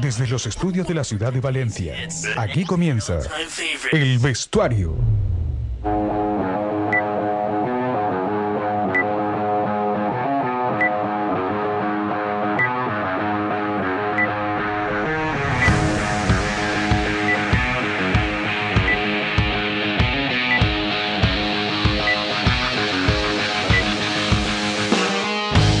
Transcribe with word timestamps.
Desde 0.00 0.26
los 0.26 0.46
estudios 0.46 0.86
de 0.86 0.94
la 0.94 1.04
ciudad 1.04 1.32
de 1.32 1.40
Valencia, 1.40 1.94
aquí 2.36 2.64
comienza 2.64 3.20
el 3.92 4.18
vestuario. 4.18 4.94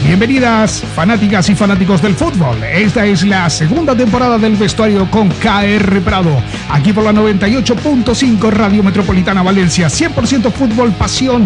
Bienvenidas, 0.06 0.84
fanáticas 0.94 1.50
y 1.50 1.56
fanáticos 1.56 2.00
del 2.00 2.14
fútbol. 2.14 2.62
Esta 2.62 3.04
es 3.04 3.24
la 3.24 3.50
segunda 3.50 3.92
temporada 3.96 4.38
del 4.38 4.54
vestuario 4.54 5.10
con 5.10 5.28
KR 5.28 6.00
Prado. 6.00 6.40
Aquí 6.70 6.92
por 6.92 7.02
la 7.02 7.12
98.5 7.12 8.48
Radio 8.50 8.84
Metropolitana 8.84 9.42
Valencia. 9.42 9.88
100% 9.88 10.52
fútbol, 10.52 10.92
pasión. 10.92 11.44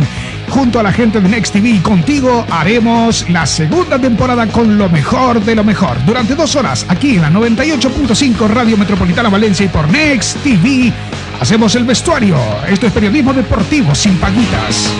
Junto 0.51 0.79
a 0.79 0.83
la 0.83 0.93
gente 0.93 1.23
de 1.23 1.29
Next 1.31 1.55
TV 1.55 1.71
y 1.71 1.79
contigo 1.79 2.45
haremos 2.51 3.29
la 3.31 3.47
segunda 3.47 3.99
temporada 3.99 4.47
con 4.47 4.77
lo 4.77 4.91
mejor 4.91 5.43
de 5.43 5.55
lo 5.55 5.65
mejor. 5.65 5.97
Durante 6.05 6.35
dos 6.35 6.55
horas, 6.55 6.85
aquí 6.87 7.15
en 7.15 7.23
la 7.23 7.31
98.5 7.31 8.47
Radio 8.47 8.77
Metropolitana 8.77 9.31
Valencia 9.31 9.65
y 9.65 9.71
por 9.71 9.89
Next 9.89 10.37
TV, 10.43 10.93
hacemos 11.41 11.75
el 11.77 11.85
vestuario. 11.85 12.37
Esto 12.69 12.89
es 12.89 12.93
periodismo 12.93 13.33
deportivo 13.33 13.95
sin 13.95 14.19
paguitas. 14.19 14.91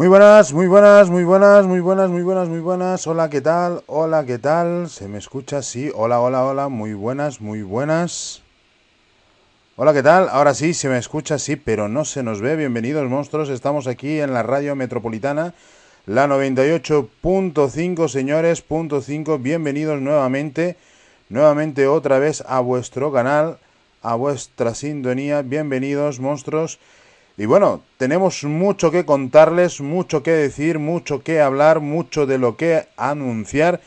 Muy 0.00 0.08
buenas, 0.08 0.54
muy 0.54 0.66
buenas, 0.66 1.10
muy 1.10 1.24
buenas, 1.24 1.66
muy 1.66 1.80
buenas, 1.80 2.08
muy 2.08 2.22
buenas, 2.22 2.48
muy 2.48 2.60
buenas. 2.60 3.06
Hola, 3.06 3.28
¿qué 3.28 3.42
tal? 3.42 3.82
Hola, 3.86 4.24
¿qué 4.24 4.38
tal? 4.38 4.88
¿Se 4.88 5.08
me 5.08 5.18
escucha? 5.18 5.60
Sí. 5.60 5.92
Hola, 5.94 6.20
hola, 6.20 6.42
hola. 6.46 6.68
Muy 6.70 6.94
buenas, 6.94 7.42
muy 7.42 7.60
buenas. 7.60 8.40
Hola, 9.76 9.92
¿qué 9.92 10.02
tal? 10.02 10.30
Ahora 10.30 10.54
sí, 10.54 10.72
se 10.72 10.88
me 10.88 10.96
escucha, 10.96 11.38
sí, 11.38 11.56
pero 11.56 11.86
no 11.86 12.06
se 12.06 12.22
nos 12.22 12.40
ve. 12.40 12.56
Bienvenidos, 12.56 13.10
monstruos. 13.10 13.50
Estamos 13.50 13.86
aquí 13.86 14.20
en 14.20 14.32
la 14.32 14.42
radio 14.42 14.74
metropolitana, 14.74 15.52
la 16.06 16.26
98.5, 16.26 18.08
señores, 18.08 18.62
punto 18.62 19.02
5. 19.02 19.38
Bienvenidos 19.38 20.00
nuevamente, 20.00 20.78
nuevamente 21.28 21.86
otra 21.88 22.18
vez 22.18 22.42
a 22.48 22.60
vuestro 22.60 23.12
canal, 23.12 23.58
a 24.00 24.14
vuestra 24.14 24.74
sintonía. 24.74 25.42
Bienvenidos, 25.42 26.20
monstruos. 26.20 26.78
Y 27.40 27.46
bueno, 27.46 27.80
tenemos 27.96 28.44
mucho 28.44 28.90
que 28.90 29.06
contarles, 29.06 29.80
mucho 29.80 30.22
que 30.22 30.30
decir, 30.30 30.78
mucho 30.78 31.22
que 31.22 31.40
hablar, 31.40 31.80
mucho 31.80 32.26
de 32.26 32.36
lo 32.36 32.58
que 32.58 32.84
anunciar, 32.98 33.80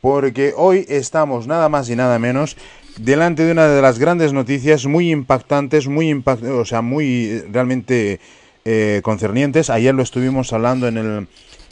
porque 0.00 0.54
hoy 0.56 0.84
estamos 0.88 1.46
nada 1.46 1.68
más 1.68 1.88
y 1.88 1.94
nada 1.94 2.18
menos 2.18 2.56
delante 2.98 3.44
de 3.44 3.52
una 3.52 3.68
de 3.68 3.80
las 3.80 4.00
grandes 4.00 4.32
noticias 4.32 4.86
muy 4.86 5.12
impactantes, 5.12 5.86
muy 5.86 6.10
impact 6.10 6.42
o 6.46 6.64
sea, 6.64 6.82
muy 6.82 7.44
realmente 7.52 8.18
eh, 8.64 9.00
concernientes. 9.04 9.70
Ayer 9.70 9.94
lo 9.94 10.02
estuvimos 10.02 10.52
hablando 10.52 10.88
en 10.88 10.96
el 10.96 11.28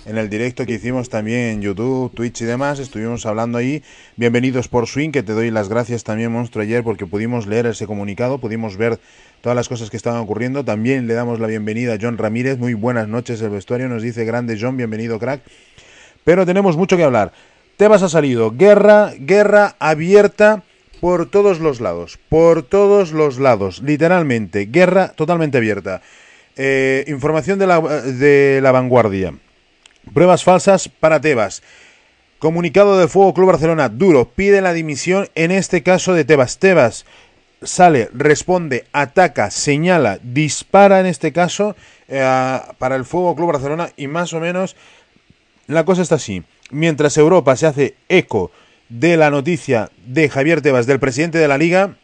en 0.07 0.19
el 0.19 0.29
directo 0.29 0.67
que 0.67 0.75
hicimos 0.75 1.09
también 1.09 1.41
en 1.41 1.63
YouTube, 1.63 2.13
Twitch 2.15 2.43
y 2.43 2.45
demás. 2.45 2.79
Estuvimos 2.79 3.25
hablando 3.27 3.59
ahí. 3.59 3.83
Bienvenidos 4.17 4.69
por 4.69 4.87
Swing, 4.87 5.11
que 5.11 5.23
te 5.23 5.33
doy 5.33 5.51
las 5.51 5.69
gracias 5.69 6.05
también, 6.05 6.33
Monstruo, 6.33 6.63
ayer 6.63 6.85
porque 6.85 7.07
pudimos 7.07 7.47
leer 7.47 7.67
ese 7.67 7.87
comunicado, 7.87 8.39
pudimos 8.39 8.77
ver 8.77 8.99
todas 9.41 9.57
las 9.57 9.69
cosas 9.69 9.91
que 9.91 9.97
estaban 9.97 10.21
ocurriendo. 10.21 10.65
También 10.65 11.07
le 11.07 11.15
damos 11.15 11.41
la 11.41 11.47
bienvenida 11.47 11.95
a 11.95 11.99
John 12.01 12.19
Ramírez. 12.19 12.59
Muy 12.59 12.75
buenas 12.75 13.09
noches, 13.09 13.41
el 13.41 13.51
vestuario 13.51 13.89
nos 13.89 14.03
dice 14.03 14.25
grande 14.25 14.59
John, 14.61 14.77
bienvenido 14.77 15.19
crack. 15.19 15.41
Pero 16.25 16.45
tenemos 16.47 16.77
mucho 16.77 16.97
que 16.97 17.05
hablar. 17.05 17.33
Tebas 17.77 18.03
ha 18.03 18.09
salido. 18.09 18.53
Guerra, 18.53 19.13
guerra 19.19 19.75
abierta 19.79 20.63
por 21.01 21.29
todos 21.31 21.61
los 21.61 21.81
lados. 21.81 22.19
Por 22.29 22.63
todos 22.63 23.13
los 23.13 23.39
lados. 23.39 23.83
Literalmente. 23.83 24.67
Guerra 24.67 25.09
totalmente 25.09 25.59
abierta. 25.59 26.03
Eh, 26.57 27.05
información 27.09 27.59
de 27.59 27.67
la, 27.67 27.81
de 27.81 28.61
la 28.63 28.71
vanguardia. 28.71 29.35
Pruebas 30.13 30.45
falsas 30.45 30.89
para 30.89 31.21
Tebas. 31.21 31.63
Comunicado 32.39 32.99
de 32.99 33.09
Fuego 33.09 33.35
Club 33.35 33.49
Barcelona. 33.49 33.89
Duro. 33.89 34.29
Pide 34.29 34.61
la 34.61 34.73
dimisión 34.73 35.29
en 35.35 35.51
este 35.51 35.83
caso 35.83 36.13
de 36.13 36.25
Tebas. 36.25 36.59
Tebas 36.59 37.07
sale, 37.65 38.11
responde, 38.13 38.85
ataca, 38.93 39.51
señala, 39.51 40.19
dispara 40.23 41.01
en 41.01 41.07
este 41.07 41.33
caso 41.33 41.77
eh, 42.09 42.61
para 42.79 42.97
el 42.97 43.05
Fuego 43.05 43.35
Club 43.35 43.53
Barcelona 43.53 43.91
y 43.97 44.07
más 44.07 44.33
o 44.33 44.41
menos 44.41 44.77
la 45.67 45.85
cosa 45.85 46.03
está 46.03 46.17
así. 46.17 46.43
Mientras 46.71 47.17
Europa 47.17 47.57
se 47.57 47.67
hace 47.67 47.95
eco 48.09 48.51
de 48.89 49.17
la 49.17 49.31
noticia 49.31 49.91
de 50.07 50.29
Javier 50.29 50.61
Tebas, 50.61 50.87
del 50.87 51.01
presidente 51.01 51.39
de 51.39 51.49
la 51.49 51.59
liga, 51.59 51.97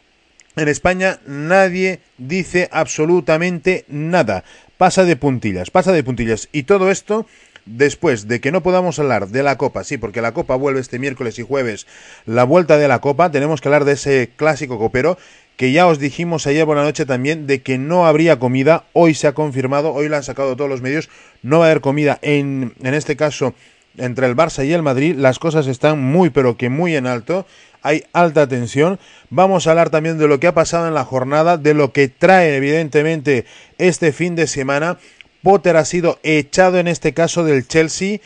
en 0.55 0.67
España 0.67 1.19
nadie 1.25 1.99
dice 2.17 2.69
absolutamente 2.71 3.85
nada. 3.87 4.43
Pasa 4.77 5.05
de 5.05 5.15
puntillas, 5.15 5.69
pasa 5.69 5.91
de 5.91 6.03
puntillas. 6.03 6.49
Y 6.51 6.63
todo 6.63 6.89
esto 6.89 7.27
después 7.65 8.27
de 8.27 8.41
que 8.41 8.51
no 8.51 8.63
podamos 8.63 8.99
hablar 8.99 9.27
de 9.27 9.43
la 9.43 9.57
Copa, 9.57 9.83
sí, 9.83 9.97
porque 9.97 10.21
la 10.21 10.33
Copa 10.33 10.55
vuelve 10.55 10.79
este 10.79 10.99
miércoles 10.99 11.39
y 11.39 11.43
jueves, 11.43 11.87
la 12.25 12.43
vuelta 12.43 12.77
de 12.77 12.87
la 12.87 12.99
Copa, 12.99 13.31
tenemos 13.31 13.61
que 13.61 13.67
hablar 13.67 13.85
de 13.85 13.93
ese 13.93 14.29
clásico 14.35 14.79
copero 14.79 15.17
que 15.57 15.71
ya 15.71 15.85
os 15.87 15.99
dijimos 15.99 16.47
ayer 16.47 16.65
por 16.65 16.77
la 16.77 16.83
noche 16.83 17.05
también 17.05 17.45
de 17.45 17.61
que 17.61 17.77
no 17.77 18.07
habría 18.07 18.39
comida, 18.39 18.85
hoy 18.93 19.13
se 19.13 19.27
ha 19.27 19.33
confirmado, 19.33 19.93
hoy 19.93 20.09
la 20.09 20.17
han 20.17 20.23
sacado 20.23 20.55
todos 20.55 20.69
los 20.69 20.81
medios, 20.81 21.09
no 21.43 21.59
va 21.59 21.65
a 21.65 21.69
haber 21.69 21.81
comida 21.81 22.17
en, 22.21 22.73
en 22.81 22.93
este 22.93 23.15
caso 23.15 23.53
entre 23.97 24.25
el 24.25 24.35
Barça 24.35 24.65
y 24.65 24.73
el 24.73 24.81
Madrid, 24.81 25.15
las 25.15 25.37
cosas 25.37 25.67
están 25.67 26.01
muy 26.01 26.29
pero 26.29 26.57
que 26.57 26.69
muy 26.69 26.95
en 26.95 27.07
alto, 27.07 27.45
hay 27.81 28.05
alta 28.13 28.47
tensión. 28.47 28.99
Vamos 29.29 29.67
a 29.67 29.71
hablar 29.71 29.89
también 29.89 30.17
de 30.17 30.27
lo 30.27 30.39
que 30.39 30.47
ha 30.47 30.53
pasado 30.53 30.87
en 30.87 30.93
la 30.93 31.05
jornada, 31.05 31.57
de 31.57 31.73
lo 31.73 31.91
que 31.91 32.07
trae 32.07 32.55
evidentemente 32.55 33.45
este 33.77 34.11
fin 34.11 34.35
de 34.35 34.47
semana 34.47 34.97
Potter 35.43 35.77
ha 35.77 35.85
sido 35.85 36.19
echado 36.23 36.79
en 36.79 36.87
este 36.87 37.13
caso 37.13 37.43
del 37.43 37.67
Chelsea. 37.67 38.19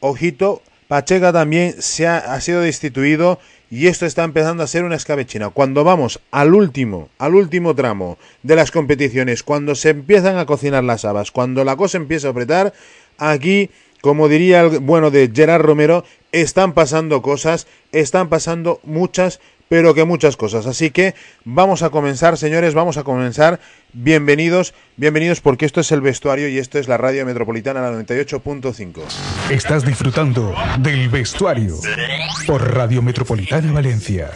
Ojito, 0.00 0.62
Pacheca 0.88 1.34
también 1.34 1.82
se 1.82 2.06
ha, 2.06 2.40
sido 2.40 2.62
destituido 2.62 3.38
y 3.70 3.88
esto 3.88 4.06
está 4.06 4.24
empezando 4.24 4.62
a 4.62 4.66
ser 4.66 4.84
una 4.84 4.96
escabechina. 4.96 5.50
Cuando 5.50 5.84
vamos 5.84 6.20
al 6.30 6.54
último, 6.54 7.10
al 7.18 7.34
último 7.34 7.74
tramo 7.74 8.16
de 8.42 8.56
las 8.56 8.70
competiciones, 8.70 9.42
cuando 9.42 9.74
se 9.74 9.90
empiezan 9.90 10.38
a 10.38 10.46
cocinar 10.46 10.84
las 10.84 11.04
habas, 11.04 11.30
cuando 11.30 11.62
la 11.64 11.76
cosa 11.76 11.98
empieza 11.98 12.28
a 12.28 12.30
apretar, 12.30 12.72
aquí, 13.18 13.68
como 14.00 14.28
diría 14.28 14.62
el 14.62 14.78
bueno 14.78 15.10
de 15.10 15.30
Gerard 15.32 15.62
Romero, 15.62 16.04
están 16.32 16.72
pasando 16.72 17.20
cosas, 17.20 17.66
están 17.92 18.30
pasando 18.30 18.80
muchas, 18.82 19.40
pero 19.68 19.92
que 19.92 20.04
muchas 20.04 20.38
cosas. 20.38 20.66
Así 20.66 20.90
que 20.90 21.14
vamos 21.44 21.82
a 21.82 21.90
comenzar, 21.90 22.38
señores, 22.38 22.72
vamos 22.72 22.96
a 22.96 23.04
comenzar. 23.04 23.60
Bienvenidos, 23.94 24.74
bienvenidos 24.98 25.40
porque 25.40 25.64
esto 25.64 25.80
es 25.80 25.90
el 25.92 26.02
vestuario 26.02 26.46
y 26.48 26.58
esto 26.58 26.78
es 26.78 26.88
la 26.88 26.98
radio 26.98 27.24
metropolitana 27.24 27.80
la 27.80 27.90
98.5. 27.92 29.00
Estás 29.50 29.82
disfrutando 29.82 30.54
del 30.80 31.08
vestuario 31.08 31.76
por 32.46 32.74
Radio 32.74 33.00
Metropolitana 33.00 33.72
Valencia. 33.72 34.30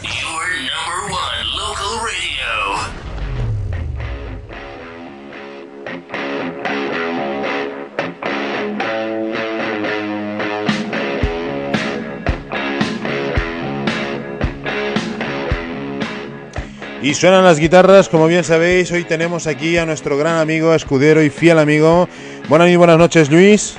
Y 17.03 17.13
suenan 17.15 17.43
las 17.43 17.59
guitarras, 17.59 18.07
como 18.07 18.27
bien 18.27 18.45
sabéis, 18.45 18.89
hoy 18.93 19.03
tenemos 19.03 19.45
aquí 19.45 19.77
a 19.77 19.85
nuestro 19.85 20.17
gran 20.17 20.37
amigo, 20.37 20.73
escudero 20.73 21.21
y 21.21 21.29
fiel 21.29 21.59
amigo. 21.59 22.07
Buenas 22.47 22.69
y 22.69 22.77
buenas 22.77 22.97
noches, 22.97 23.29
Luis. 23.29 23.75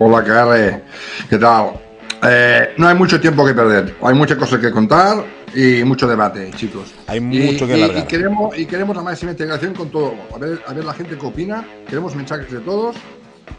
Hola, 0.00 0.24
Carre. 0.24 0.82
¿Qué 1.30 1.38
tal? 1.38 1.74
Eh, 2.28 2.74
no 2.76 2.88
hay 2.88 2.96
mucho 2.96 3.20
tiempo 3.20 3.46
que 3.46 3.54
perder, 3.54 3.94
hay 4.02 4.14
muchas 4.16 4.36
cosas 4.38 4.58
que 4.58 4.72
contar 4.72 5.24
y 5.54 5.84
mucho 5.84 6.08
debate, 6.08 6.50
chicos. 6.56 6.92
Hay 7.06 7.20
mucho 7.20 7.64
que 7.64 7.76
largar. 7.76 8.02
Y, 8.02 8.06
queremos, 8.08 8.58
y 8.58 8.66
queremos 8.66 8.96
la 8.96 9.04
máxima 9.04 9.30
integración 9.30 9.72
con 9.74 9.88
todo. 9.90 10.14
A 10.34 10.38
ver, 10.38 10.60
a 10.66 10.72
ver 10.72 10.84
la 10.84 10.94
gente 10.94 11.16
qué 11.16 11.26
opina, 11.26 11.64
queremos 11.88 12.16
mensajes 12.16 12.50
de 12.50 12.58
todos. 12.58 12.96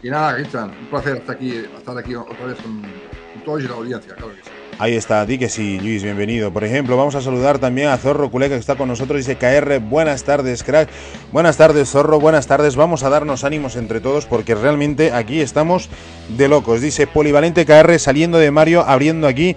Y 0.02 0.10
nada, 0.10 0.34
Cristian, 0.34 0.72
un 0.78 0.90
placer 0.90 1.16
estar 1.16 1.36
aquí, 1.36 1.56
estar 1.56 1.96
aquí 1.96 2.14
otra 2.14 2.44
vez 2.44 2.58
con, 2.58 2.82
con 2.82 3.44
todos 3.46 3.62
y 3.62 3.66
la 3.66 3.76
audiencia, 3.76 4.14
claro 4.14 4.34
que 4.34 4.42
sí. 4.42 4.59
Ahí 4.80 4.94
está, 4.94 5.26
di 5.26 5.36
que 5.36 5.50
sí, 5.50 5.78
Luis, 5.78 6.02
bienvenido. 6.02 6.54
Por 6.54 6.64
ejemplo, 6.64 6.96
vamos 6.96 7.14
a 7.14 7.20
saludar 7.20 7.58
también 7.58 7.88
a 7.88 7.98
Zorro 7.98 8.30
Culeca 8.30 8.54
que 8.54 8.60
está 8.60 8.76
con 8.76 8.88
nosotros. 8.88 9.18
Dice 9.18 9.36
KR, 9.36 9.78
buenas 9.78 10.24
tardes, 10.24 10.64
crack. 10.64 10.88
Buenas 11.32 11.58
tardes, 11.58 11.90
Zorro, 11.90 12.18
buenas 12.18 12.46
tardes. 12.46 12.76
Vamos 12.76 13.02
a 13.02 13.10
darnos 13.10 13.44
ánimos 13.44 13.76
entre 13.76 14.00
todos 14.00 14.24
porque 14.24 14.54
realmente 14.54 15.12
aquí 15.12 15.42
estamos 15.42 15.90
de 16.30 16.48
locos. 16.48 16.80
Dice 16.80 17.06
Polivalente 17.06 17.66
KR 17.66 17.98
saliendo 17.98 18.38
de 18.38 18.50
Mario, 18.50 18.80
abriendo 18.80 19.26
aquí. 19.28 19.54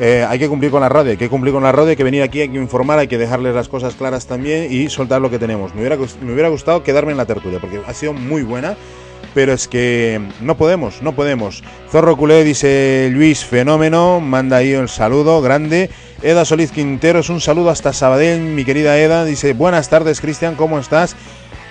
Eh, 0.00 0.26
hay 0.28 0.40
que 0.40 0.48
cumplir 0.48 0.72
con 0.72 0.80
la 0.80 0.88
radio, 0.88 1.12
hay 1.12 1.18
que 1.18 1.28
cumplir 1.28 1.54
con 1.54 1.62
la 1.62 1.70
radio, 1.70 1.90
hay 1.90 1.96
que 1.96 2.02
venir 2.02 2.24
aquí, 2.24 2.40
hay 2.40 2.48
que 2.48 2.56
informar, 2.56 2.98
hay 2.98 3.06
que 3.06 3.16
dejarles 3.16 3.54
las 3.54 3.68
cosas 3.68 3.94
claras 3.94 4.26
también 4.26 4.72
y 4.72 4.90
soltar 4.90 5.20
lo 5.20 5.30
que 5.30 5.38
tenemos. 5.38 5.72
Me 5.72 5.82
hubiera, 5.82 5.96
me 6.20 6.32
hubiera 6.32 6.48
gustado 6.48 6.82
quedarme 6.82 7.12
en 7.12 7.18
la 7.18 7.26
tertulia 7.26 7.60
porque 7.60 7.80
ha 7.86 7.94
sido 7.94 8.12
muy 8.12 8.42
buena 8.42 8.76
pero 9.34 9.52
es 9.52 9.68
que 9.68 10.20
no 10.40 10.56
podemos, 10.56 11.02
no 11.02 11.14
podemos. 11.14 11.62
Zorro 11.90 12.16
Culé 12.16 12.44
dice 12.44 13.10
Luis 13.12 13.44
Fenómeno, 13.44 14.20
manda 14.20 14.58
ahí 14.58 14.74
un 14.74 14.88
saludo 14.88 15.42
grande. 15.42 15.90
Eda 16.22 16.44
Solís 16.44 16.70
Quintero 16.70 17.18
es 17.18 17.28
un 17.28 17.40
saludo 17.40 17.70
hasta 17.70 17.92
Sabadell, 17.92 18.40
mi 18.40 18.64
querida 18.64 18.98
Eda. 18.98 19.24
Dice, 19.24 19.52
buenas 19.52 19.90
tardes 19.90 20.20
Cristian, 20.20 20.54
¿cómo 20.54 20.78
estás? 20.78 21.16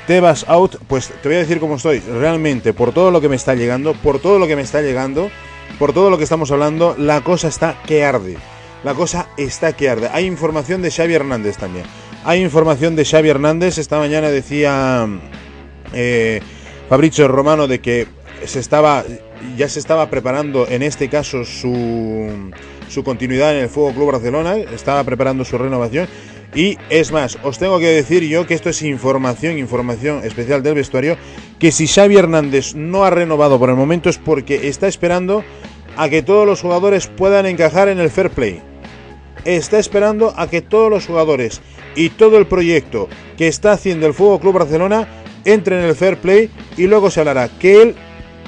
Te 0.05 0.19
vas 0.19 0.45
out, 0.49 0.75
pues 0.87 1.13
te 1.21 1.29
voy 1.29 1.37
a 1.37 1.39
decir 1.39 1.59
cómo 1.59 1.77
estoy. 1.77 1.99
Realmente, 1.99 2.73
por 2.73 2.93
todo 2.93 3.09
lo 3.09 3.21
que 3.21 3.29
me 3.29 3.37
está 3.37 3.55
llegando, 3.55 3.93
por 3.93 4.19
todo 4.19 4.37
lo 4.37 4.47
que 4.47 4.57
me 4.57 4.61
está 4.61 4.81
llegando, 4.81 5.31
por 5.79 5.93
todo 5.93 6.09
lo 6.09 6.17
que 6.17 6.25
estamos 6.25 6.51
hablando, 6.51 6.95
la 6.97 7.21
cosa 7.21 7.47
está 7.47 7.81
que 7.85 8.03
arde. 8.03 8.37
La 8.83 8.93
cosa 8.93 9.29
está 9.37 9.71
que 9.71 9.89
arde. 9.89 10.09
Hay 10.11 10.25
información 10.25 10.81
de 10.81 10.91
Xavi 10.91 11.13
Hernández 11.13 11.57
también. 11.57 11.85
Hay 12.25 12.41
información 12.41 12.97
de 12.97 13.05
Xavi 13.05 13.29
Hernández. 13.29 13.77
Esta 13.77 13.97
mañana 13.97 14.29
decía 14.29 15.07
eh, 15.93 16.41
Fabrizio 16.89 17.27
Romano 17.27 17.67
de 17.67 17.79
que 17.79 18.07
se 18.45 18.59
estaba, 18.59 19.03
ya 19.57 19.69
se 19.69 19.79
estaba 19.79 20.09
preparando 20.09 20.67
en 20.67 20.83
este 20.83 21.09
caso 21.09 21.45
su, 21.45 22.51
su 22.89 23.03
continuidad 23.03 23.55
en 23.55 23.63
el 23.63 23.69
Fuego 23.69 23.93
Club 23.93 24.11
Barcelona. 24.11 24.57
Estaba 24.57 25.03
preparando 25.03 25.45
su 25.45 25.57
renovación. 25.57 26.07
Y 26.55 26.77
es 26.89 27.11
más, 27.11 27.39
os 27.43 27.57
tengo 27.57 27.79
que 27.79 27.87
decir 27.87 28.23
yo 28.23 28.45
que 28.45 28.53
esto 28.53 28.69
es 28.69 28.83
información, 28.83 29.57
información 29.57 30.21
especial 30.23 30.61
del 30.61 30.75
vestuario, 30.75 31.17
que 31.57 31.71
si 31.71 31.87
Xavi 31.87 32.15
Hernández 32.15 32.75
no 32.75 33.05
ha 33.05 33.09
renovado 33.09 33.57
por 33.57 33.69
el 33.69 33.75
momento 33.75 34.09
es 34.09 34.19
porque 34.19 34.67
está 34.67 34.87
esperando 34.87 35.43
a 35.97 36.09
que 36.09 36.21
todos 36.21 36.45
los 36.45 36.61
jugadores 36.61 37.07
puedan 37.07 37.47
encajar 37.47 37.87
en 37.87 37.99
el 37.99 38.11
fair 38.11 38.29
play. 38.29 38.61
Está 39.45 39.79
esperando 39.79 40.33
a 40.37 40.47
que 40.47 40.61
todos 40.61 40.91
los 40.91 41.07
jugadores 41.07 41.61
y 41.95 42.09
todo 42.09 42.37
el 42.37 42.45
proyecto 42.45 43.09
que 43.35 43.47
está 43.47 43.71
haciendo 43.71 44.05
el 44.05 44.13
Fuego 44.13 44.39
Club 44.39 44.53
Barcelona 44.53 45.07
entre 45.45 45.79
en 45.79 45.85
el 45.85 45.95
fair 45.95 46.17
play 46.17 46.49
y 46.77 46.87
luego 46.87 47.09
se 47.09 47.19
hablará 47.19 47.49
que 47.59 47.81
él 47.81 47.95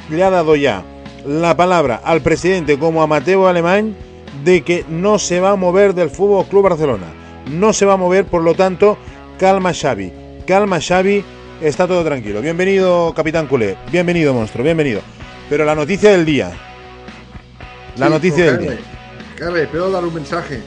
le 0.09 0.23
ha 0.23 0.29
dado 0.29 0.55
ya 0.55 0.83
la 1.25 1.57
palabra 1.57 1.99
al 2.03 2.21
presidente 2.21 2.77
como 2.77 3.01
a 3.01 3.07
Mateo 3.07 3.47
Alemán 3.47 3.95
de 4.43 4.63
que 4.63 4.85
no 4.89 5.17
se 5.19 5.39
va 5.39 5.51
a 5.51 5.55
mover 5.55 5.93
del 5.93 6.09
Fútbol 6.09 6.45
Club 6.45 6.63
Barcelona. 6.63 7.07
No 7.51 7.73
se 7.73 7.85
va 7.85 7.93
a 7.93 7.97
mover, 7.97 8.25
por 8.25 8.41
lo 8.41 8.53
tanto, 8.53 8.97
calma 9.39 9.73
Xavi. 9.73 10.11
Calma 10.45 10.79
Xavi, 10.79 11.23
está 11.61 11.87
todo 11.87 12.03
tranquilo. 12.03 12.41
Bienvenido, 12.41 13.13
Capitán 13.15 13.47
Culé. 13.47 13.77
Bienvenido, 13.91 14.33
monstruo, 14.33 14.63
bienvenido. 14.63 15.01
Pero 15.49 15.65
la 15.65 15.75
noticia 15.75 16.11
del 16.11 16.25
día. 16.25 16.51
La 17.97 18.09
noticia 18.09 18.45
del 18.45 18.59
día. 18.59 18.77
Carle, 19.35 19.67
¿puedo 19.67 19.91
dar 19.91 20.03
un 20.03 20.13
mensaje? 20.13 20.61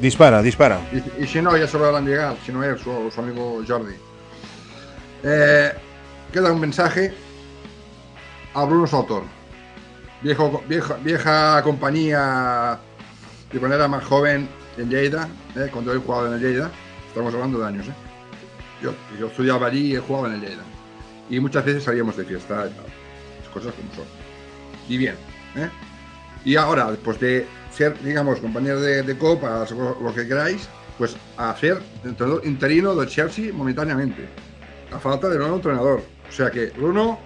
Dispara, 0.00 0.42
dispara. 0.42 0.80
Y, 1.18 1.26
si 1.26 1.40
no, 1.40 1.56
ya 1.56 1.66
se 1.66 1.76
van 1.76 1.94
a 1.94 2.00
llegar, 2.00 2.36
si 2.44 2.52
no 2.52 2.64
es 2.64 2.80
su, 2.80 3.10
su 3.14 3.20
amigo 3.20 3.62
Jordi. 3.66 3.94
Eh, 5.26 5.72
queda 6.34 6.52
un 6.52 6.60
mensaje 6.60 7.14
a 8.52 8.64
Bruno 8.64 8.86
viejo, 10.20 10.62
vieja, 11.02 11.62
compañía 11.62 12.78
de 13.50 13.58
cuando 13.58 13.76
era 13.76 13.88
más 13.88 14.04
joven 14.04 14.46
en 14.76 14.90
Lleida, 14.90 15.26
eh, 15.56 15.70
cuando 15.72 15.94
he 15.94 15.96
jugado 15.96 16.34
en 16.34 16.42
Lleida, 16.42 16.70
estamos 17.08 17.32
hablando 17.32 17.58
de 17.58 17.66
años, 17.66 17.86
eh. 17.86 17.92
yo, 18.82 19.26
estudiaba 19.26 19.68
allí 19.68 19.92
y 19.92 19.96
he 19.96 19.98
jugado 19.98 20.26
en 20.26 20.42
Lleida. 20.42 20.62
Y 21.30 21.40
muchas 21.40 21.64
veces 21.64 21.84
salíamos 21.84 22.18
de 22.18 22.24
fiesta. 22.26 22.66
Las 22.66 23.48
cosas 23.50 23.72
como 23.72 23.94
son. 23.94 24.04
Y 24.90 24.98
bien. 24.98 25.14
Y 26.44 26.56
ahora, 26.56 26.90
después 26.90 27.18
de 27.18 27.46
ser, 27.72 27.98
digamos, 28.02 28.40
compañero 28.40 28.78
de, 28.78 29.02
de 29.02 29.16
copa, 29.16 29.66
lo 30.02 30.14
que 30.14 30.28
queráis, 30.28 30.68
pues 30.98 31.16
a 31.38 31.56
ser 31.56 31.80
entrenador 32.04 32.44
interino 32.44 32.94
del 32.94 33.08
Chelsea 33.08 33.54
momentáneamente 33.54 34.28
a 34.94 34.98
falta 34.98 35.28
de 35.28 35.38
nuevo 35.38 35.56
entrenador. 35.56 36.02
O 36.28 36.32
sea 36.32 36.50
que, 36.50 36.66
Bruno, 36.66 37.18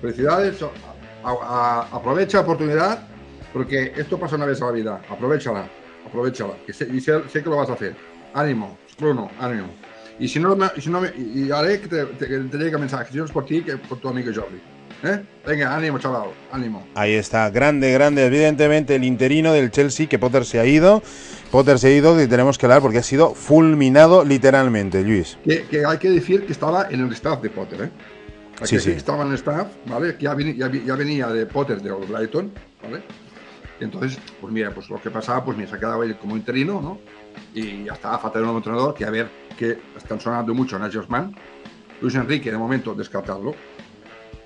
felicidades, 0.00 0.62
a, 0.62 1.30
a, 1.30 1.80
aprovecha 1.92 2.38
la 2.38 2.44
oportunidad, 2.44 3.06
porque 3.52 3.92
esto 3.96 4.18
pasa 4.18 4.36
una 4.36 4.46
vez 4.46 4.60
a 4.62 4.66
la 4.66 4.72
vida, 4.72 5.00
aprovechala, 5.08 5.68
aprovechala, 6.06 6.54
que 6.66 6.72
sé, 6.72 6.88
y 6.92 7.00
sé, 7.00 7.28
sé, 7.28 7.42
que 7.42 7.50
lo 7.50 7.56
vas 7.56 7.70
a 7.70 7.74
hacer. 7.74 7.94
Ánimo, 8.34 8.78
Bruno, 8.98 9.30
ánimo. 9.38 9.68
Y 10.18 10.28
si 10.28 10.38
no, 10.38 10.56
si 10.78 10.90
no 10.90 11.02
y 11.04 11.50
haré 11.50 11.80
que 11.80 11.88
te, 11.88 12.04
te, 12.06 12.26
te 12.26 12.56
llegue 12.56 12.78
mensaje, 12.78 13.12
si 13.12 13.18
no 13.18 13.24
es 13.24 13.32
por 13.32 13.44
ti, 13.46 13.62
que 13.62 13.76
por 13.76 13.98
tu 13.98 14.08
amigo 14.08 14.30
Jordi. 14.34 14.60
¿Eh? 15.02 15.22
Venga, 15.46 15.76
ánimo, 15.76 15.98
chaval, 15.98 16.30
ánimo. 16.50 16.86
Ahí 16.94 17.14
está, 17.14 17.50
grande, 17.50 17.92
grande. 17.92 18.24
Evidentemente, 18.24 18.94
el 18.94 19.04
interino 19.04 19.52
del 19.52 19.70
Chelsea, 19.70 20.06
que 20.06 20.18
Potter 20.18 20.44
se 20.44 20.60
ha 20.60 20.64
ido. 20.64 21.02
Potter 21.54 21.78
se 21.78 21.86
ha 21.86 21.90
ido 21.92 22.20
y 22.20 22.26
tenemos 22.26 22.58
que 22.58 22.66
hablar 22.66 22.82
porque 22.82 22.98
ha 22.98 23.02
sido 23.04 23.32
fulminado 23.32 24.24
literalmente, 24.24 25.04
Luis. 25.04 25.38
Que, 25.44 25.62
que 25.66 25.86
hay 25.86 25.98
que 25.98 26.10
decir 26.10 26.44
que 26.46 26.50
estaba 26.50 26.88
en 26.90 26.98
el 26.98 27.12
staff 27.12 27.40
de 27.42 27.48
Potter, 27.48 27.82
¿eh? 27.82 27.90
Hay 28.60 28.66
sí, 28.66 28.80
sí. 28.80 28.90
Estaba 28.90 29.22
en 29.22 29.28
el 29.28 29.34
staff, 29.34 29.68
¿vale? 29.86 30.16
Que 30.16 30.24
ya, 30.24 30.34
venía, 30.34 30.68
ya, 30.68 30.84
ya 30.84 30.96
venía 30.96 31.28
de 31.28 31.46
Potter 31.46 31.80
de 31.80 31.92
Brighton, 31.92 32.50
¿vale? 32.82 33.04
Entonces, 33.78 34.18
pues 34.40 34.52
mira, 34.52 34.72
pues 34.72 34.90
lo 34.90 35.00
que 35.00 35.12
pasaba, 35.12 35.44
pues 35.44 35.56
mira, 35.56 35.70
se 35.70 35.76
ha 35.76 35.78
quedado 35.78 36.02
él 36.02 36.16
como 36.16 36.36
interino, 36.36 36.82
¿no? 36.82 36.98
Y 37.54 37.84
ya 37.84 37.92
está, 37.92 38.18
falta 38.18 38.40
de 38.40 38.42
un 38.42 38.46
nuevo 38.46 38.58
entrenador, 38.58 38.92
que 38.92 39.04
a 39.04 39.10
ver, 39.10 39.30
que 39.56 39.78
están 39.96 40.18
sonando 40.18 40.54
mucho 40.54 40.76
Nagelsmann. 40.76 41.36
Luis 42.00 42.16
Enrique, 42.16 42.50
de 42.50 42.58
momento, 42.58 42.96
descartarlo. 42.96 43.54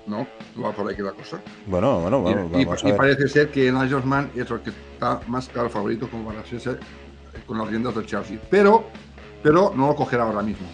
¿No? 0.09 0.27
Va 0.61 0.71
por 0.71 0.91
aquí 0.91 1.01
la 1.01 1.11
cosa. 1.11 1.39
Bueno, 1.67 1.99
bueno, 1.99 2.21
bueno 2.21 2.49
y, 2.53 2.65
vamos 2.65 2.83
y, 2.83 2.89
y 2.89 2.93
parece 2.93 3.27
ser 3.27 3.51
que 3.51 3.71
Nagelsmann 3.71 4.31
es 4.35 4.49
el 4.49 4.59
que 4.61 4.71
está 4.93 5.21
más 5.27 5.47
claro 5.47 5.69
favorito 5.69 6.09
como 6.09 6.25
para 6.25 6.41
hacerse 6.41 6.77
con 7.45 7.57
las 7.57 7.67
riendas 7.67 7.95
del 7.95 8.05
Chelsea. 8.05 8.39
Pero, 8.49 8.85
pero 9.43 9.71
no 9.75 9.87
lo 9.87 9.95
cogerá 9.95 10.23
ahora 10.23 10.41
mismo. 10.41 10.67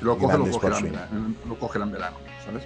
Lo, 0.00 0.16
coge, 0.16 0.38
lo, 0.38 0.50
cogerá 0.50 0.78
en 0.78 1.36
lo 1.48 1.58
cogerá 1.58 1.84
en 1.84 1.92
verano, 1.92 2.16
¿sabes? 2.44 2.64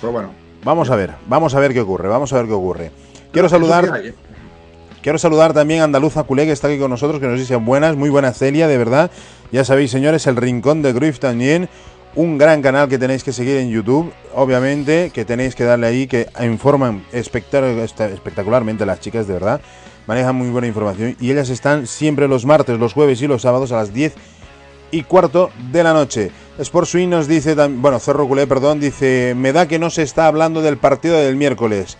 Pero 0.00 0.12
bueno. 0.12 0.30
Vamos 0.64 0.90
a 0.90 0.96
ver, 0.96 1.14
vamos 1.26 1.54
a 1.54 1.60
ver 1.60 1.72
qué 1.72 1.80
ocurre, 1.80 2.08
vamos 2.08 2.32
a 2.32 2.36
ver 2.36 2.46
qué 2.46 2.52
ocurre. 2.52 2.90
Quiero 3.32 3.48
saludar... 3.48 3.92
Hay, 3.92 4.08
¿eh? 4.08 4.14
Quiero 5.02 5.18
saludar 5.18 5.52
también 5.52 5.82
a 5.82 5.84
Andaluza 5.84 6.24
Culé, 6.24 6.46
que 6.46 6.52
está 6.52 6.66
aquí 6.66 6.80
con 6.80 6.90
nosotros, 6.90 7.20
que 7.20 7.28
nos 7.28 7.38
dice 7.38 7.54
buenas, 7.54 7.94
muy 7.94 8.10
buena 8.10 8.32
Celia, 8.32 8.66
de 8.66 8.76
verdad. 8.76 9.12
Ya 9.52 9.64
sabéis, 9.64 9.92
señores, 9.92 10.26
el 10.26 10.34
Rincón 10.34 10.82
de 10.82 10.92
Cruyff 10.92 11.20
también 11.20 11.68
un 12.16 12.38
gran 12.38 12.62
canal 12.62 12.88
que 12.88 12.98
tenéis 12.98 13.22
que 13.22 13.32
seguir 13.32 13.58
en 13.58 13.70
YouTube, 13.70 14.12
obviamente, 14.34 15.10
que 15.12 15.26
tenéis 15.26 15.54
que 15.54 15.64
darle 15.64 15.86
ahí, 15.86 16.06
que 16.06 16.28
informan 16.42 17.04
espectacularmente 17.12 18.86
las 18.86 19.00
chicas, 19.00 19.28
de 19.28 19.34
verdad, 19.34 19.60
manejan 20.06 20.34
muy 20.34 20.48
buena 20.48 20.66
información 20.66 21.14
y 21.20 21.30
ellas 21.30 21.50
están 21.50 21.86
siempre 21.86 22.26
los 22.26 22.46
martes, 22.46 22.78
los 22.78 22.94
jueves 22.94 23.20
y 23.20 23.26
los 23.26 23.42
sábados 23.42 23.70
a 23.70 23.76
las 23.76 23.92
10 23.92 24.14
y 24.92 25.02
cuarto 25.02 25.50
de 25.70 25.82
la 25.82 25.92
noche. 25.92 26.30
Sport 26.58 26.94
nos 26.94 27.28
dice, 27.28 27.54
bueno, 27.54 27.98
Cerro 27.98 28.26
Culé, 28.26 28.46
perdón, 28.46 28.80
dice, 28.80 29.34
me 29.36 29.52
da 29.52 29.68
que 29.68 29.78
no 29.78 29.90
se 29.90 30.02
está 30.02 30.26
hablando 30.26 30.62
del 30.62 30.78
partido 30.78 31.18
del 31.18 31.36
miércoles. 31.36 31.98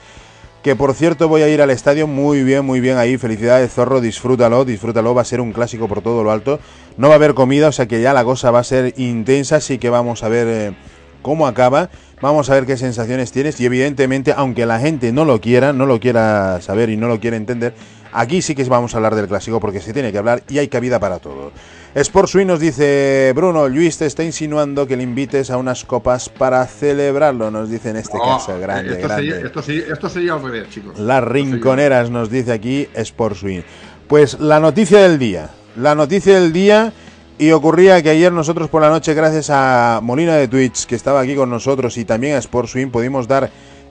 Que 0.66 0.74
por 0.74 0.94
cierto 0.94 1.28
voy 1.28 1.42
a 1.42 1.48
ir 1.48 1.62
al 1.62 1.70
estadio 1.70 2.08
muy 2.08 2.42
bien, 2.42 2.64
muy 2.64 2.80
bien 2.80 2.98
ahí. 2.98 3.18
Felicidades 3.18 3.72
Zorro, 3.72 4.00
disfrútalo, 4.00 4.64
disfrútalo. 4.64 5.14
Va 5.14 5.22
a 5.22 5.24
ser 5.24 5.40
un 5.40 5.52
clásico 5.52 5.86
por 5.86 6.02
todo 6.02 6.24
lo 6.24 6.32
alto. 6.32 6.58
No 6.96 7.06
va 7.06 7.14
a 7.14 7.18
haber 7.18 7.34
comida, 7.34 7.68
o 7.68 7.72
sea 7.72 7.86
que 7.86 8.00
ya 8.02 8.12
la 8.12 8.24
cosa 8.24 8.50
va 8.50 8.58
a 8.58 8.64
ser 8.64 8.92
intensa, 8.96 9.54
así 9.58 9.78
que 9.78 9.90
vamos 9.90 10.24
a 10.24 10.28
ver 10.28 10.48
eh, 10.48 10.76
cómo 11.22 11.46
acaba. 11.46 11.88
Vamos 12.20 12.50
a 12.50 12.54
ver 12.54 12.66
qué 12.66 12.76
sensaciones 12.76 13.30
tienes 13.30 13.60
y 13.60 13.66
evidentemente, 13.66 14.34
aunque 14.36 14.66
la 14.66 14.80
gente 14.80 15.12
no 15.12 15.24
lo 15.24 15.40
quiera, 15.40 15.72
no 15.72 15.86
lo 15.86 16.00
quiera 16.00 16.60
saber 16.60 16.90
y 16.90 16.96
no 16.96 17.06
lo 17.06 17.20
quiera 17.20 17.36
entender, 17.36 17.72
aquí 18.12 18.42
sí 18.42 18.56
que 18.56 18.64
vamos 18.64 18.92
a 18.92 18.96
hablar 18.96 19.14
del 19.14 19.28
clásico 19.28 19.60
porque 19.60 19.80
se 19.80 19.92
tiene 19.92 20.10
que 20.10 20.18
hablar 20.18 20.42
y 20.48 20.58
hay 20.58 20.66
cabida 20.66 20.98
para 20.98 21.20
todo. 21.20 21.52
Sport 21.96 22.28
Swing 22.28 22.46
nos 22.46 22.60
dice, 22.60 23.32
Bruno, 23.34 23.68
Luis 23.68 23.96
te 23.96 24.04
está 24.04 24.22
insinuando 24.22 24.86
que 24.86 24.98
le 24.98 25.02
invites 25.02 25.50
a 25.50 25.56
unas 25.56 25.82
copas 25.86 26.28
para 26.28 26.66
celebrarlo, 26.66 27.50
nos 27.50 27.70
dice 27.70 27.88
en 27.88 27.96
este 27.96 28.18
Oh, 28.20 28.22
caso, 28.22 28.58
grande, 28.60 28.92
esto, 28.92 29.08
grande. 29.08 29.30
Sería, 29.30 29.46
esto, 29.46 29.62
sería, 29.62 29.92
esto 29.94 30.08
sería 30.10 30.32
al 30.34 30.42
revés, 30.42 30.68
chicos. 30.68 30.98
Las 30.98 31.24
rinconeras 31.24 32.10
nos 32.10 32.28
dice 32.28 32.52
aquí 32.52 32.86
Sport 32.92 33.36
Swing. 33.36 33.62
Pues 34.08 34.38
la 34.38 34.60
noticia 34.60 34.98
del 34.98 35.18
día, 35.18 35.48
la 35.74 35.94
noticia 35.94 36.38
del 36.38 36.52
día 36.52 36.92
y 37.38 37.52
ocurría 37.52 38.02
que 38.02 38.10
ayer 38.10 38.30
nosotros 38.30 38.68
por 38.68 38.82
la 38.82 38.90
noche, 38.90 39.14
gracias 39.14 39.48
a 39.48 40.00
Molina 40.02 40.34
de 40.36 40.48
Twitch, 40.48 40.84
que 40.84 40.96
estaba 40.96 41.20
aquí 41.20 41.34
con 41.34 41.48
nosotros, 41.48 41.96
y 41.96 42.04
también 42.04 42.34
a 42.34 42.38
Sport 42.40 42.68
Swing, 42.68 42.88
pudimos 42.88 43.26
dar 43.26 43.50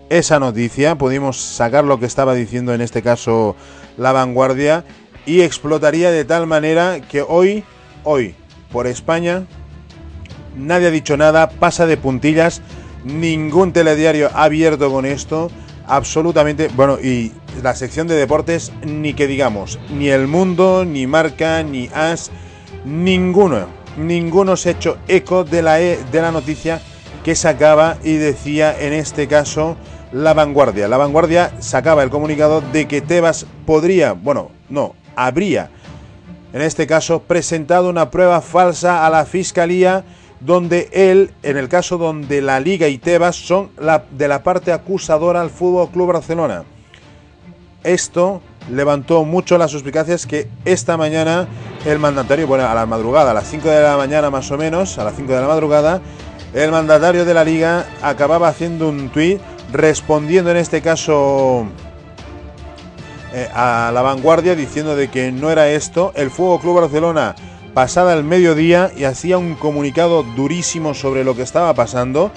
esa 0.10 0.40
noticia, 0.40 0.96
pudimos 0.96 1.42
sacar 1.42 1.84
lo 1.84 2.00
que 2.00 2.06
estaba 2.06 2.36
diciendo 2.36 2.72
en 2.72 2.82
este 2.82 3.02
caso 3.02 3.56
la 3.98 4.12
vanguardia, 4.12 4.84
y 5.26 5.42
explotaría 5.42 6.12
de 6.12 6.24
tal 6.24 6.46
manera 6.46 7.02
que 7.02 7.24
hoy, 7.24 7.64
hoy, 8.06 8.36
por 8.72 8.88
España, 8.88 9.44
nadie 10.56 10.88
ha 10.88 10.92
dicho 10.92 11.18
nada, 11.18 11.50
pasa 11.50 11.86
de 11.86 11.98
puntillas, 11.98 12.62
ningún 13.04 13.74
telediario 13.74 14.30
ha 14.34 14.46
abierto 14.46 14.92
con 14.92 15.06
esto, 15.06 15.52
absolutamente, 15.88 16.70
bueno, 16.76 16.98
y 17.00 17.34
la 17.62 17.76
sección 17.76 18.08
de 18.08 18.16
deportes, 18.16 18.72
ni 18.86 19.14
que 19.14 19.28
digamos, 19.28 19.80
ni 19.90 20.10
El 20.10 20.28
Mundo, 20.28 20.86
ni 20.86 21.08
Marca, 21.08 21.62
ni 21.64 21.90
As, 21.94 22.32
ninguno, 22.86 23.68
ninguno 23.98 24.56
se 24.56 24.70
ha 24.70 24.72
hecho 24.74 24.98
eco 25.08 25.44
de 25.44 25.62
la, 25.62 25.82
e, 25.82 26.00
de 26.12 26.22
la 26.22 26.32
noticia 26.32 26.82
que 27.24 27.36
sacaba 27.36 27.98
y 28.04 28.14
decía 28.14 28.76
en 28.80 28.94
este 28.94 29.28
caso 29.28 29.78
la 30.12 30.34
vanguardia. 30.34 30.88
La 30.88 30.98
vanguardia 30.98 31.54
sacaba 31.60 32.04
el 32.04 32.10
comunicado 32.10 32.62
de 32.62 32.88
que 32.88 33.02
Tebas 33.02 33.46
podría, 33.66 34.14
bueno, 34.14 34.52
no, 34.70 34.96
habría, 35.16 35.70
en 36.56 36.62
este 36.62 36.88
caso, 36.88 37.20
presentado 37.20 37.90
una 37.90 38.10
prueba 38.10 38.40
falsa 38.40 39.06
a 39.06 39.10
la 39.10 39.26
fiscalía 39.26 40.06
donde 40.40 40.88
él, 40.94 41.32
en 41.44 41.58
el 41.58 41.68
caso 41.68 41.98
donde 41.98 42.42
la 42.42 42.62
Liga 42.62 42.88
y 42.88 42.98
Tebas 42.98 43.36
son 43.36 43.72
de 44.12 44.28
la 44.30 44.42
parte 44.42 44.72
acusadora 44.72 45.42
al 45.42 45.50
Fútbol 45.50 45.90
Club 45.90 46.14
Barcelona. 46.14 46.64
Esto 47.84 48.42
levantó 48.72 49.26
mucho 49.26 49.58
las 49.58 49.70
suspicacias 49.70 50.26
que 50.26 50.48
esta 50.64 50.96
mañana 50.96 51.46
el 51.86 52.00
mandatario, 52.00 52.48
bueno, 52.48 52.66
a 52.66 52.74
la 52.74 52.86
madrugada, 52.86 53.32
a 53.32 53.34
las 53.34 53.50
5 53.50 53.68
de 53.68 53.82
la 53.82 53.98
mañana 53.98 54.30
más 54.30 54.50
o 54.50 54.58
menos, 54.58 54.98
a 54.98 55.04
las 55.04 55.18
5 55.18 55.34
de 55.34 55.42
la 55.42 55.48
madrugada, 55.48 56.00
el 56.54 56.72
mandatario 56.72 57.26
de 57.26 57.34
la 57.34 57.44
liga 57.44 57.86
acababa 58.02 58.48
haciendo 58.48 58.88
un 58.88 59.10
tuit 59.10 59.42
respondiendo 59.74 60.52
en 60.52 60.58
este 60.58 60.82
caso 60.82 61.68
eh, 63.38 63.50
a 63.54 63.92
la 63.94 64.02
vanguardia 64.02 64.56
diciendo 64.56 64.96
de 64.96 65.10
que 65.10 65.30
no 65.34 65.52
era 65.52 65.68
esto. 65.68 66.14
El 66.16 66.32
Fuego 66.32 66.62
Club 66.62 66.80
Barcelona 66.80 67.36
pasada 67.74 68.14
el 68.14 68.24
mediodía 68.24 68.94
y 68.96 69.04
hacía 69.04 69.38
un 69.38 69.56
comunicado 69.56 70.24
durísimo 70.24 70.94
sobre 70.94 71.26
lo 71.26 71.36
que 71.36 71.42
estaba 71.42 71.74
pasando, 71.74 72.32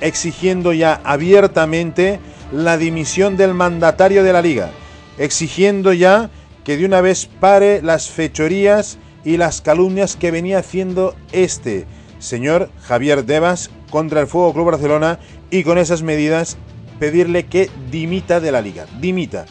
exigiendo 0.00 0.72
ya 0.72 1.02
abiertamente 1.04 2.20
la 2.52 2.78
dimisión 2.78 3.36
del 3.36 3.52
mandatario 3.52 4.24
de 4.24 4.32
la 4.32 4.40
liga, 4.40 4.70
exigiendo 5.18 5.92
ya 5.92 6.30
que 6.64 6.78
de 6.78 6.86
una 6.86 7.02
vez 7.02 7.26
pare 7.26 7.82
las 7.82 8.08
fechorías 8.08 8.96
y 9.22 9.36
las 9.36 9.60
calumnias 9.60 10.16
que 10.16 10.30
venía 10.30 10.60
haciendo 10.60 11.14
este 11.32 11.84
señor 12.18 12.70
Javier 12.80 13.26
Devas 13.26 13.70
contra 13.90 14.22
el 14.22 14.26
Fuego 14.26 14.54
Club 14.54 14.70
Barcelona 14.70 15.18
y 15.50 15.64
con 15.64 15.76
esas 15.76 16.02
medidas 16.02 16.56
pedirle 16.98 17.44
que 17.44 17.68
dimita 17.90 18.40
de 18.40 18.52
la 18.52 18.62
liga, 18.62 18.86
dimita. 19.00 19.44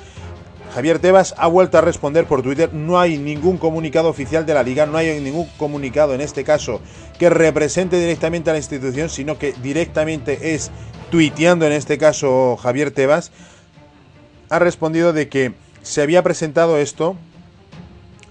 Javier 0.73 0.99
Tebas 0.99 1.33
ha 1.37 1.47
vuelto 1.47 1.77
a 1.77 1.81
responder 1.81 2.25
por 2.25 2.43
Twitter, 2.43 2.71
no 2.73 2.99
hay 2.99 3.17
ningún 3.17 3.57
comunicado 3.57 4.07
oficial 4.07 4.45
de 4.45 4.53
la 4.53 4.61
liga, 4.61 4.85
no 4.85 4.97
hay 4.97 5.19
ningún 5.19 5.47
comunicado 5.57 6.13
en 6.13 6.21
este 6.21 6.43
caso 6.43 6.79
que 7.17 7.29
represente 7.29 7.99
directamente 7.99 8.49
a 8.49 8.53
la 8.53 8.59
institución, 8.59 9.09
sino 9.09 9.39
que 9.39 9.53
directamente 9.63 10.53
es 10.53 10.69
tuiteando 11.09 11.65
en 11.65 11.71
este 11.71 11.97
caso 11.97 12.55
Javier 12.57 12.91
Tebas, 12.91 13.31
ha 14.49 14.59
respondido 14.59 15.11
de 15.11 15.27
que 15.27 15.53
se 15.81 16.03
había 16.03 16.21
presentado 16.21 16.77
esto 16.77 17.15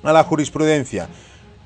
a 0.04 0.12
la 0.12 0.22
jurisprudencia, 0.22 1.08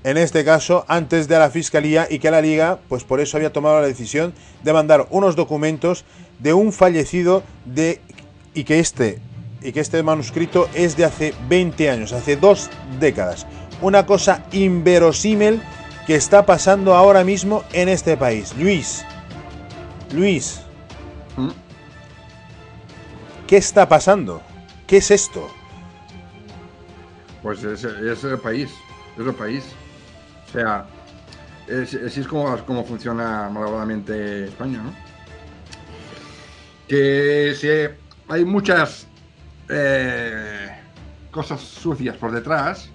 en 0.05 0.17
este 0.17 0.43
caso 0.43 0.87
antes 0.89 1.29
de 1.29 1.39
la 1.39 1.51
fiscalía 1.51 2.07
y 2.09 2.19
que 2.19 2.31
la 2.31 2.41
liga, 2.41 2.79
pues 2.89 3.05
por 3.05 3.21
eso 3.21 3.37
había 3.37 3.53
tomado 3.53 3.81
la 3.81 3.87
decisión 3.87 4.33
de 4.63 4.73
mandar 4.73 5.07
unos 5.11 5.37
documentos 5.37 6.07
de 6.39 6.55
un 6.55 6.73
fallecido 6.73 7.43
de 7.67 8.01
y 8.55 8.65
que 8.65 8.79
este 8.79 9.21
y 9.63 9.73
que 9.73 9.81
este 9.81 10.03
manuscrito 10.03 10.69
es 10.75 10.97
de 10.97 11.05
hace 11.05 11.35
20 11.49 11.91
años, 11.91 12.13
hace 12.13 12.37
dos 12.37 12.71
décadas. 12.99 13.47
Una 13.81 14.07
cosa 14.07 14.45
inverosímil 14.53 15.61
que 16.07 16.15
está 16.15 16.47
pasando 16.47 16.95
ahora 16.95 17.25
mismo 17.25 17.65
en 17.73 17.89
este 17.89 18.17
país. 18.17 18.55
Luis, 18.57 19.05
Luis, 20.13 20.61
¿Mm? 21.37 21.51
¿qué 23.47 23.57
está 23.57 23.89
pasando? 23.89 24.43
¿Qué 24.87 24.99
es 24.99 25.11
esto? 25.11 25.49
Pues 27.43 27.63
es, 27.65 27.85
el 27.85 28.39
país, 28.39 28.71
es 29.19 29.27
el 29.27 29.35
país. 29.35 29.65
O 30.49 30.53
sea, 30.53 30.87
así 32.07 32.21
es 32.21 32.29
como, 32.29 32.57
como 32.65 32.85
funciona 32.85 33.49
malauradamente 33.49 34.45
España, 34.45 34.83
¿no? 34.83 34.93
Que 36.87 37.55
si 37.59 37.69
hay 38.29 38.45
muchas 38.45 39.07
eh, 39.73 40.69
cosas 41.31 41.61
sucias 41.61 42.17
por 42.17 42.31
detrás 42.31 42.91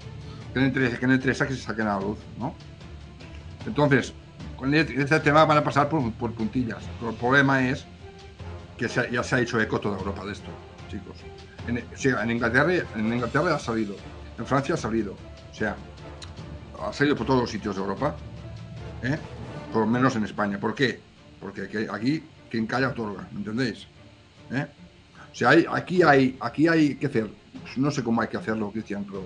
que 0.54 0.60
no 0.60 0.66
interesa 0.68 0.98
que, 0.98 1.08
no 1.08 1.14
interesa 1.14 1.48
que 1.48 1.54
se 1.54 1.62
saquen 1.62 1.88
a 1.88 1.96
la 1.96 2.02
luz, 2.02 2.20
¿no? 2.38 2.54
Entonces, 3.66 4.14
con 4.56 4.74
este, 4.74 5.00
este 5.02 5.20
tema 5.20 5.46
van 5.46 5.58
a 5.58 5.64
pasar 5.64 5.90
por, 5.90 6.12
puntillas. 6.34 6.84
Pero 7.00 7.12
el 7.12 7.18
problema 7.18 7.68
es 7.68 7.86
que 8.78 8.88
ya 8.88 9.24
se 9.24 9.36
ha 9.36 9.40
hecho 9.40 9.60
eco 9.60 9.80
toda 9.80 9.98
Europa 9.98 10.26
de 10.26 10.34
esto, 10.34 10.50
chicos. 10.90 11.18
En, 11.68 12.32
Inglaterra, 12.32 12.86
en 12.96 13.14
Inglaterra 13.14 13.56
ha 13.56 13.60
salido, 13.60 13.96
en 14.38 14.46
Francia 14.46 14.76
ha 14.76 14.78
salido, 14.78 15.16
o 15.52 15.54
sea, 15.54 15.76
ha 16.82 16.94
salido 16.94 17.16
por 17.16 17.28
todos 17.28 17.42
los 17.42 17.50
sitios 17.50 17.76
de 17.76 17.82
Europa, 17.82 18.16
¿eh? 19.04 19.18
por 19.74 19.82
lo 19.82 19.88
menos 19.88 20.16
en 20.16 20.24
España. 20.24 20.60
¿Por 20.60 20.76
qué? 20.76 21.02
Porque 21.42 21.88
aquí 21.92 22.24
quien 22.50 22.68
calla 22.68 22.90
otorga, 22.90 23.28
¿me 23.32 23.40
entendéis? 23.40 23.88
¿Eh? 24.52 24.66
O 25.38 25.40
sea, 25.40 25.50
hay, 25.50 25.68
aquí, 25.72 26.02
hay, 26.02 26.36
aquí 26.40 26.68
hay 26.68 26.96
que 26.96 27.06
hacer, 27.06 27.30
no 27.76 27.92
sé 27.92 28.04
cómo 28.04 28.20
hay 28.24 28.28
que 28.28 28.38
hacerlo, 28.38 28.72
Cristian, 28.72 29.04
pero 29.04 29.22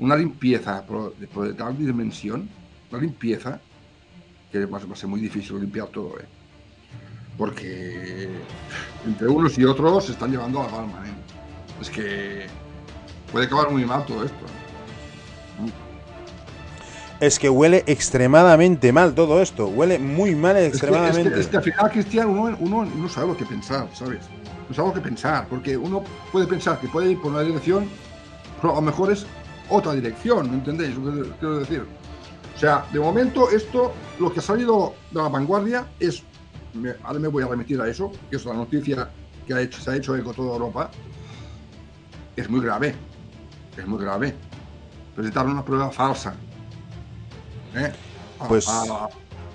una 0.00 0.16
limpieza 0.16 0.84
por, 0.84 1.14
de 1.14 1.54
tal 1.54 1.78
dimensión, 1.78 2.48
una 2.90 3.00
limpieza, 3.00 3.60
que 4.50 4.66
va, 4.66 4.78
a 4.78 4.96
ser 4.96 5.08
muy 5.08 5.20
difícil 5.20 5.60
limpiar 5.60 5.86
todo, 5.86 6.18
¿eh? 6.18 6.24
Porque 7.38 8.28
entre 9.06 9.28
unos 9.28 9.56
y 9.56 9.64
otros 9.64 10.06
se 10.06 10.12
están 10.12 10.32
llevando 10.32 10.60
a 10.60 10.64
la 10.64 10.70
palma, 10.72 11.06
¿eh? 11.06 11.12
Es 11.80 11.90
que 11.90 12.46
puede 13.30 13.46
acabar 13.46 13.70
muy 13.70 13.84
mal 13.84 14.04
todo 14.06 14.24
esto. 14.24 14.44
¿eh? 15.64 15.70
Es 17.20 17.38
que 17.38 17.48
huele 17.48 17.84
extremadamente 17.86 18.92
mal 18.92 19.14
todo 19.14 19.40
esto. 19.40 19.68
Huele 19.68 20.00
muy 20.00 20.34
mal 20.34 20.56
extremadamente. 20.56 21.38
Es 21.38 21.46
que, 21.46 21.56
al 21.58 21.62
final, 21.62 21.90
Cristian, 21.92 22.28
uno, 22.30 22.56
uno 22.58 22.84
no 22.84 23.08
sabe 23.08 23.28
lo 23.28 23.36
que 23.36 23.44
pensar, 23.44 23.88
¿sabes? 23.94 24.18
Es 24.70 24.78
algo 24.78 24.92
que 24.92 25.00
pensar, 25.00 25.46
porque 25.48 25.76
uno 25.76 26.02
puede 26.32 26.46
pensar 26.46 26.80
que 26.80 26.88
puede 26.88 27.12
ir 27.12 27.20
por 27.20 27.32
una 27.32 27.42
dirección, 27.42 27.88
pero 28.60 28.72
a 28.72 28.76
lo 28.76 28.82
mejor 28.82 29.12
es 29.12 29.26
otra 29.68 29.92
dirección, 29.92 30.50
¿me 30.50 30.56
entendéis 30.56 30.96
lo 30.96 31.12
que 31.12 31.30
quiero 31.38 31.58
decir? 31.58 31.86
O 32.54 32.58
sea, 32.58 32.84
de 32.92 33.00
momento 33.00 33.50
esto, 33.50 33.92
lo 34.18 34.32
que 34.32 34.40
ha 34.40 34.42
salido 34.42 34.94
de 35.10 35.20
la 35.20 35.28
vanguardia 35.28 35.86
es, 35.98 36.22
ahora 37.02 37.18
me 37.18 37.28
voy 37.28 37.42
a 37.42 37.48
remitir 37.48 37.80
a 37.80 37.88
eso, 37.88 38.12
que 38.30 38.36
es 38.36 38.44
la 38.44 38.54
noticia 38.54 39.10
que 39.46 39.54
ha 39.54 39.60
hecho, 39.60 39.80
se 39.80 39.90
ha 39.90 39.96
hecho 39.96 40.16
eco 40.16 40.32
toda 40.32 40.52
Europa, 40.52 40.90
es 42.36 42.48
muy 42.48 42.60
grave, 42.60 42.94
es 43.76 43.86
muy 43.86 44.02
grave. 44.02 44.34
Presentar 45.14 45.46
una 45.46 45.64
prueba 45.64 45.90
falsa. 45.90 46.34
¿eh? 47.74 47.92
pues... 48.48 48.66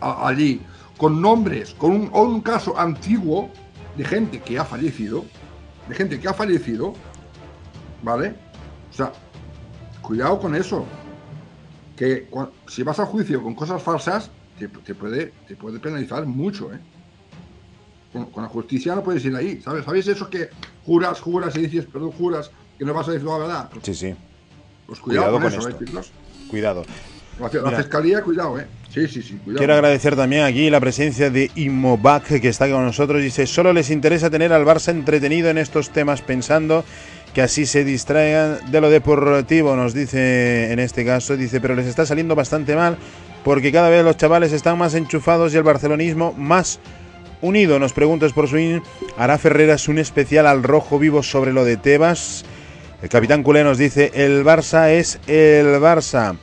allí, 0.01 0.61
con 0.97 1.21
nombres, 1.21 1.73
con 1.73 1.91
un, 1.91 2.09
un 2.13 2.41
caso 2.41 2.77
antiguo, 2.77 3.49
de 3.99 4.05
gente 4.05 4.39
que 4.39 4.57
ha 4.57 4.63
fallecido, 4.63 5.25
de 5.89 5.93
gente 5.93 6.21
que 6.21 6.29
ha 6.29 6.33
fallecido, 6.33 6.93
¿vale? 8.01 8.33
O 8.89 8.93
sea, 8.93 9.11
cuidado 10.01 10.39
con 10.39 10.55
eso. 10.55 10.85
Que 11.97 12.29
si 12.67 12.81
vas 12.83 12.97
a 13.01 13.05
juicio 13.05 13.43
con 13.43 13.55
cosas 13.55 13.83
falsas, 13.83 14.31
te, 14.57 14.69
puede, 14.69 15.33
te 15.49 15.57
puede 15.57 15.79
penalizar 15.79 16.25
mucho, 16.25 16.73
¿eh? 16.73 16.79
Con, 18.13 18.41
la 18.41 18.47
justicia 18.47 18.95
no 18.95 19.03
puedes 19.03 19.25
ir 19.25 19.35
ahí, 19.35 19.61
¿sabes? 19.61 19.83
¿Sabéis 19.83 20.07
eso 20.07 20.29
que 20.29 20.49
juras, 20.85 21.19
juras 21.19 21.53
y 21.57 21.67
dices, 21.67 21.85
perdón, 21.85 22.11
juras 22.13 22.51
que 22.77 22.85
no 22.85 22.93
vas 22.93 23.09
a 23.09 23.11
decir 23.11 23.27
la 23.27 23.37
verdad? 23.37 23.69
sí, 23.83 23.93
sí. 23.93 24.15
Pues 24.87 25.01
cuidado, 25.01 25.33
con, 25.33 25.45
eso, 25.45 25.67
¿eh, 25.67 25.75
Cuidado. 26.49 26.85
La, 27.37 27.49
fiscalía, 27.49 28.23
cuidado, 28.23 28.57
¿eh? 28.59 28.67
Quiero 28.91 29.73
agradecer 29.73 30.15
también 30.15 30.43
aquí 30.43 30.69
la 30.69 30.79
presencia 30.79 31.29
de 31.29 31.51
Imovac, 31.55 32.39
que 32.41 32.47
está 32.47 32.69
con 32.69 32.83
nosotros. 32.83 33.21
Dice, 33.21 33.45
solo 33.45 33.71
les 33.71 33.91
interesa 33.91 34.29
tener 34.29 34.51
al 34.51 34.65
Barça 34.65 34.89
entretenido 34.89 35.49
en 35.49 35.59
estos 35.59 35.91
temas 35.91 36.21
pensando 36.21 36.83
que 37.33 37.43
así 37.43 37.67
se 37.67 37.83
distraigan 37.83 38.71
de 38.71 38.81
lo 38.81 38.89
deportivo, 38.89 39.75
nos 39.75 39.93
dice 39.93 40.71
en 40.71 40.79
este 40.79 41.05
caso. 41.05 41.37
Dice, 41.37 41.61
pero 41.61 41.75
les 41.75 41.85
está 41.85 42.05
saliendo 42.05 42.33
bastante 42.35 42.75
mal 42.75 42.97
porque 43.43 43.71
cada 43.71 43.89
vez 43.89 44.03
los 44.03 44.17
chavales 44.17 44.51
están 44.53 44.77
más 44.77 44.95
enchufados 44.95 45.53
y 45.53 45.57
el 45.57 45.63
barcelonismo 45.63 46.33
más 46.33 46.79
unido. 47.41 47.77
Nos 47.79 47.93
preguntas 47.93 48.33
por 48.33 48.47
su 48.47 48.81
hará 49.17 49.37
Ferreras 49.37 49.87
un 49.87 49.99
especial 49.99 50.47
al 50.47 50.63
rojo 50.63 50.97
vivo 50.97 51.21
sobre 51.21 51.53
lo 51.53 51.63
de 51.63 51.77
Tebas. 51.77 52.43
El 53.01 53.09
capitán 53.09 53.43
culé 53.43 53.63
nos 53.63 53.77
dice, 53.77 54.11
el 54.15 54.43
Barça 54.43 54.89
es 54.89 55.19
el 55.27 55.79
Barça. 55.79 56.37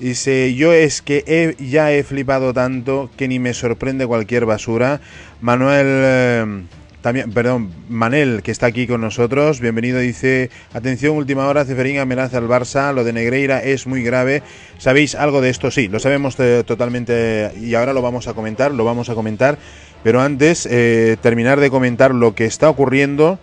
Dice, 0.00 0.54
yo 0.54 0.72
es 0.72 1.02
que 1.02 1.56
ya 1.58 1.90
he 1.90 2.04
flipado 2.04 2.54
tanto 2.54 3.10
que 3.16 3.26
ni 3.26 3.40
me 3.40 3.52
sorprende 3.52 4.06
cualquier 4.06 4.46
basura. 4.46 5.00
Manuel, 5.40 5.86
eh, 5.88 6.62
también, 7.02 7.32
perdón, 7.32 7.72
Manel, 7.88 8.42
que 8.44 8.52
está 8.52 8.66
aquí 8.66 8.86
con 8.86 9.00
nosotros, 9.00 9.58
bienvenido, 9.58 9.98
dice, 9.98 10.50
atención, 10.72 11.16
última 11.16 11.48
hora, 11.48 11.64
Ceferín 11.64 11.98
amenaza 11.98 12.38
al 12.38 12.46
Barça, 12.46 12.94
lo 12.94 13.02
de 13.02 13.12
Negreira 13.12 13.60
es 13.60 13.88
muy 13.88 14.04
grave. 14.04 14.44
¿Sabéis 14.78 15.16
algo 15.16 15.40
de 15.40 15.50
esto? 15.50 15.72
Sí, 15.72 15.88
lo 15.88 15.98
sabemos 15.98 16.36
eh, 16.38 16.62
totalmente 16.64 17.50
y 17.60 17.74
ahora 17.74 17.92
lo 17.92 18.00
vamos 18.00 18.28
a 18.28 18.34
comentar, 18.34 18.72
lo 18.72 18.84
vamos 18.84 19.10
a 19.10 19.16
comentar. 19.16 19.58
Pero 20.04 20.20
antes, 20.20 20.68
eh, 20.70 21.16
terminar 21.20 21.58
de 21.58 21.70
comentar 21.70 22.14
lo 22.14 22.36
que 22.36 22.44
está 22.44 22.70
ocurriendo, 22.70 23.40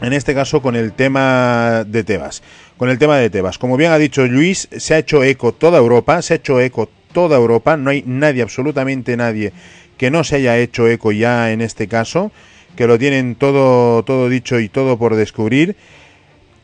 en 0.00 0.12
este 0.12 0.34
caso 0.34 0.60
con 0.60 0.74
el 0.74 0.92
tema 0.92 1.84
de 1.86 2.02
Tebas 2.02 2.42
con 2.82 2.90
el 2.90 2.98
tema 2.98 3.16
de 3.16 3.30
Tebas. 3.30 3.58
Como 3.58 3.76
bien 3.76 3.92
ha 3.92 3.96
dicho 3.96 4.26
Luis, 4.26 4.68
se 4.76 4.94
ha 4.94 4.98
hecho 4.98 5.22
eco 5.22 5.52
toda 5.52 5.78
Europa, 5.78 6.20
se 6.20 6.32
ha 6.32 6.36
hecho 6.38 6.60
eco 6.60 6.88
toda 7.12 7.36
Europa, 7.36 7.76
no 7.76 7.90
hay 7.90 8.02
nadie, 8.04 8.42
absolutamente 8.42 9.16
nadie, 9.16 9.52
que 9.96 10.10
no 10.10 10.24
se 10.24 10.34
haya 10.34 10.58
hecho 10.58 10.88
eco 10.88 11.12
ya 11.12 11.52
en 11.52 11.60
este 11.60 11.86
caso, 11.86 12.32
que 12.74 12.88
lo 12.88 12.98
tienen 12.98 13.36
todo, 13.36 14.02
todo 14.02 14.28
dicho 14.28 14.58
y 14.58 14.68
todo 14.68 14.98
por 14.98 15.14
descubrir. 15.14 15.76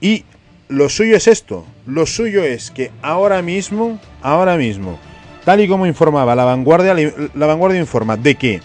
Y 0.01 0.25
lo 0.67 0.89
suyo 0.89 1.15
es 1.15 1.29
esto, 1.29 1.65
lo 1.87 2.05
suyo 2.05 2.43
es 2.43 2.73
que 2.73 2.91
ahora 3.01 3.41
mismo, 3.41 4.01
ahora 4.21 4.57
mismo, 4.57 4.99
tal 5.45 5.61
y 5.61 5.69
como 5.69 5.87
informaba 5.87 6.35
la 6.35 6.45
vanguardia, 6.45 6.97
la 7.33 7.47
vanguardia 7.47 7.79
informa 7.79 8.17
de 8.17 8.35
que 8.35 8.61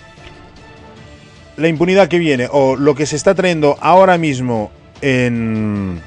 la 1.57 1.67
impunidad 1.67 2.07
que 2.07 2.17
viene 2.17 2.47
o 2.51 2.75
lo 2.75 2.95
que 2.95 3.05
se 3.05 3.15
está 3.15 3.35
trayendo 3.35 3.77
ahora 3.79 4.17
mismo 4.17 4.71
en 5.01 6.01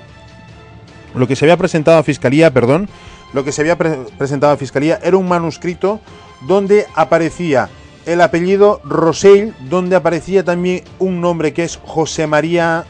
lo 1.17 1.27
que 1.27 1.37
se 1.37 1.45
había 1.45 1.57
presentado 1.57 1.99
a 1.99 2.03
fiscalía, 2.03 2.53
perdón, 2.53 2.89
lo 3.33 3.45
que 3.45 3.53
se 3.53 3.63
había 3.63 3.77
presentado 3.77 4.53
a 4.53 4.57
fiscalía 4.57 5.01
era 5.03 5.17
un 5.17 5.29
manuscrito 5.29 6.01
donde 6.47 6.87
aparecía 6.95 7.69
el 8.05 8.21
apellido 8.21 8.81
Rosell, 8.85 9.55
donde 9.69 9.97
aparecía 9.97 10.45
también 10.45 10.85
un 10.99 11.21
nombre 11.21 11.53
que 11.53 11.65
es 11.65 11.79
José 11.85 12.27
María, 12.27 12.85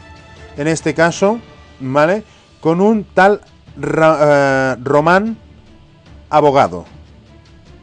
en 0.57 0.67
este 0.67 0.93
caso, 0.93 1.39
¿vale? 1.79 2.23
Con 2.61 2.81
un 2.81 3.03
tal 3.03 3.41
eh, 3.81 4.75
Román 4.83 5.37
abogado, 6.29 6.85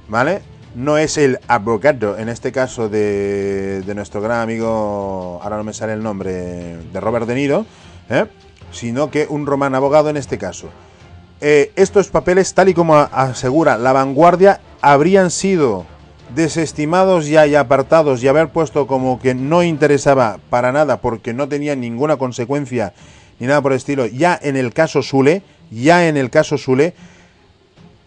¿vale? 0.08 0.42
No 0.76 0.98
es 0.98 1.18
el 1.18 1.38
abogado, 1.48 2.18
en 2.18 2.28
este 2.28 2.52
caso, 2.52 2.88
de, 2.88 3.82
de, 3.82 3.94
nuestro 3.94 4.20
gran 4.20 4.40
amigo, 4.40 5.40
ahora 5.42 5.56
no 5.56 5.64
me 5.64 5.72
sale 5.72 5.92
el 5.92 6.02
nombre, 6.02 6.32
de 6.92 7.00
Robert 7.00 7.26
De 7.26 7.34
Niro, 7.34 7.66
¿eh? 8.10 8.26
Sino 8.74 9.10
que 9.10 9.26
un 9.28 9.46
román 9.46 9.74
abogado 9.74 10.10
en 10.10 10.16
este 10.16 10.38
caso. 10.38 10.68
Eh, 11.40 11.72
estos 11.76 12.08
papeles, 12.08 12.54
tal 12.54 12.68
y 12.68 12.74
como 12.74 12.96
asegura 12.96 13.78
la 13.78 13.92
vanguardia, 13.92 14.60
habrían 14.80 15.30
sido 15.30 15.86
desestimados 16.34 17.26
ya 17.28 17.46
y 17.46 17.54
apartados 17.54 18.22
y 18.22 18.28
haber 18.28 18.48
puesto 18.48 18.86
como 18.86 19.20
que 19.20 19.34
no 19.34 19.62
interesaba 19.62 20.38
para 20.50 20.72
nada 20.72 21.00
porque 21.00 21.32
no 21.32 21.48
tenía 21.48 21.76
ninguna 21.76 22.16
consecuencia 22.16 22.92
ni 23.38 23.46
nada 23.46 23.62
por 23.62 23.72
el 23.72 23.76
estilo, 23.76 24.06
ya 24.06 24.38
en 24.40 24.56
el 24.56 24.72
caso 24.72 25.02
Sule, 25.02 25.42
ya 25.70 26.08
en 26.08 26.16
el 26.16 26.30
caso 26.30 26.56
Sule, 26.56 26.94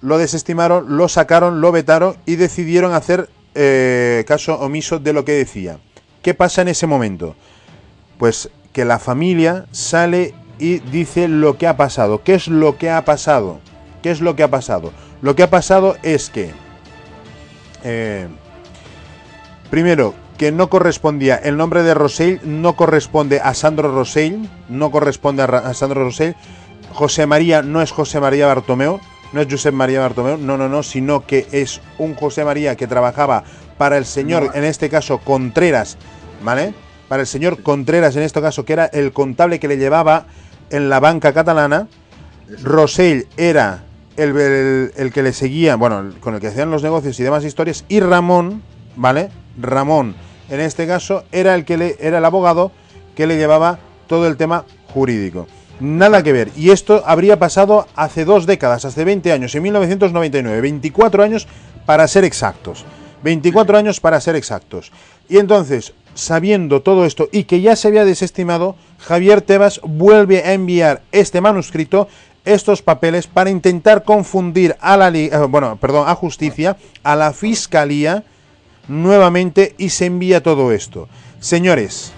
lo 0.01 0.17
desestimaron, 0.17 0.97
lo 0.97 1.07
sacaron, 1.09 1.59
lo 1.59 1.71
vetaron 1.71 2.15
y 2.25 2.35
decidieron 2.35 2.93
hacer 2.93 3.29
eh, 3.55 4.23
caso 4.27 4.59
omiso 4.59 4.99
de 4.99 5.13
lo 5.13 5.25
que 5.25 5.33
decía. 5.33 5.79
¿Qué 6.21 6.33
pasa 6.33 6.61
en 6.61 6.69
ese 6.69 6.87
momento? 6.87 7.35
Pues 8.17 8.49
que 8.73 8.85
la 8.85 8.99
familia 8.99 9.65
sale 9.71 10.33
y 10.59 10.79
dice 10.79 11.27
lo 11.27 11.57
que 11.57 11.67
ha 11.67 11.77
pasado. 11.77 12.23
¿Qué 12.23 12.33
es 12.33 12.47
lo 12.47 12.77
que 12.77 12.89
ha 12.89 13.03
pasado? 13.05 13.59
¿Qué 14.01 14.11
es 14.11 14.21
lo 14.21 14.35
que 14.35 14.43
ha 14.43 14.49
pasado? 14.49 14.91
Lo 15.21 15.35
que 15.35 15.43
ha 15.43 15.49
pasado 15.49 15.97
es 16.03 16.29
que, 16.29 16.51
eh, 17.83 18.27
primero, 19.69 20.13
que 20.37 20.51
no 20.51 20.69
correspondía, 20.69 21.35
el 21.35 21.57
nombre 21.57 21.83
de 21.83 21.93
Rosell 21.93 22.39
no 22.43 22.75
corresponde 22.75 23.39
a 23.39 23.53
Sandro 23.53 23.91
Rosell, 23.91 24.47
no 24.69 24.91
corresponde 24.91 25.43
a, 25.43 25.73
Sandro 25.73 26.03
Rosell, 26.03 26.35
José 26.93 27.25
María 27.25 27.63
no 27.63 27.81
es 27.81 27.91
José 27.91 28.19
María 28.19 28.45
Bartomeu, 28.47 28.99
no 29.33 29.41
es 29.41 29.47
Josep 29.49 29.73
María 29.73 29.99
Bartomeu, 29.99 30.37
no, 30.37 30.57
no, 30.57 30.69
no, 30.69 30.83
sino 30.83 31.25
que 31.25 31.47
es 31.51 31.81
un 31.97 32.13
José 32.13 32.45
María 32.45 32.75
que 32.75 32.87
trabajaba 32.87 33.43
para 33.77 33.97
el 33.97 34.05
señor, 34.05 34.51
en 34.53 34.63
este 34.63 34.89
caso 34.89 35.19
Contreras, 35.19 35.97
¿vale? 36.43 36.73
Para 37.07 37.21
el 37.21 37.27
señor 37.27 37.63
Contreras, 37.63 38.15
en 38.15 38.23
este 38.23 38.41
caso, 38.41 38.63
que 38.63 38.73
era 38.73 38.85
el 38.85 39.11
contable 39.13 39.59
que 39.59 39.67
le 39.67 39.77
llevaba 39.77 40.27
en 40.69 40.89
la 40.89 40.99
banca 40.99 41.33
catalana. 41.33 41.87
Rosell 42.63 43.27
era 43.35 43.83
el, 44.15 44.91
el, 44.95 45.11
que 45.11 45.23
le 45.23 45.33
seguía, 45.33 45.75
bueno, 45.75 46.11
con 46.19 46.35
el 46.35 46.41
que 46.41 46.47
hacían 46.47 46.71
los 46.71 46.83
negocios 46.83 47.19
y 47.19 47.23
demás 47.23 47.43
historias. 47.43 47.85
Y 47.87 47.99
Ramón, 47.99 48.63
¿vale? 48.95 49.29
Ramón, 49.59 50.15
en 50.49 50.59
este 50.59 50.87
caso, 50.87 51.23
era 51.31 51.55
el 51.55 51.65
que 51.65 51.77
le, 51.77 51.97
era 51.99 52.19
el 52.19 52.25
abogado 52.25 52.71
que 53.15 53.27
le 53.27 53.37
llevaba 53.37 53.79
todo 54.07 54.27
el 54.27 54.37
tema 54.37 54.65
jurídico. 54.93 55.47
Nada 55.79 56.23
que 56.23 56.33
ver. 56.33 56.49
Y 56.55 56.71
esto 56.71 57.03
habría 57.05 57.37
pasado 57.37 57.87
hace 57.95 58.25
dos 58.25 58.45
décadas, 58.45 58.85
hace 58.85 59.03
20 59.03 59.31
años, 59.31 59.53
en 59.53 59.63
1999. 59.63 60.61
24 60.61 61.23
años 61.23 61.47
para 61.85 62.07
ser 62.07 62.23
exactos. 62.23 62.85
24 63.23 63.77
años 63.77 63.99
para 63.99 64.21
ser 64.21 64.35
exactos. 64.35 64.91
Y 65.29 65.37
entonces, 65.37 65.93
sabiendo 66.13 66.81
todo 66.81 67.05
esto 67.05 67.29
y 67.31 67.43
que 67.43 67.61
ya 67.61 67.75
se 67.75 67.87
había 67.87 68.05
desestimado, 68.05 68.75
Javier 68.99 69.41
Tebas 69.41 69.79
vuelve 69.83 70.43
a 70.43 70.53
enviar 70.53 71.01
este 71.11 71.41
manuscrito, 71.41 72.07
estos 72.45 72.81
papeles, 72.81 73.27
para 73.27 73.49
intentar 73.49 74.03
confundir 74.03 74.75
a 74.79 74.97
la 74.97 75.09
eh, 75.09 75.29
bueno, 75.49 75.77
perdón, 75.77 76.07
a 76.07 76.15
justicia, 76.15 76.77
a 77.03 77.15
la 77.15 77.33
fiscalía 77.33 78.23
nuevamente 78.87 79.75
y 79.77 79.89
se 79.89 80.05
envía 80.05 80.41
todo 80.41 80.71
esto. 80.71 81.09
Señores, 81.39 82.13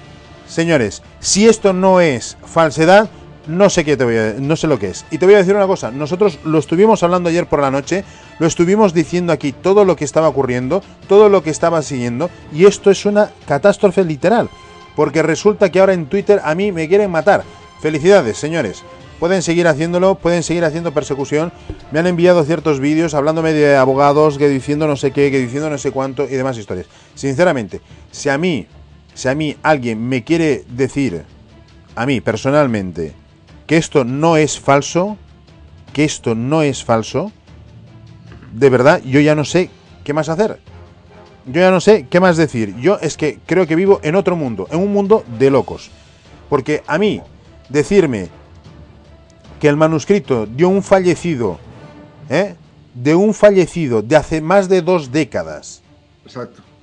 señores, 0.47 1.01
si 1.19 1.47
esto 1.47 1.73
no 1.73 1.99
es 1.99 2.37
falsedad, 2.45 3.09
no 3.49 3.69
sé 3.69 3.83
qué 3.83 3.97
te 3.97 4.03
voy 4.03 4.15
a, 4.15 4.35
no 4.39 4.55
sé 4.55 4.67
lo 4.67 4.77
que 4.77 4.89
es. 4.89 5.05
Y 5.09 5.17
te 5.17 5.25
voy 5.25 5.35
a 5.35 5.39
decir 5.39 5.55
una 5.55 5.67
cosa, 5.67 5.91
nosotros 5.91 6.39
lo 6.45 6.59
estuvimos 6.59 7.01
hablando 7.01 7.29
ayer 7.29 7.47
por 7.47 7.61
la 7.61 7.71
noche, 7.71 8.03
lo 8.37 8.45
estuvimos 8.45 8.93
diciendo 8.93 9.33
aquí 9.33 9.51
todo 9.51 9.85
lo 9.85 9.95
que 9.95 10.05
estaba 10.05 10.27
ocurriendo, 10.27 10.83
todo 11.07 11.29
lo 11.29 11.41
que 11.41 11.49
estaba 11.49 11.81
siguiendo 11.81 12.29
y 12.53 12.65
esto 12.65 12.91
es 12.91 13.05
una 13.05 13.31
catástrofe 13.47 14.05
literal, 14.05 14.49
porque 14.95 15.23
resulta 15.23 15.69
que 15.71 15.79
ahora 15.79 15.93
en 15.93 16.05
Twitter 16.05 16.39
a 16.43 16.53
mí 16.53 16.71
me 16.71 16.87
quieren 16.87 17.09
matar. 17.09 17.43
Felicidades, 17.81 18.37
señores. 18.37 18.83
Pueden 19.19 19.41
seguir 19.41 19.67
haciéndolo, 19.67 20.15
pueden 20.15 20.43
seguir 20.43 20.63
haciendo 20.63 20.93
persecución. 20.93 21.51
Me 21.91 21.99
han 21.99 22.07
enviado 22.07 22.43
ciertos 22.45 22.79
vídeos 22.79 23.13
hablándome 23.13 23.51
de 23.51 23.75
abogados, 23.75 24.37
que 24.37 24.47
diciendo 24.47 24.87
no 24.87 24.95
sé 24.95 25.11
qué, 25.11 25.29
que 25.29 25.39
diciendo 25.39 25.69
no 25.69 25.77
sé 25.77 25.91
cuánto 25.91 26.23
y 26.23 26.35
demás 26.35 26.57
historias. 26.57 26.87
Sinceramente, 27.15 27.81
si 28.11 28.29
a 28.29 28.37
mí, 28.37 28.67
si 29.13 29.27
a 29.27 29.35
mí 29.35 29.57
alguien 29.61 30.07
me 30.07 30.23
quiere 30.23 30.63
decir, 30.69 31.25
a 31.95 32.05
mí 32.05 32.21
personalmente, 32.21 33.13
que 33.69 33.77
esto 33.77 34.03
no 34.03 34.35
es 34.35 34.59
falso, 34.59 35.15
que 35.93 36.03
esto 36.03 36.33
no 36.33 36.63
es 36.63 36.83
falso, 36.83 37.31
de 38.51 38.67
verdad 38.67 38.99
yo 39.05 39.19
ya 39.19 39.35
no 39.35 39.45
sé 39.45 39.69
qué 40.03 40.11
más 40.11 40.27
hacer. 40.27 40.59
Yo 41.45 41.61
ya 41.61 41.69
no 41.69 41.79
sé 41.79 42.07
qué 42.09 42.19
más 42.19 42.35
decir. 42.35 42.75
Yo 42.77 42.97
es 42.99 43.15
que 43.15 43.37
creo 43.45 43.67
que 43.67 43.75
vivo 43.75 43.99
en 44.01 44.15
otro 44.15 44.35
mundo, 44.35 44.67
en 44.71 44.79
un 44.79 44.91
mundo 44.91 45.23
de 45.37 45.51
locos. 45.51 45.91
Porque 46.49 46.81
a 46.87 46.97
mí 46.97 47.21
decirme 47.69 48.29
que 49.59 49.67
el 49.67 49.77
manuscrito 49.77 50.47
de 50.47 50.65
un 50.65 50.81
fallecido, 50.81 51.59
¿eh? 52.27 52.55
de 52.95 53.13
un 53.13 53.35
fallecido 53.35 54.01
de 54.01 54.15
hace 54.15 54.41
más 54.41 54.67
de 54.67 54.81
dos 54.81 55.11
décadas, 55.11 55.83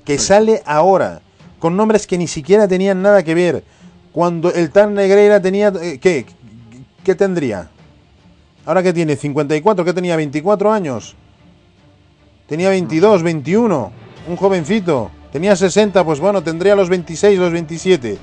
que 0.05 0.19
sale 0.19 0.63
ahora 0.65 1.21
con 1.59 1.77
nombres 1.77 2.07
que 2.07 2.17
ni 2.17 2.29
siquiera 2.29 2.69
tenían 2.69 3.03
nada 3.03 3.25
que 3.25 3.35
ver, 3.35 3.65
cuando 4.13 4.51
el 4.51 4.71
tal 4.71 4.95
Negreira 4.95 5.43
tenía, 5.43 5.73
eh, 5.83 5.99
¿qué? 6.01 6.25
¿Qué 7.07 7.15
tendría? 7.15 7.69
Ahora 8.65 8.83
que 8.83 8.93
tiene 8.93 9.15
54, 9.15 9.85
¿qué 9.85 9.93
tenía? 9.93 10.17
24 10.17 10.73
años. 10.73 11.15
Tenía 12.49 12.69
22, 12.71 13.23
21, 13.23 13.93
un 14.29 14.37
jovencito. 14.37 15.13
Tenía 15.31 15.55
60, 15.55 16.05
pues 16.05 16.19
bueno, 16.19 16.43
tendría 16.43 16.75
los 16.75 16.89
26, 16.89 17.39
los 17.39 17.53
27. 17.53 18.19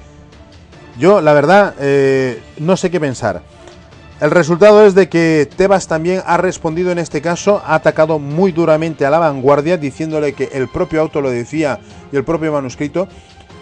Yo, 0.99 1.21
la 1.21 1.31
verdad, 1.31 1.75
eh, 1.79 2.41
no 2.57 2.75
sé 2.75 2.91
qué 2.91 2.99
pensar. 2.99 3.41
El 4.19 4.31
resultado 4.31 4.85
es 4.85 4.95
de 4.95 5.07
que 5.07 5.47
Tebas 5.55 5.87
también 5.87 6.21
ha 6.25 6.35
respondido 6.35 6.91
en 6.91 6.99
este 6.99 7.21
caso, 7.21 7.61
ha 7.65 7.75
atacado 7.75 8.19
muy 8.19 8.51
duramente 8.51 9.05
a 9.05 9.09
la 9.09 9.19
vanguardia, 9.19 9.77
diciéndole 9.77 10.33
que 10.33 10.49
el 10.51 10.67
propio 10.67 10.99
auto 10.99 11.21
lo 11.21 11.29
decía 11.29 11.79
y 12.11 12.17
el 12.17 12.25
propio 12.25 12.51
manuscrito, 12.51 13.07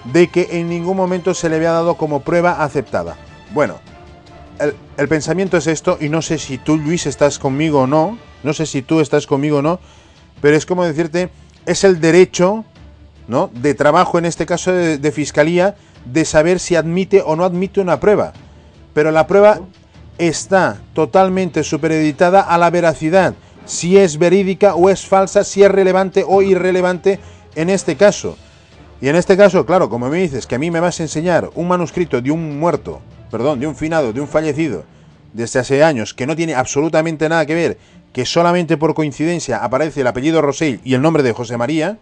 de 0.05 0.29
que 0.29 0.47
en 0.53 0.67
ningún 0.67 0.97
momento 0.97 1.35
se 1.35 1.47
le 1.47 1.57
había 1.57 1.73
dado 1.73 1.93
como 1.93 2.21
prueba 2.21 2.63
aceptada. 2.63 3.17
Bueno, 3.53 3.75
el, 4.97 5.07
pensamiento 5.07 5.57
es 5.57 5.67
esto, 5.67 5.97
y 5.99 6.09
no 6.09 6.21
sé 6.21 6.37
si 6.37 6.57
tú, 6.57 6.77
Luis, 6.77 7.05
estás 7.05 7.39
conmigo 7.39 7.81
o 7.81 7.87
no, 7.87 8.17
no 8.43 8.53
sé 8.53 8.65
si 8.65 8.81
tú 8.81 8.99
estás 8.99 9.27
conmigo 9.27 9.57
o 9.57 9.61
no, 9.61 9.79
pero 10.41 10.55
es 10.55 10.65
como 10.65 10.83
decirte, 10.83 11.29
es 11.65 11.83
el 11.83 11.99
derecho 11.99 12.65
¿no? 13.27 13.49
de 13.53 13.73
trabajo, 13.73 14.17
en 14.17 14.25
este 14.25 14.45
caso 14.45 14.71
de, 14.71 15.11
fiscalía, 15.11 15.75
de 16.05 16.25
saber 16.25 16.59
si 16.59 16.75
admite 16.75 17.21
o 17.25 17.35
no 17.35 17.45
admite 17.45 17.81
una 17.81 17.99
prueba. 17.99 18.33
Pero 18.93 19.11
la 19.11 19.27
prueba 19.27 19.61
está 20.17 20.79
totalmente 20.93 21.63
supereditada 21.63 22.41
a 22.41 22.57
la 22.57 22.69
veracidad, 22.69 23.33
si 23.65 23.97
es 23.97 24.17
verídica 24.17 24.75
o 24.75 24.89
es 24.89 25.05
falsa, 25.05 25.43
si 25.43 25.63
es 25.63 25.71
relevante 25.71 26.25
o 26.27 26.41
irrelevante 26.41 27.19
en 27.55 27.69
este 27.69 27.95
caso. 27.95 28.37
Y 28.99 29.07
en 29.07 29.15
este 29.15 29.37
caso, 29.37 29.65
claro, 29.65 29.89
como 29.89 30.09
me 30.09 30.19
dices 30.19 30.45
que 30.45 30.55
a 30.55 30.59
mí 30.59 30.69
me 30.69 30.79
vas 30.79 30.99
a 30.99 31.03
enseñar 31.03 31.49
un 31.55 31.67
manuscrito 31.67 32.21
de 32.21 32.31
un 32.31 32.59
muerto 32.59 33.01
perdón, 33.31 33.59
de 33.59 33.67
un 33.67 33.75
finado, 33.75 34.13
de 34.13 34.21
un 34.21 34.27
fallecido, 34.27 34.83
desde 35.33 35.59
hace 35.59 35.83
años, 35.83 36.13
que 36.13 36.27
no 36.27 36.35
tiene 36.35 36.53
absolutamente 36.53 37.27
nada 37.29 37.45
que 37.45 37.55
ver, 37.55 37.77
que 38.13 38.25
solamente 38.25 38.77
por 38.77 38.93
coincidencia 38.93 39.63
aparece 39.63 40.01
el 40.01 40.07
apellido 40.07 40.41
Rosell 40.41 40.81
y 40.83 40.93
el 40.93 41.01
nombre 41.01 41.23
de 41.23 41.31
José 41.31 41.57
María. 41.57 41.97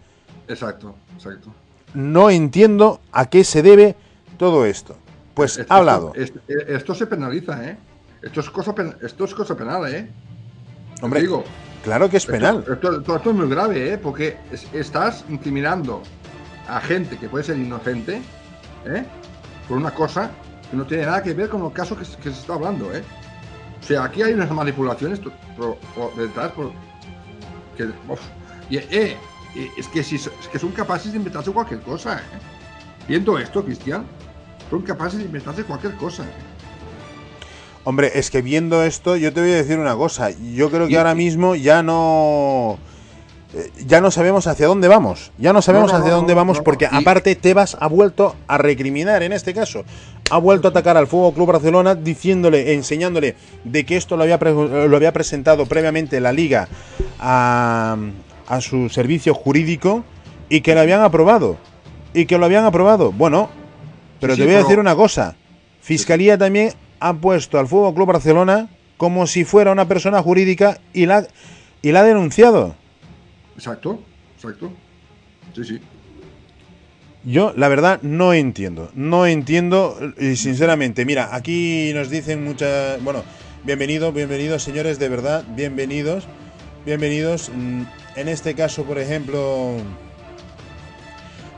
Exacto, 0.48 0.94
exacto. 1.14 1.54
No 1.94 2.30
entiendo 2.30 3.00
a 3.12 3.30
qué 3.30 3.44
se 3.44 3.62
debe 3.62 3.96
todo 4.36 4.66
esto. 4.66 4.96
Pues 5.34 5.64
ha 5.68 5.76
hablado. 5.76 6.12
Esto, 6.14 6.94
se 6.94 7.06
penaliza, 7.06 7.64
¿eh? 7.64 7.78
Esto 8.22 8.40
es 8.40 8.50
cosa, 8.50 8.74
esto 9.00 9.24
es 9.24 9.34
cosa 9.34 9.56
penal, 9.56 9.92
¿eh? 9.92 10.08
Hombre, 11.00 11.20
digo, 11.20 11.44
claro 11.82 12.10
que 12.10 12.18
es 12.18 12.26
penal. 12.26 12.64
Esto, 12.68 13.16
es 13.16 13.34
muy 13.34 13.48
grave, 13.48 13.94
¿eh? 13.94 13.98
Porque 13.98 14.36
estás 14.72 15.24
incriminando 15.28 16.02
a 16.68 16.80
gente 16.80 17.16
que 17.16 17.28
puede 17.28 17.44
ser 17.44 17.56
inocente, 17.56 18.20
¿eh? 18.84 19.04
Por 19.68 19.78
una 19.78 19.92
cosa 19.92 20.30
que 20.70 20.76
no 20.76 20.86
tiene 20.86 21.06
nada 21.06 21.22
que 21.22 21.34
ver 21.34 21.48
con 21.48 21.62
los 21.62 21.72
casos 21.72 21.98
que, 21.98 22.04
se 22.04 22.30
está 22.30 22.54
hablando, 22.54 22.94
¿eh? 22.94 23.02
O 23.80 23.86
sea, 23.86 24.04
aquí 24.04 24.22
hay 24.22 24.32
unas 24.34 24.50
manipulaciones 24.50 25.20
detrás 26.16 26.52
que 27.76 27.88
Y, 28.68 28.76
eh, 28.76 28.86
eh, 28.90 29.16
es, 29.76 29.88
que 29.88 30.02
si, 30.02 30.16
es 30.16 30.30
que 30.52 30.58
son 30.58 30.70
capaces 30.70 31.12
de 31.12 31.18
inventarse 31.18 31.50
cualquier 31.50 31.80
cosa. 31.80 32.18
¿eh? 32.18 32.22
Viendo 33.08 33.38
esto, 33.38 33.64
Cristian, 33.64 34.04
son 34.68 34.82
capaces 34.82 35.18
de 35.18 35.24
inventarse 35.24 35.64
cualquier 35.64 35.96
cosa. 35.96 36.24
Hombre, 37.84 38.12
es 38.14 38.30
que 38.30 38.42
viendo 38.42 38.84
esto, 38.84 39.16
yo 39.16 39.32
te 39.32 39.40
voy 39.40 39.50
a 39.50 39.56
decir 39.56 39.78
una 39.78 39.96
cosa. 39.96 40.30
Yo 40.30 40.70
creo 40.70 40.86
que 40.86 40.98
ahora 40.98 41.14
mismo 41.14 41.54
ya 41.54 41.82
no. 41.82 42.78
Eh, 43.54 43.72
ya 43.84 44.00
no 44.00 44.10
sabemos 44.10 44.46
hacia 44.46 44.66
dónde 44.66 44.86
vamos. 44.86 45.32
Ya 45.38 45.52
no 45.52 45.62
sabemos 45.62 45.90
No, 45.90 45.98
no, 45.98 46.04
hacia 46.04 46.14
dónde 46.14 46.34
vamos 46.34 46.58
no. 46.58 46.64
porque 46.64 46.86
aparte 46.86 47.34
Tebas 47.34 47.76
ha 47.80 47.88
vuelto 47.88 48.36
a 48.46 48.58
recriminar 48.58 49.22
en 49.22 49.32
este 49.32 49.54
caso. 49.54 49.84
Ha 50.30 50.38
vuelto 50.38 50.68
a 50.68 50.70
atacar 50.70 50.96
al 50.96 51.06
Fútbol 51.08 51.34
Club 51.34 51.48
Barcelona 51.52 51.94
diciéndole, 51.94 52.72
enseñándole 52.74 53.34
de 53.64 53.84
que 53.84 53.96
esto 53.96 54.16
lo 54.16 54.22
había, 54.22 54.38
pre- 54.38 54.52
lo 54.88 54.96
había 54.96 55.12
presentado 55.12 55.66
previamente 55.66 56.20
la 56.20 56.32
liga 56.32 56.68
a, 57.18 57.96
a 58.46 58.60
su 58.60 58.88
servicio 58.88 59.34
jurídico 59.34 60.04
y 60.48 60.60
que 60.60 60.74
lo 60.74 60.80
habían 60.80 61.00
aprobado. 61.02 61.56
Y 62.14 62.26
que 62.26 62.38
lo 62.38 62.44
habían 62.46 62.64
aprobado. 62.64 63.12
Bueno, 63.12 63.48
pero 64.20 64.34
Sí, 64.34 64.40
te 64.42 64.46
voy 64.46 64.54
a 64.54 64.58
decir 64.58 64.78
una 64.78 64.94
cosa. 64.94 65.36
Fiscalía 65.80 66.36
también 66.38 66.72
ha 67.00 67.14
puesto 67.14 67.58
al 67.58 67.66
Fútbol 67.66 67.94
Club 67.94 68.08
Barcelona 68.08 68.68
como 68.96 69.26
si 69.26 69.44
fuera 69.44 69.72
una 69.72 69.88
persona 69.88 70.22
jurídica 70.22 70.78
y 70.92 71.06
la, 71.06 71.26
y 71.82 71.90
la 71.92 72.00
ha 72.00 72.04
denunciado. 72.04 72.74
Exacto, 73.56 74.00
exacto. 74.36 74.70
Sí, 75.54 75.64
sí. 75.64 75.80
Yo, 77.24 77.52
la 77.54 77.68
verdad, 77.68 78.00
no 78.02 78.32
entiendo. 78.32 78.90
No 78.94 79.26
entiendo, 79.26 79.98
y 80.18 80.36
sinceramente, 80.36 81.04
mira, 81.04 81.34
aquí 81.34 81.92
nos 81.94 82.08
dicen 82.08 82.42
muchas. 82.42 83.02
Bueno, 83.02 83.24
bienvenidos, 83.64 84.14
bienvenidos, 84.14 84.62
señores, 84.62 84.98
de 84.98 85.08
verdad, 85.10 85.44
bienvenidos. 85.54 86.26
Bienvenidos. 86.86 87.50
Mm, 87.54 87.82
En 88.16 88.28
este 88.28 88.54
caso, 88.54 88.84
por 88.84 88.98
ejemplo. 88.98 89.76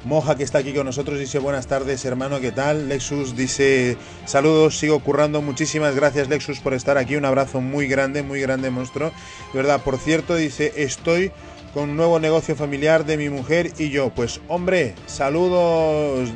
Moja, 0.05 0.37
que 0.37 0.43
está 0.43 0.59
aquí 0.59 0.73
con 0.73 0.85
nosotros, 0.85 1.21
dice 1.21 1.39
buenas 1.39 1.69
tardes, 1.69 2.05
hermano, 2.05 2.41
¿qué 2.41 2.51
tal? 2.51 2.89
Lexus 2.89 3.37
dice 3.37 3.97
saludos, 4.25 4.77
sigo 4.77 4.99
currando, 4.99 5.43
muchísimas 5.43 5.95
gracias 5.95 6.29
Lexus 6.29 6.59
por 6.59 6.75
estar 6.75 6.99
aquí, 6.99 7.15
un 7.15 7.25
abrazo 7.25 7.61
muy 7.61 7.87
grande, 7.87 8.25
muy 8.25 8.41
grande, 8.41 8.71
monstruo. 8.71 9.13
De 9.53 9.59
verdad, 9.59 9.81
por 9.85 9.99
cierto, 9.99 10.35
dice, 10.35 10.73
estoy 10.77 11.31
con 11.75 11.91
un 11.91 11.97
nuevo 11.97 12.21
negocio 12.21 12.55
familiar 12.57 13.05
de 13.05 13.17
mi 13.17 13.29
mujer 13.29 13.73
y 13.79 13.91
yo. 13.91 14.11
Pues 14.11 14.41
hombre, 14.49 14.95
saludos 15.07 16.31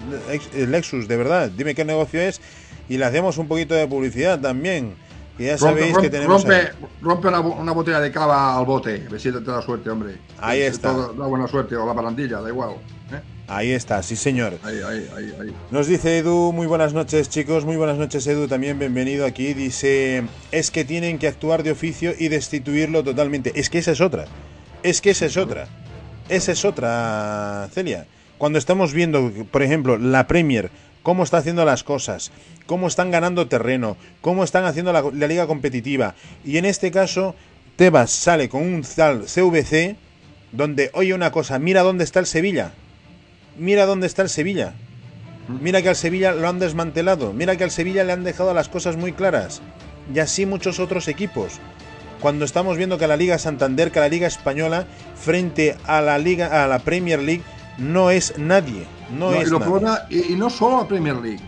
eh, 0.55 0.67
Lexus, 0.67 1.09
de 1.09 1.17
verdad, 1.17 1.51
dime 1.51 1.75
qué 1.75 1.85
negocio 1.85 2.21
es 2.21 2.41
y 2.89 2.97
le 2.97 3.05
hacemos 3.05 3.37
un 3.39 3.49
poquito 3.49 3.75
de 3.75 3.87
publicidad 3.87 4.41
también. 4.41 4.95
Ya 5.39 5.59
Rompe, 5.59 5.81
sabéis 5.81 5.99
que 5.99 6.09
tenemos... 6.09 6.47
rompe, 7.03 7.29
una, 7.29 7.41
bo- 7.41 7.57
una 7.57 7.73
botella 7.73 8.01
de 8.01 8.11
cava 8.11 8.57
al 8.57 8.65
bote. 8.65 9.05
A 9.07 9.11
ver 9.11 9.21
si 9.21 9.31
te 9.31 9.41
da 9.41 9.61
suerte, 9.61 9.91
hombre. 9.91 10.17
Ahí 10.39 10.63
está. 10.63 10.93
Da 10.95 11.27
buena 11.27 11.47
suerte, 11.47 11.77
o 11.77 11.85
la 11.85 11.93
barandilla, 11.93 12.41
da 12.41 12.49
igual. 12.49 12.71
¿eh? 13.13 13.21
Ahí 13.47 13.73
está, 13.73 14.03
sí 14.03 14.17
señor. 14.17 14.55
Ahí, 14.63 14.81
ahí, 14.89 15.09
ahí. 15.15 15.55
Nos 15.71 15.89
dice 15.89 16.17
Edu, 16.19 16.53
muy 16.53 16.67
buenas 16.67 16.95
noches 16.95 17.29
chicos, 17.29 17.67
muy 17.67 17.77
buenas 17.77 17.99
noches 17.99 18.27
Edu, 18.27 18.49
también 18.49 18.79
bienvenido 18.79 19.27
aquí. 19.27 19.53
Dice, 19.53 20.25
es 20.53 20.71
que 20.71 20.87
tienen 20.87 21.19
que 21.19 21.29
actuar 21.29 21.63
de 21.63 21.73
oficio 21.73 22.15
y 22.19 22.29
destituirlo 22.29 23.05
totalmente. 23.05 23.53
Es 23.57 23.69
que 23.69 23.77
esa 23.79 23.93
es 23.93 24.01
otra, 24.01 24.25
es 24.87 25.01
que 25.01 25.11
esa 25.11 25.27
es 25.27 25.37
otra, 25.37 25.67
esa 26.29 26.53
es 26.53 26.65
otra, 26.65 27.69
Celia. 27.73 28.07
Cuando 28.39 28.57
estamos 28.59 28.93
viendo, 28.93 29.33
por 29.51 29.65
ejemplo, 29.65 29.99
la 29.99 30.29
Premier, 30.29 30.71
cómo 31.03 31.25
está 31.25 31.39
haciendo 31.39 31.65
las 31.65 31.83
cosas, 31.83 32.31
cómo 32.67 32.87
están 32.87 33.11
ganando 33.11 33.49
terreno, 33.49 33.97
cómo 34.21 34.45
están 34.45 34.65
haciendo 34.65 34.93
la, 34.93 35.03
liga 35.27 35.49
competitiva. 35.49 36.15
Y 36.45 36.59
en 36.59 36.67
este 36.67 36.93
caso, 36.93 37.35
Tebas 37.75 38.13
sale 38.13 38.49
con 38.49 38.63
un 38.63 38.83
tal 38.83 39.25
CVC, 39.25 39.97
donde, 40.53 40.91
oye 40.95 41.15
una 41.15 41.33
cosa, 41.33 41.59
mira 41.59 41.83
dónde 41.83 42.05
está 42.05 42.21
el 42.21 42.27
Sevilla. 42.27 42.71
Mira 43.59 43.87
dónde 43.87 44.07
está 44.07 44.23
el 44.23 44.29
Sevilla. 44.29 44.75
Mira 45.49 45.83
que 45.83 45.89
al 45.89 45.97
Sevilla 45.97 46.31
lo 46.33 46.49
han 46.49 46.61
desmantelado. 46.61 47.33
Mira 47.33 47.57
que 47.57 47.65
al 47.65 47.73
Sevilla 47.73 48.05
le 48.05 48.13
han 48.13 48.23
dejado 48.23 48.55
las 48.55 48.69
cosas 48.69 48.97
muy 48.97 49.13
claras. 49.13 49.63
Y 50.15 50.21
así 50.21 50.47
muchos 50.47 50.79
otros 50.79 51.09
equipos. 51.09 51.61
Cuando 52.21 52.45
estamos 52.45 52.77
viendo 52.77 52.99
que 52.99 53.07
la 53.07 53.17
Liga 53.17 53.39
Santander, 53.39 53.93
que 53.93 54.01
la 54.01 54.09
Liga 54.09 54.27
Española, 54.27 54.87
frente 55.15 55.77
a 55.87 56.01
la 56.01 56.19
Liga, 56.19 56.65
a 56.65 56.67
la 56.67 56.79
Premier 56.79 57.21
League, 57.23 57.43
no 57.79 58.11
es 58.11 58.39
nadie. 58.39 58.87
No, 59.11 59.31
No, 59.31 59.35
es 59.41 59.49
y, 59.49 59.51
lo 59.51 59.59
nadie. 59.59 59.71
prueba- 59.73 60.07
y- 60.11 60.33
y 60.33 60.37
no 60.37 60.49
solo 60.51 60.79
la 60.83 60.89
Premier 60.89 61.17
League. 61.17 61.41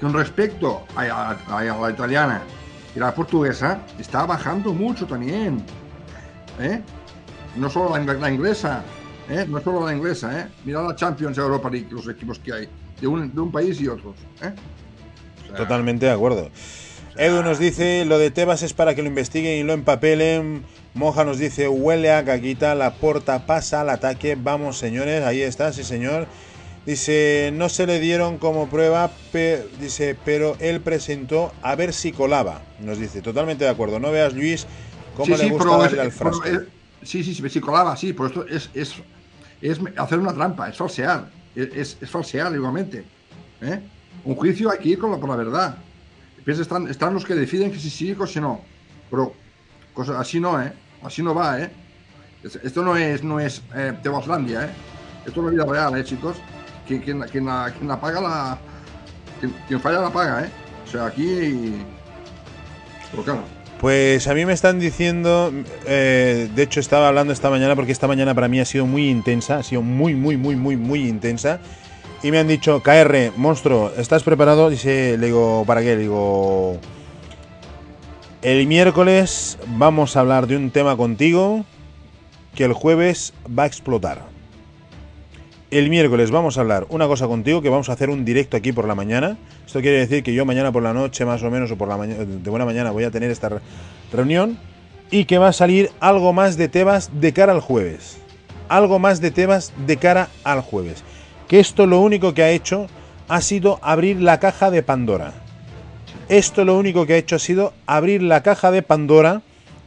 Con 0.00 0.14
respecto 0.14 0.84
a, 0.96 1.02
a- 1.02 1.58
a 1.58 1.64
la 1.64 1.90
italiana 1.90 2.42
y 2.94 2.98
la 2.98 3.14
portuguesa, 3.14 3.80
está 3.98 4.24
bajando 4.26 4.72
mucho 4.72 5.06
también. 5.06 5.62
¿eh? 6.60 6.80
No 7.56 7.68
solo 7.68 7.96
la, 7.96 8.14
la 8.14 8.30
inglesa, 8.30 8.82
¿eh? 9.28 9.44
no 9.48 9.60
solo 9.60 9.84
la 9.86 9.92
inglesa. 9.94 10.40
¿eh? 10.40 10.46
Mira 10.64 10.82
la 10.82 10.96
Champions 10.96 11.36
Europa 11.38 11.68
League, 11.70 11.88
los 11.90 12.08
equipos 12.08 12.38
que 12.38 12.52
hay, 12.52 12.68
de 13.00 13.06
un, 13.06 13.32
de 13.34 13.40
un 13.40 13.52
país 13.52 13.80
y 13.80 13.88
otros. 13.88 14.16
¿eh? 14.42 14.52
O 15.44 15.46
sea, 15.48 15.56
Totalmente 15.56 16.06
de 16.06 16.12
acuerdo. 16.12 16.50
Edu 17.18 17.42
nos 17.42 17.58
dice, 17.58 18.04
lo 18.04 18.18
de 18.18 18.30
Tebas 18.30 18.62
es 18.62 18.72
para 18.74 18.94
que 18.94 19.02
lo 19.02 19.08
investiguen 19.08 19.58
y 19.58 19.62
lo 19.64 19.72
empapelen. 19.72 20.62
Moja 20.94 21.24
nos 21.24 21.38
dice, 21.38 21.66
huele 21.68 22.12
a 22.12 22.24
caquita, 22.24 22.74
la 22.76 22.94
porta 22.94 23.44
pasa 23.44 23.80
al 23.80 23.90
ataque. 23.90 24.36
Vamos, 24.40 24.78
señores, 24.78 25.24
ahí 25.24 25.42
está, 25.42 25.72
sí, 25.72 25.82
señor. 25.82 26.28
Dice, 26.86 27.50
no 27.54 27.68
se 27.68 27.86
le 27.86 27.98
dieron 27.98 28.38
como 28.38 28.68
prueba, 28.68 29.10
pe- 29.32 29.64
dice, 29.80 30.16
pero 30.24 30.56
él 30.60 30.80
presentó 30.80 31.52
a 31.60 31.74
ver 31.74 31.92
si 31.92 32.12
colaba. 32.12 32.62
Nos 32.78 32.98
dice, 32.98 33.20
totalmente 33.20 33.64
de 33.64 33.70
acuerdo. 33.70 33.98
No 33.98 34.12
veas, 34.12 34.32
Luis, 34.32 34.66
cómo 35.16 35.26
sí, 35.26 35.42
le 35.42 35.44
sí, 35.44 35.50
gusta 35.50 35.76
darle 35.76 35.96
es- 35.98 36.04
al 36.04 36.12
frasco. 36.12 36.46
es- 36.46 36.60
sí, 37.02 37.24
sí, 37.24 37.34
sí, 37.34 37.48
sí, 37.48 37.60
colaba, 37.60 37.96
sí, 37.96 38.12
por 38.12 38.28
esto 38.28 38.46
es, 38.46 38.70
es, 38.74 38.94
es 39.60 39.80
hacer 39.96 40.18
una 40.20 40.32
trampa, 40.32 40.68
es 40.68 40.76
falsear, 40.76 41.28
es, 41.54 41.68
es, 41.74 41.98
es 42.00 42.10
falsear 42.10 42.54
igualmente. 42.54 43.04
¿eh? 43.60 43.80
Un 44.24 44.36
juicio 44.36 44.70
hay 44.70 44.78
que 44.78 44.88
ir 44.90 44.98
con 44.98 45.10
la, 45.10 45.18
por 45.18 45.28
la 45.30 45.36
verdad. 45.36 45.87
Piensa, 46.48 46.62
están, 46.62 46.88
están 46.88 47.12
los 47.12 47.26
que 47.26 47.34
deciden 47.34 47.70
que 47.70 47.78
si 47.78 47.90
sí 47.90 48.16
o 48.18 48.26
si 48.26 48.40
no, 48.40 48.62
pero 49.10 49.34
cosas 49.92 50.16
así 50.16 50.40
no, 50.40 50.58
¿eh? 50.62 50.72
Así 51.02 51.22
no 51.22 51.34
va, 51.34 51.60
¿eh? 51.60 51.70
Es- 52.42 52.58
Esto 52.64 52.82
no 52.82 52.96
es, 52.96 53.22
no 53.22 53.38
es 53.38 53.58
eh, 53.76 53.92
¿eh? 54.02 54.70
Esto 55.26 55.28
es 55.28 55.36
la 55.36 55.50
vida 55.50 55.64
real, 55.66 55.98
¿eh, 55.98 56.04
chicos? 56.04 56.38
Quien, 56.86 57.02
quien, 57.02 57.20
quien 57.30 57.44
la, 57.44 57.70
quien 57.76 57.86
la 57.86 58.00
paga, 58.00 58.22
la... 58.22 58.58
Quien, 59.38 59.54
quien 59.66 59.78
falla, 59.78 60.00
la 60.00 60.10
paga, 60.10 60.46
¿eh? 60.46 60.48
O 60.86 60.90
sea, 60.90 61.04
aquí... 61.04 61.82
Pero 63.10 63.24
claro. 63.24 63.44
Pues 63.78 64.26
a 64.26 64.32
mí 64.32 64.46
me 64.46 64.54
están 64.54 64.78
diciendo, 64.80 65.52
eh, 65.84 66.48
de 66.54 66.62
hecho 66.62 66.80
estaba 66.80 67.08
hablando 67.08 67.34
esta 67.34 67.50
mañana 67.50 67.76
porque 67.76 67.92
esta 67.92 68.08
mañana 68.08 68.34
para 68.34 68.48
mí 68.48 68.58
ha 68.58 68.64
sido 68.64 68.86
muy 68.86 69.10
intensa, 69.10 69.58
ha 69.58 69.62
sido 69.62 69.82
muy, 69.82 70.14
muy, 70.14 70.38
muy, 70.38 70.56
muy, 70.56 70.78
muy 70.78 71.06
intensa. 71.06 71.60
Y 72.22 72.30
me 72.32 72.38
han 72.38 72.48
dicho, 72.48 72.82
KR, 72.82 73.32
monstruo, 73.36 73.92
¿estás 73.96 74.24
preparado? 74.24 74.70
Dice, 74.70 75.16
le 75.18 75.26
digo, 75.26 75.64
¿para 75.66 75.82
qué? 75.82 75.94
Le 75.94 75.98
digo, 76.02 76.78
el 78.42 78.66
miércoles 78.66 79.58
vamos 79.68 80.16
a 80.16 80.20
hablar 80.20 80.46
de 80.48 80.56
un 80.56 80.70
tema 80.70 80.96
contigo 80.96 81.64
que 82.56 82.64
el 82.64 82.72
jueves 82.72 83.34
va 83.56 83.64
a 83.64 83.66
explotar. 83.66 84.22
El 85.70 85.90
miércoles 85.90 86.30
vamos 86.32 86.56
a 86.56 86.62
hablar 86.62 86.86
una 86.88 87.06
cosa 87.06 87.28
contigo 87.28 87.62
que 87.62 87.68
vamos 87.68 87.88
a 87.88 87.92
hacer 87.92 88.10
un 88.10 88.24
directo 88.24 88.56
aquí 88.56 88.72
por 88.72 88.88
la 88.88 88.94
mañana. 88.96 89.36
Esto 89.66 89.80
quiere 89.80 89.98
decir 89.98 90.22
que 90.24 90.32
yo 90.34 90.44
mañana 90.44 90.72
por 90.72 90.82
la 90.82 90.94
noche 90.94 91.24
más 91.24 91.42
o 91.42 91.50
menos 91.50 91.70
o 91.70 91.76
por 91.76 91.88
la 91.88 91.96
mañana 91.98 92.24
de 92.24 92.50
buena 92.50 92.64
mañana 92.64 92.90
voy 92.90 93.04
a 93.04 93.10
tener 93.10 93.30
esta 93.30 93.50
re- 93.50 93.60
reunión 94.12 94.58
y 95.10 95.26
que 95.26 95.38
va 95.38 95.48
a 95.48 95.52
salir 95.52 95.90
algo 96.00 96.32
más 96.32 96.56
de 96.56 96.68
Tebas 96.68 97.10
de 97.20 97.32
cara 97.32 97.52
al 97.52 97.60
jueves. 97.60 98.16
Algo 98.70 98.98
más 98.98 99.20
de 99.20 99.30
Tebas 99.30 99.72
de 99.86 99.98
cara 99.98 100.30
al 100.42 100.62
jueves. 100.62 101.04
Que 101.48 101.60
esto 101.60 101.86
lo 101.86 102.00
único 102.00 102.34
que 102.34 102.42
ha 102.42 102.50
hecho 102.50 102.86
ha 103.28 103.40
sido 103.40 103.78
abrir 103.82 104.20
la 104.20 104.38
caja 104.38 104.70
de 104.70 104.82
Pandora. 104.82 105.32
Esto 106.28 106.64
lo 106.64 106.76
único 106.76 107.06
que 107.06 107.14
ha 107.14 107.18
hecho 107.18 107.36
ha 107.36 107.40
sido 107.40 107.72
abrir 107.86 108.22
la 108.22 108.42
caja 108.42 108.70
de 108.70 108.82
Pandora, 108.82 109.40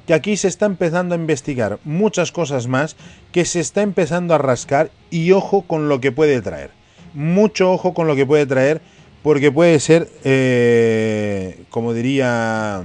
que 0.07 0.15
aquí 0.15 0.37
se 0.37 0.47
está 0.47 0.65
empezando 0.65 1.13
a 1.13 1.17
investigar 1.19 1.77
muchas 1.83 2.31
cosas 2.31 2.67
más, 2.67 2.95
que 3.31 3.45
se 3.45 3.59
está 3.59 3.83
empezando 3.83 4.33
a 4.33 4.39
rascar 4.39 4.89
y 5.11 5.31
ojo 5.31 5.61
con 5.61 5.87
lo 5.87 6.01
que 6.01 6.11
puede 6.11 6.41
traer. 6.41 6.71
Mucho 7.13 7.71
ojo 7.71 7.93
con 7.93 8.07
lo 8.07 8.15
que 8.15 8.25
puede 8.25 8.47
traer, 8.47 8.81
porque 9.21 9.51
puede 9.51 9.79
ser, 9.79 10.09
eh, 10.23 11.63
como 11.69 11.93
diría 11.93 12.83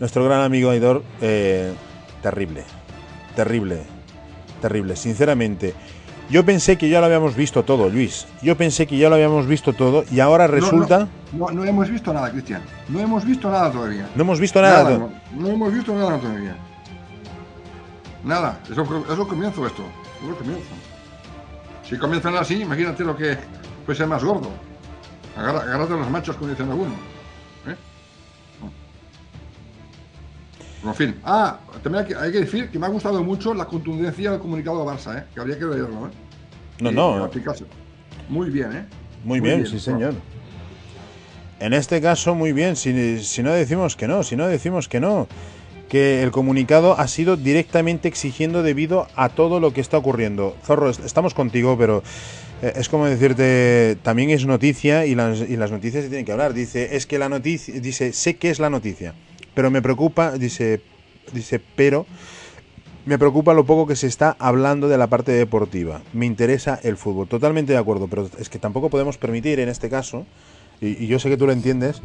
nuestro 0.00 0.24
gran 0.24 0.40
amigo 0.40 0.70
Aidor, 0.70 1.04
eh, 1.20 1.72
terrible, 2.22 2.64
terrible, 3.36 3.78
terrible, 4.60 4.96
sinceramente. 4.96 5.74
Yo 6.30 6.44
pensé 6.44 6.78
que 6.78 6.88
ya 6.88 7.00
lo 7.00 7.06
habíamos 7.06 7.36
visto 7.36 7.64
todo, 7.64 7.88
Luis. 7.88 8.26
Yo 8.42 8.56
pensé 8.56 8.86
que 8.86 8.96
ya 8.96 9.08
lo 9.08 9.16
habíamos 9.16 9.46
visto 9.46 9.72
todo 9.72 10.04
y 10.10 10.20
ahora 10.20 10.46
resulta... 10.46 11.06
No, 11.32 11.48
no, 11.48 11.52
no 11.52 11.64
hemos 11.64 11.90
visto 11.90 12.12
nada, 12.12 12.30
Cristian. 12.30 12.62
No 12.88 13.00
hemos 13.00 13.24
visto 13.24 13.50
nada 13.50 13.70
todavía. 13.70 14.08
No 14.14 14.22
hemos 14.22 14.40
visto 14.40 14.60
nada. 14.60 14.98
no, 14.98 15.10
no 15.32 15.48
hemos 15.48 15.72
visto 15.72 15.94
nada 15.94 16.18
todavía. 16.18 16.56
Nada. 18.24 18.58
Es 18.70 18.76
lo, 18.76 18.84
es 18.84 19.28
comienzo 19.28 19.66
esto. 19.66 19.84
Es 20.28 20.36
comienzo. 20.36 20.64
Si 21.88 21.98
comienzan 21.98 22.34
así, 22.36 22.62
imagínate 22.62 23.04
lo 23.04 23.14
que 23.16 23.36
puede 23.84 23.96
ser 23.96 24.06
más 24.06 24.24
gordo. 24.24 24.48
Agarra, 25.36 25.60
agárrate 25.60 25.92
a 25.92 25.96
los 25.96 26.10
machos, 26.10 26.36
como 26.36 26.50
dicen 26.50 26.70
algunos. 26.70 26.96
¿Eh? 30.84 30.88
En 30.88 30.94
fin. 30.94 31.14
Ah, 31.24 31.58
también 31.82 32.06
hay 32.18 32.32
que, 32.32 32.40
decir 32.40 32.70
que 32.70 32.78
me 32.78 32.86
ha 32.86 32.88
gustado 32.88 33.22
mucho 33.22 33.54
la 33.54 33.66
contundencia 33.66 34.30
del 34.30 34.40
comunicado 34.40 34.84
de 34.84 34.92
Barça, 34.92 35.18
¿eh? 35.18 35.24
que 35.34 35.40
habría 35.40 35.58
que 35.58 35.64
leerlo. 35.64 36.06
¿eh? 36.06 36.10
No, 36.80 36.90
no. 36.92 37.30
Muy 38.28 38.50
bien, 38.50 38.72
¿eh? 38.72 38.84
Muy, 39.24 39.40
bien, 39.40 39.66
sí, 39.66 39.78
señor. 39.78 40.14
En 41.60 41.72
este 41.72 42.00
caso, 42.00 42.34
muy 42.34 42.52
bien. 42.52 42.76
Si, 42.76 43.22
si 43.22 43.42
no 43.42 43.52
decimos 43.52 43.96
que 43.96 44.08
no, 44.08 44.22
si 44.22 44.36
no 44.36 44.46
decimos 44.46 44.88
que 44.88 45.00
no 45.00 45.28
que 45.88 46.22
el 46.22 46.30
comunicado 46.30 46.98
ha 46.98 47.06
sido 47.08 47.36
directamente 47.36 48.08
exigiendo 48.08 48.62
debido 48.62 49.06
a 49.16 49.28
todo 49.28 49.60
lo 49.60 49.72
que 49.72 49.80
está 49.80 49.98
ocurriendo. 49.98 50.56
Zorro, 50.64 50.90
estamos 50.90 51.34
contigo, 51.34 51.76
pero 51.78 52.02
eh, 52.62 52.72
es 52.76 52.88
como 52.88 53.06
decirte, 53.06 53.96
también 54.02 54.30
es 54.30 54.46
noticia 54.46 55.06
y 55.06 55.14
las, 55.14 55.40
y 55.40 55.56
las 55.56 55.70
noticias 55.70 56.02
se 56.02 56.08
tienen 56.08 56.24
que 56.24 56.32
hablar. 56.32 56.54
Dice, 56.54 56.96
es 56.96 57.06
que 57.06 57.18
la 57.18 57.28
noticia, 57.28 57.78
dice, 57.80 58.12
sé 58.12 58.36
que 58.36 58.50
es 58.50 58.58
la 58.58 58.70
noticia, 58.70 59.14
pero 59.54 59.70
me 59.70 59.82
preocupa, 59.82 60.32
dice, 60.32 60.80
dice, 61.32 61.60
pero 61.76 62.06
me 63.06 63.18
preocupa 63.18 63.54
lo 63.54 63.64
poco 63.64 63.86
que 63.86 63.96
se 63.96 64.06
está 64.06 64.36
hablando 64.38 64.88
de 64.88 64.98
la 64.98 65.06
parte 65.08 65.32
deportiva. 65.32 66.00
Me 66.12 66.26
interesa 66.26 66.80
el 66.82 66.96
fútbol. 66.96 67.28
Totalmente 67.28 67.72
de 67.72 67.78
acuerdo, 67.78 68.08
pero 68.08 68.28
es 68.38 68.48
que 68.48 68.58
tampoco 68.58 68.90
podemos 68.90 69.18
permitir 69.18 69.60
en 69.60 69.68
este 69.68 69.90
caso, 69.90 70.26
y, 70.80 71.06
yo 71.06 71.18
sé 71.18 71.28
que 71.28 71.36
tú 71.36 71.46
lo 71.46 71.52
entiendes, 71.52 72.00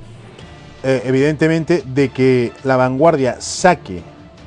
eh, 0.84 1.02
evidentemente 1.06 1.84
de 1.86 2.10
que 2.10 2.52
la 2.64 2.76
vanguardia 2.76 3.42
saque, 3.42 4.02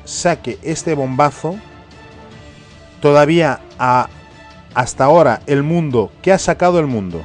saque 0.05 0.57
este 0.63 0.93
bombazo 0.93 1.55
todavía 3.01 3.61
a 3.77 4.09
hasta 4.73 5.03
ahora 5.03 5.41
el 5.45 5.61
mundo, 5.61 6.11
¿qué 6.21 6.31
ha 6.31 6.39
sacado 6.39 6.79
el 6.79 6.87
mundo? 6.87 7.21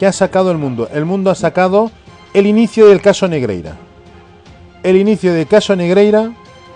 ¿Qué 0.00 0.06
ha 0.06 0.12
sacado 0.12 0.50
el 0.50 0.58
mundo? 0.58 0.88
El 0.92 1.04
mundo 1.04 1.30
ha 1.30 1.34
sacado 1.34 1.92
el 2.34 2.46
inicio 2.46 2.88
del 2.88 3.00
caso 3.00 3.28
Negreira. 3.28 3.76
El 4.82 4.96
inicio 4.96 5.34
del 5.34 5.46
caso 5.46 5.76
Negreira, 5.76 6.32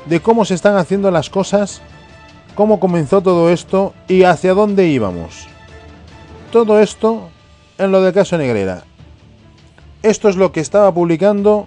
de 0.06 0.20
cómo 0.20 0.44
se 0.44 0.54
están 0.54 0.76
haciendo 0.76 1.10
las 1.10 1.30
cosas, 1.30 1.80
cómo 2.54 2.78
comenzó 2.78 3.22
todo 3.22 3.50
esto 3.50 3.94
y 4.08 4.24
hacia 4.24 4.52
dónde 4.52 4.88
íbamos. 4.88 5.46
Todo 6.52 6.80
esto 6.80 7.30
en 7.78 7.92
lo 7.92 8.02
del 8.02 8.12
caso 8.12 8.36
Negreira. 8.36 8.84
Esto 10.02 10.28
es 10.28 10.36
lo 10.36 10.52
que 10.52 10.60
estaba 10.60 10.92
publicando 10.92 11.66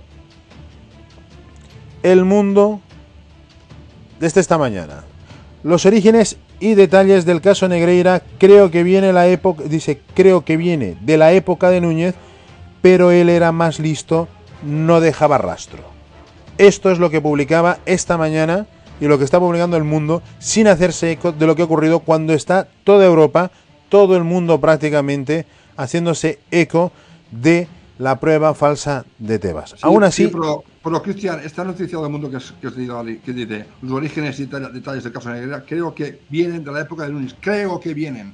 el 2.03 2.23
mundo 2.23 2.81
desde 4.19 4.39
esta 4.39 4.59
mañana. 4.59 5.05
Los 5.63 5.87
orígenes 5.87 6.37
y 6.59 6.75
detalles 6.75 7.25
del 7.25 7.41
caso 7.41 7.67
Negreira, 7.67 8.21
creo 8.37 8.69
que 8.69 8.83
viene 8.83 9.11
la 9.11 9.27
época, 9.27 9.63
dice, 9.63 10.01
creo 10.13 10.45
que 10.45 10.55
viene 10.55 10.97
de 11.01 11.17
la 11.17 11.33
época 11.33 11.71
de 11.71 11.81
Núñez, 11.81 12.13
pero 12.83 13.09
él 13.09 13.29
era 13.29 13.51
más 13.51 13.79
listo, 13.79 14.27
no 14.63 15.01
dejaba 15.01 15.39
rastro. 15.39 15.96
Esto 16.57 16.89
es 16.89 16.97
lo 16.97 17.11
que 17.11 17.21
publicaba 17.21 17.77
esta 17.85 18.17
mañana 18.17 18.65
y 18.99 19.05
lo 19.05 19.19
que 19.19 19.23
está 19.23 19.39
publicando 19.39 19.77
el 19.77 19.83
mundo 19.83 20.23
sin 20.39 20.67
hacerse 20.67 21.11
eco 21.11 21.31
de 21.31 21.45
lo 21.45 21.55
que 21.55 21.61
ha 21.61 21.65
ocurrido 21.65 21.99
cuando 21.99 22.33
está 22.33 22.67
toda 22.83 23.05
Europa, 23.05 23.51
todo 23.89 24.17
el 24.17 24.23
mundo 24.23 24.59
prácticamente 24.59 25.45
haciéndose 25.75 26.39
eco 26.49 26.91
de 27.29 27.67
la 27.99 28.19
prueba 28.19 28.55
falsa 28.55 29.05
de 29.19 29.37
Tebas. 29.37 29.75
Aún 29.81 30.03
así... 30.03 30.31
Pero 30.83 31.03
Cristian, 31.03 31.41
esta 31.43 31.63
noticia 31.63 31.99
del 31.99 32.09
mundo 32.09 32.31
que, 32.31 32.37
que 32.61 32.67
os 32.67 32.75
digo, 32.75 33.03
que 33.03 33.33
dice 33.33 33.65
los 33.81 33.91
orígenes 33.91 34.39
y 34.39 34.45
detalles 34.45 35.03
del 35.03 35.11
caso 35.11 35.29
Negreira, 35.29 35.63
creo 35.67 35.93
que 35.93 36.21
vienen 36.29 36.63
de 36.63 36.71
la 36.71 36.81
época 36.81 37.03
de 37.03 37.09
Lunes. 37.09 37.35
Creo 37.41 37.79
que 37.79 37.93
vienen. 37.93 38.33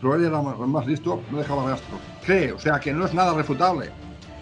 Pero 0.00 0.14
él 0.14 0.26
era 0.26 0.42
más, 0.42 0.86
listo, 0.86 1.22
no 1.30 1.38
dejaba 1.38 1.70
rastro. 1.70 1.98
Cree, 2.24 2.52
o 2.52 2.58
sea 2.58 2.78
que 2.78 2.92
no 2.92 3.06
es 3.06 3.14
nada 3.14 3.32
refutable. 3.34 3.90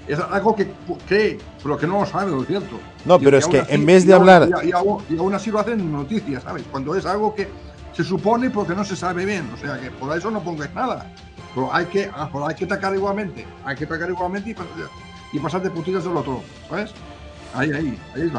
Es 0.08 0.18
algo 0.18 0.54
que 0.54 0.70
cree, 1.08 1.38
pero 1.62 1.76
que 1.76 1.86
no 1.86 2.00
lo 2.00 2.06
sabe, 2.06 2.30
lo 2.30 2.44
cierto. 2.44 2.78
No, 3.04 3.18
pero 3.18 3.38
es 3.38 3.46
que 3.46 3.64
en 3.68 3.84
vez 3.84 4.06
de 4.06 4.14
hablar. 4.14 4.48
Y, 4.62 4.72
aún 4.72 5.34
así 5.34 5.50
lo 5.50 5.60
hacen 5.60 5.90
noticias, 5.90 6.42
¿sabes? 6.42 6.64
Cuando 6.70 6.94
es 6.94 7.06
algo 7.06 7.34
que 7.34 7.48
se 7.92 8.04
supone 8.04 8.50
porque 8.50 8.74
no 8.74 8.84
se 8.84 8.94
sabe 8.94 9.24
bien. 9.24 9.48
O 9.54 9.56
sea 9.56 9.80
que 9.80 9.90
por 9.90 10.16
eso 10.16 10.30
no 10.30 10.40
pongáis 10.40 10.72
nada. 10.74 11.10
Pero 11.54 11.72
hay 11.72 11.86
que, 11.86 12.10
ah, 12.14 12.30
hay 12.46 12.54
que 12.54 12.66
atacar 12.66 12.94
igualmente. 12.94 13.46
Hay 13.64 13.76
que 13.76 13.84
atacar 13.84 14.08
igualmente 14.10 14.50
y, 14.50 15.36
y 15.36 15.40
pasar 15.40 15.62
de 15.62 15.70
putillas 15.70 16.04
del 16.04 16.16
otro, 16.16 16.42
¿sabes? 16.68 16.92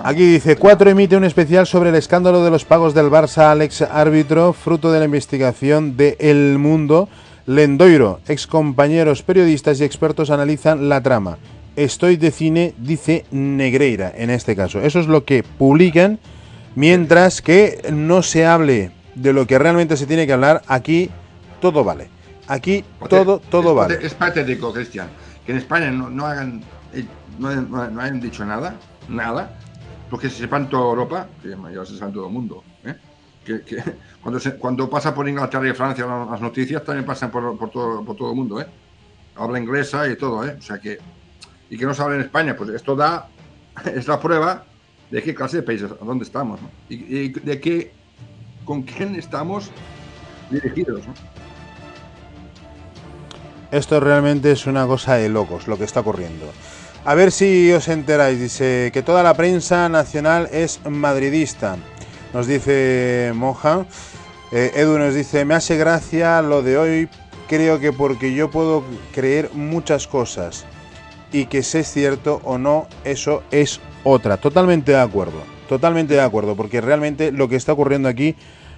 Aquí 0.03 0.25
dice, 0.25 0.57
4 0.57 0.91
emite 0.91 1.17
un 1.17 1.23
especial 1.23 1.65
sobre 1.65 1.89
el 1.89 1.95
escándalo 1.95 2.43
de 2.43 2.51
los 2.51 2.65
pagos 2.65 2.93
del 2.93 3.09
Barça 3.09 3.51
al 3.51 3.63
ex 3.63 3.81
árbitro, 3.81 4.53
fruto 4.53 4.91
de 4.91 4.99
la 4.99 5.05
investigación 5.05 5.97
de 5.97 6.17
El 6.19 6.59
Mundo. 6.59 7.09
Lendoiro, 7.47 8.19
ex 8.27 8.45
compañeros 8.45 9.23
periodistas 9.23 9.79
y 9.79 9.85
expertos 9.85 10.29
analizan 10.29 10.89
la 10.89 11.01
trama. 11.01 11.37
Estoy 11.77 12.17
de 12.17 12.31
cine, 12.31 12.73
dice 12.77 13.25
Negreira, 13.31 14.11
en 14.13 14.29
este 14.29 14.55
caso. 14.55 14.81
Eso 14.81 14.99
es 14.99 15.07
lo 15.07 15.23
que 15.23 15.43
publican, 15.43 16.19
mientras 16.75 17.41
que 17.41 17.89
no 17.93 18.21
se 18.21 18.45
hable 18.45 18.91
de 19.15 19.31
lo 19.31 19.47
que 19.47 19.57
realmente 19.57 19.95
se 19.95 20.05
tiene 20.05 20.27
que 20.27 20.33
hablar, 20.33 20.61
aquí 20.67 21.09
todo 21.61 21.85
vale. 21.85 22.09
Aquí 22.47 22.83
todo, 23.09 23.39
todo 23.39 23.73
vale. 23.73 23.99
Es 24.01 24.13
patético, 24.13 24.73
Cristian, 24.73 25.07
que 25.45 25.53
en 25.53 25.59
España 25.59 25.89
no, 25.89 26.25
hagan, 26.25 26.61
eh, 26.93 27.05
no, 27.39 27.55
no 27.55 28.01
hayan 28.01 28.19
dicho 28.19 28.43
nada 28.43 28.75
nada, 29.07 29.57
porque 30.09 30.29
se 30.29 30.37
sepa 30.37 30.57
en 30.57 30.69
toda 30.69 30.89
Europa, 30.89 31.27
que 31.41 31.49
ya 31.49 31.85
se 31.85 32.03
en 32.03 32.13
todo 32.13 32.27
el 32.27 32.33
mundo, 32.33 32.63
¿eh? 32.83 32.95
que, 33.45 33.61
cuando, 34.21 34.39
cuando 34.59 34.89
pasa 34.89 35.13
por 35.13 35.27
Inglaterra 35.27 35.69
y 35.69 35.73
Francia 35.73 36.05
las 36.05 36.41
noticias 36.41 36.83
también 36.83 37.05
pasan 37.05 37.31
por, 37.31 37.57
por, 37.57 37.69
todo, 37.69 38.03
por 38.03 38.15
todo 38.15 38.31
el 38.31 38.35
mundo, 38.35 38.61
¿eh? 38.61 38.67
habla 39.35 39.59
inglesa 39.59 40.07
y 40.07 40.15
todo, 40.15 40.45
¿eh? 40.45 40.55
o 40.57 40.61
sea 40.61 40.79
que, 40.79 40.99
y 41.69 41.77
que 41.77 41.85
no 41.85 41.93
se 41.93 42.01
habla 42.01 42.15
en 42.15 42.21
España, 42.21 42.55
pues 42.55 42.69
esto 42.69 42.95
da, 42.95 43.27
es 43.95 44.07
la 44.07 44.19
prueba 44.19 44.65
de 45.11 45.23
qué 45.23 45.33
clase 45.33 45.57
de 45.57 45.63
países, 45.63 45.91
a 45.91 46.05
dónde 46.05 46.25
estamos, 46.25 46.59
y, 46.89 47.29
de 47.29 47.61
qué, 47.61 47.91
con 48.65 48.83
quién 48.83 49.15
estamos 49.15 49.71
dirigidos. 50.49 51.01
Esto 53.71 53.99
realmente 53.99 54.51
es 54.51 54.65
una 54.65 54.85
cosa 54.87 55.15
de 55.15 55.29
locos 55.29 55.67
lo 55.67 55.77
que 55.77 55.83
está 55.83 56.01
ocurriendo. 56.01 56.45
A 57.05 57.15
ver 57.15 57.31
si 57.31 57.71
os 57.71 57.87
enteráis, 57.87 58.39
dice 58.39 58.91
que 58.93 59.01
toda 59.01 59.23
la 59.23 59.33
prensa 59.33 59.87
nacional 59.87 60.49
es 60.51 60.81
madridista. 60.85 61.77
Nos 62.33 62.47
dice 62.47 63.31
Moja. 63.33 63.85
Eh, 64.51 64.71
Edu 64.75 64.97
nos 64.97 65.13
dice, 65.13 65.43
me 65.43 65.55
hace 65.55 65.77
gracia 65.77 66.41
lo 66.41 66.61
de 66.61 66.77
hoy, 66.77 67.09
creo 67.49 67.79
que 67.79 67.91
porque 67.91 68.33
yo 68.33 68.49
puedo 68.49 68.83
creer 69.13 69.51
muchas 69.53 70.07
cosas 70.07 70.65
y 71.31 71.45
que 71.45 71.63
sé 71.63 71.79
es 71.79 71.91
cierto 71.91 72.41
o 72.43 72.57
no, 72.57 72.87
eso 73.03 73.43
es 73.51 73.79
otra. 74.03 74.37
Totalmente 74.37 74.91
de 74.91 74.99
acuerdo, 74.99 75.41
totalmente 75.67 76.13
de 76.13 76.21
acuerdo, 76.21 76.55
porque 76.55 76.81
realmente 76.81 77.31
lo 77.31 77.49
que 77.49 77.55
está 77.55 77.73
ocurriendo 77.73 78.09
aquí 78.09 78.35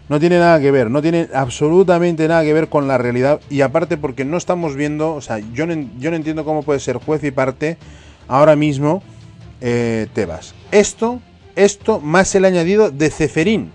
no 0.10 0.20
tiene 0.20 0.40
nada 0.40 0.60
que 0.60 0.72
ver, 0.72 0.90
no 0.90 1.02
tiene 1.02 1.30
absolutamente 1.34 2.28
nada 2.28 2.44
que 2.44 2.54
ver 2.54 2.68
con 2.68 2.88
la 2.88 2.98
realidad 2.98 3.40
y 3.50 3.62
aparte 3.62 3.96
porque 3.96 4.26
no 4.26 4.38
estamos 4.38 4.76
viendo, 4.76 5.14
o 5.14 5.22
sea, 5.22 5.38
yo 5.38 5.66
yo 6.00 6.10
no 6.10 6.16
entiendo 6.16 6.44
cómo 6.44 6.64
puede 6.64 6.80
ser 6.80 6.98
juez 6.98 7.24
y 7.24 7.32
parte 7.32 7.78
ahora 8.28 8.56
mismo 8.56 9.04
eh, 9.62 10.08
Tebas. 10.14 10.56
Esto, 10.72 11.20
esto 11.56 12.00
más 12.00 12.34
el 12.36 12.46
añadido 12.46 12.90
de 12.90 13.10
Ceferín. 13.12 13.72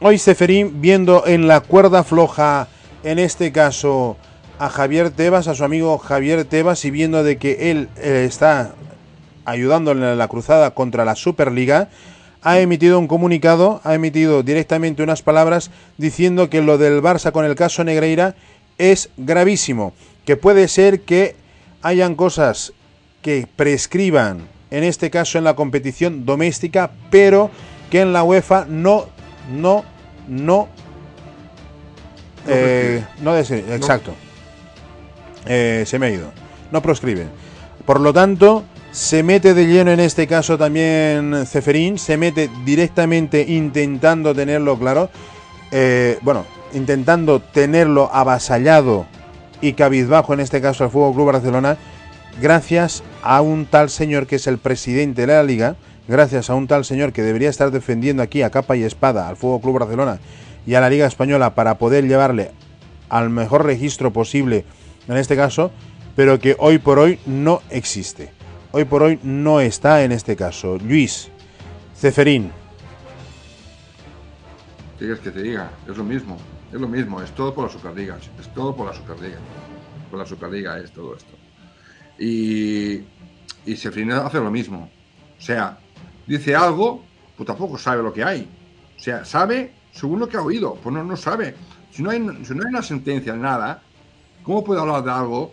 Hoy 0.00 0.18
Ceferín 0.18 0.80
viendo 0.80 1.26
en 1.26 1.46
la 1.46 1.60
cuerda 1.60 2.02
floja, 2.02 2.68
en 3.04 3.18
este 3.18 3.52
caso 3.52 4.16
a 4.58 4.68
Javier 4.68 5.10
Tebas, 5.10 5.48
a 5.48 5.54
su 5.54 5.64
amigo 5.64 5.98
Javier 5.98 6.44
Tebas, 6.44 6.84
y 6.84 6.90
viendo 6.90 7.22
de 7.22 7.38
que 7.38 7.70
él 7.70 7.88
eh, 7.96 8.24
está 8.26 8.74
ayudándole 9.44 10.12
en 10.12 10.18
la 10.18 10.28
cruzada 10.28 10.72
contra 10.72 11.04
la 11.04 11.16
Superliga, 11.16 11.88
ha 12.42 12.58
emitido 12.58 12.98
un 12.98 13.08
comunicado, 13.08 13.80
ha 13.84 13.94
emitido 13.94 14.42
directamente 14.42 15.02
unas 15.02 15.22
palabras 15.22 15.70
diciendo 15.96 16.50
que 16.50 16.62
lo 16.62 16.78
del 16.78 17.02
Barça 17.02 17.32
con 17.32 17.44
el 17.44 17.54
caso 17.54 17.84
Negreira 17.84 18.34
es 18.78 19.08
gravísimo, 19.16 19.94
que 20.24 20.36
puede 20.36 20.68
ser 20.68 21.00
que 21.00 21.36
hayan 21.82 22.14
cosas 22.14 22.72
que 23.22 23.46
prescriban, 23.56 24.48
en 24.70 24.84
este 24.84 25.10
caso 25.10 25.38
en 25.38 25.44
la 25.44 25.54
competición 25.54 26.26
doméstica, 26.26 26.90
pero 27.10 27.50
que 27.90 28.02
en 28.02 28.12
la 28.12 28.22
UEFA 28.24 28.66
no, 28.68 29.06
no, 29.50 29.84
no, 30.28 30.68
no, 33.22 33.36
eh, 33.36 33.70
exacto, 33.70 34.14
eh, 35.46 35.84
se 35.86 35.98
me 35.98 36.06
ha 36.06 36.10
ido, 36.10 36.30
no 36.70 36.82
proscriben. 36.82 37.28
Por 37.84 38.00
lo 38.00 38.12
tanto, 38.12 38.64
se 38.92 39.22
mete 39.22 39.54
de 39.54 39.66
lleno 39.66 39.90
en 39.90 40.00
este 40.00 40.26
caso 40.26 40.56
también 40.56 41.44
Ceferín, 41.46 41.98
se 41.98 42.16
mete 42.16 42.48
directamente 42.64 43.44
intentando 43.46 44.34
tenerlo 44.34 44.78
claro, 44.78 45.10
eh, 45.72 46.18
bueno, 46.22 46.44
intentando 46.72 47.40
tenerlo 47.40 48.10
avasallado 48.12 49.06
y 49.60 49.72
cabizbajo 49.72 50.34
en 50.34 50.40
este 50.40 50.60
caso 50.60 50.84
al 50.84 50.90
Fútbol 50.90 51.14
Club 51.14 51.32
Barcelona 51.32 51.76
gracias 52.40 53.02
a 53.22 53.40
un 53.40 53.66
tal 53.66 53.90
señor 53.90 54.26
que 54.26 54.36
es 54.36 54.46
el 54.46 54.58
presidente 54.58 55.22
de 55.22 55.34
la 55.34 55.42
liga, 55.42 55.76
gracias 56.08 56.50
a 56.50 56.54
un 56.54 56.66
tal 56.66 56.84
señor 56.84 57.12
que 57.12 57.22
debería 57.22 57.50
estar 57.50 57.70
defendiendo 57.70 58.22
aquí 58.22 58.42
a 58.42 58.50
capa 58.50 58.76
y 58.76 58.82
espada 58.82 59.28
al 59.28 59.36
Fútbol 59.36 59.60
Club 59.60 59.78
Barcelona 59.80 60.18
y 60.66 60.74
a 60.74 60.80
la 60.80 60.90
Liga 60.90 61.06
Española 61.06 61.54
para 61.54 61.78
poder 61.78 62.06
llevarle 62.06 62.50
al 63.08 63.30
mejor 63.30 63.64
registro 63.64 64.12
posible 64.12 64.64
en 65.08 65.16
este 65.16 65.36
caso, 65.36 65.70
pero 66.16 66.38
que 66.38 66.56
hoy 66.58 66.78
por 66.78 66.98
hoy 66.98 67.18
no 67.26 67.62
existe. 67.70 68.32
Hoy 68.72 68.84
por 68.84 69.02
hoy 69.02 69.18
no 69.22 69.60
está 69.60 70.02
en 70.02 70.12
este 70.12 70.36
caso. 70.36 70.78
Luis, 70.78 71.28
Ceferín. 71.96 72.50
¿Qué 74.98 75.06
quieres 75.06 75.20
que 75.20 75.30
te 75.30 75.42
diga? 75.42 75.70
Es 75.88 75.96
lo 75.96 76.04
mismo, 76.04 76.36
es 76.72 76.80
lo 76.80 76.88
mismo, 76.88 77.20
es 77.22 77.30
todo 77.32 77.54
por 77.54 77.64
la 77.64 77.70
Superliga, 77.70 78.16
es 78.40 78.54
todo 78.54 78.74
por 78.74 78.86
la 78.86 78.94
Superliga. 78.94 79.38
Por 80.10 80.18
la 80.18 80.26
Superliga 80.26 80.78
es 80.78 80.92
todo 80.92 81.16
esto. 81.16 81.34
Y, 82.18 83.02
y 83.66 83.76
Ceferín 83.76 84.12
hace 84.12 84.38
lo 84.38 84.50
mismo. 84.50 84.90
O 85.38 85.42
sea, 85.42 85.78
dice 86.26 86.54
algo, 86.54 87.04
pues 87.36 87.46
tampoco 87.46 87.76
sabe 87.76 88.02
lo 88.02 88.12
que 88.12 88.24
hay. 88.24 88.48
O 88.96 89.00
sea, 89.00 89.24
sabe 89.24 89.72
según 89.94 90.18
lo 90.18 90.28
que 90.28 90.36
ha 90.36 90.42
oído, 90.42 90.74
pues 90.74 90.94
no, 90.94 91.04
no 91.04 91.16
sabe. 91.16 91.54
Si 91.90 92.02
no, 92.02 92.10
hay, 92.10 92.18
si 92.44 92.54
no 92.54 92.62
hay 92.64 92.68
una 92.68 92.82
sentencia, 92.82 93.34
nada, 93.34 93.82
¿cómo 94.44 94.62
puede 94.62 94.80
hablar 94.80 95.02
de 95.02 95.10
algo, 95.10 95.50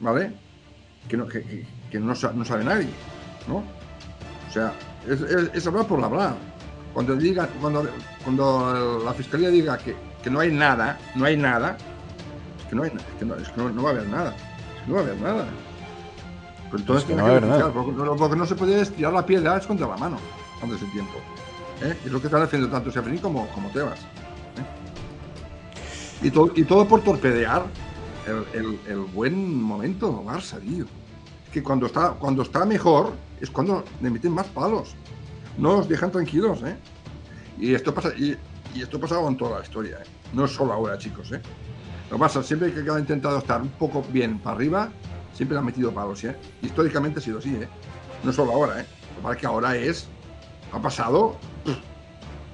¿vale? 0.00 0.32
Que 1.08 1.16
no, 1.16 1.28
que, 1.28 1.66
que 1.90 2.00
no, 2.00 2.14
no, 2.14 2.44
sabe 2.44 2.64
nadie, 2.64 2.88
¿no? 3.46 3.56
O 3.58 4.52
sea, 4.52 4.72
es, 5.06 5.20
es, 5.20 5.66
hablar 5.66 5.86
por 5.86 6.02
hablar. 6.02 6.34
Cuando, 6.92 7.14
diga, 7.16 7.48
cuando, 7.60 7.88
cuando 8.24 9.02
la 9.04 9.12
fiscalía 9.14 9.48
diga 9.48 9.78
que, 9.78 9.96
que 10.22 10.30
no 10.30 10.40
hay 10.40 10.52
nada, 10.52 10.98
no 11.14 11.24
hay 11.24 11.36
nada, 11.36 11.76
es 12.58 12.66
que 12.68 12.76
no, 12.76 12.82
hay, 12.82 12.90
es 12.90 13.18
que 13.18 13.24
no, 13.24 13.34
es 13.36 13.48
que 13.48 13.60
no, 13.60 13.70
no 13.70 13.82
va 13.82 13.90
a 13.90 13.92
haber 13.92 14.08
nada. 14.08 14.34
Es 14.76 14.82
que 14.82 14.88
no 14.88 14.94
va 14.94 15.00
a 15.00 15.04
haber 15.04 15.20
nada. 15.20 15.46
Pues 16.70 16.82
entonces 16.82 17.04
es 17.04 17.10
que 17.10 17.16
no, 17.16 17.40
nada. 17.40 17.72
Porque, 17.72 17.92
porque, 17.92 18.36
no 18.36 18.46
se 18.46 18.54
puede 18.54 18.80
estirar 18.80 19.12
la 19.12 19.24
piedra 19.24 19.56
es 19.56 19.66
contra 19.66 19.86
la 19.86 19.96
mano 19.96 20.18
antes 20.62 20.80
del 20.80 20.90
tiempo. 20.92 21.18
¿eh? 21.82 21.96
Es 22.04 22.12
lo 22.12 22.20
que 22.20 22.26
están 22.28 22.42
haciendo 22.42 22.68
tanto 22.68 22.90
Sefrin 22.90 23.18
como, 23.18 23.46
como 23.48 23.68
Tebas. 23.70 24.00
¿eh? 24.00 24.06
Y, 26.26 26.30
to, 26.30 26.50
y, 26.54 26.64
todo 26.64 26.86
por 26.86 27.02
torpedear 27.02 27.64
el, 28.26 28.46
el, 28.52 28.78
el, 28.88 28.98
buen 28.98 29.62
momento 29.62 30.22
Barça, 30.24 30.60
tío. 30.60 30.86
Que 31.52 31.62
cuando 31.62 31.86
está, 31.86 32.10
cuando 32.12 32.42
está 32.42 32.64
mejor 32.64 33.12
es 33.40 33.50
cuando 33.50 33.84
le 34.00 34.10
meten 34.10 34.32
más 34.32 34.46
palos. 34.48 34.94
No 35.58 35.78
os 35.78 35.88
dejan 35.88 36.10
tranquilos, 36.10 36.62
¿eh? 36.62 36.76
Y 37.58 37.74
esto 37.74 37.92
pasa, 37.94 38.10
y, 38.16 38.38
esto 38.74 38.96
ha 38.96 39.00
pasado 39.00 39.28
en 39.28 39.36
toda 39.36 39.58
la 39.58 39.64
historia, 39.64 39.98
¿eh? 39.98 40.06
No 40.32 40.46
solo 40.46 40.72
ahora, 40.72 40.96
chicos, 40.96 41.30
¿eh? 41.32 41.40
Lo 42.10 42.18
pasa, 42.18 42.42
siempre 42.42 42.72
que 42.72 42.90
ha 42.90 42.98
intentado 42.98 43.38
estar 43.38 43.60
un 43.60 43.68
poco 43.68 44.02
bien 44.10 44.38
para 44.38 44.56
arriba, 44.56 44.90
siempre 45.34 45.54
le 45.54 45.60
han 45.60 45.66
metido 45.66 45.92
palos, 45.92 46.24
¿eh? 46.24 46.36
Históricamente 46.62 47.18
ha 47.18 47.22
sido 47.22 47.38
así, 47.38 47.54
¿eh? 47.54 47.68
No 48.24 48.32
solo 48.32 48.52
ahora, 48.52 48.80
¿eh? 48.80 48.86
Lo 49.22 49.36
que 49.36 49.46
ahora 49.46 49.76
es 49.76 50.08
ha 50.72 50.80
pasado 50.80 51.36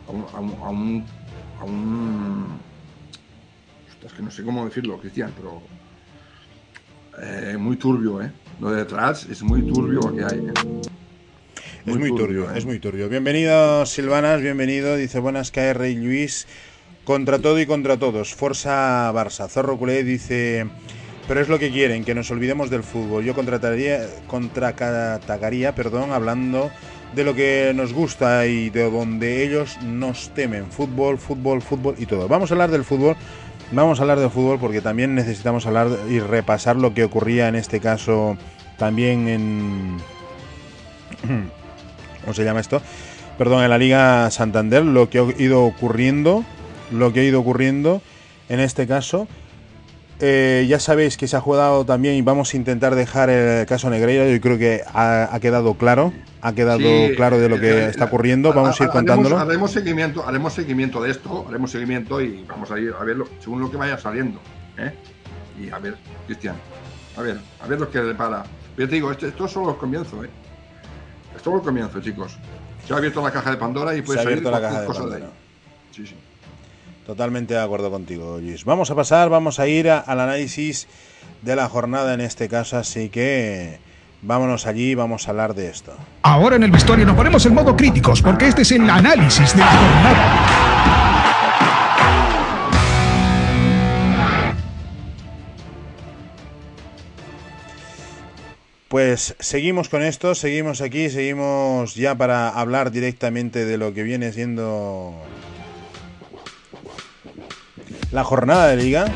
un, 0.09 0.25
a 0.35 0.41
un, 0.41 0.53
a 0.63 0.69
un, 0.71 1.05
a 1.61 1.65
un 1.65 2.61
ostras, 3.99 4.13
que 4.13 4.23
no 4.23 4.31
sé 4.31 4.45
cómo 4.45 4.65
decirlo, 4.65 4.99
Cristian, 4.99 5.33
pero 5.37 5.61
eh, 7.21 7.57
muy 7.57 7.77
turbio, 7.77 8.23
¿eh? 8.23 8.31
Lo 8.61 8.71
de 8.71 8.79
detrás 8.79 9.27
es 9.27 9.43
muy 9.43 9.63
turbio 9.63 10.01
lo 10.01 10.15
que 10.15 10.25
hay. 10.25 10.39
¿eh? 10.39 10.53
Muy 11.85 11.95
es 11.95 11.99
muy 11.99 12.09
turbio, 12.11 12.17
turbio 12.17 12.51
¿eh? 12.51 12.59
es 12.59 12.65
muy 12.65 12.79
turbio. 12.79 13.09
Bienvenido, 13.09 13.85
Silvanas, 13.87 14.41
bienvenido. 14.41 14.97
Dice 14.97 15.19
buenas 15.19 15.51
KR 15.51 15.85
y 15.89 15.97
Luis. 15.97 16.47
Contra 17.05 17.41
todo 17.41 17.59
y 17.59 17.67
contra 17.67 17.97
todos. 17.97 18.35
Forza 18.35 19.13
Barça. 19.13 19.49
Zorro 19.49 19.79
Culé 19.79 20.05
dice. 20.05 20.67
Pero 21.27 21.41
es 21.41 21.49
lo 21.49 21.59
que 21.59 21.71
quieren, 21.71 22.05
que 22.05 22.15
nos 22.15 22.31
olvidemos 22.31 22.71
del 22.71 22.85
fútbol. 22.85 23.25
Yo 23.25 23.35
contrataría, 23.35 24.07
contraatacaría, 24.29 25.75
perdón, 25.75 26.13
hablando 26.13 26.71
de 27.15 27.25
lo 27.25 27.35
que 27.35 27.73
nos 27.75 27.93
gusta 27.93 28.47
y 28.47 28.71
de 28.71 28.91
donde 28.91 29.43
ellos 29.45 29.77
nos 29.83 30.33
temen. 30.35 30.71
Fútbol, 30.71 31.19
fútbol, 31.19 31.63
fútbol 31.63 31.97
y 31.99 32.07
todo. 32.07 32.29
Vamos 32.29 32.51
a 32.51 32.55
hablar 32.55 32.71
del 32.71 32.85
fútbol. 32.85 33.17
Vamos 33.71 33.99
a 33.99 34.03
hablar 34.03 34.19
del 34.19 34.31
fútbol 34.31 34.59
porque 34.59 34.81
también 34.81 35.15
necesitamos 35.15 35.67
hablar 35.67 35.89
y 36.09 36.21
repasar 36.21 36.77
lo 36.77 36.95
que 36.95 37.05
ocurría 37.05 37.49
en 37.49 37.55
este 37.55 37.81
caso 37.81 38.39
también 38.79 39.29
en... 39.29 39.97
¿Cómo 42.23 42.33
se 42.33 42.45
llama 42.45 42.61
esto? 42.61 42.81
Perdón, 43.37 43.63
en 43.63 43.71
la 43.71 43.79
Liga 43.79 44.31
Santander, 44.31 44.85
lo 44.85 45.11
que 45.11 45.19
ha 45.19 45.25
ido 45.39 45.65
ocurriendo, 45.65 46.45
lo 46.91 47.13
que 47.13 47.21
ha 47.21 47.25
ido 47.25 47.41
ocurriendo 47.41 48.01
en 48.49 48.61
este 48.61 48.87
caso. 48.87 49.29
Eh, 50.21 50.67
ya 50.69 50.81
sabéis 50.81 51.17
que 51.17 51.29
se 51.29 51.37
ha 51.37 51.41
jugado 51.41 51.85
también 51.85 52.17
y 52.17 52.23
vamos 52.23 52.53
a 52.53 52.57
intentar 52.57 52.95
dejar 52.97 53.31
el 53.31 53.67
caso 53.67 53.89
Negreira. 53.89 54.29
Yo 54.29 54.41
creo 54.41 54.59
que 54.59 54.83
ha, 54.93 55.29
ha 55.33 55.41
quedado 55.41 55.75
claro, 55.75 56.13
ha 56.41 56.53
quedado 56.53 56.81
sí, 56.81 57.13
claro 57.15 57.39
de 57.39 57.49
lo 57.49 57.61
que 57.61 57.71
eh, 57.71 57.87
está 57.87 58.07
ocurriendo. 58.07 58.53
Vamos 58.53 58.81
a, 58.81 58.85
a 58.85 58.87
ir 58.87 58.93
contándolo. 58.93 59.37
Haremos, 59.37 59.49
haremos, 59.49 59.71
seguimiento, 59.71 60.27
haremos 60.27 60.53
seguimiento 60.55 61.01
de 61.01 61.11
esto, 61.13 61.47
haremos 61.49 61.71
seguimiento 61.71 62.21
y 62.21 62.45
vamos 62.49 62.71
a 62.73 62.81
ir 62.81 62.93
a 62.99 63.05
verlo 63.05 63.29
según 63.39 63.61
lo 63.61 63.71
que 63.71 63.77
vaya 63.77 63.97
saliendo. 63.97 64.41
¿eh? 64.77 64.93
Y 65.61 65.71
a 65.71 65.79
ver, 65.79 65.97
Cristian, 66.27 66.57
a 67.17 67.23
ver, 67.23 67.39
a 67.61 67.67
ver 67.69 67.79
lo 67.79 67.89
que 67.89 68.01
depara. 68.01 68.43
Yo 68.77 68.89
te 68.89 68.95
digo, 68.97 69.13
esto, 69.13 69.27
esto 69.27 69.45
es 69.47 69.53
solo 69.53 69.71
el 69.71 69.77
comienzo, 69.77 70.25
¿eh? 70.25 70.31
Esto 71.29 71.37
es 71.37 71.43
solo 71.43 71.57
el 71.59 71.63
comienzo, 71.63 72.01
chicos. 72.01 72.37
Se 72.87 72.93
ha 72.93 72.97
abierto 72.97 73.23
la 73.23 73.31
caja 73.31 73.51
de 73.53 73.57
Pandora 73.57 73.95
y 73.95 74.03
puede 74.03 74.23
salir 74.23 74.43
la 74.43 74.61
caja 74.61 74.81
de 74.81 74.87
cosas 74.87 75.03
Pandora. 75.03 75.21
de 75.21 75.27
ahí. 75.27 75.33
Sí, 75.93 76.07
sí. 76.07 76.15
Totalmente 77.09 77.55
de 77.55 77.61
acuerdo 77.61 77.91
contigo, 77.91 78.37
Luis. 78.39 78.67
Vamos 78.67 78.91
a 78.91 78.95
pasar, 78.95 79.31
vamos 79.31 79.59
a 79.61 79.67
ir 79.67 79.89
a, 79.89 79.99
al 79.99 80.21
análisis 80.21 80.87
de 81.41 81.57
la 81.57 81.67
jornada 81.67 82.13
en 82.13 82.21
este 82.21 82.51
caso, 82.51 82.77
así 82.77 83.09
que 83.09 83.79
vámonos 84.21 84.67
allí 84.67 84.91
y 84.91 84.95
vamos 84.95 85.27
a 85.27 85.31
hablar 85.31 85.55
de 85.55 85.71
esto. 85.71 85.95
Ahora 86.21 86.57
en 86.57 86.65
el 86.65 86.71
vestuario 86.71 87.07
nos 87.07 87.17
ponemos 87.17 87.47
en 87.47 87.55
modo 87.55 87.75
críticos 87.75 88.21
porque 88.21 88.49
este 88.49 88.61
es 88.61 88.73
el 88.73 88.91
análisis 88.91 89.55
de 89.55 89.61
la 89.61 89.67
jornada. 89.69 90.69
Pues 98.89 99.35
seguimos 99.39 99.89
con 99.89 100.03
esto, 100.03 100.35
seguimos 100.35 100.83
aquí, 100.83 101.09
seguimos 101.09 101.95
ya 101.95 102.15
para 102.17 102.51
hablar 102.51 102.91
directamente 102.91 103.65
de 103.65 103.79
lo 103.79 103.95
que 103.95 104.03
viene 104.03 104.31
siendo 104.31 105.15
la 108.13 108.25
jornada 108.25 108.69
de 108.69 108.77
liga. 108.77 109.07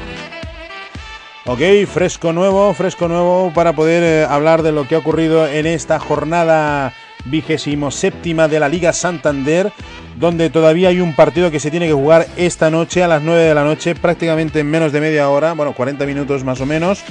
Ok, 1.44 1.60
fresco 1.92 2.32
nuevo, 2.32 2.72
fresco 2.74 3.08
nuevo 3.08 3.52
para 3.52 3.72
poder 3.72 4.02
eh, 4.04 4.26
hablar 4.28 4.62
de 4.62 4.70
lo 4.70 4.86
que 4.86 4.94
ha 4.94 4.98
ocurrido 4.98 5.46
en 5.46 5.66
esta 5.66 5.98
jornada 5.98 6.92
vigésimo 7.24 7.90
séptima 7.90 8.46
de 8.46 8.60
la 8.60 8.68
Liga 8.68 8.92
Santander, 8.92 9.72
donde 10.18 10.50
todavía 10.50 10.90
hay 10.90 11.00
un 11.00 11.14
partido 11.14 11.50
que 11.50 11.60
se 11.60 11.70
tiene 11.70 11.86
que 11.86 11.92
jugar 11.92 12.26
esta 12.36 12.70
noche 12.70 13.02
a 13.02 13.08
las 13.08 13.22
9 13.22 13.40
de 13.42 13.54
la 13.54 13.64
noche, 13.64 13.94
prácticamente 13.94 14.60
en 14.60 14.70
menos 14.70 14.92
de 14.92 15.00
media 15.00 15.28
hora, 15.30 15.52
bueno, 15.54 15.74
40 15.74 16.06
minutos 16.06 16.44
más 16.44 16.60
o 16.60 16.66
menos, 16.66 17.02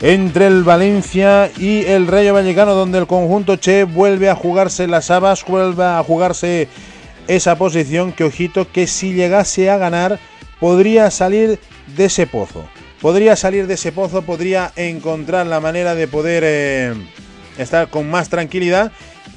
entre 0.00 0.46
el 0.46 0.62
Valencia 0.62 1.50
y 1.58 1.84
el 1.84 2.06
Rayo 2.06 2.34
Vallecano, 2.34 2.74
donde 2.74 2.98
el 2.98 3.06
conjunto 3.06 3.56
Che 3.56 3.84
vuelve 3.84 4.30
a 4.30 4.34
jugarse 4.34 4.86
las 4.86 5.10
habas, 5.10 5.44
vuelve 5.44 5.84
a 5.84 6.02
jugarse 6.04 6.68
esa 7.28 7.56
posición 7.56 8.12
que, 8.12 8.24
ojito, 8.24 8.70
que 8.70 8.86
si 8.86 9.12
llegase 9.12 9.70
a 9.70 9.78
ganar 9.78 10.18
podría 10.62 11.10
salir 11.10 11.58
de 11.96 12.04
ese 12.04 12.28
pozo. 12.28 12.64
Podría 13.00 13.34
salir 13.34 13.66
de 13.66 13.74
ese 13.74 13.90
pozo, 13.90 14.22
podría 14.22 14.70
encontrar 14.76 15.44
la 15.44 15.58
manera 15.58 15.96
de 15.96 16.06
poder 16.06 16.44
eh, 16.46 16.94
estar 17.58 17.90
con 17.90 18.08
más 18.08 18.28
tranquilidad, 18.28 18.92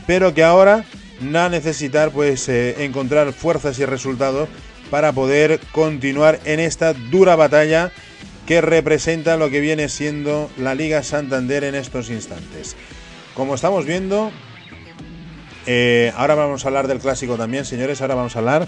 pero 0.06 0.36
que 0.36 0.44
ahora 0.44 0.86
va 1.34 1.46
a 1.46 1.50
necesitar 1.50 2.12
pues 2.12 2.48
eh, 2.48 2.86
encontrar 2.86 3.34
fuerzas 3.34 3.80
y 3.80 3.86
resultados 3.86 4.50
para 4.92 5.14
poder 5.14 5.60
continuar 5.72 6.40
en 6.46 6.60
esta 6.60 6.94
dura 6.94 7.36
batalla 7.36 7.92
que 8.46 8.62
representa 8.62 9.36
lo 9.36 9.50
que 9.50 9.62
viene 9.62 9.90
siendo 9.90 10.52
la 10.58 10.76
Liga 10.76 11.02
Santander 11.02 11.64
en 11.64 11.74
estos 11.74 12.12
instantes. 12.12 12.76
Como 13.34 13.56
estamos 13.56 13.84
viendo, 13.88 14.32
eh, 15.66 16.14
ahora 16.16 16.36
vamos 16.36 16.64
a 16.64 16.68
hablar 16.68 16.88
del 16.88 17.00
clásico 17.00 17.36
también, 17.36 17.66
señores, 17.66 18.00
ahora 18.02 18.14
vamos 18.14 18.36
a 18.36 18.40
hablar 18.40 18.68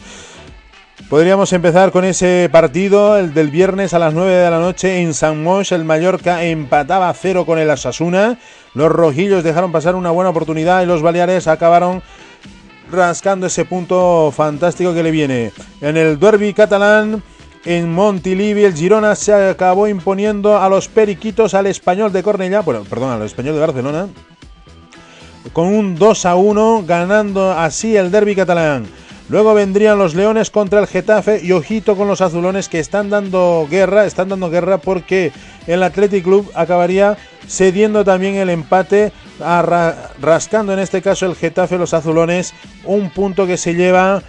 Podríamos 1.05 1.53
empezar 1.53 1.93
con 1.93 2.03
ese 2.03 2.49
partido, 2.51 3.17
el 3.17 3.33
del 3.33 3.49
viernes 3.49 3.93
a 3.93 3.99
las 3.99 4.13
9 4.13 4.29
de 4.29 4.51
la 4.51 4.59
noche 4.59 4.99
en 4.99 5.13
San 5.13 5.41
Moix. 5.41 5.71
El 5.71 5.85
Mallorca 5.85 6.43
empataba 6.43 7.07
a 7.07 7.13
cero 7.13 7.45
con 7.45 7.59
el 7.59 7.69
Asasuna. 7.69 8.37
Los 8.73 8.91
rojillos 8.91 9.41
dejaron 9.41 9.71
pasar 9.71 9.95
una 9.95 10.11
buena 10.11 10.31
oportunidad 10.31 10.81
y 10.81 10.85
los 10.85 11.01
Baleares 11.01 11.47
acabaron 11.47 12.01
rascando 12.91 13.47
ese 13.47 13.63
punto 13.63 14.33
fantástico 14.35 14.93
que 14.93 15.03
le 15.03 15.11
viene. 15.11 15.53
En 15.79 15.95
el 15.95 16.19
derby 16.19 16.53
catalán, 16.53 17.23
en 17.63 17.93
Montilivi, 17.93 18.65
el 18.65 18.73
Girona 18.73 19.15
se 19.15 19.33
acabó 19.33 19.87
imponiendo 19.87 20.57
a 20.57 20.67
los 20.67 20.89
periquitos 20.89 21.53
al 21.53 21.67
español 21.67 22.11
de 22.11 22.23
Cornellá, 22.23 22.61
bueno, 22.61 22.83
perdón, 22.83 23.11
al 23.11 23.21
español 23.21 23.53
de 23.55 23.61
Barcelona, 23.61 24.07
con 25.53 25.67
un 25.67 25.95
2 25.95 26.25
a 26.25 26.35
1, 26.35 26.83
ganando 26.85 27.51
así 27.51 27.95
el 27.95 28.11
derby 28.11 28.35
catalán. 28.35 28.87
Luego 29.29 29.53
vendrían 29.53 29.97
los 29.97 30.15
Leones 30.15 30.49
contra 30.49 30.79
el 30.79 30.87
Getafe 30.87 31.41
y 31.43 31.51
ojito 31.51 31.97
con 31.97 32.07
los 32.07 32.21
azulones 32.21 32.69
que 32.69 32.79
están 32.79 33.09
dando 33.09 33.67
guerra, 33.69 34.05
están 34.05 34.29
dando 34.29 34.49
guerra 34.49 34.77
porque 34.77 35.33
el 35.67 35.83
Athletic 35.83 36.23
Club 36.23 36.49
acabaría 36.55 37.17
cediendo 37.47 38.05
también 38.05 38.35
el 38.35 38.49
empate, 38.49 39.11
ra 39.39 40.11
rascando 40.21 40.73
en 40.73 40.79
este 40.79 41.01
caso 41.01 41.25
el 41.25 41.35
Getafe 41.35 41.77
los 41.77 41.93
azulones, 41.93 42.53
un 42.85 43.09
punto 43.09 43.45
que 43.45 43.57
se 43.57 43.75
lleva 43.75 44.23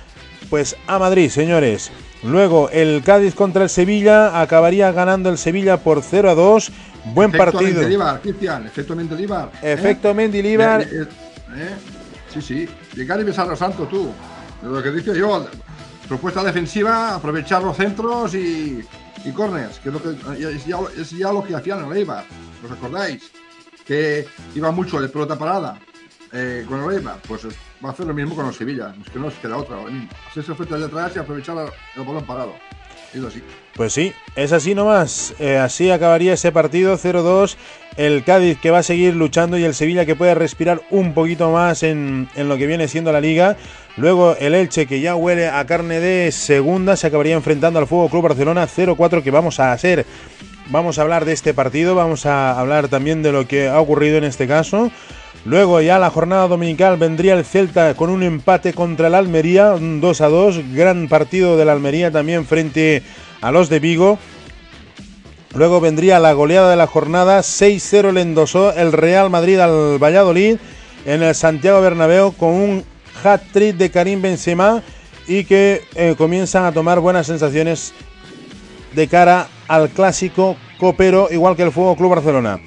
pues 0.51 0.77
a 0.87 0.99
Madrid, 0.99 1.31
señores. 1.31 1.93
Luego 2.25 2.69
el 2.71 3.03
Cádiz 3.05 3.35
contra 3.35 3.63
el 3.63 3.69
Sevilla 3.69 4.41
acabaría 4.41 4.91
ganando 4.91 5.31
el 5.31 5.39
Sevilla 5.39 5.77
por 5.77 6.03
0 6.03 6.31
a 6.31 6.35
2. 6.35 6.73
Buen 7.15 7.31
efecto 7.31 7.53
partido. 7.53 7.81
Mendilibar, 7.81 8.21
Cristian, 8.21 8.67
efecto 8.67 8.97
Mendilibar. 8.97 9.51
Efecto 9.63 10.13
Mendilibar. 10.13 10.83
Eh, 10.83 11.07
eh, 11.57 11.77
Sí, 12.33 12.43
sí. 12.43 12.69
Llegar 12.95 13.21
y 13.21 13.25
besar 13.25 13.47
a 13.47 13.51
los 13.51 13.59
santos, 13.59 13.89
tú. 13.89 14.11
Lo 14.63 14.83
que 14.83 14.91
dice 14.91 15.17
yo, 15.17 15.47
propuesta 16.09 16.43
defensiva, 16.43 17.15
aprovechar 17.15 17.63
los 17.63 17.77
centros 17.77 18.35
y, 18.35 18.85
y 19.25 19.33
corners, 19.33 19.79
que 19.79 19.91
es, 19.91 19.95
lo 19.95 20.03
que, 20.03 21.01
es, 21.01 21.11
ya, 21.11 21.33
lo 21.33 21.45
que 21.45 21.55
hacían 21.55 21.85
en 21.85 21.93
el 21.93 21.99
Eibar. 21.99 22.25
¿Os 22.65 22.71
acordáis? 22.71 23.31
Que 23.87 24.27
iba 24.55 24.71
mucho 24.71 25.01
de 25.01 25.09
pelota 25.09 25.39
parada 25.39 25.79
eh, 26.33 26.67
con 26.69 26.93
el. 26.93 27.03
Pues 27.27 27.47
va 27.85 27.91
a 27.91 27.93
hacer 27.93 28.07
lo 28.07 28.15
mismo 28.15 28.35
con 28.35 28.47
los 28.47 28.57
Sevilla. 28.57 28.95
Es 29.01 29.11
que 29.11 29.19
no 29.19 29.31
se 29.31 29.39
queda 29.39 29.57
otra. 29.57 29.79
Hacerse 30.29 30.53
oferta 30.53 30.77
de 30.77 30.87
atrás 30.87 31.13
y 31.15 31.19
aprovechar 31.19 31.73
el 31.97 32.05
balón 32.05 32.25
parado. 32.25 32.55
Pues 33.75 33.93
sí, 33.93 34.13
es 34.37 34.53
así 34.53 34.75
nomás. 34.75 35.35
Eh, 35.39 35.57
así 35.57 35.91
acabaría 35.91 36.35
ese 36.35 36.53
partido 36.53 36.99
0-2. 36.99 37.57
El 37.97 38.25
Cádiz 38.25 38.59
que 38.61 38.71
va 38.71 38.79
a 38.79 38.83
seguir 38.83 39.15
luchando 39.15 39.59
y 39.59 39.65
el 39.65 39.75
Sevilla 39.75 40.05
que 40.05 40.17
puede 40.17 40.35
respirar 40.35 40.83
un 40.91 41.15
poquito 41.15 41.51
más 41.51 41.83
en, 41.83 42.29
en, 42.37 42.49
lo 42.49 42.57
que 42.57 42.67
viene 42.67 42.89
siendo 42.89 43.13
la 43.13 43.21
liga. 43.21 43.57
Luego 43.97 44.37
el 44.39 44.55
Elche 44.55 44.87
que 44.87 45.01
ya 45.01 45.17
huele 45.17 45.49
a 45.49 45.65
carne 45.67 46.01
de 46.01 46.31
segunda 46.33 46.97
se 46.97 47.07
acabaría 47.07 47.35
enfrentando 47.35 47.79
al 47.79 47.87
Fuego 47.87 48.09
Club 48.09 48.23
Barcelona 48.23 48.67
0-4 48.67 49.23
que 49.23 49.31
vamos 49.31 49.59
a 49.59 49.73
hacer. 49.73 50.07
Vamos 50.71 50.99
a 50.99 51.03
hablar 51.03 51.25
de 51.25 51.33
este 51.33 51.55
partido, 51.55 51.95
vamos 51.95 52.27
a 52.27 52.59
hablar 52.59 52.89
también 52.89 53.23
de 53.23 53.33
lo 53.33 53.49
que 53.49 53.69
ha 53.69 53.81
ocurrido 53.81 54.19
en 54.19 54.25
este 54.25 54.47
caso. 54.47 54.91
Luego 55.45 55.81
ya 55.81 55.99
la 55.99 56.11
jornada 56.11 56.49
dominical 56.49 56.97
vendría 56.97 57.35
el 57.35 57.45
Celta 57.45 57.95
con 57.95 58.11
un 58.11 58.23
empate 58.23 58.75
contra 58.75 59.07
el 59.07 59.15
Almería, 59.15 59.73
un 59.73 60.01
2 60.01 60.21
a 60.21 60.29
2, 60.29 60.75
gran 60.75 61.09
partido 61.09 61.57
del 61.57 61.69
Almería 61.69 62.11
también 62.11 62.45
frente 62.45 63.03
a 63.41 63.51
los 63.51 63.69
de 63.69 63.79
Vigo. 63.79 64.19
Luego 65.55 65.81
vendría 65.81 66.19
la 66.19 66.33
goleada 66.33 66.71
de 66.71 66.77
la 66.77 66.87
jornada, 66.87 67.41
6-0 67.41 68.13
le 68.13 68.21
endosó 68.21 68.75
el 68.75 68.93
Real 68.93 69.31
Madrid 69.31 69.59
al 69.59 70.03
Valladolid 70.03 70.59
en 71.07 71.23
el 71.23 71.35
Santiago 71.35 71.81
Bernabéu 71.81 72.33
con 72.33 72.51
un 72.51 72.85
hat-trick 73.25 73.77
de 73.77 73.91
Karim 73.91 74.21
Benzema 74.21 74.83
y 75.27 75.45
que 75.45 75.83
eh, 75.95 76.15
comienzan 76.19 76.65
a 76.65 76.73
tomar 76.73 77.01
buenas 77.01 77.27
sensaciones 77.27 77.95
de 78.95 79.09
cara 79.09 79.49
al 79.69 79.89
clásico 79.89 80.57
copero 80.79 81.29
igual 81.31 81.57
que 81.57 81.63
el 81.63 81.73
Fuego 81.73 81.97
Club 81.97 82.11
Barcelona. 82.11 82.61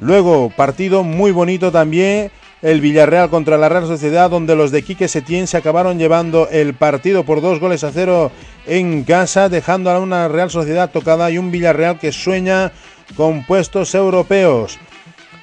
Luego, 0.00 0.50
partido 0.50 1.04
muy 1.04 1.32
bonito 1.32 1.72
también, 1.72 2.30
el 2.62 2.80
Villarreal 2.80 3.30
contra 3.30 3.58
la 3.58 3.68
Real 3.68 3.86
Sociedad, 3.86 4.30
donde 4.30 4.56
los 4.56 4.70
de 4.70 4.82
Quique 4.82 5.08
Setién 5.08 5.46
se 5.46 5.56
acabaron 5.56 5.98
llevando 5.98 6.48
el 6.50 6.74
partido 6.74 7.24
por 7.24 7.40
dos 7.40 7.60
goles 7.60 7.84
a 7.84 7.92
cero 7.92 8.30
en 8.66 9.04
casa, 9.04 9.48
dejando 9.48 9.90
a 9.90 9.98
una 9.98 10.28
Real 10.28 10.50
Sociedad 10.50 10.90
tocada 10.90 11.30
y 11.30 11.38
un 11.38 11.50
Villarreal 11.50 11.98
que 11.98 12.12
sueña 12.12 12.72
con 13.16 13.44
puestos 13.46 13.94
europeos. 13.94 14.78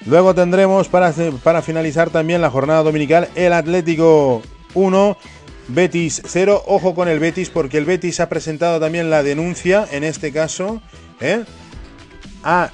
Luego 0.06 0.36
tendremos 0.36 0.90
para, 0.90 1.14
para 1.44 1.62
finalizar 1.62 2.10
también 2.10 2.42
la 2.42 2.50
jornada 2.50 2.84
dominical 2.84 3.30
el 3.36 3.54
Atlético 3.54 4.42
1, 4.74 5.18
Betis 5.70 6.22
0. 6.26 6.64
Ojo 6.68 6.94
con 6.94 7.08
el 7.08 7.20
Betis 7.20 7.50
porque 7.50 7.78
el 7.78 7.86
Betis 7.86 8.20
ha 8.20 8.28
presentado 8.28 8.80
también 8.80 9.10
la 9.10 9.24
denuncia, 9.24 9.88
en 9.92 10.04
este 10.04 10.34
caso, 10.34 10.82
¿eh? 11.22 11.46
ha 12.44 12.70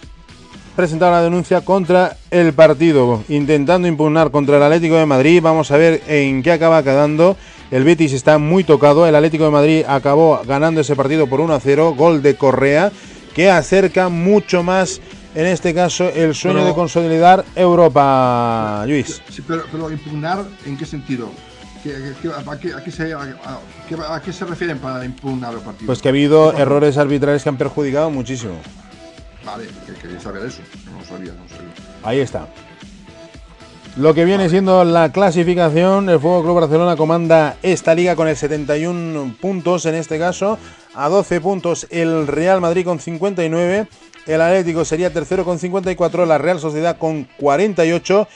presentado 0.80 1.12
la 1.12 1.22
denuncia 1.22 1.60
contra 1.60 2.16
el 2.32 2.54
partido, 2.54 3.22
intentando 3.28 3.86
impugnar 3.86 4.32
contra 4.32 4.56
el 4.56 4.64
Atlético 4.64 4.96
de 4.96 5.06
Madrid. 5.06 5.42
Vamos 5.44 5.72
a 5.72 5.78
ver 5.78 6.02
en 6.08 6.42
qué 6.42 6.54
acaba 6.54 6.82
quedando. 6.84 7.36
El 7.70 7.84
Betis 7.84 8.14
está 8.14 8.38
muy 8.38 8.64
tocado. 8.64 9.06
El 9.06 9.14
Atlético 9.14 9.44
de 9.44 9.52
Madrid 9.52 9.84
acabó 9.86 10.40
ganando 10.48 10.80
ese 10.80 10.96
partido 10.96 11.28
por 11.28 11.42
1 11.42 11.54
a 11.54 11.60
0. 11.60 11.96
Gol 11.98 12.22
de 12.22 12.36
Correa, 12.38 12.94
que 13.36 13.50
acerca 13.52 14.08
mucho 14.08 14.64
más, 14.64 15.02
en 15.36 15.48
este 15.48 15.74
caso, 15.74 16.08
el 16.16 16.34
sueño 16.34 16.60
Pero- 16.60 16.68
de 16.70 16.74
consolidar 16.74 17.44
Europa, 17.58 18.86
Luis. 18.88 19.22
Sí, 19.30 19.44
pero, 19.46 19.64
pero 19.70 19.92
impugnar, 19.92 20.46
¿en 20.66 20.78
qué 20.78 20.86
sentido? 20.86 21.30
¿Qué- 21.84 21.92
qué- 22.22 22.30
a, 22.30 22.58
qué, 22.58 22.74
a 22.74 22.82
qué 22.82 22.92
se, 22.92 23.12
a- 23.14 23.18
a- 23.20 23.60
qué- 23.90 23.96
a 23.96 24.22
qué 24.22 24.32
se 24.32 24.46
refieren 24.46 24.78
para 24.80 25.04
impugnar 25.04 25.54
los 25.54 25.62
partidos? 25.64 25.88
Pues 25.88 26.02
que 26.02 26.08
ha 26.08 26.12
habido 26.12 26.54
errores 26.58 26.98
arbitrales 26.98 27.44
que 27.44 27.50
han 27.50 27.58
perjudicado 27.58 28.10
muchísimo. 28.10 28.54
Ahí 32.04 32.20
está. 32.20 32.48
Lo 33.98 34.14
que 34.14 34.24
viene 34.24 34.50
siendo 34.50 34.86
la 34.86 35.12
clasificación, 35.12 36.10
el 36.10 36.20
Fuego 36.20 36.44
Club 36.44 36.62
Barcelona 36.62 36.96
comanda 36.96 37.58
esta 37.64 37.96
liga 37.96 38.16
con 38.16 38.28
el 38.28 38.38
71 38.38 39.36
puntos 39.42 39.86
en 39.86 39.96
este 39.96 40.20
caso, 40.20 40.58
a 40.94 41.10
12 41.10 41.42
puntos 41.42 41.88
el 41.90 42.28
Real 42.28 42.62
Madrid 42.62 42.86
con 42.86 43.00
59, 43.00 43.88
el 44.28 44.42
Atlético 44.42 44.86
sería 44.86 45.12
tercero 45.12 45.44
con 45.44 45.60
54, 45.60 46.26
la 46.26 46.38
Real 46.38 46.60
Sociedad 46.60 46.98
con 46.98 47.28
48, 47.40 48.28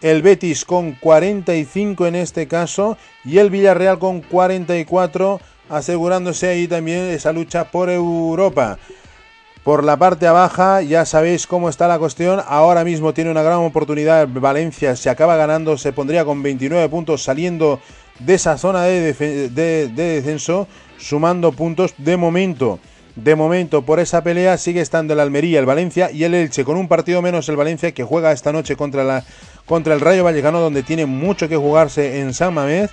el 0.00 0.22
Betis 0.22 0.64
con 0.64 0.92
45 0.92 2.06
en 2.06 2.16
este 2.16 2.48
caso 2.48 2.96
y 3.24 3.38
el 3.38 3.50
Villarreal 3.50 3.98
con 3.98 4.22
44, 4.22 5.40
asegurándose 5.68 6.48
ahí 6.48 6.66
también 6.66 7.10
esa 7.10 7.32
lucha 7.32 7.70
por 7.70 7.90
Europa. 7.90 8.78
Por 9.64 9.84
la 9.84 9.96
parte 9.96 10.28
baja, 10.28 10.82
ya 10.82 11.04
sabéis 11.04 11.46
cómo 11.46 11.68
está 11.68 11.86
la 11.86 12.00
cuestión. 12.00 12.40
Ahora 12.48 12.82
mismo 12.82 13.14
tiene 13.14 13.30
una 13.30 13.44
gran 13.44 13.58
oportunidad. 13.58 14.26
Valencia 14.26 14.96
se 14.96 15.08
acaba 15.08 15.36
ganando, 15.36 15.78
se 15.78 15.92
pondría 15.92 16.24
con 16.24 16.42
29 16.42 16.88
puntos 16.88 17.22
saliendo 17.22 17.78
de 18.18 18.34
esa 18.34 18.58
zona 18.58 18.82
de, 18.82 19.92
descenso, 19.94 20.66
sumando 20.98 21.52
puntos 21.52 21.94
de 21.96 22.16
momento. 22.16 22.80
De 23.14 23.36
momento, 23.36 23.82
por 23.82 24.00
esa 24.00 24.24
pelea 24.24 24.58
sigue 24.58 24.80
estando 24.80 25.12
el 25.12 25.20
Almería, 25.20 25.60
el 25.60 25.66
Valencia 25.66 26.10
y 26.10 26.24
el 26.24 26.34
Elche, 26.34 26.64
con 26.64 26.76
un 26.76 26.88
partido 26.88 27.22
menos 27.22 27.48
el 27.48 27.56
Valencia 27.56 27.92
que 27.92 28.02
juega 28.02 28.32
esta 28.32 28.52
noche 28.52 28.74
contra, 28.74 29.04
la, 29.04 29.22
contra 29.66 29.94
el 29.94 30.00
Rayo 30.00 30.24
Vallecano, 30.24 30.58
donde 30.58 30.82
tiene 30.82 31.06
mucho 31.06 31.48
que 31.48 31.56
jugarse 31.56 32.18
en 32.18 32.34
San 32.34 32.52
Mamés. 32.54 32.90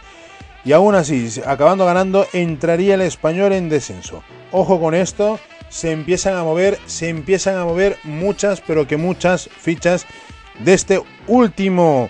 Y 0.63 0.74
aún 0.74 0.93
así, 0.93 1.32
acabando 1.47 1.86
ganando, 1.86 2.28
entraría 2.32 2.93
el 2.93 3.01
español 3.01 3.53
en 3.53 3.70
descenso. 3.70 4.22
Ojo 4.51 4.80
con 4.80 4.93
esto, 4.93 5.39
se 5.70 5.91
empiezan 5.91 6.36
a 6.36 6.43
mover, 6.43 6.80
se 6.86 7.09
empiezan 7.09 7.57
a 7.57 7.65
mover 7.65 7.97
muchas, 8.03 8.61
pero 8.61 8.88
que 8.88 8.97
muchas 8.97 9.49
fichas 9.49 10.05
de 10.59 10.74
este 10.74 11.01
último 11.28 12.09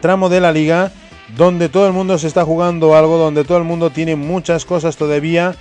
tramo 0.00 0.28
de 0.28 0.40
la 0.40 0.52
liga, 0.52 0.92
donde 1.36 1.68
todo 1.68 1.86
el 1.86 1.92
mundo 1.92 2.18
se 2.18 2.26
está 2.26 2.44
jugando 2.44 2.94
algo, 2.94 3.18
donde 3.18 3.44
todo 3.44 3.58
el 3.58 3.64
mundo 3.64 3.90
tiene 3.90 4.16
muchas 4.16 4.64
cosas 4.64 4.96
todavía 4.96 5.56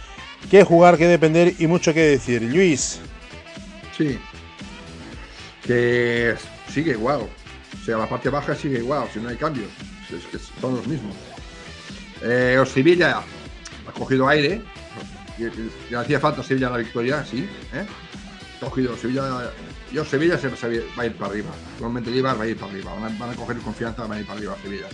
que 0.49 0.63
jugar, 0.63 0.97
que 0.97 1.07
depender 1.07 1.53
y 1.59 1.67
mucho 1.67 1.93
que 1.93 2.01
decir. 2.01 2.41
Luis, 2.41 2.99
Sí. 3.99 4.17
Que 5.61 6.35
sigue 6.73 6.91
igual. 6.91 7.21
O 7.21 7.85
sea, 7.85 7.97
la 7.97 8.07
parte 8.07 8.29
baja 8.29 8.55
sigue 8.55 8.79
igual, 8.79 9.09
si 9.13 9.19
no 9.19 9.27
hay 9.27 9.35
cambios. 9.35 9.69
Es 10.09 10.25
que 10.25 10.39
son 10.61 10.77
los 10.77 10.87
mismos. 10.87 11.15
Eh, 12.23 12.57
ha 13.87 13.91
cogido 13.91 14.27
aire. 14.29 14.61
Y- 15.39 15.43
y- 15.45 15.71
Le 15.89 15.97
hacía 15.97 16.19
falta 16.19 16.43
Sevilla 16.43 16.69
la 16.69 16.77
victoria, 16.77 17.23
sí. 17.25 17.47
¿eh? 17.73 17.85
Cogido 18.59 18.95
Sevilla. 18.97 19.51
Yo, 19.91 20.03
Sevilla 20.05 20.37
se, 20.37 20.49
va 20.49 21.03
a 21.03 21.05
ir 21.05 21.13
para 21.15 21.31
arriba. 21.31 21.49
Igualmente 21.77 22.11
Eibar 22.11 22.37
va 22.39 22.43
a 22.43 22.47
ir 22.47 22.57
para 22.57 22.71
arriba. 22.71 22.93
Van 23.17 23.29
a, 23.29 23.33
coger 23.35 23.57
confianza, 23.57 24.03
van 24.03 24.17
a 24.17 24.19
ir 24.19 24.25
para 24.25 24.37
arriba 24.37 24.55
Sevilla. 24.61 24.87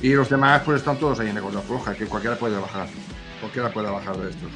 Y 0.00 0.14
los 0.14 0.28
demás, 0.30 0.62
pues 0.64 0.78
están 0.78 0.96
todos 0.98 1.20
ahí 1.20 1.28
en 1.28 1.34
la 1.34 1.42
cuerda 1.42 1.60
floja, 1.60 1.94
que 1.94 2.06
cualquiera 2.06 2.36
puede 2.36 2.56
bajar. 2.58 2.88
Cualquiera 3.40 3.72
puede 3.72 3.90
bajar 3.90 4.16
de 4.16 4.30
estos. 4.30 4.50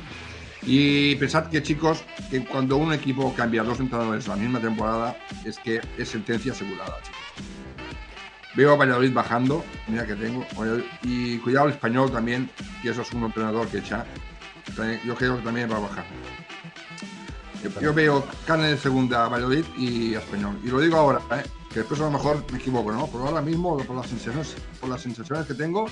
Y 0.63 1.15
pensad 1.17 1.49
que, 1.49 1.63
chicos, 1.63 2.03
que 2.31 2.45
cuando 2.45 2.77
un 2.77 2.93
equipo 2.93 3.35
cambia 3.35 3.63
dos 3.63 3.79
entrenadores 3.79 4.27
la 4.27 4.37
misma 4.37 4.61
temporada, 4.61 5.17
es 5.45 5.59
que 5.59 5.81
es 5.99 6.09
sentencia 6.09 6.53
asegurada. 6.53 6.97
Veo 8.55 8.73
a 8.73 8.77
Valladolid 8.77 9.13
bajando, 9.13 9.65
mira 9.87 10.07
que 10.07 10.15
tengo, 10.17 10.45
y 11.03 11.37
cuidado 11.39 11.67
el 11.67 11.75
español 11.75 12.11
también, 12.11 12.51
que 12.83 12.89
eso 12.91 13.03
es 13.03 13.13
un 13.13 13.25
entrenador 13.25 13.69
que 13.69 13.79
echa. 13.79 14.07
Yo 15.05 15.15
creo 15.15 15.37
que 15.39 15.43
también 15.43 15.71
va 15.71 15.77
a 15.77 15.81
bajar. 15.81 16.05
Yo- 17.81 17.95
veo 17.95 18.25
carne 18.47 18.69
de 18.69 18.79
segunda 18.79 19.29
Valladolid 19.29 19.65
y 19.77 20.15
español. 20.15 20.59
Y 20.63 20.69
lo 20.69 20.81
digo 20.81 20.97
ahora, 20.97 21.21
¿eh? 21.33 21.43
que 21.73 21.81
después 21.81 22.01
a 22.01 22.05
lo 22.05 22.11
mejor 22.13 22.45
me 22.53 22.59
equivoco, 22.59 22.93
¿no? 22.93 23.07
Pero 23.07 23.27
ahora 23.27 23.41
mismo, 23.41 23.77
por 23.79 23.97
las 23.97 24.07
sensaciones, 24.07 24.55
por 24.81 24.89
las 24.91 25.01
sensaciones 25.03 25.47
que 25.47 25.55
tengo, 25.55 25.87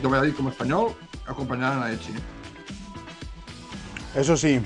de 0.00 0.06
Valladolid 0.08 0.34
como 0.34 0.50
español, 0.50 0.94
acompañarán 1.26 1.82
a 1.82 1.92
Echi. 1.92 2.12
eso 4.14 4.36
sí, 4.36 4.60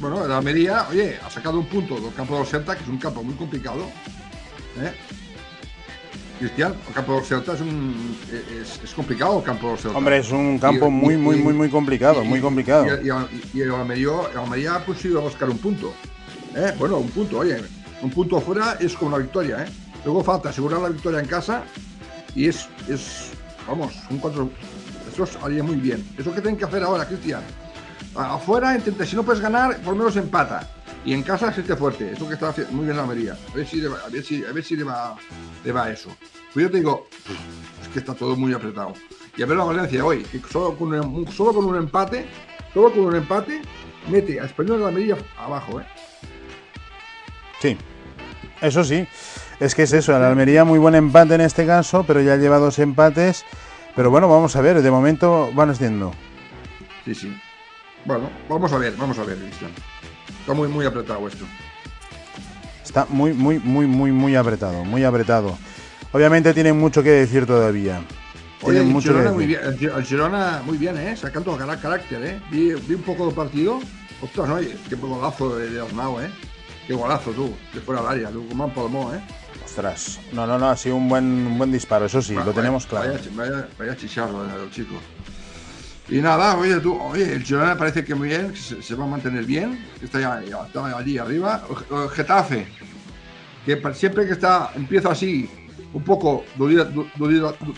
Bueno, 0.00 0.24
el 0.24 0.32
Almería, 0.32 0.86
oye, 0.88 1.18
ha 1.22 1.28
sacado 1.28 1.58
un 1.58 1.66
punto 1.66 2.00
del 2.00 2.14
campo 2.14 2.38
de 2.38 2.46
Celta, 2.46 2.74
que 2.74 2.82
es 2.84 2.88
un 2.88 2.96
campo 2.96 3.22
muy 3.22 3.34
complicado. 3.34 3.84
¿eh? 4.78 4.94
Cristian, 6.40 6.74
el 6.88 6.94
campo 6.94 7.16
de 7.20 7.22
Celta 7.22 7.52
es, 7.52 7.60
un, 7.60 8.16
es, 8.62 8.80
es 8.82 8.94
complicado 8.94 9.38
el 9.40 9.44
campo 9.44 9.72
de 9.72 9.76
Celta. 9.76 9.98
hombre, 9.98 10.16
es 10.16 10.30
un 10.32 10.58
campo 10.58 10.86
Y- 10.86 10.90
muy, 10.90 11.14
y- 11.14 11.16
muy, 11.18 11.36
muy, 11.36 11.52
muy 11.52 11.68
complicado, 11.68 12.24
y- 12.24 12.28
muy 12.28 12.40
complicado. 12.40 12.86
Y, 12.86 13.60
el 13.60 13.70
Almería, 13.74 14.74
ha 14.76 14.84
conseguido 14.86 15.20
buscar 15.20 15.50
un 15.50 15.58
punto. 15.58 15.92
¿eh? 16.56 16.72
Bueno, 16.78 16.96
un 16.96 17.10
punto, 17.10 17.38
oye, 17.40 17.58
un 18.00 18.10
punto 18.10 18.38
afuera 18.38 18.78
es 18.80 18.94
como 18.94 19.08
una 19.14 19.18
victoria. 19.18 19.64
¿eh? 19.64 19.70
Luego 20.02 20.24
falta 20.24 20.48
asegurar 20.48 20.80
la 20.80 20.88
victoria 20.88 21.20
en 21.20 21.26
casa 21.26 21.62
y 22.34 22.48
es, 22.48 22.66
es 22.88 23.32
vamos, 23.68 23.92
un 24.08 24.16
cuatro. 24.18 24.50
Eso 25.12 25.28
haría 25.44 25.62
muy 25.62 25.76
bien. 25.76 26.02
Eso 26.16 26.32
que 26.34 26.40
tienen 26.40 26.56
que 26.58 26.64
hacer 26.64 26.82
ahora, 26.82 27.06
Cristian. 27.06 27.42
Afuera 28.14 28.74
intenta, 28.74 29.04
si 29.04 29.14
no 29.14 29.22
puedes 29.22 29.42
ganar, 29.42 29.76
por 29.80 29.92
lo 29.92 29.98
menos 29.98 30.16
empata. 30.16 30.66
Y 31.04 31.14
en 31.14 31.22
casa 31.22 31.52
se 31.52 31.62
esté 31.62 31.76
fuerte. 31.76 32.12
Eso 32.12 32.28
que 32.28 32.34
está 32.34 32.50
haciendo 32.50 32.72
muy 32.72 32.84
bien 32.84 32.96
la 32.96 33.02
Almería. 33.02 33.36
A 33.50 33.54
ver 33.54 33.66
si 33.66 33.80
le 33.80 33.88
va, 33.88 33.98
a 33.98 34.08
ver 34.08 34.22
si, 34.24 34.44
a 34.44 34.52
ver 34.52 34.64
si 34.64 34.76
le 34.76 34.84
va, 34.84 35.16
le 35.64 35.72
va 35.72 35.90
eso. 35.90 36.10
Pues 36.52 36.64
yo 36.64 36.70
te 36.70 36.78
digo, 36.78 37.06
es 37.82 37.88
que 37.88 38.00
está 38.00 38.14
todo 38.14 38.36
muy 38.36 38.52
apretado. 38.52 38.94
Y 39.36 39.42
a 39.42 39.46
ver 39.46 39.56
la 39.56 39.64
Valencia 39.64 40.04
hoy, 40.04 40.22
que 40.24 40.40
solo 40.50 40.76
con 40.76 40.92
un, 40.92 41.30
solo 41.30 41.54
con 41.54 41.64
un 41.64 41.76
empate, 41.76 42.26
solo 42.74 42.92
con 42.92 43.04
un 43.06 43.16
empate, 43.16 43.62
mete 44.08 44.40
a 44.40 44.44
Español 44.44 44.78
de 44.78 44.82
la 44.82 44.88
Almería 44.88 45.16
abajo, 45.38 45.80
¿eh? 45.80 45.86
Sí, 47.60 47.76
eso 48.60 48.84
sí. 48.84 49.06
Es 49.60 49.74
que 49.74 49.82
es 49.82 49.92
eso, 49.92 50.18
la 50.18 50.28
Almería 50.28 50.64
muy 50.64 50.78
buen 50.78 50.94
empate 50.94 51.34
en 51.34 51.42
este 51.42 51.66
caso, 51.66 52.04
pero 52.04 52.20
ya 52.20 52.36
lleva 52.36 52.58
dos 52.58 52.78
empates. 52.78 53.44
Pero 53.94 54.10
bueno, 54.10 54.28
vamos 54.28 54.56
a 54.56 54.60
ver, 54.60 54.80
de 54.82 54.90
momento 54.90 55.50
van 55.54 55.70
haciendo. 55.70 56.12
Sí, 57.04 57.14
sí. 57.14 57.40
Bueno, 58.04 58.30
vamos 58.48 58.72
a 58.72 58.78
ver, 58.78 58.94
vamos 58.96 59.18
a 59.18 59.24
ver, 59.24 59.36
Cristian. 59.36 59.70
Está 60.40 60.54
muy, 60.54 60.68
muy 60.68 60.86
apretado 60.86 61.26
esto. 61.28 61.44
Está 62.84 63.06
muy, 63.08 63.32
muy, 63.32 63.58
muy, 63.58 63.86
muy, 63.86 64.10
muy 64.10 64.34
apretado, 64.34 64.84
muy 64.84 65.04
apretado. 65.04 65.56
Obviamente 66.12 66.52
tienen 66.52 66.78
mucho 66.78 67.02
que 67.02 67.10
decir 67.10 67.46
todavía. 67.46 68.02
Oye, 68.62 68.80
el 68.80 69.00
Girona, 69.00 69.32
muy 69.32 69.46
bien, 69.46 69.60
el 69.64 70.04
Girona 70.04 70.62
muy 70.66 70.76
bien, 70.76 70.98
¿eh? 70.98 71.16
Sacando 71.16 71.56
carácter, 71.56 72.22
¿eh? 72.24 72.40
Vi, 72.50 72.72
un 72.72 73.02
poco 73.02 73.28
de 73.28 73.32
partido. 73.32 73.80
Ostras, 74.20 74.48
no, 74.48 74.58
qué 74.58 74.94
golazo 74.96 75.56
de, 75.56 75.70
de 75.70 75.80
Arnau, 75.80 76.20
¿eh? 76.20 76.30
Qué 76.86 76.94
golazo 76.94 77.30
tú, 77.30 77.54
de 77.72 77.80
fuera 77.80 78.02
del 78.02 78.10
área, 78.10 78.30
como 78.30 78.64
un 78.64 78.74
palmó, 78.74 79.14
¿eh? 79.14 79.20
Ostras, 79.64 80.18
no, 80.32 80.46
no, 80.46 80.58
no, 80.58 80.68
ha 80.68 80.76
sido 80.76 80.96
un 80.96 81.08
buen, 81.08 81.24
un 81.24 81.56
buen 81.56 81.70
disparo, 81.70 82.06
eso 82.06 82.20
sí, 82.20 82.34
lo 82.34 82.52
tenemos 82.52 82.86
claro. 82.86 83.14
Vaya, 83.34 83.68
vaya, 83.78 83.96
chicharro 83.96 84.44
el 84.44 84.70
chico. 84.70 84.96
Y 86.10 86.18
nada, 86.20 86.58
oye, 86.58 86.80
tú, 86.80 87.00
oye, 87.00 87.34
el 87.34 87.44
Girona 87.44 87.78
parece 87.78 88.04
que 88.04 88.16
muy 88.16 88.28
bien, 88.28 88.52
se, 88.56 88.94
va 88.96 89.04
a 89.04 89.06
mantener 89.06 89.44
bien, 89.44 89.78
está 90.02 90.18
ya, 90.20 90.42
allí 90.96 91.18
arriba. 91.18 91.62
El 91.88 92.08
Getafe, 92.08 92.66
que 93.64 93.80
siempre 93.94 94.26
que 94.26 94.32
está, 94.32 94.72
empieza 94.74 95.12
así, 95.12 95.48
un 95.92 96.02
poco 96.02 96.44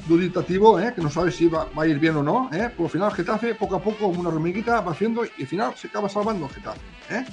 duditativo, 0.09 0.81
¿eh? 0.81 0.95
que 0.95 1.03
no 1.03 1.11
sabe 1.11 1.31
si 1.31 1.47
va, 1.47 1.69
a 1.77 1.87
ir 1.87 1.99
bien 1.99 2.17
o 2.17 2.23
no, 2.23 2.49
¿eh? 2.55 2.71
por 2.75 2.87
el 2.87 2.93
final 2.93 3.13
Getafe, 3.13 3.55
poco 3.55 3.77
a 3.77 3.83
poco, 3.83 4.07
una 4.07 4.31
hormiguita, 4.31 4.81
va 4.81 4.93
haciendo 4.93 5.27
y 5.27 5.43
al 5.43 5.47
final 5.47 5.75
se 5.77 5.89
acaba 5.89 6.09
salvando 6.09 6.49
Getafe. 6.49 6.81
¿eh? 7.11 7.27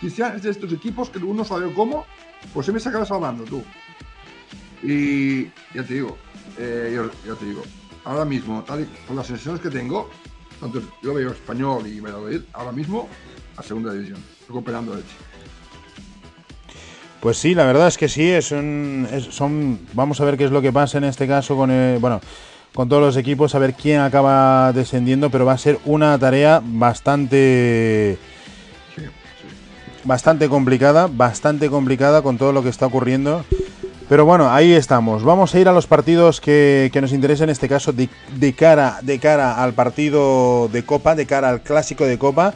Cristian 0.00 0.36
es 0.36 0.42
de 0.42 0.50
estos 0.50 0.70
equipos 0.70 1.08
que 1.08 1.18
uno 1.18 1.44
sabe 1.46 1.72
cómo, 1.72 2.04
pues 2.52 2.66
siempre 2.66 2.82
se 2.82 2.90
acaba 2.90 3.06
salvando 3.06 3.44
tú. 3.44 3.64
Y 4.82 5.44
ya 5.74 5.82
te 5.82 5.94
digo, 5.94 6.18
eh, 6.58 7.08
ya 7.26 7.34
te 7.34 7.46
digo, 7.46 7.62
ahora 8.04 8.24
mismo, 8.24 8.62
tal 8.64 8.86
con 9.06 9.16
las 9.16 9.26
sensaciones 9.26 9.60
que 9.60 9.70
tengo, 9.70 10.10
tanto 10.60 10.80
yo 11.02 11.14
veo 11.14 11.30
español 11.30 11.86
y 11.86 12.00
Valladolid, 12.00 12.42
ahora 12.52 12.72
mismo 12.72 13.08
a 13.56 13.62
segunda 13.62 13.92
división, 13.92 14.18
recuperando 14.48 14.94
leche. 14.94 15.08
Pues 17.20 17.38
sí, 17.38 17.54
la 17.54 17.64
verdad 17.64 17.88
es 17.88 17.98
que 17.98 18.08
sí, 18.08 18.30
es 18.30 18.46
son, 18.46 19.80
vamos 19.94 20.20
a 20.20 20.24
ver 20.24 20.36
qué 20.36 20.44
es 20.44 20.50
lo 20.50 20.62
que 20.62 20.72
pasa 20.72 20.98
en 20.98 21.04
este 21.04 21.26
caso 21.26 21.56
con, 21.56 21.70
bueno, 22.00 22.20
con 22.74 22.88
todos 22.88 23.02
los 23.02 23.16
equipos, 23.16 23.54
a 23.54 23.58
ver 23.58 23.74
quién 23.74 24.00
acaba 24.00 24.72
descendiendo, 24.72 25.30
pero 25.30 25.46
va 25.46 25.54
a 25.54 25.58
ser 25.58 25.78
una 25.86 26.18
tarea 26.18 26.60
bastante, 26.62 28.18
bastante 30.04 30.48
complicada, 30.48 31.08
bastante 31.10 31.70
complicada 31.70 32.22
con 32.22 32.36
todo 32.36 32.52
lo 32.52 32.62
que 32.62 32.68
está 32.68 32.86
ocurriendo. 32.86 33.44
Pero 34.08 34.24
bueno, 34.24 34.50
ahí 34.50 34.72
estamos. 34.72 35.24
Vamos 35.24 35.52
a 35.52 35.58
ir 35.58 35.68
a 35.68 35.72
los 35.72 35.88
partidos 35.88 36.40
que, 36.40 36.90
nos 37.00 37.12
interesan 37.12 37.48
en 37.48 37.52
este 37.52 37.68
caso 37.68 37.92
de, 37.92 38.08
cara, 38.52 39.00
de 39.02 39.18
cara 39.18 39.60
al 39.60 39.72
partido 39.72 40.68
de 40.68 40.84
Copa, 40.84 41.16
de 41.16 41.26
cara 41.26 41.48
al 41.48 41.60
clásico 41.60 42.04
de 42.04 42.16
Copa. 42.16 42.54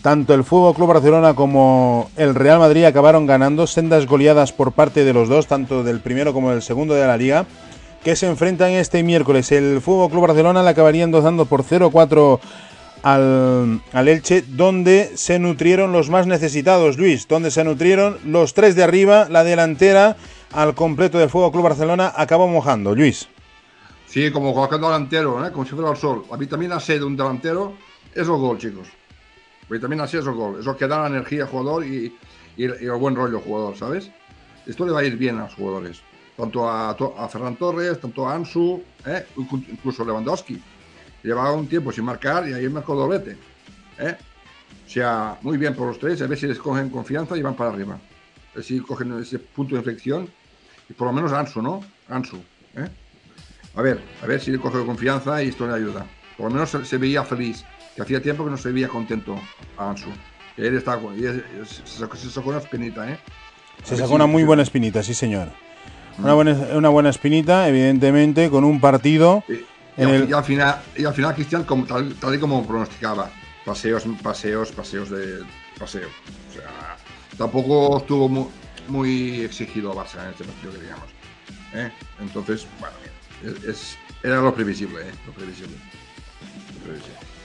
Tanto 0.00 0.32
el 0.32 0.44
Fútbol 0.44 0.74
Club 0.74 0.88
Barcelona 0.88 1.34
como 1.34 2.10
el 2.16 2.34
Real 2.34 2.58
Madrid 2.58 2.84
acabaron 2.84 3.26
ganando 3.26 3.66
sendas 3.66 4.06
goleadas 4.06 4.52
por 4.52 4.72
parte 4.72 5.04
de 5.04 5.12
los 5.12 5.28
dos, 5.28 5.46
tanto 5.46 5.84
del 5.84 6.00
primero 6.00 6.32
como 6.32 6.50
del 6.50 6.62
segundo 6.62 6.94
de 6.94 7.06
la 7.06 7.16
liga, 7.18 7.46
que 8.02 8.16
se 8.16 8.26
enfrentan 8.26 8.70
este 8.70 9.02
miércoles. 9.02 9.52
El 9.52 9.82
Fútbol 9.82 10.10
Club 10.10 10.28
Barcelona 10.28 10.62
le 10.62 10.70
acabarían 10.70 11.10
dando 11.10 11.44
por 11.44 11.62
0-4 11.62 12.40
al, 13.02 13.80
al, 13.92 14.08
Elche, 14.08 14.44
donde 14.48 15.12
se 15.14 15.38
nutrieron 15.38 15.92
los 15.92 16.08
más 16.08 16.26
necesitados, 16.26 16.96
Luis, 16.96 17.28
donde 17.28 17.50
se 17.50 17.64
nutrieron 17.64 18.16
los 18.24 18.54
tres 18.54 18.76
de 18.76 18.82
arriba, 18.82 19.28
la 19.28 19.44
delantera 19.44 20.16
al 20.52 20.74
completo 20.74 21.18
del 21.18 21.30
Fuego 21.30 21.52
Club 21.52 21.64
Barcelona 21.64 22.12
acabó 22.16 22.48
mojando, 22.48 22.94
Luis. 22.94 23.28
Sí, 24.06 24.30
como 24.30 24.54
cualquier 24.54 24.80
delantero, 24.80 25.44
¿eh? 25.44 25.50
como 25.50 25.64
si 25.64 25.72
fuera 25.72 25.90
el 25.90 25.96
sol. 25.96 26.24
La 26.30 26.36
vitamina 26.36 26.80
C 26.80 26.98
de 26.98 27.04
un 27.04 27.16
delantero 27.16 27.74
es 28.12 28.22
el 28.22 28.36
gol, 28.36 28.58
chicos. 28.58 28.88
La 29.68 29.74
vitamina 29.74 30.06
C 30.06 30.18
es 30.18 30.26
el 30.26 30.32
gol. 30.32 30.60
Es 30.60 30.76
que 30.76 30.86
da 30.86 31.02
la 31.02 31.08
energía 31.08 31.42
al 31.42 31.48
jugador 31.48 31.84
y, 31.84 32.16
el 32.56 32.90
buen 32.92 33.14
rollo 33.14 33.38
al 33.38 33.44
jugador, 33.44 33.76
¿sabes? 33.76 34.10
Esto 34.66 34.86
le 34.86 34.92
va 34.92 35.00
a 35.00 35.04
ir 35.04 35.16
bien 35.16 35.38
a 35.38 35.44
los 35.44 35.54
jugadores. 35.54 36.00
Tanto 36.36 36.68
a, 36.68 36.90
a 36.90 37.28
Ferran 37.28 37.56
Torres, 37.56 38.00
tanto 38.00 38.28
a 38.28 38.34
Ansu, 38.34 38.82
¿eh? 39.04 39.26
incluso 39.36 40.02
a 40.02 40.06
Lewandowski. 40.06 40.60
Llevaba 41.22 41.52
un 41.52 41.66
tiempo 41.66 41.92
sin 41.92 42.04
marcar 42.04 42.48
y 42.48 42.54
ahí 42.54 42.68
marcó 42.68 42.94
doblete. 42.94 43.36
¿eh? 43.98 44.16
O 44.86 44.88
sea, 44.88 45.38
muy 45.42 45.58
bien 45.58 45.74
por 45.74 45.88
los 45.88 45.98
tres, 45.98 46.22
a 46.22 46.26
ver 46.26 46.38
si 46.38 46.46
les 46.46 46.58
cogen 46.58 46.88
confianza 46.88 47.36
y 47.36 47.42
van 47.42 47.54
para 47.54 47.70
arriba 47.70 47.98
si 48.62 48.80
cogen 48.80 49.18
ese 49.20 49.38
punto 49.38 49.74
de 49.74 49.80
inflexión. 49.80 50.28
Y 50.88 50.92
por 50.92 51.08
lo 51.08 51.12
menos 51.12 51.32
Ansu, 51.32 51.62
¿no? 51.62 51.82
Ansu. 52.08 52.36
¿eh? 52.76 52.88
A 53.74 53.82
ver, 53.82 54.00
a 54.22 54.26
ver 54.26 54.40
si 54.40 54.50
le 54.50 54.58
coge 54.58 54.84
confianza 54.84 55.42
y 55.42 55.48
esto 55.48 55.66
le 55.66 55.74
ayuda. 55.74 56.06
Por 56.36 56.46
lo 56.46 56.54
menos 56.54 56.70
se, 56.70 56.98
veía 56.98 57.24
feliz, 57.24 57.64
que 57.94 58.02
hacía 58.02 58.20
tiempo 58.20 58.44
que 58.44 58.50
no 58.50 58.56
se 58.56 58.70
veía 58.72 58.88
contento 58.88 59.38
a 59.76 59.90
Ansu. 59.90 60.10
él 60.56 60.76
estaba, 60.76 61.02
se, 61.14 61.86
sacó, 61.86 62.16
se 62.16 62.30
sacó 62.30 62.50
una 62.50 62.58
espinita, 62.58 63.10
¿eh? 63.10 63.18
Se 63.82 63.96
sacó 63.96 64.14
una 64.14 64.26
muy 64.26 64.44
buena 64.44 64.62
espinita, 64.62 65.02
sí 65.02 65.14
señor. 65.14 65.48
Una 66.18 66.32
mm. 66.32 66.34
buena, 66.34 66.52
una 66.74 66.88
buena 66.88 67.10
espinita, 67.10 67.68
evidentemente, 67.68 68.50
con 68.50 68.64
un 68.64 68.80
partido. 68.80 69.44
Y, 69.48 70.02
al, 70.02 70.44
final, 70.44 70.82
y 70.96 71.04
al 71.04 71.14
final, 71.14 71.34
Cristian, 71.34 71.64
como, 71.64 71.84
tal, 71.84 72.14
tal, 72.14 72.34
y 72.34 72.38
como 72.38 72.66
pronosticaba, 72.66 73.30
paseos, 73.64 74.04
paseos, 74.22 74.72
paseos 74.72 75.10
de 75.10 75.42
paseo. 75.78 76.08
O 76.50 76.52
sea, 76.52 76.96
tampoco 77.36 77.98
estuvo 77.98 78.28
muy, 78.28 78.46
exigido 79.44 79.92
a 79.92 80.04
Barça 80.04 80.22
en 80.24 80.30
este 80.30 80.44
partido 80.44 80.72
que 80.72 80.80
digamos. 80.80 81.08
¿eh? 81.74 81.90
Entonces, 82.20 82.66
bueno, 82.80 82.96
es, 83.66 83.96
era 84.22 84.40
lo 84.40 84.54
previsible, 84.54 85.02
¿eh? 85.02 85.12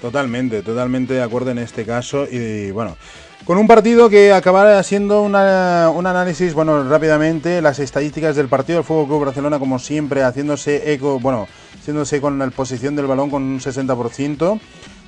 Totalmente, 0.02 0.62
totalmente 0.64 1.14
de 1.14 1.22
acuerdo 1.22 1.52
en 1.52 1.60
este 1.60 1.86
caso. 1.86 2.28
Y 2.30 2.72
bueno, 2.72 2.98
con 3.46 3.58
un 3.58 3.68
partido 3.68 4.10
que 4.10 4.34
acabará 4.34 4.82
siendo 4.84 5.24
un 5.24 5.36
análisis, 5.36 6.54
bueno, 6.54 6.88
rápidamente, 6.88 7.62
las 7.62 7.80
estadísticas 7.80 8.36
del 8.36 8.48
partido 8.48 8.78
del 8.78 8.86
Fútbol 8.86 9.08
Club 9.08 9.26
Barcelona, 9.26 9.60
como 9.60 9.80
siempre, 9.80 10.24
haciéndose 10.24 10.94
eco, 10.94 11.20
bueno, 11.20 11.48
haciéndose 11.80 12.22
con 12.22 12.38
la 12.38 12.50
posición 12.52 12.96
del 12.96 13.08
balón 13.08 13.30
con 13.30 13.44
un 13.44 13.60
60%. 13.60 14.60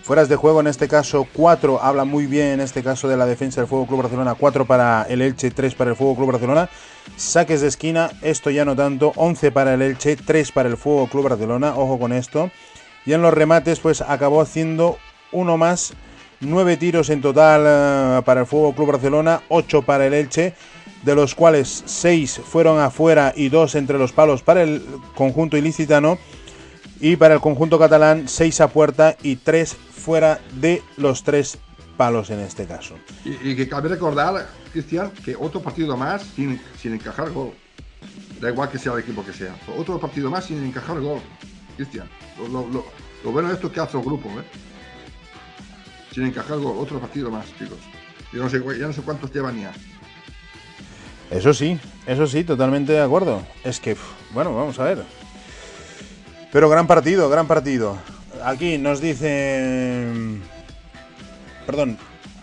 Fueras 0.03 0.27
de 0.27 0.35
juego, 0.35 0.59
en 0.59 0.67
este 0.67 0.89
caso 0.89 1.25
4, 1.31 1.81
habla 1.81 2.03
muy 2.03 2.25
bien 2.25 2.47
en 2.47 2.59
este 2.59 2.83
caso 2.83 3.07
de 3.07 3.15
la 3.15 3.25
defensa 3.25 3.61
del 3.61 3.69
Fuego 3.69 3.87
Club 3.87 4.01
Barcelona, 4.01 4.35
4 4.35 4.65
para 4.65 5.03
el 5.03 5.21
Elche, 5.21 5.49
3 5.49 5.75
para 5.75 5.91
el 5.91 5.95
Fuego 5.95 6.17
Club 6.17 6.33
Barcelona. 6.33 6.69
Saques 7.15 7.61
de 7.61 7.69
esquina, 7.69 8.11
esto 8.21 8.49
ya 8.49 8.65
no 8.65 8.75
tanto, 8.75 9.13
11 9.15 9.53
para 9.53 9.75
el 9.75 9.81
Elche, 9.81 10.17
3 10.17 10.51
para 10.51 10.67
el 10.67 10.75
Fuego 10.75 11.07
Club 11.07 11.29
Barcelona, 11.29 11.75
ojo 11.77 11.97
con 11.97 12.11
esto. 12.11 12.51
Y 13.05 13.13
en 13.13 13.21
los 13.21 13.33
remates, 13.33 13.79
pues 13.79 14.01
acabó 14.01 14.41
haciendo 14.41 14.97
uno 15.31 15.55
más, 15.55 15.93
9 16.41 16.75
tiros 16.75 17.09
en 17.09 17.21
total 17.21 17.63
eh, 17.65 18.21
para 18.25 18.41
el 18.41 18.45
Fuego 18.45 18.75
Club 18.75 18.91
Barcelona, 18.91 19.41
8 19.47 19.83
para 19.83 20.05
el 20.05 20.13
Elche, 20.13 20.53
de 21.03 21.15
los 21.15 21.33
cuales 21.33 21.81
6 21.85 22.41
fueron 22.43 22.77
afuera 22.81 23.31
y 23.33 23.47
2 23.47 23.75
entre 23.75 23.97
los 23.97 24.11
palos 24.11 24.43
para 24.43 24.63
el 24.63 24.85
conjunto 25.15 25.55
ilicitano. 25.55 26.17
Y 27.03 27.17
para 27.17 27.33
el 27.33 27.41
conjunto 27.41 27.77
catalán, 27.77 28.29
6 28.29 28.61
a 28.61 28.69
puerta 28.69 29.17
y 29.21 29.35
3 29.35 29.75
fuera 29.75 30.39
de 30.53 30.81
los 30.95 31.23
tres 31.23 31.57
palos 31.97 32.29
en 32.29 32.39
este 32.39 32.65
caso. 32.65 32.95
Y, 33.25 33.57
que 33.57 33.67
cabe 33.67 33.89
recordar, 33.89 34.47
Cristian, 34.71 35.11
que 35.25 35.35
otro 35.35 35.59
partido 35.59 35.97
más 35.97 36.21
sin, 36.21 36.61
sin 36.81 36.93
encajar 36.93 37.29
gol. 37.31 37.51
Da 38.39 38.51
igual 38.51 38.69
que 38.69 38.77
sea 38.77 38.93
el 38.93 38.99
equipo 38.99 39.25
que 39.25 39.33
sea. 39.33 39.53
Otro 39.77 39.99
partido 39.99 40.31
más 40.31 40.45
sin 40.45 40.63
encajar 40.63 41.01
gol, 41.01 41.19
Cristian. 41.75 42.07
Lo, 42.37 42.85
bueno 43.33 43.49
de 43.49 43.55
esto 43.55 43.67
es 43.67 43.73
que 43.73 43.81
hace 43.81 43.97
el 43.97 44.03
grupo, 44.05 44.29
¿eh? 44.39 44.45
Sin 46.13 46.25
encajar 46.25 46.57
gol, 46.57 46.77
otro 46.79 47.01
partido 47.01 47.29
más, 47.29 47.47
chicos. 47.59 47.79
Yo 48.31 48.41
no 48.41 48.49
sé, 48.49 48.63
ya 48.79 48.87
no 48.87 48.93
sé 48.93 49.01
cuántos 49.01 49.29
llevan 49.33 49.59
ya. 49.59 49.73
Eso 51.29 51.53
sí, 51.53 51.77
eso 52.07 52.27
sí, 52.27 52.45
totalmente 52.45 52.93
de 52.93 53.01
acuerdo. 53.01 53.43
Es 53.65 53.81
que, 53.81 53.97
bueno, 54.33 54.55
vamos 54.55 54.79
a 54.79 54.85
ver. 54.85 55.22
Pero 56.53 56.69
gran 56.69 56.87
partido, 56.87 57.29
gran 57.29 57.47
partido 57.47 57.97
aquí 58.43 58.77
nos 58.77 59.01
dicen. 59.01 60.41
Perdón, 61.65 61.97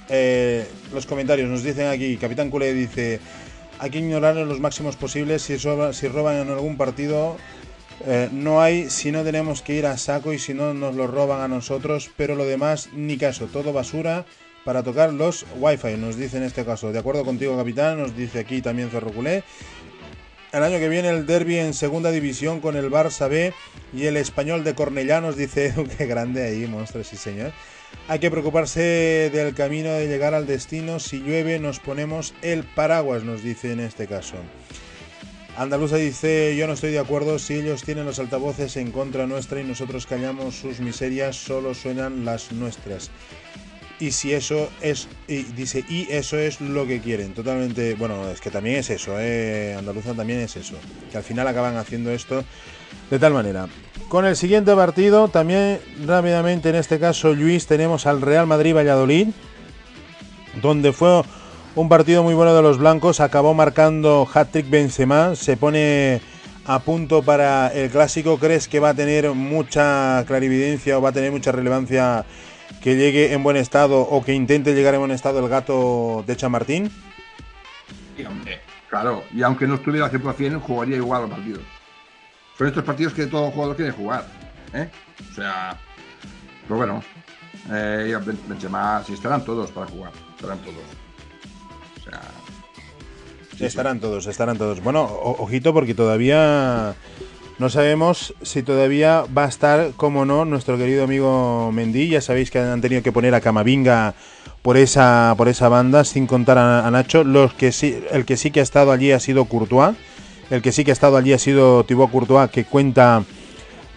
eh, 0.08 0.66
los 0.92 1.06
comentarios 1.06 1.48
nos 1.48 1.62
dicen 1.62 1.88
aquí, 1.88 2.16
Capitán 2.16 2.50
Culé 2.50 2.72
dice, 2.72 3.20
hay 3.78 3.90
que 3.90 3.98
ignorar 3.98 4.34
los 4.36 4.61
máximos 4.61 4.96
posibles, 4.96 5.42
si, 5.42 5.56
roban 5.56 6.36
en 6.36 6.48
algún 6.48 6.78
partido, 6.78 7.36
eh, 8.06 8.30
no 8.32 8.62
hay, 8.62 8.88
si 8.88 9.12
no 9.12 9.22
tenemos 9.22 9.61
que 9.61 9.74
ir 9.74 9.86
a 9.86 9.98
saco 9.98 10.32
y 10.32 10.38
si 10.38 10.54
no 10.54 10.72
nos 10.72 10.94
lo 10.94 11.06
roban 11.06 11.42
a 11.42 11.48
nosotros, 11.48 12.11
pero 12.16 12.34
lo 12.34 12.46
demás 12.46 12.88
ni 12.94 13.18
caso, 13.18 13.46
todo 13.46 13.74
basura, 13.74 14.24
para 14.64 14.82
tocar 14.82 15.12
los 15.12 15.44
wifi, 15.58 15.96
nos 15.96 16.16
dice 16.16 16.38
en 16.38 16.44
este 16.44 16.64
caso. 16.64 16.92
De 16.92 16.98
acuerdo 16.98 17.24
contigo, 17.24 17.56
capitán, 17.56 17.98
nos 18.00 18.16
dice 18.16 18.40
aquí 18.40 18.62
también 18.62 18.90
Zorroculé. 18.90 19.42
El 20.53 20.64
año 20.64 20.80
que 20.80 20.88
viene 20.88 21.11
el 21.11 21.26
derby 21.26 21.59
en 21.59 21.74
segunda 21.74 22.11
división 22.11 22.61
con 22.61 22.74
el 22.74 22.90
Barça 22.90 23.28
B 23.28 23.53
y 23.94 24.07
el 24.07 24.16
español 24.16 24.64
de 24.64 24.74
Cornellá, 24.74 25.20
nos 25.20 25.36
dice 25.38 25.72
qué 25.96 26.07
grande 26.07 26.42
ahí, 26.42 26.66
monstruo, 26.66 27.05
sí 27.05 27.16
señor. 27.16 27.53
Hay 28.09 28.18
que 28.18 28.32
preocuparse 28.32 29.30
del 29.32 29.55
camino 29.55 29.92
de 29.92 30.09
llegar 30.09 30.34
al 30.34 30.48
destino. 30.48 30.98
Si 30.98 31.20
llueve 31.20 31.61
nos 31.61 31.78
ponemos 31.78 32.34
el 32.42 32.64
paraguas, 32.64 33.22
nos 33.22 33.44
dice 33.44 33.70
en 33.70 33.78
este 33.78 34.09
caso. 34.09 34.34
Andaluza 35.57 35.96
dice, 35.96 36.57
yo 36.57 36.66
no 36.66 36.72
estoy 36.72 36.90
de 36.90 36.98
acuerdo 36.98 37.38
si 37.38 37.55
ellos 37.55 37.84
tienen 37.84 38.07
los 38.07 38.18
altavoces 38.18 38.76
en 38.76 38.90
contra 38.90 39.28
nuestra 39.28 39.61
y 39.61 39.64
nosotros 39.64 40.07
callamos 40.07 40.57
sus 40.57 40.80
miserias, 40.80 41.36
solo 41.36 41.74
suenan 41.74 42.24
las 42.24 42.51
nuestras. 42.51 43.11
Y 44.01 44.12
si 44.12 44.32
eso 44.32 44.70
es, 44.80 45.09
y 45.28 45.42
dice, 45.42 45.84
y 45.86 46.11
eso 46.11 46.38
es 46.38 46.62
lo 46.62 46.86
que 46.86 47.01
quieren. 47.01 47.34
Totalmente, 47.34 47.94
bueno, 47.94 48.30
es 48.30 48.40
que 48.40 48.51
también 48.51 48.76
es 48.76 48.88
eso, 48.88 49.16
eh, 49.18 49.76
Andaluza 49.78 50.14
también 50.14 50.40
es 50.40 50.57
eso. 50.57 50.74
Que 51.12 51.18
al 51.18 51.22
final 51.22 51.46
acaban 51.46 51.76
haciendo 51.76 52.11
esto 52.11 52.42
de 53.11 53.18
tal 53.18 53.34
manera. 53.34 53.68
Con 54.09 54.24
el 54.24 54.36
siguiente 54.36 54.74
partido, 54.74 55.28
también 55.28 55.80
rápidamente 56.07 56.70
en 56.70 56.76
este 56.76 56.98
caso, 56.98 57.34
Luis, 57.34 57.66
tenemos 57.66 58.07
al 58.07 58.22
Real 58.22 58.46
Madrid 58.46 58.74
Valladolid, 58.74 59.28
donde 60.62 60.92
fue 60.92 61.22
un 61.74 61.88
partido 61.90 62.22
muy 62.22 62.34
bueno 62.34 62.55
de 62.55 62.62
los 62.62 62.78
blancos, 62.78 63.20
acabó 63.20 63.53
marcando 63.53 64.26
hat-trick 64.32 64.70
Benzema, 64.70 65.36
se 65.36 65.57
pone 65.59 66.22
a 66.64 66.78
punto 66.80 67.22
para 67.22 67.68
el 67.68 67.90
clásico. 67.90 68.38
¿Crees 68.38 68.68
que 68.68 68.80
va 68.80 68.90
a 68.90 68.94
tener 68.94 69.30
mucha 69.32 70.24
clarividencia 70.26 70.98
o 70.98 71.03
va 71.03 71.11
a 71.11 71.12
tener 71.12 71.32
mucha 71.32 71.53
relevancia 71.53 72.24
que 72.82 72.96
llegue 72.96 73.32
en 73.32 73.42
buen 73.42 73.56
estado 73.56 74.00
o 74.00 74.24
que 74.24 74.32
intente 74.32 74.74
llegar 74.74 74.94
en 74.94 75.00
buen 75.00 75.12
estado 75.12 75.38
el 75.40 75.48
gato 75.48 76.24
de 76.26 76.36
Chamartín? 76.36 76.90
Sí, 78.16 78.24
hombre, 78.24 78.60
claro, 78.88 79.24
y 79.34 79.42
aunque 79.42 79.66
no 79.66 79.74
estuviera 79.74 80.06
al 80.06 80.12
100%, 80.12 80.60
jugaría 80.60 80.96
igual 80.96 81.24
el 81.24 81.30
partido. 81.30 81.60
Son 82.56 82.66
estos 82.66 82.84
partidos 82.84 83.14
que 83.14 83.26
todo 83.26 83.50
jugador 83.50 83.76
quiere 83.76 83.92
jugar. 83.92 84.26
¿eh? 84.74 84.88
O 85.30 85.34
sea, 85.34 85.78
pero 86.62 86.76
bueno, 86.76 87.02
eh, 87.72 88.16
Benzema, 88.46 89.02
si 89.04 89.14
estarán 89.14 89.44
todos 89.44 89.70
para 89.70 89.86
jugar, 89.86 90.12
estarán 90.36 90.58
todos. 90.58 90.76
estarán 93.60 94.00
todos, 94.00 94.26
estarán 94.26 94.58
todos. 94.58 94.82
Bueno, 94.82 95.02
ojito 95.02 95.72
porque 95.72 95.94
todavía 95.94 96.94
no 97.61 97.68
sabemos 97.68 98.32
si 98.40 98.62
todavía 98.62 99.24
va 99.36 99.44
a 99.44 99.48
estar, 99.48 99.90
como 99.94 100.24
no, 100.24 100.46
nuestro 100.46 100.78
querido 100.78 101.04
amigo 101.04 101.70
Mendy. 101.70 102.08
Ya 102.08 102.22
sabéis 102.22 102.50
que 102.50 102.58
han 102.58 102.80
tenido 102.80 103.02
que 103.02 103.12
poner 103.12 103.34
a 103.34 103.42
Camavinga 103.42 104.14
por 104.62 104.78
esa, 104.78 105.34
por 105.36 105.46
esa 105.46 105.68
banda, 105.68 106.04
sin 106.04 106.26
contar 106.26 106.56
a, 106.56 106.90
Nacho. 106.90 107.22
Los 107.22 107.52
que 107.52 107.70
sí, 107.70 108.02
el 108.12 108.24
que 108.24 108.38
sí 108.38 108.50
que 108.50 108.61
ha 108.61 108.62
estado 108.62 108.92
allí 108.92 109.12
ha 109.12 109.20
sido 109.20 109.44
Courtois. 109.44 109.94
El 110.48 110.62
que 110.62 110.72
sí 110.72 110.84
que 110.84 110.90
ha 110.90 110.94
estado 110.94 111.18
allí 111.18 111.34
ha 111.34 111.38
sido 111.38 111.84
Thibaut 111.84 112.11
Courtois, 112.11 112.50
que 112.50 112.64
cuenta 112.64 113.24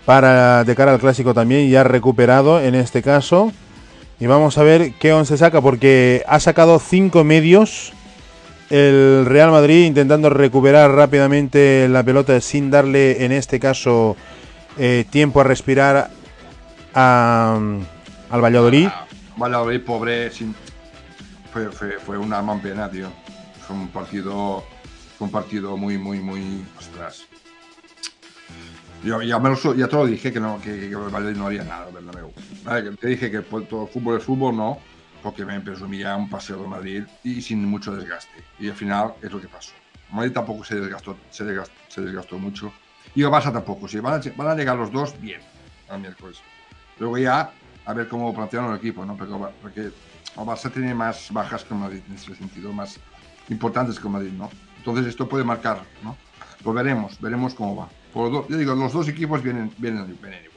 para 0.03 0.65
de 0.65 0.75
cara 0.75 0.91
al 0.91 0.99
clásico 0.99 1.33
también 1.33 1.61
y 1.61 1.73
ha 1.75 1.85
recuperado 1.85 2.59
en 2.59 2.75
este 2.75 3.01
caso. 3.01 3.53
Y 4.19 4.27
vamos 4.27 4.57
a 4.57 4.63
ver 4.63 4.91
qué 4.99 5.13
once 5.13 5.37
saca, 5.37 5.61
porque 5.61 6.21
ha 6.27 6.41
sacado 6.41 6.79
cinco 6.79 7.23
medios 7.23 7.93
el 8.73 9.27
Real 9.27 9.51
Madrid 9.51 9.85
intentando 9.85 10.31
recuperar 10.31 10.89
rápidamente 10.89 11.87
la 11.87 12.01
pelota 12.01 12.41
sin 12.41 12.71
darle 12.71 13.23
en 13.23 13.31
este 13.31 13.59
caso 13.59 14.17
eh, 14.79 15.05
tiempo 15.11 15.41
a 15.41 15.43
respirar 15.43 16.09
al 16.95 17.85
Valladolid. 18.31 18.87
Valladolid 19.37 19.79
pobre 19.81 20.31
sin... 20.31 20.55
fue, 21.51 21.69
fue, 21.69 21.99
fue 21.99 22.17
una 22.17 22.41
pena, 22.63 22.89
tío. 22.89 23.09
Fue 23.67 23.75
un 23.75 23.89
partido 23.89 24.63
un 25.19 25.29
partido 25.29 25.77
muy 25.77 25.99
muy 25.99 26.19
muy 26.19 26.65
ostras. 26.75 27.25
Yo 29.03 29.21
ya, 29.21 29.37
me 29.37 29.49
lo, 29.49 29.75
ya 29.75 29.87
te 29.87 29.95
lo 29.95 30.07
dije 30.07 30.33
que 30.33 30.39
no 30.39 30.59
que, 30.59 30.95
Valladolid 30.95 31.37
no 31.37 31.45
haría 31.45 31.63
nada, 31.63 31.89
¿verdad? 31.93 32.91
Te 32.99 33.07
dije 33.07 33.29
que 33.29 33.41
todo 33.41 33.85
fútbol 33.85 34.17
es 34.17 34.23
fútbol, 34.23 34.57
no 34.57 34.79
porque 35.23 35.45
me 35.45 35.59
presumía 35.61 36.15
un 36.17 36.29
paseo 36.29 36.61
de 36.61 36.67
Madrid 36.67 37.03
y 37.23 37.41
sin 37.41 37.65
mucho 37.65 37.95
desgaste. 37.95 38.43
Y 38.59 38.69
al 38.69 38.75
final 38.75 39.13
es 39.21 39.31
lo 39.31 39.39
que 39.39 39.47
pasó. 39.47 39.71
Madrid 40.11 40.33
tampoco 40.33 40.63
se 40.65 40.75
desgastó, 40.75 41.17
se 41.31 41.45
desgastó, 41.45 42.37
mucho. 42.37 42.71
Y 43.15 43.21
Barça 43.21 43.51
tampoco. 43.51 43.87
Si 43.87 43.99
van 43.99 44.19
a, 44.19 44.33
van 44.35 44.47
a 44.49 44.55
llegar 44.55 44.77
los 44.77 44.91
dos, 44.91 45.19
bien, 45.19 45.41
al 45.89 46.01
miércoles. 46.01 46.39
Luego 46.99 47.17
ya 47.17 47.51
a 47.85 47.93
ver 47.93 48.07
cómo 48.07 48.33
plantean 48.33 48.69
el 48.69 48.75
equipo, 48.75 49.05
¿no? 49.05 49.15
Porque, 49.15 49.33
porque 49.61 49.79
el 49.81 49.93
Barça 50.35 50.71
tiene 50.71 50.93
más 50.93 51.31
bajas 51.31 51.63
que 51.63 51.73
Madrid 51.73 52.01
en 52.07 52.15
ese 52.15 52.35
sentido, 52.35 52.73
más 52.73 52.99
importantes 53.49 53.99
que 53.99 54.09
Madrid, 54.09 54.31
¿no? 54.31 54.49
Entonces 54.77 55.07
esto 55.07 55.27
puede 55.27 55.45
marcar, 55.45 55.81
¿no? 56.03 56.17
Lo 56.65 56.73
veremos, 56.73 57.19
veremos 57.19 57.53
cómo 57.55 57.75
va. 57.75 57.89
Por 58.13 58.49
yo 58.49 58.57
digo, 58.57 58.75
los 58.75 58.93
dos 58.93 59.07
equipos 59.07 59.41
vienen, 59.41 59.71
vienen, 59.77 60.17
vienen 60.21 60.52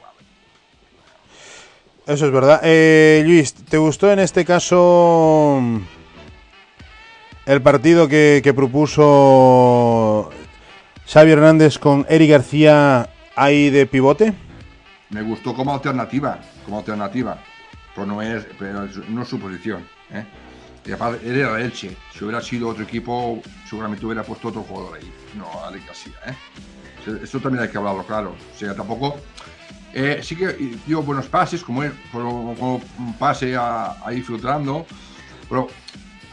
eso 2.07 2.25
es 2.25 2.31
verdad. 2.31 2.61
Eh, 2.63 3.21
Luis, 3.25 3.53
¿te 3.53 3.77
gustó 3.77 4.11
en 4.11 4.19
este 4.19 4.45
caso 4.45 5.59
mm, 5.61 5.77
el 7.45 7.61
partido 7.61 8.07
que, 8.07 8.53
propuso 8.55 10.29
Xavi 11.05 11.31
Hernández 11.31 11.77
con 11.77 12.05
Eric 12.09 12.31
García 12.31 13.09
ahí 13.35 13.69
de 13.69 13.85
pivote? 13.85 14.33
Me 15.09 15.21
gustó 15.21 15.53
como 15.53 15.73
alternativa, 15.73 16.39
como 16.65 16.79
alternativa, 16.79 17.37
pero 17.93 18.07
no 18.07 18.21
es, 18.21 18.47
pero 18.57 18.87
no 19.09 19.25
su 19.25 19.37
posición. 19.37 19.85
¿eh? 20.11 20.25
Aparte, 20.93 21.27
era 21.27 21.59
Elche. 21.59 21.95
Si 22.13 22.23
hubiera 22.23 22.41
sido 22.41 22.69
otro 22.69 22.83
equipo, 22.83 23.41
seguramente 23.69 24.05
hubiera 24.05 24.23
puesto 24.23 24.47
otro 24.47 24.63
jugador 24.63 24.97
ahí. 24.97 25.11
No, 25.35 25.47
Eric 25.69 25.87
García. 25.87 26.13
¿eh? 26.25 26.35
Eso 27.21 27.39
también 27.39 27.63
hay 27.63 27.69
que 27.69 27.77
hablarlo 27.77 28.03
claro. 28.05 28.35
O 28.53 28.57
sea, 28.57 28.73
tampoco 28.73 29.17
eh, 29.99 30.19
sí 30.21 30.35
que 30.35 30.77
dio 30.85 31.01
buenos 31.01 31.25
pases, 31.25 31.63
como, 31.63 31.81
un 31.81 33.15
pase 33.17 33.57
ahí 33.57 34.21
filtrando, 34.21 34.85
pero, 35.49 35.67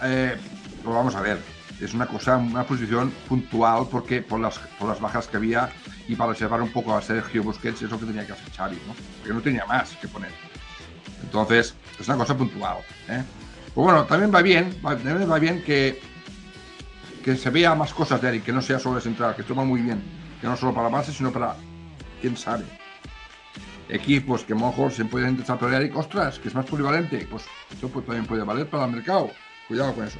eh, 0.02 0.36
pero, 0.82 0.94
vamos 0.94 1.14
a 1.14 1.22
ver, 1.22 1.38
es 1.80 1.94
una 1.94 2.04
cosa, 2.06 2.36
una 2.36 2.64
posición 2.64 3.10
puntual 3.26 3.86
porque 3.90 4.20
por 4.20 4.38
las, 4.38 4.58
por 4.78 4.90
las 4.90 5.00
bajas 5.00 5.28
que 5.28 5.38
había 5.38 5.70
y 6.06 6.14
para 6.14 6.32
reservar 6.32 6.60
un 6.60 6.72
poco 6.72 6.94
a 6.94 7.00
Sergio 7.00 7.42
Busquets 7.42 7.80
es 7.80 7.90
lo 7.90 7.98
que 7.98 8.04
tenía 8.04 8.26
que 8.26 8.34
hacer 8.34 8.52
Xavi, 8.52 8.76
¿no? 8.86 8.92
porque 9.16 9.32
no 9.32 9.40
tenía 9.40 9.64
más 9.64 9.96
que 9.96 10.08
poner. 10.08 10.30
Entonces, 11.22 11.74
es 11.98 12.06
una 12.06 12.18
cosa 12.18 12.36
puntual. 12.36 12.76
¿eh? 13.08 13.22
Pues 13.74 13.82
bueno, 13.82 14.04
también 14.04 14.30
va 14.30 14.42
bien, 14.42 14.78
también 14.82 15.30
va 15.30 15.38
bien 15.38 15.62
que, 15.62 16.02
que 17.24 17.34
se 17.34 17.48
vea 17.48 17.74
más 17.74 17.94
cosas 17.94 18.20
de 18.20 18.28
Eric, 18.28 18.44
que 18.44 18.52
no 18.52 18.60
sea 18.60 18.78
solo 18.78 18.96
de 18.96 19.00
central, 19.00 19.34
que 19.34 19.40
esto 19.40 19.54
va 19.54 19.64
muy 19.64 19.80
bien, 19.80 20.02
que 20.38 20.46
no 20.46 20.54
solo 20.54 20.74
para 20.74 20.90
base, 20.90 21.14
sino 21.14 21.32
para, 21.32 21.56
quién 22.20 22.36
sabe, 22.36 22.64
equipos 23.88 24.44
que 24.44 24.52
a 24.52 24.56
lo 24.56 24.66
mejor 24.66 24.92
se 24.92 25.04
pueden 25.04 25.36
desarrollar 25.36 25.84
y 25.84 25.90
ostras, 25.90 26.38
que 26.38 26.48
es 26.48 26.54
más 26.54 26.66
polivalente, 26.66 27.26
pues 27.30 27.44
esto 27.70 27.88
pues, 27.88 28.06
también 28.06 28.26
puede 28.26 28.42
valer 28.42 28.68
para 28.68 28.86
el 28.86 28.92
mercado. 28.92 29.30
Cuidado 29.68 29.94
con 29.94 30.06
eso. 30.06 30.18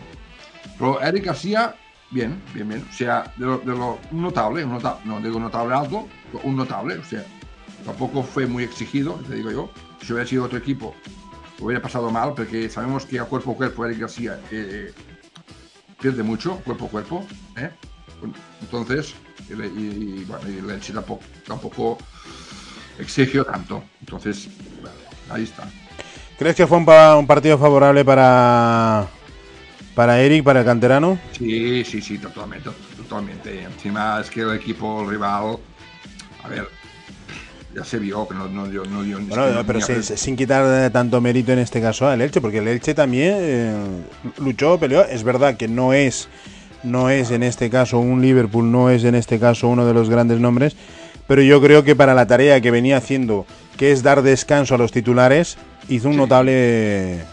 Pero 0.78 1.00
Eric 1.00 1.26
García, 1.26 1.74
bien, 2.10 2.40
bien, 2.54 2.68
bien. 2.68 2.86
O 2.88 2.92
sea, 2.92 3.32
de 3.36 3.46
lo, 3.46 3.98
notable, 4.10 4.64
un 4.64 4.72
notable, 4.72 5.02
no 5.04 5.20
digo 5.20 5.38
notable 5.38 5.74
alto, 5.74 6.08
un 6.42 6.56
notable. 6.56 6.98
O 6.98 7.04
sea, 7.04 7.24
tampoco 7.84 8.22
fue 8.22 8.46
muy 8.46 8.64
exigido, 8.64 9.14
te 9.28 9.34
digo 9.36 9.50
yo. 9.50 9.70
Si 10.00 10.12
hubiera 10.12 10.28
sido 10.28 10.44
otro 10.44 10.58
equipo, 10.58 10.94
hubiera 11.60 11.80
pasado 11.82 12.10
mal, 12.10 12.34
porque 12.34 12.68
sabemos 12.68 13.06
que 13.06 13.18
a 13.18 13.24
cuerpo 13.24 13.52
a 13.52 13.56
cuerpo 13.56 13.86
Eric 13.86 14.00
García 14.00 14.40
eh, 14.50 14.92
pierde 16.00 16.22
mucho, 16.22 16.56
cuerpo 16.64 16.86
a 16.86 16.88
cuerpo. 16.88 17.26
¿eh? 17.56 17.70
Entonces, 18.62 19.14
y, 19.48 20.24
bueno, 20.24 20.48
y 20.48 20.60
Leche 20.62 20.92
tampoco, 20.92 21.22
tampoco 21.46 21.98
exigió 22.98 23.44
tanto. 23.44 23.84
Entonces, 24.00 24.48
ahí 25.30 25.44
está. 25.44 25.68
¿Crees 26.38 26.56
que 26.56 26.66
fue 26.66 26.78
un, 26.78 27.26
partido 27.26 27.58
favorable 27.58 28.04
para, 28.04 29.06
para 29.94 30.20
Eric, 30.20 30.42
para 30.42 30.60
el 30.60 30.66
canterano? 30.66 31.18
Sí, 31.32 31.84
sí, 31.84 32.00
sí, 32.00 32.18
totalmente, 32.18 32.70
totalmente. 32.96 33.62
Encima 33.62 34.20
es 34.20 34.30
que 34.30 34.40
el 34.40 34.54
equipo 34.54 35.08
rival, 35.08 35.58
a 36.42 36.48
ver, 36.48 36.68
ya 37.74 37.84
se 37.84 37.98
vio 37.98 38.26
que 38.26 38.34
no, 38.34 38.48
no 38.48 38.66
dio, 38.66 38.84
no 38.84 39.02
dio 39.02 39.18
bueno, 39.20 39.64
pero 39.66 39.80
sin, 39.80 40.36
quitar 40.36 40.90
tanto 40.90 41.20
mérito 41.20 41.52
en 41.52 41.58
este 41.58 41.80
caso 41.80 42.08
al 42.08 42.20
Elche, 42.20 42.40
porque 42.40 42.58
el 42.58 42.68
Elche 42.68 42.94
también 42.94 43.34
eh, 43.38 43.74
luchó, 44.38 44.78
peleó. 44.78 45.04
Es 45.04 45.24
verdad 45.24 45.56
que 45.56 45.66
no 45.66 45.92
es, 45.92 46.28
no 46.82 47.10
es 47.10 47.30
en 47.30 47.42
este 47.42 47.70
caso 47.70 47.98
un 47.98 48.22
Liverpool, 48.22 48.70
no 48.70 48.90
es 48.90 49.04
en 49.04 49.14
este 49.14 49.38
caso 49.38 49.68
uno 49.68 49.86
de 49.86 49.94
los 49.94 50.08
grandes 50.08 50.38
nombres, 50.38 50.76
pero 51.26 51.42
yo 51.42 51.60
creo 51.60 51.84
que 51.84 51.96
para 51.96 52.14
la 52.14 52.26
tarea 52.26 52.60
que 52.60 52.70
venía 52.70 52.96
haciendo, 52.96 53.46
que 53.76 53.92
es 53.92 54.02
dar 54.02 54.22
descanso 54.22 54.74
a 54.74 54.78
los 54.78 54.92
titulares, 54.92 55.56
hizo 55.88 56.08
un 56.08 56.16
notable... 56.16 57.24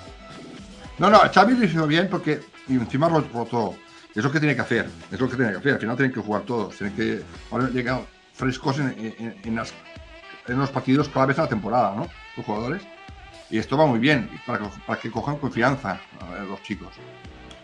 No, 0.97 1.09
no, 1.09 1.19
Xavi 1.33 1.55
lo 1.55 1.65
hizo 1.65 1.87
bien 1.87 2.07
porque 2.09 2.41
y 2.67 2.75
encima 2.75 3.09
rotó. 3.09 3.75
Es 4.13 4.23
lo 4.23 4.31
que 4.31 4.39
tiene 4.39 4.55
que 4.55 4.61
hacer, 4.61 4.89
es 5.11 5.19
lo 5.19 5.29
que 5.29 5.35
tiene 5.35 5.51
que 5.51 5.57
hacer. 5.57 5.73
Al 5.73 5.79
final 5.79 5.95
tienen 5.95 6.13
que 6.13 6.19
jugar 6.19 6.41
todos, 6.43 6.75
tienen 6.75 6.95
que 6.95 7.21
ahora 7.49 7.69
llegar 7.69 8.01
frescos 8.33 8.79
en, 8.79 9.15
en, 9.43 9.59
en, 10.47 10.59
los 10.59 10.69
partidos 10.69 11.07
claves 11.07 11.37
de 11.37 11.43
la 11.43 11.47
temporada, 11.47 11.95
¿no? 11.95 12.07
Los 12.35 12.45
jugadores. 12.45 12.81
Y 13.49 13.57
esto 13.57 13.77
va 13.77 13.85
muy 13.85 13.99
bien, 13.99 14.29
para 14.45 14.59
que, 14.59 14.65
para 14.85 14.99
que 14.99 15.11
cojan 15.11 15.37
confianza 15.37 15.99
los 16.47 16.61
chicos. 16.63 16.89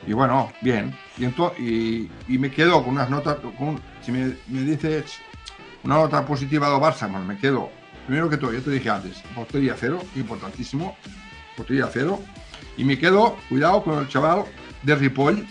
Y 0.06 0.14
bueno, 0.14 0.52
bien. 0.62 0.96
Y, 1.18 2.10
y, 2.28 2.38
me 2.38 2.50
quedo 2.50 2.82
con 2.84 2.94
unas 2.94 3.10
notas, 3.10 3.38
con, 3.58 3.80
si 4.02 4.12
me, 4.12 4.38
me, 4.48 4.62
dices 4.62 5.20
una 5.84 5.96
nota 5.96 6.26
positiva 6.26 6.70
de 6.70 6.76
Barça, 6.76 7.10
pues 7.12 7.24
me 7.24 7.38
quedo, 7.38 7.70
primero 8.06 8.30
que 8.30 8.38
todo, 8.38 8.54
yo 8.54 8.62
te 8.62 8.72
dije 8.72 8.90
antes, 8.90 9.22
portería 9.36 9.76
cero, 9.78 10.02
importantísimo, 10.16 10.98
portería 11.56 11.90
cero. 11.92 12.22
Y 12.78 12.84
me 12.84 12.98
quedo, 12.98 13.38
cuidado 13.50 13.84
con 13.84 14.00
el 14.00 14.08
chaval 14.08 14.46
de 14.84 14.96
Ripoll, 14.96 15.48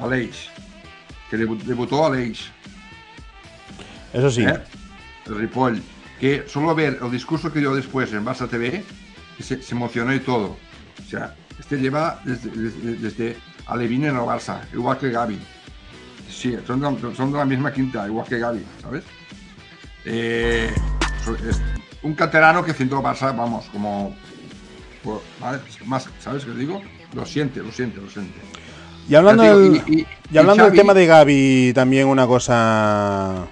Aleix, 0.00 0.48
que 1.30 1.36
debutó 1.36 2.06
Aleix. 2.06 2.50
Eso 4.12 4.30
sí. 4.30 4.44
¿Eh? 4.44 4.60
El 5.26 5.36
Ripoll, 5.36 5.82
que 6.20 6.44
solo 6.46 6.74
ver 6.74 6.98
el 7.02 7.10
discurso 7.10 7.52
que 7.52 7.60
dio 7.60 7.74
después 7.74 8.12
en 8.12 8.24
Barça 8.24 8.48
TV, 8.48 8.84
se, 9.40 9.62
se 9.62 9.74
emocionó 9.74 10.14
y 10.14 10.20
todo. 10.20 10.56
O 11.04 11.08
sea, 11.08 11.34
este 11.58 11.78
lleva 11.78 12.20
desde, 12.24 12.50
desde, 12.50 12.96
desde 12.96 13.36
Alevín 13.66 14.04
en 14.04 14.16
el 14.16 14.22
Barça, 14.22 14.60
igual 14.72 14.98
que 14.98 15.10
Gaby. 15.10 15.38
Sí, 16.28 16.56
son 16.66 16.80
de, 16.80 17.14
son 17.14 17.32
de, 17.32 17.38
la 17.38 17.44
misma 17.44 17.72
quinta, 17.72 18.06
igual 18.06 18.26
que 18.26 18.38
Gaby, 18.38 18.64
¿sabes? 18.82 19.04
Eh, 20.04 20.70
es 21.48 21.60
un 22.02 22.14
canterano 22.14 22.64
que 22.64 22.74
siento 22.74 23.02
Barça, 23.02 23.36
vamos, 23.36 23.66
como. 23.72 24.14
¿vale? 25.40 25.58
Más, 25.86 26.08
¿sabes 26.20 26.44
qué 26.44 26.52
digo? 26.52 26.82
Lo 27.14 27.24
siente, 27.24 27.60
lo 27.60 27.72
siente, 27.72 28.00
lo 28.00 28.10
siente. 28.10 28.38
Y 29.08 29.14
hablando, 29.14 29.42
del, 29.42 29.82
y, 29.86 30.00
y, 30.00 30.06
y 30.30 30.38
hablando 30.38 30.64
Xavi, 30.64 30.70
del 30.70 30.80
tema 30.80 30.94
de 30.94 31.06
Gaby, 31.06 31.72
también 31.74 32.08
una 32.08 32.26
cosa. 32.26 33.46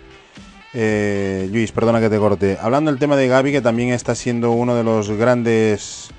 Eh, 0.75 1.49
Luis, 1.53 1.71
perdona 1.73 2.01
que 2.01 2.09
te 2.09 2.19
corte. 2.19 2.59
Hablando 2.61 2.91
del 2.91 2.99
tema 2.99 3.17
de 3.17 3.29
Gaby, 3.29 3.53
que 3.53 3.61
también 3.61 3.91
está 3.91 4.15
siendo 4.15 4.53
uno 4.53 4.75
de 4.75 4.85
los 4.85 5.11
grandes 5.11 6.11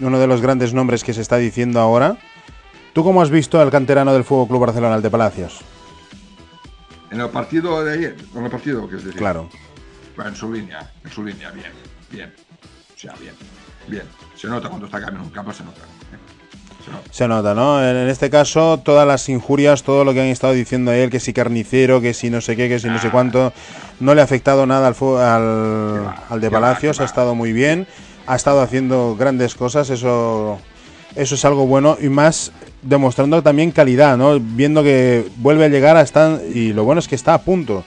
uno 0.00 0.18
de 0.18 0.26
los 0.26 0.40
grandes 0.40 0.74
nombres 0.74 1.02
que 1.02 1.12
se 1.12 1.20
está 1.20 1.36
diciendo 1.36 1.80
ahora. 1.80 2.16
¿Tú 2.92 3.04
cómo 3.04 3.22
has 3.22 3.30
visto 3.30 3.60
al 3.60 3.70
canterano 3.70 4.12
del 4.12 4.24
Fútbol 4.24 4.48
Club 4.48 4.60
Barcelona, 4.60 4.96
el 4.96 5.02
de 5.02 5.10
Palacios? 5.10 5.60
En 7.10 7.20
el 7.20 7.28
partido 7.30 7.84
de 7.84 7.92
ayer, 7.94 8.16
en 8.34 8.44
el 8.44 8.50
partido 8.50 8.88
que 8.88 8.96
es 8.96 9.04
decir. 9.04 9.18
Claro. 9.18 9.48
En 10.24 10.34
su 10.34 10.52
línea, 10.52 10.90
en 11.04 11.10
su 11.10 11.24
línea, 11.24 11.50
bien, 11.52 11.70
bien. 12.10 12.32
O 12.94 12.98
sea, 12.98 13.14
bien, 13.20 13.34
bien. 13.86 14.02
Se 14.34 14.48
nota 14.48 14.68
cuando 14.68 14.86
está 14.86 15.00
cambiando 15.00 15.28
un 15.28 15.34
campo, 15.34 15.52
se 15.52 15.64
nota. 15.64 15.80
¿eh? 15.80 16.84
Se 16.84 16.90
nota. 16.90 17.08
Se 17.12 17.28
nota, 17.28 17.54
¿no? 17.54 17.88
En 17.88 18.08
este 18.08 18.28
caso, 18.28 18.80
todas 18.84 19.06
las 19.06 19.28
injurias, 19.28 19.84
todo 19.84 20.04
lo 20.04 20.12
que 20.12 20.20
han 20.20 20.26
estado 20.26 20.54
diciendo 20.54 20.90
a 20.90 20.96
él, 20.96 21.10
que 21.10 21.20
si 21.20 21.32
carnicero, 21.32 22.00
que 22.00 22.14
si 22.14 22.30
no 22.30 22.40
sé 22.40 22.56
qué, 22.56 22.68
que 22.68 22.80
si 22.80 22.88
no 22.88 22.98
sé 22.98 23.10
cuánto, 23.10 23.52
no 24.00 24.14
le 24.14 24.20
ha 24.20 24.24
afectado 24.24 24.66
nada 24.66 24.88
al, 24.88 24.94
al, 25.18 26.14
al 26.28 26.40
de 26.40 26.50
Palacios, 26.50 27.00
ha 27.00 27.04
estado 27.04 27.34
muy 27.36 27.52
bien 27.52 27.86
ha 28.28 28.36
estado 28.36 28.60
haciendo 28.60 29.16
grandes 29.18 29.54
cosas, 29.54 29.88
eso, 29.88 30.58
eso 31.16 31.34
es 31.34 31.44
algo 31.46 31.66
bueno 31.66 31.96
y 31.98 32.10
más 32.10 32.52
demostrando 32.82 33.42
también 33.42 33.70
calidad, 33.70 34.16
¿no? 34.16 34.38
Viendo 34.40 34.82
que 34.82 35.28
vuelve 35.36 35.64
a 35.64 35.68
llegar 35.68 35.96
a 35.96 36.02
estar 36.02 36.40
y 36.52 36.72
lo 36.72 36.84
bueno 36.84 37.00
es 37.00 37.08
que 37.08 37.14
está 37.14 37.34
a 37.34 37.42
punto. 37.42 37.84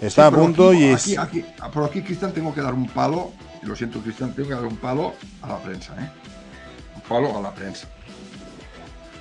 Está 0.00 0.28
sí, 0.28 0.34
a 0.34 0.38
punto 0.38 0.70
aquí, 0.70 0.78
y 0.78 0.92
aquí, 0.92 1.10
es... 1.12 1.18
aquí, 1.18 1.44
por 1.72 1.84
aquí, 1.84 2.02
Cristian, 2.02 2.32
tengo 2.32 2.54
que 2.54 2.62
dar 2.62 2.72
un 2.72 2.88
palo, 2.88 3.32
y 3.62 3.66
lo 3.66 3.76
siento, 3.76 4.00
Cristian, 4.00 4.32
tengo 4.32 4.48
que 4.48 4.54
dar 4.54 4.64
un 4.64 4.76
palo 4.76 5.14
a 5.42 5.48
la 5.48 5.58
prensa, 5.58 5.94
¿eh? 6.00 6.10
Un 6.96 7.02
palo 7.02 7.36
a 7.36 7.42
la 7.42 7.52
prensa. 7.52 7.86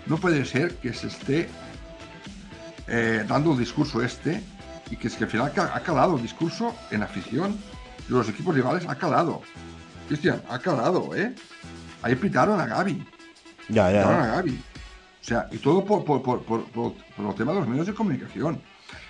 No 0.06 0.18
puede 0.18 0.46
ser 0.46 0.76
que 0.76 0.94
se 0.94 1.08
esté 1.08 1.50
eh, 2.88 3.26
dando 3.28 3.52
el 3.52 3.60
discurso 3.60 4.02
este 4.02 4.42
y 4.90 4.96
que 4.96 5.08
es 5.08 5.16
que 5.16 5.26
al 5.26 5.30
final 5.30 5.52
ha 5.56 5.80
calado 5.82 6.16
el 6.16 6.22
discurso 6.22 6.74
en 6.90 7.04
afición 7.04 7.58
de 8.08 8.16
los 8.16 8.28
equipos 8.28 8.56
rivales, 8.56 8.88
ha 8.88 8.96
calado. 8.96 9.42
Cristian, 10.08 10.42
ha 10.50 10.58
calado, 10.58 11.12
¿eh? 11.16 11.36
Ahí 12.02 12.16
pitaron 12.16 12.60
a 12.60 12.66
Gaby. 12.66 13.06
Ya, 13.68 13.92
ya. 13.92 14.00
Pitaron 14.00 14.22
a 14.22 14.28
Gaby. 14.38 14.64
Sea, 15.30 15.48
y 15.52 15.60
todo 15.60 15.86
por, 15.86 16.04
por, 16.04 16.24
por, 16.24 16.42
por, 16.42 16.64
por 16.72 16.96
el 17.20 17.36
tema 17.36 17.54
de 17.54 17.60
los 17.60 17.68
medios 17.68 17.86
de 17.86 17.94
comunicación. 17.94 18.60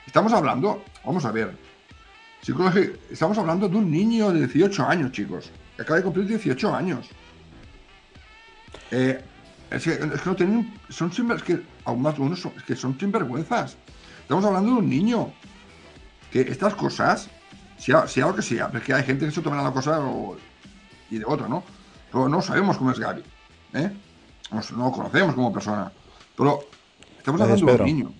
Estamos 0.05 0.33
hablando, 0.33 0.83
vamos 1.05 1.23
a 1.23 1.31
ver, 1.31 1.57
estamos 3.09 3.37
hablando 3.37 3.69
de 3.69 3.77
un 3.77 3.89
niño 3.89 4.29
de 4.33 4.39
18 4.39 4.85
años, 4.85 5.13
chicos, 5.13 5.49
que 5.77 5.81
acaba 5.81 5.95
de 5.95 6.03
cumplir 6.03 6.27
18 6.27 6.75
años. 6.75 7.07
Eh, 8.91 9.23
es, 9.71 9.81
que, 9.81 9.91
es, 9.91 9.99
que, 9.99 10.29
no 10.29 10.35
tienen, 10.35 10.77
son 10.89 11.09
es 11.09 11.41
que 11.41 11.61
aún 11.85 12.01
más 12.01 12.17
son, 12.17 12.33
es 12.33 12.63
que 12.63 12.75
son 12.75 12.99
sinvergüenzas. 12.99 13.77
Estamos 14.23 14.43
hablando 14.43 14.71
de 14.73 14.77
un 14.79 14.89
niño 14.89 15.31
que 16.31 16.41
estas 16.41 16.75
cosas, 16.75 17.29
sea, 17.77 18.09
sea 18.09 18.27
lo 18.27 18.35
que 18.35 18.41
sea, 18.41 18.69
porque 18.69 18.93
hay 18.93 19.05
gente 19.05 19.25
que 19.25 19.31
se 19.31 19.41
toma 19.41 19.63
la 19.63 19.71
cosa 19.71 20.01
o, 20.01 20.35
y 21.09 21.19
de 21.19 21.23
otra, 21.25 21.47
¿no? 21.47 21.63
Pero 22.11 22.27
no 22.27 22.41
sabemos 22.41 22.77
cómo 22.77 22.91
es 22.91 22.99
Gaby, 22.99 23.23
¿eh? 23.75 23.89
No 24.51 24.61
lo 24.85 24.91
conocemos 24.91 25.35
como 25.35 25.53
persona, 25.53 25.91
pero 26.39 26.61
estamos 27.17 27.41
hablando 27.41 27.65
de 27.65 27.73
un 27.73 27.85
niño. 27.85 28.13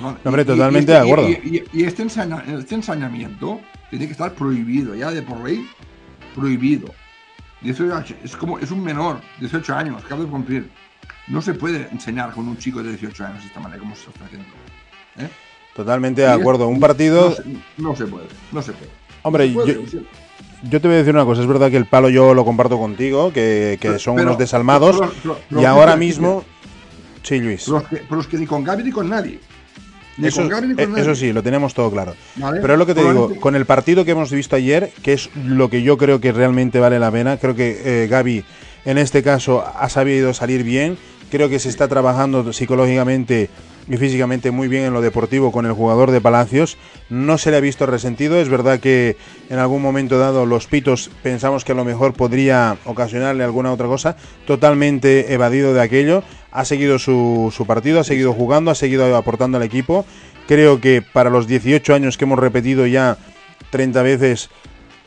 No, 0.00 0.16
hombre, 0.24 0.44
totalmente 0.44 0.90
y 0.90 0.94
de 0.94 1.00
acuerdo. 1.00 1.28
Y, 1.28 1.64
y 1.72 1.84
este, 1.84 2.02
ensaña, 2.02 2.42
este, 2.58 2.74
ensañamiento 2.74 3.60
tiene 3.90 4.06
que 4.06 4.12
estar 4.12 4.32
prohibido, 4.32 4.94
ya 4.94 5.10
de 5.10 5.20
por 5.22 5.38
ley, 5.44 5.68
prohibido. 6.34 6.88
18, 7.60 8.14
es 8.24 8.36
como 8.36 8.58
es 8.58 8.70
un 8.70 8.82
menor, 8.82 9.20
18 9.40 9.74
años, 9.74 10.02
acaba 10.02 10.22
de 10.22 10.28
cumplir. 10.28 10.70
No 11.26 11.42
se 11.42 11.52
puede 11.52 11.88
enseñar 11.92 12.32
con 12.32 12.48
un 12.48 12.56
chico 12.56 12.82
de 12.82 12.90
18 12.90 13.26
años 13.26 13.42
de 13.42 13.48
esta 13.48 13.60
manera 13.60 13.80
como 13.80 13.94
se 13.94 14.08
está 14.08 14.24
haciendo. 14.24 14.48
¿eh? 15.18 15.28
Totalmente 15.76 16.22
de 16.22 16.28
acuerdo. 16.28 16.68
Un 16.68 16.80
partido. 16.80 17.28
No 17.28 17.34
se, 17.34 17.42
no 17.76 17.96
se, 17.96 18.06
puede, 18.06 18.26
no 18.50 18.62
se 18.62 18.72
puede. 18.72 18.90
Hombre, 19.22 19.48
se 19.48 19.54
puede, 19.54 19.86
yo, 19.86 20.00
yo, 20.70 20.80
te 20.80 20.88
voy 20.88 20.94
a 20.94 20.98
decir 21.00 21.14
una 21.14 21.26
cosa. 21.26 21.42
Es 21.42 21.46
verdad 21.46 21.70
que 21.70 21.76
el 21.76 21.86
palo 21.86 22.08
yo 22.08 22.32
lo 22.32 22.46
comparto 22.46 22.78
contigo, 22.78 23.30
que, 23.30 23.76
que 23.78 23.98
son 23.98 24.16
pero, 24.16 24.28
unos 24.28 24.38
desalmados. 24.38 24.98
pero, 25.22 25.60
y 25.60 25.64
ahora 25.66 25.96
mismo. 25.96 26.44
Sí, 27.28 27.40
Luis. 27.40 27.64
Pero 27.66 27.84
pero 28.08 28.20
es 28.22 28.26
que 28.26 28.38
ni 28.38 28.46
con 28.46 28.64
Gaby 28.64 28.84
ni 28.84 28.90
con 28.90 29.06
nadie. 29.06 29.38
Ni 30.16 30.28
eso, 30.28 30.40
con 30.40 30.48
Gaby, 30.48 30.68
ni 30.68 30.74
con 30.74 30.84
eso 30.96 31.08
nadie. 31.08 31.14
sí, 31.14 31.32
lo 31.34 31.42
tenemos 31.42 31.74
todo 31.74 31.90
claro. 31.90 32.14
Vale. 32.36 32.60
Pero 32.62 32.72
es 32.72 32.78
lo 32.78 32.86
que 32.86 32.94
te 32.94 33.04
digo, 33.04 33.38
con 33.38 33.54
el 33.54 33.66
partido 33.66 34.06
que 34.06 34.12
hemos 34.12 34.30
visto 34.30 34.56
ayer, 34.56 34.90
que 35.02 35.12
es 35.12 35.28
lo 35.34 35.68
que 35.68 35.82
yo 35.82 35.98
creo 35.98 36.22
que 36.22 36.32
realmente 36.32 36.80
vale 36.80 36.98
la 36.98 37.10
pena, 37.10 37.36
creo 37.36 37.54
que 37.54 37.82
eh, 37.84 38.06
Gaby 38.08 38.44
en 38.86 38.96
este 38.96 39.22
caso 39.22 39.62
ha 39.62 39.90
sabido 39.90 40.32
salir 40.32 40.64
bien, 40.64 40.96
creo 41.30 41.50
que 41.50 41.58
se 41.58 41.68
está 41.68 41.86
trabajando 41.86 42.50
psicológicamente 42.54 43.50
y 43.90 43.96
físicamente 43.96 44.50
muy 44.50 44.68
bien 44.68 44.84
en 44.84 44.92
lo 44.92 45.00
deportivo 45.00 45.50
con 45.50 45.66
el 45.66 45.72
jugador 45.72 46.10
de 46.10 46.20
Palacios, 46.20 46.76
no 47.08 47.38
se 47.38 47.50
le 47.50 47.56
ha 47.56 47.60
visto 47.60 47.86
resentido, 47.86 48.38
es 48.38 48.48
verdad 48.48 48.80
que 48.80 49.16
en 49.48 49.58
algún 49.58 49.82
momento 49.82 50.18
dado 50.18 50.46
los 50.46 50.66
pitos 50.66 51.10
pensamos 51.22 51.64
que 51.64 51.72
a 51.72 51.74
lo 51.74 51.84
mejor 51.84 52.12
podría 52.12 52.76
ocasionarle 52.84 53.44
alguna 53.44 53.72
otra 53.72 53.86
cosa, 53.86 54.16
totalmente 54.46 55.32
evadido 55.32 55.72
de 55.72 55.80
aquello, 55.80 56.22
ha 56.52 56.64
seguido 56.64 56.98
su, 56.98 57.52
su 57.54 57.66
partido, 57.66 58.00
ha 58.00 58.04
seguido 58.04 58.32
jugando, 58.32 58.70
ha 58.70 58.74
seguido 58.74 59.16
aportando 59.16 59.58
al 59.58 59.64
equipo, 59.64 60.04
creo 60.46 60.80
que 60.80 61.02
para 61.02 61.30
los 61.30 61.46
18 61.46 61.94
años 61.94 62.16
que 62.16 62.24
hemos 62.24 62.38
repetido 62.38 62.86
ya 62.86 63.18
30 63.70 64.02
veces 64.02 64.50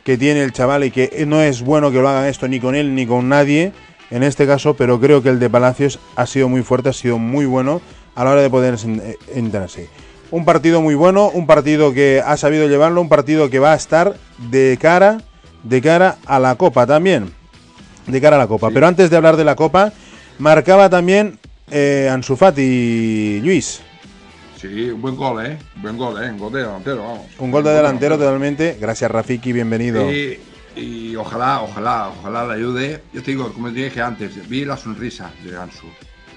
que 0.04 0.18
tiene 0.18 0.44
el 0.44 0.52
chaval 0.52 0.84
y 0.84 0.92
que 0.92 1.26
no 1.28 1.42
es 1.42 1.62
bueno 1.62 1.92
que 1.92 2.00
lo 2.00 2.10
hagan 2.10 2.26
esto 2.26 2.48
ni 2.48 2.60
con 2.60 2.76
él 2.76 2.96
ni 2.96 3.06
con 3.06 3.30
nadie 3.30 3.72
en 4.12 4.24
este 4.24 4.46
caso, 4.46 4.76
pero 4.76 5.00
creo 5.00 5.24
que 5.24 5.30
el 5.30 5.40
de 5.40 5.50
Palacios 5.50 6.00
ha 6.16 6.26
sido 6.28 6.50
muy 6.50 6.64
fuerte, 6.64 6.90
ha 6.90 6.94
sido 6.94 7.18
muy 7.18 7.46
bueno 7.46 7.82
a 8.14 8.26
la 8.26 8.32
hora 8.32 8.42
de 8.42 8.50
poder 8.50 8.76
entrarse. 9.34 9.88
Un 10.32 10.44
partido 10.44 10.82
muy 10.82 10.96
bueno, 10.96 11.30
un 11.30 11.48
partido 11.48 11.94
que 11.94 12.22
ha 12.24 12.36
sabido 12.36 12.68
llevarlo, 12.68 13.02
un 13.02 13.10
partido 13.10 13.50
que 13.50 13.60
va 13.60 13.72
a 13.72 13.76
estar 13.76 14.16
de 14.38 14.78
cara, 14.80 15.20
de 15.64 15.82
cara 15.82 16.18
a 16.26 16.40
la 16.40 16.56
Copa 16.56 16.86
también, 16.86 17.32
de 18.06 18.22
cara 18.22 18.36
a 18.36 18.40
la 18.40 18.48
Copa. 18.48 18.68
Sí. 18.68 18.74
Pero 18.74 18.88
antes 18.88 19.10
de 19.10 19.16
hablar 19.16 19.38
de 19.38 19.46
la 19.46 19.56
Copa, 19.56 19.94
marcaba 20.42 20.90
también 20.90 21.38
eh, 21.70 22.10
Ansu 22.12 22.36
Fati, 22.36 23.40
Luis. 23.42 23.82
Sí, 24.60 24.90
un 24.90 25.02
buen 25.02 25.16
gol, 25.16 25.46
¿eh? 25.46 25.58
Un 25.76 25.82
buen 25.82 25.98
gol, 25.98 26.24
¿eh? 26.24 26.30
Un 26.30 26.38
gol 26.38 26.52
de 26.52 26.60
delantero, 26.60 27.04
vamos. 27.04 27.26
Un 27.40 27.52
gol 27.52 27.64
de 27.64 27.72
delantero 27.72 28.18
totalmente. 28.18 28.78
Gracias, 28.80 29.10
Rafiki, 29.10 29.54
bienvenido. 29.54 30.12
Y, 30.12 30.40
y 30.76 31.16
ojalá, 31.16 31.62
ojalá, 31.62 32.10
ojalá 32.10 32.46
le 32.48 32.54
ayude. 32.56 33.04
Yo 33.14 33.24
te 33.24 33.32
digo, 33.32 33.52
como 33.54 33.72
te 33.72 33.84
dije 33.84 34.02
antes, 34.02 34.48
vi 34.48 34.66
la 34.66 34.78
sonrisa 34.78 35.32
de 35.44 35.58
Ansu. 35.58 35.88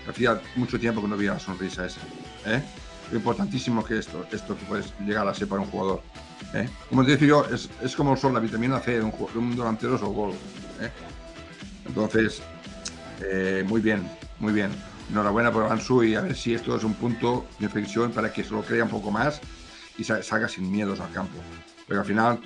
Hacía 0.08 0.40
mucho 0.56 0.78
tiempo 0.78 1.02
que 1.02 1.08
no 1.08 1.16
vi 1.16 1.26
la 1.26 1.38
sonrisa 1.38 1.86
esa. 1.86 2.00
¿eh? 2.46 2.62
Lo 3.10 3.18
importantísimo 3.18 3.84
que 3.84 3.98
esto, 3.98 4.26
esto 4.32 4.56
que 4.56 4.64
puedes 4.66 4.92
llegar 5.00 5.26
a 5.28 5.34
ser 5.34 5.48
para 5.48 5.62
un 5.62 5.68
jugador. 5.68 6.02
¿eh? 6.54 6.68
Como 6.88 7.04
te 7.04 7.12
dije 7.12 7.26
yo, 7.26 7.46
es, 7.52 7.68
es 7.82 7.94
como 7.94 8.16
son 8.16 8.34
la 8.34 8.40
vitamina 8.40 8.80
C 8.80 8.92
de 8.92 9.02
un, 9.02 9.12
un 9.34 9.56
delantero 9.56 9.96
es 9.96 10.02
el 10.02 10.08
gol. 10.08 10.32
¿eh? 10.80 10.90
Entonces, 11.86 12.42
eh, 13.30 13.64
muy 13.66 13.80
bien, 13.80 14.08
muy 14.38 14.52
bien. 14.52 14.70
Enhorabuena 15.10 15.52
por 15.52 15.70
Ansu 15.70 16.02
y 16.02 16.14
a 16.14 16.22
ver 16.22 16.34
si 16.36 16.54
esto 16.54 16.76
es 16.76 16.84
un 16.84 16.94
punto 16.94 17.46
de 17.58 17.66
inflexión 17.66 18.10
para 18.12 18.32
que 18.32 18.42
se 18.42 18.50
lo 18.54 18.62
crea 18.62 18.84
un 18.84 18.90
poco 18.90 19.10
más 19.10 19.40
y 19.98 20.04
sa- 20.04 20.22
salga 20.22 20.48
sin 20.48 20.70
miedos 20.70 21.00
al 21.00 21.12
campo. 21.12 21.36
Pero 21.86 22.00
al 22.00 22.06
final 22.06 22.40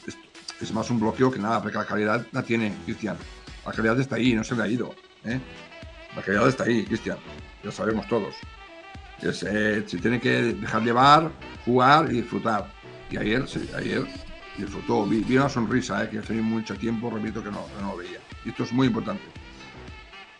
es, 0.60 0.72
más 0.72 0.90
un 0.90 0.98
bloqueo 0.98 1.30
que 1.30 1.38
nada, 1.38 1.62
porque 1.62 1.78
la 1.78 1.84
calidad 1.84 2.26
la 2.32 2.42
tiene 2.42 2.74
Cristian. 2.84 3.16
La 3.64 3.72
calidad 3.72 3.98
está 4.00 4.16
ahí, 4.16 4.34
no 4.34 4.42
se 4.42 4.56
le 4.56 4.62
ha 4.62 4.68
ido. 4.68 4.94
¿eh? 5.24 5.38
La 6.16 6.22
calidad 6.22 6.48
está 6.48 6.64
ahí, 6.64 6.84
Cristian. 6.84 7.16
Ya 7.62 7.70
sabemos 7.70 8.06
todos. 8.08 8.34
Es, 9.22 9.38
se 9.38 9.98
tiene 9.98 10.20
que 10.20 10.54
dejar 10.54 10.82
llevar, 10.82 11.30
jugar 11.64 12.10
y 12.10 12.16
disfrutar. 12.16 12.66
Y 13.10 13.16
ayer, 13.16 13.46
sí, 13.48 13.68
ayer 13.76 14.04
disfrutó. 14.56 15.06
Vi, 15.06 15.24
una 15.36 15.48
sonrisa, 15.48 16.04
eh, 16.04 16.10
que 16.10 16.18
hace 16.18 16.34
mucho 16.34 16.74
tiempo, 16.76 17.10
repito, 17.10 17.42
que 17.42 17.50
no, 17.50 17.66
no 17.80 17.92
lo 17.92 17.96
veía. 17.96 18.18
Y 18.44 18.50
esto 18.50 18.64
es 18.64 18.72
muy 18.72 18.88
importante. 18.88 19.22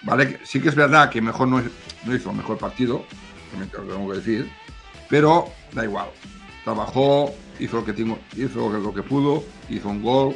¿Vale? 0.02 0.38
Sí 0.44 0.60
que 0.60 0.68
es 0.68 0.74
verdad 0.74 1.10
que 1.10 1.20
mejor 1.20 1.48
no, 1.48 1.62
no 2.04 2.14
hizo 2.14 2.30
el 2.30 2.36
mejor 2.36 2.58
partido, 2.58 3.04
también 3.50 3.70
te 3.70 3.78
lo 3.78 3.84
tengo 3.84 4.10
que 4.10 4.16
decir, 4.18 4.50
pero 5.08 5.48
da 5.72 5.84
igual. 5.84 6.08
Trabajó, 6.64 7.32
hizo 7.58 7.76
lo 7.76 7.84
que, 7.84 7.92
tengo, 7.92 8.18
hizo 8.36 8.68
lo 8.68 8.92
que 8.92 9.02
pudo, 9.02 9.44
hizo 9.68 9.88
un 9.88 10.02
gol, 10.02 10.34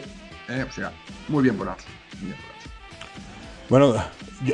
¿eh? 0.48 0.64
o 0.68 0.72
sea, 0.72 0.92
muy 1.28 1.42
bien 1.42 1.56
por 1.56 1.68
Ansu. 1.68 1.86
Bueno, 3.68 3.94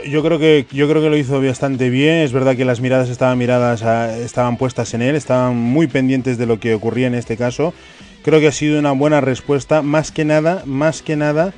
yo, 0.06 0.22
creo 0.22 0.38
que 0.38 0.66
yo 0.70 0.88
creo 0.88 1.02
que 1.02 1.11
lo 1.11 1.16
hizo 1.16 1.42
bastante 1.42 1.90
bien. 1.90 2.18
Es 2.18 2.32
verdad 2.32 2.56
que 2.56 2.64
las 2.64 2.80
miradas 2.80 3.09
estaban 3.09 3.36
miradas 3.36 3.82
estaban 4.18 4.56
puestas 4.56 4.94
en 4.94 5.02
él, 5.02 5.16
estaban 5.16 5.56
muy 5.56 5.88
pendientes 5.88 6.38
de 6.38 6.46
lo 6.46 6.61
que 6.61 6.74
ocurría 6.74 7.09
en 7.09 7.16
este 7.16 7.36
caso. 7.36 7.74
Creo 8.22 8.38
que 8.38 8.48
ha 8.48 8.52
sido 8.52 8.78
una 8.78 8.92
buena 8.92 9.20
respuesta, 9.20 9.82
más 9.82 10.12
que 10.12 10.24
nada, 10.24 10.62
más 10.66 11.02
que 11.02 11.16
nada 11.16 11.52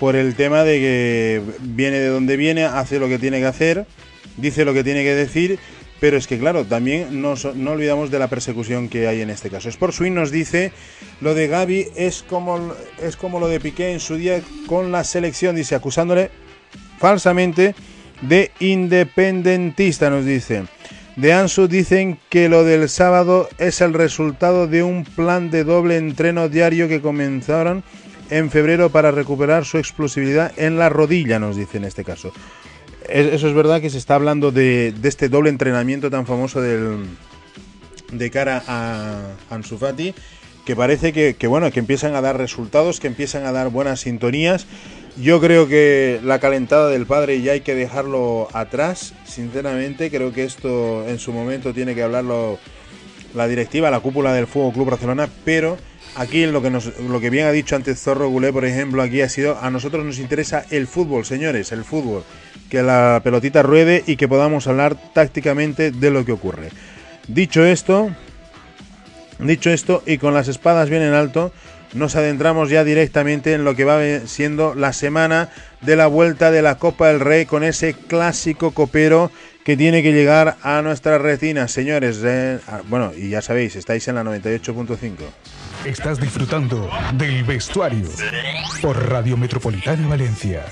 por 0.00 0.16
el 0.16 0.34
tema 0.34 0.64
de 0.64 0.78
que 0.78 1.42
viene 1.60 2.00
de 2.00 2.08
donde 2.08 2.38
viene, 2.38 2.64
hace 2.64 2.98
lo 2.98 3.06
que 3.06 3.18
tiene 3.18 3.38
que 3.38 3.46
hacer, 3.46 3.86
dice 4.38 4.64
lo 4.64 4.72
que 4.72 4.82
tiene 4.82 5.04
que 5.04 5.14
decir, 5.14 5.58
pero 6.00 6.16
es 6.16 6.26
que 6.26 6.38
claro, 6.38 6.64
también 6.64 7.20
no, 7.20 7.34
no 7.54 7.72
olvidamos 7.72 8.10
de 8.10 8.18
la 8.18 8.28
persecución 8.28 8.88
que 8.88 9.06
hay 9.06 9.20
en 9.20 9.28
este 9.28 9.50
caso. 9.50 9.68
Sport 9.68 9.92
Swing 9.92 10.14
nos 10.14 10.30
dice, 10.30 10.72
lo 11.20 11.34
de 11.34 11.48
Gaby 11.48 11.88
es 11.96 12.24
como, 12.26 12.72
es 13.02 13.16
como 13.16 13.38
lo 13.38 13.48
de 13.48 13.60
Piqué 13.60 13.92
en 13.92 14.00
su 14.00 14.16
día 14.16 14.40
con 14.66 14.90
la 14.90 15.04
selección, 15.04 15.54
dice, 15.54 15.74
acusándole 15.74 16.30
falsamente 16.98 17.74
de 18.22 18.52
independentista, 18.58 20.08
nos 20.08 20.24
dice. 20.24 20.64
De 21.16 21.34
Ansu 21.34 21.68
dicen 21.68 22.18
que 22.30 22.48
lo 22.48 22.64
del 22.64 22.88
sábado 22.88 23.50
es 23.58 23.82
el 23.82 23.92
resultado 23.92 24.66
de 24.66 24.82
un 24.82 25.04
plan 25.04 25.50
de 25.50 25.64
doble 25.64 25.98
entreno 25.98 26.48
diario 26.48 26.88
que 26.88 27.02
comenzaron 27.02 27.84
en 28.30 28.50
febrero 28.50 28.90
para 28.90 29.10
recuperar 29.10 29.64
su 29.64 29.78
explosividad 29.78 30.52
en 30.56 30.78
la 30.78 30.88
rodilla, 30.88 31.38
nos 31.38 31.56
dice 31.56 31.78
en 31.78 31.84
este 31.84 32.04
caso. 32.04 32.32
Eso 33.08 33.48
es 33.48 33.54
verdad 33.54 33.80
que 33.80 33.90
se 33.90 33.98
está 33.98 34.14
hablando 34.14 34.52
de, 34.52 34.94
este 35.02 35.28
doble 35.28 35.50
entrenamiento 35.50 36.10
tan 36.10 36.26
famoso 36.26 36.60
del, 36.60 37.06
de 38.12 38.30
cara 38.30 38.62
a 38.66 39.32
Ansu 39.50 39.78
Fati, 39.78 40.14
que 40.64 40.76
parece 40.76 41.12
que, 41.12 41.46
bueno, 41.48 41.70
que 41.72 41.80
empiezan 41.80 42.14
a 42.14 42.20
dar 42.20 42.36
resultados, 42.36 43.00
que 43.00 43.08
empiezan 43.08 43.46
a 43.46 43.52
dar 43.52 43.70
buenas 43.70 44.00
sintonías. 44.00 44.66
Yo 45.20 45.40
creo 45.40 45.66
que 45.66 46.20
la 46.22 46.38
calentada 46.38 46.88
del 46.88 47.06
padre 47.06 47.42
ya 47.42 47.52
hay 47.52 47.62
que 47.62 47.74
dejarlo 47.74 48.48
atrás, 48.52 49.14
sinceramente. 49.24 50.10
Creo 50.10 50.32
que 50.32 50.44
esto 50.44 51.04
en 51.08 51.18
su 51.18 51.32
momento 51.32 51.74
tiene 51.74 51.96
que 51.96 52.04
hablarlo 52.04 52.58
la 53.34 53.48
directiva, 53.48 53.90
la 53.90 54.00
cúpula 54.00 54.32
del 54.32 54.46
Fuego 54.46 54.72
Club 54.72 54.90
Barcelona, 54.90 55.28
pero 55.44 55.76
Aquí 56.16 56.44
lo 56.46 56.60
que, 56.60 57.30
bien 57.30 57.46
ha 57.46 57.52
dicho 57.52 57.76
antes 57.76 58.00
Zorro 58.00 58.28
Gulé, 58.28 58.52
por 58.52 58.64
ejemplo, 58.64 59.00
aquí 59.02 59.20
ha 59.22 59.28
sido, 59.28 59.58
a 59.60 59.70
nosotros 59.70 60.04
nos 60.04 60.18
interesa 60.18 60.64
el 60.70 60.86
fútbol, 60.86 61.24
señores, 61.24 61.72
el 61.72 61.84
fútbol. 61.84 62.24
Que 62.68 62.82
la 62.82 63.20
pelotita 63.22 63.62
ruede 63.62 64.02
y 64.06 64.16
que 64.16 64.28
podamos 64.28 64.66
hablar 64.66 64.96
tácticamente 65.12 65.90
de 65.90 66.10
lo 66.10 66.24
que 66.24 66.32
ocurre. 66.32 66.70
Dicho 67.28 67.64
esto, 67.64 68.10
dicho 69.38 69.70
esto 69.70 70.02
y 70.06 70.18
con 70.18 70.34
las 70.34 70.48
espadas 70.48 70.90
bien 70.90 71.02
en 71.02 71.14
alto, 71.14 71.52
nos 71.94 72.16
adentramos 72.16 72.70
ya 72.70 72.84
directamente 72.84 73.54
en 73.54 73.64
lo 73.64 73.74
que 73.74 73.84
va 73.84 74.00
siendo 74.26 74.74
la 74.74 74.92
semana 74.92 75.48
de 75.80 75.96
la 75.96 76.06
vuelta 76.06 76.50
de 76.50 76.62
la 76.62 76.76
Copa 76.76 77.08
del 77.08 77.20
Rey 77.20 77.46
con 77.46 77.64
ese 77.64 77.94
clásico 77.94 78.72
copero 78.72 79.30
que 79.64 79.76
tiene 79.76 80.02
que 80.02 80.12
llegar 80.12 80.56
a 80.62 80.82
nuestras 80.82 81.20
retinas, 81.20 81.70
señores. 81.72 82.20
Eh, 82.24 82.58
ah, 82.66 82.82
bueno, 82.88 83.12
y 83.16 83.30
ya 83.30 83.42
sabéis, 83.42 83.76
estáis 83.76 84.06
en 84.08 84.16
la 84.16 84.24
98.5. 84.24 85.14
Estás 85.84 86.20
disfrutando 86.20 86.90
del 87.14 87.42
vestuario 87.44 88.06
por 88.82 89.08
Radio 89.08 89.38
Metropolitana 89.38 90.06
Valencia. 90.06 90.66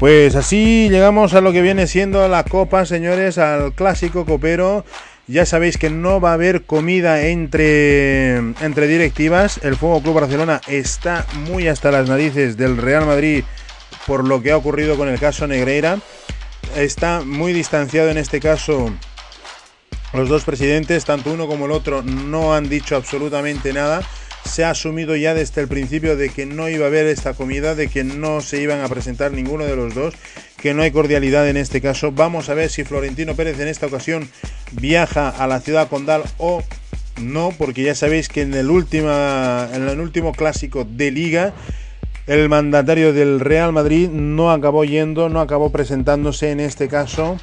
Pues 0.00 0.34
así 0.34 0.88
llegamos 0.88 1.34
a 1.34 1.40
lo 1.40 1.52
que 1.52 1.62
viene 1.62 1.86
siendo 1.86 2.26
la 2.26 2.42
copa, 2.42 2.84
señores, 2.86 3.38
al 3.38 3.74
clásico 3.74 4.24
copero 4.24 4.84
ya 5.30 5.46
sabéis 5.46 5.78
que 5.78 5.90
no 5.90 6.20
va 6.20 6.30
a 6.30 6.34
haber 6.34 6.62
comida 6.62 7.22
entre, 7.22 8.36
entre 8.36 8.88
directivas. 8.88 9.60
El 9.62 9.76
Fuego 9.76 10.02
Club 10.02 10.14
Barcelona 10.14 10.60
está 10.66 11.24
muy 11.46 11.68
hasta 11.68 11.92
las 11.92 12.08
narices 12.08 12.56
del 12.56 12.76
Real 12.76 13.06
Madrid 13.06 13.44
por 14.06 14.26
lo 14.26 14.42
que 14.42 14.50
ha 14.50 14.56
ocurrido 14.56 14.96
con 14.96 15.08
el 15.08 15.20
caso 15.20 15.46
Negreira. 15.46 15.98
Está 16.76 17.20
muy 17.20 17.52
distanciado 17.52 18.10
en 18.10 18.18
este 18.18 18.40
caso. 18.40 18.92
Los 20.12 20.28
dos 20.28 20.42
presidentes, 20.42 21.04
tanto 21.04 21.32
uno 21.32 21.46
como 21.46 21.66
el 21.66 21.70
otro, 21.70 22.02
no 22.02 22.52
han 22.52 22.68
dicho 22.68 22.96
absolutamente 22.96 23.72
nada. 23.72 24.02
Se 24.44 24.64
ha 24.64 24.70
asumido 24.70 25.14
ya 25.16 25.34
desde 25.34 25.60
el 25.60 25.68
principio 25.68 26.16
de 26.16 26.30
que 26.30 26.46
no 26.46 26.68
iba 26.68 26.84
a 26.84 26.88
haber 26.88 27.06
esta 27.06 27.34
comida, 27.34 27.74
de 27.74 27.88
que 27.88 28.04
no 28.04 28.40
se 28.40 28.60
iban 28.60 28.80
a 28.80 28.88
presentar 28.88 29.32
ninguno 29.32 29.64
de 29.64 29.76
los 29.76 29.94
dos 29.94 30.14
que 30.60 30.74
no 30.74 30.82
hay 30.82 30.90
cordialidad 30.90 31.48
en 31.48 31.56
este 31.56 31.80
caso. 31.80 32.12
Vamos 32.12 32.48
a 32.48 32.54
ver 32.54 32.70
si 32.70 32.84
Florentino 32.84 33.34
Pérez 33.34 33.58
en 33.60 33.68
esta 33.68 33.86
ocasión 33.86 34.28
viaja 34.72 35.28
a 35.28 35.46
la 35.46 35.60
ciudad 35.60 35.88
condal 35.88 36.22
o 36.38 36.62
no, 37.20 37.52
porque 37.56 37.82
ya 37.82 37.94
sabéis 37.94 38.28
que 38.28 38.42
en 38.42 38.54
el, 38.54 38.70
última, 38.70 39.68
en 39.72 39.88
el 39.88 40.00
último 40.00 40.32
clásico 40.32 40.84
de 40.84 41.10
liga 41.10 41.54
el 42.26 42.48
mandatario 42.48 43.12
del 43.12 43.40
Real 43.40 43.72
Madrid 43.72 44.08
no 44.08 44.52
acabó 44.52 44.84
yendo, 44.84 45.28
no 45.28 45.40
acabó 45.40 45.70
presentándose 45.70 46.50
en 46.50 46.60
este 46.60 46.86
caso 46.86 47.38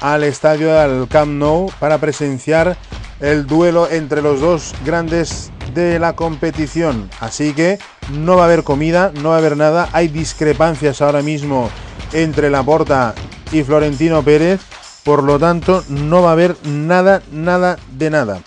al 0.00 0.24
estadio 0.24 0.74
del 0.74 1.08
Camp 1.08 1.32
Nou 1.32 1.70
para 1.78 1.98
presenciar 1.98 2.76
el 3.20 3.46
duelo 3.46 3.88
entre 3.90 4.20
los 4.20 4.40
dos 4.40 4.74
grandes 4.84 5.50
de 5.74 5.98
la 5.98 6.14
competición. 6.14 7.10
Así 7.20 7.52
que 7.54 7.78
no 8.12 8.36
va 8.36 8.42
a 8.42 8.46
haber 8.46 8.64
comida, 8.64 9.12
no 9.22 9.30
va 9.30 9.36
a 9.36 9.38
haber 9.38 9.56
nada. 9.56 9.88
Hay 9.92 10.08
discrepancias 10.08 11.02
ahora 11.02 11.22
mismo 11.22 11.70
entre 12.12 12.50
Laporta 12.50 13.14
y 13.52 13.62
Florentino 13.62 14.22
Pérez. 14.22 14.60
Por 15.04 15.24
lo 15.24 15.38
tanto, 15.38 15.82
no 15.88 16.22
va 16.22 16.30
a 16.30 16.32
haber 16.32 16.56
nada, 16.64 17.22
nada 17.32 17.78
de 17.90 18.10
nada. 18.10 18.40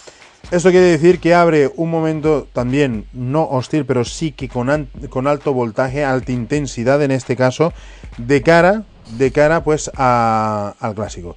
Esto 0.51 0.69
quiere 0.69 0.85
decir 0.85 1.19
que 1.19 1.33
abre 1.33 1.71
un 1.75 1.89
momento 1.89 2.47
también 2.53 3.07
no 3.13 3.43
hostil, 3.49 3.85
pero 3.85 4.05
sí 4.05 4.31
que 4.31 4.47
con, 4.47 4.89
con 5.09 5.27
alto 5.27 5.53
voltaje, 5.53 6.05
alta 6.05 6.31
intensidad 6.31 7.01
en 7.01 7.11
este 7.11 7.35
caso, 7.35 7.73
de 8.17 8.41
cara, 8.41 8.83
de 9.17 9.31
cara 9.31 9.63
pues 9.63 9.89
al 9.95 10.95
clásico. 10.95 11.35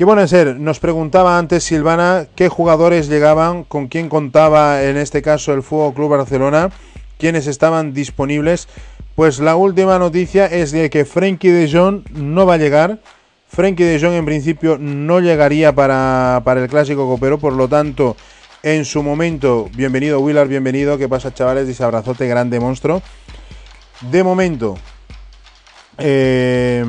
¿Qué 0.00 0.10
a 0.10 0.26
ser? 0.26 0.58
Nos 0.58 0.80
preguntaba 0.80 1.36
antes 1.36 1.62
Silvana 1.62 2.26
qué 2.34 2.48
jugadores 2.48 3.10
llegaban, 3.10 3.64
con 3.64 3.88
quién 3.88 4.08
contaba 4.08 4.82
en 4.82 4.96
este 4.96 5.20
caso 5.20 5.52
el 5.52 5.62
Fútbol 5.62 5.92
Club 5.92 6.08
Barcelona, 6.08 6.70
quiénes 7.18 7.46
estaban 7.46 7.92
disponibles. 7.92 8.66
Pues 9.14 9.40
la 9.40 9.56
última 9.56 9.98
noticia 9.98 10.46
es 10.46 10.72
de 10.72 10.88
que 10.88 11.04
Frenkie 11.04 11.50
de 11.50 11.70
Jong 11.70 12.12
no 12.12 12.46
va 12.46 12.54
a 12.54 12.56
llegar. 12.56 13.00
Frenkie 13.46 13.84
de 13.84 14.00
Jong 14.00 14.14
en 14.14 14.24
principio 14.24 14.78
no 14.78 15.20
llegaría 15.20 15.74
para, 15.74 16.42
el 16.46 16.68
clásico 16.70 17.06
copero, 17.06 17.38
por 17.38 17.52
lo 17.52 17.68
tanto, 17.68 18.16
en 18.62 18.86
su 18.86 19.02
momento, 19.02 19.68
bienvenido 19.76 20.18
Willard, 20.20 20.48
bienvenido. 20.48 20.96
¿Qué 20.96 21.10
pasa, 21.10 21.34
chavales? 21.34 21.66
Dice 21.66 21.84
abrazote, 21.84 22.26
grande 22.26 22.58
monstruo. 22.58 23.02
De 24.10 24.24
momento, 24.24 24.78
eh, 25.98 26.86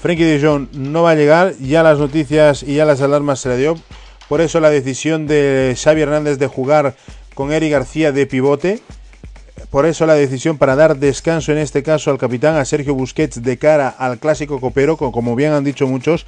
Frenkie 0.00 0.24
de 0.24 0.66
no 0.72 1.02
va 1.02 1.10
a 1.10 1.14
llegar. 1.14 1.54
Ya 1.58 1.82
las 1.82 1.98
noticias 1.98 2.62
y 2.62 2.76
ya 2.76 2.84
las 2.84 3.00
alarmas 3.00 3.40
se 3.40 3.48
le 3.48 3.56
dio. 3.56 3.76
Por 4.28 4.40
eso 4.40 4.60
la 4.60 4.70
decisión 4.70 5.26
de 5.26 5.76
Xavi 5.76 6.02
Hernández 6.02 6.38
de 6.38 6.46
jugar 6.46 6.94
con 7.34 7.52
Eric 7.52 7.72
García 7.72 8.12
de 8.12 8.26
pivote. 8.26 8.80
Por 9.70 9.86
eso 9.86 10.06
la 10.06 10.14
decisión 10.14 10.56
para 10.56 10.76
dar 10.76 10.96
descanso 10.96 11.50
en 11.52 11.58
este 11.58 11.82
caso 11.82 12.10
al 12.10 12.18
capitán, 12.18 12.56
a 12.56 12.64
Sergio 12.64 12.94
Busquets, 12.94 13.42
de 13.42 13.58
cara 13.58 13.88
al 13.88 14.18
clásico 14.18 14.60
copero, 14.60 14.96
como 14.96 15.34
bien 15.34 15.52
han 15.52 15.64
dicho 15.64 15.86
muchos, 15.86 16.26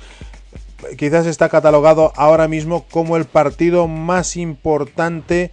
quizás 0.99 1.27
está 1.27 1.49
catalogado 1.49 2.13
ahora 2.17 2.49
mismo 2.49 2.85
como 2.91 3.17
el 3.17 3.25
partido 3.25 3.87
más 3.87 4.37
importante 4.37 5.53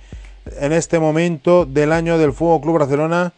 en 0.59 0.73
este 0.73 0.99
momento 0.99 1.65
del 1.65 1.91
año 1.91 2.17
del 2.17 2.33
Fuego 2.33 2.61
Club 2.61 2.79
Barcelona, 2.79 3.33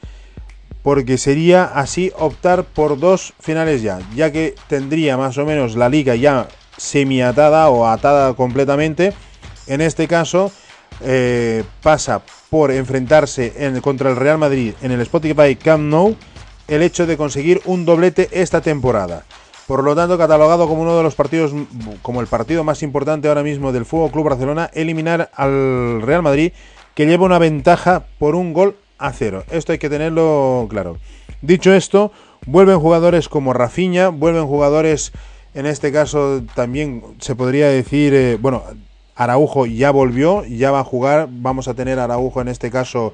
porque 0.83 1.17
sería 1.17 1.65
así 1.65 2.11
optar 2.17 2.63
por 2.63 2.99
dos 2.99 3.33
finales 3.39 3.81
ya, 3.81 3.99
ya 4.15 4.31
que 4.31 4.55
tendría 4.67 5.17
más 5.17 5.37
o 5.37 5.45
menos 5.45 5.75
la 5.75 5.89
liga 5.89 6.15
ya 6.15 6.47
semi-atada 6.77 7.69
o 7.69 7.85
atada 7.85 8.33
completamente. 8.33 9.13
En 9.67 9.81
este 9.81 10.07
caso, 10.07 10.51
eh, 11.01 11.63
pasa 11.83 12.21
por 12.49 12.71
enfrentarse 12.71 13.53
en, 13.57 13.79
contra 13.81 14.09
el 14.09 14.15
Real 14.15 14.37
Madrid 14.37 14.73
en 14.81 14.91
el 14.91 15.01
Spotify 15.01 15.55
Camp 15.55 15.83
Nou 15.83 16.15
el 16.67 16.81
hecho 16.81 17.05
de 17.05 17.17
conseguir 17.17 17.61
un 17.65 17.85
doblete 17.85 18.29
esta 18.31 18.61
temporada. 18.61 19.23
Por 19.67 19.83
lo 19.83 19.95
tanto, 19.95 20.17
catalogado 20.17 20.67
como 20.67 20.81
uno 20.81 20.97
de 20.97 21.03
los 21.03 21.15
partidos, 21.15 21.51
como 22.01 22.21
el 22.21 22.27
partido 22.27 22.63
más 22.63 22.81
importante 22.81 23.27
ahora 23.27 23.43
mismo 23.43 23.71
del 23.71 23.85
Fútbol 23.85 24.11
Club 24.11 24.29
Barcelona, 24.29 24.69
eliminar 24.73 25.29
al 25.35 26.01
Real 26.01 26.23
Madrid, 26.23 26.53
que 26.95 27.05
lleva 27.05 27.25
una 27.25 27.37
ventaja 27.37 28.05
por 28.17 28.35
un 28.35 28.53
gol 28.53 28.75
a 28.99 29.11
cero. 29.13 29.43
Esto 29.49 29.71
hay 29.71 29.79
que 29.79 29.89
tenerlo 29.89 30.67
claro. 30.69 30.97
Dicho 31.41 31.73
esto, 31.73 32.11
Vuelven 32.45 32.79
jugadores 32.79 33.29
como 33.29 33.53
Rafinha, 33.53 34.09
vuelven 34.09 34.47
jugadores, 34.47 35.11
en 35.53 35.65
este 35.65 35.91
caso 35.91 36.41
también 36.55 37.03
se 37.19 37.35
podría 37.35 37.67
decir, 37.67 38.13
eh, 38.13 38.37
bueno, 38.39 38.63
Araujo 39.15 39.65
ya 39.65 39.91
volvió, 39.91 40.45
ya 40.45 40.71
va 40.71 40.79
a 40.79 40.85
jugar, 40.85 41.27
vamos 41.29 41.67
a 41.67 41.73
tener 41.73 41.99
Araujo 41.99 42.41
en 42.41 42.47
este 42.47 42.71
caso 42.71 43.13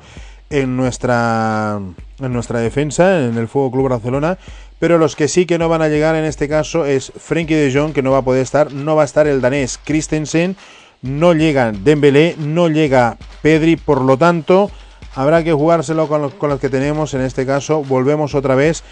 en 0.52 0.78
nuestra 0.78 1.82
en 2.20 2.34
nuestra 2.34 2.60
defensa, 2.60 3.26
en 3.26 3.38
el 3.38 3.48
Fuego 3.48 3.72
Club 3.72 3.90
Barcelona, 3.90 4.38
pero 4.80 5.00
los 5.00 5.16
que 5.16 5.28
sí 5.28 5.48
que 5.48 5.58
no 5.58 5.70
van 5.70 5.82
a 5.82 5.90
llegar 5.90 6.16
en 6.16 6.24
este 6.24 6.48
caso 6.48 6.86
es 6.86 7.12
Frenkie 7.18 7.56
de 7.56 7.74
Jong, 7.74 7.94
que 7.94 8.04
no 8.04 8.12
va 8.12 8.20
a 8.20 8.26
poder 8.26 8.44
estar, 8.44 8.72
no 8.72 8.96
va 8.96 9.02
a 9.02 9.06
estar 9.06 9.26
el 9.28 9.42
danés 9.42 9.80
Christensen, 9.84 10.56
no 11.02 11.34
llega 11.34 11.72
Dembélé, 11.72 12.36
no 12.38 12.70
llega 12.70 13.18
Pedri, 13.42 13.76
por 13.76 14.02
lo 14.02 14.18
tanto, 14.18 14.70
habrá 15.16 15.44
que 15.44 15.54
jugárselo 15.54 16.08
con 16.08 16.22
los, 16.22 16.60
que 16.60 16.70
tenemos, 16.70 17.14
en 17.14 17.22
este 17.22 17.46
caso, 17.46 17.84
volvemos 17.84 18.36
otra 18.36 18.56
vez. 18.56 18.84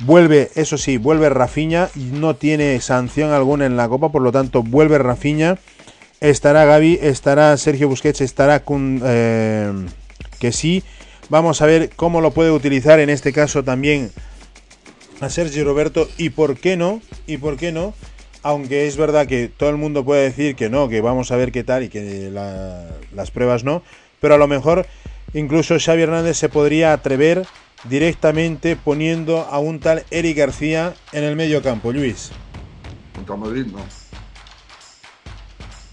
Vuelve, 0.00 0.50
eso 0.54 0.78
sí, 0.78 0.96
vuelve 0.96 1.28
Rafiña 1.28 1.88
no 1.94 2.34
tiene 2.34 2.80
sanción 2.80 3.30
alguna 3.30 3.66
en 3.66 3.76
la 3.76 3.88
Copa, 3.88 4.10
por 4.10 4.22
lo 4.22 4.32
tanto, 4.32 4.62
vuelve 4.62 4.98
Rafiña. 4.98 5.58
Estará 6.20 6.64
Gaby, 6.64 6.98
estará 7.02 7.56
Sergio 7.56 7.88
Busquets, 7.88 8.20
estará 8.20 8.60
con 8.60 9.00
eh, 9.04 9.72
que 10.38 10.52
sí. 10.52 10.82
Vamos 11.28 11.62
a 11.62 11.66
ver 11.66 11.90
cómo 11.94 12.20
lo 12.20 12.32
puede 12.32 12.50
utilizar 12.50 13.00
en 13.00 13.10
este 13.10 13.32
caso 13.32 13.62
también 13.62 14.10
a 15.20 15.30
Sergio 15.30 15.64
Roberto 15.64 16.08
y 16.18 16.30
por 16.30 16.56
qué 16.56 16.76
no, 16.76 17.00
y 17.26 17.36
por 17.36 17.56
qué 17.56 17.70
no, 17.70 17.94
aunque 18.42 18.86
es 18.86 18.96
verdad 18.96 19.26
que 19.26 19.48
todo 19.48 19.70
el 19.70 19.76
mundo 19.76 20.04
puede 20.04 20.24
decir 20.24 20.56
que 20.56 20.68
no, 20.68 20.88
que 20.88 21.00
vamos 21.00 21.30
a 21.30 21.36
ver 21.36 21.52
qué 21.52 21.62
tal 21.64 21.84
y 21.84 21.88
que 21.88 22.30
las 22.30 23.30
pruebas 23.30 23.62
no, 23.62 23.82
pero 24.20 24.34
a 24.34 24.38
lo 24.38 24.48
mejor 24.48 24.86
incluso 25.34 25.78
Xavi 25.78 26.02
Hernández 26.02 26.36
se 26.36 26.48
podría 26.48 26.92
atrever 26.92 27.46
directamente 27.84 28.76
poniendo 28.76 29.40
a 29.40 29.58
un 29.58 29.80
tal 29.80 30.04
Eric 30.10 30.38
García 30.38 30.94
en 31.12 31.24
el 31.24 31.36
medio 31.36 31.62
campo, 31.62 31.92
Luis. 31.92 32.30
Contra 33.14 33.36
Madrid 33.36 33.66
no. 33.66 33.80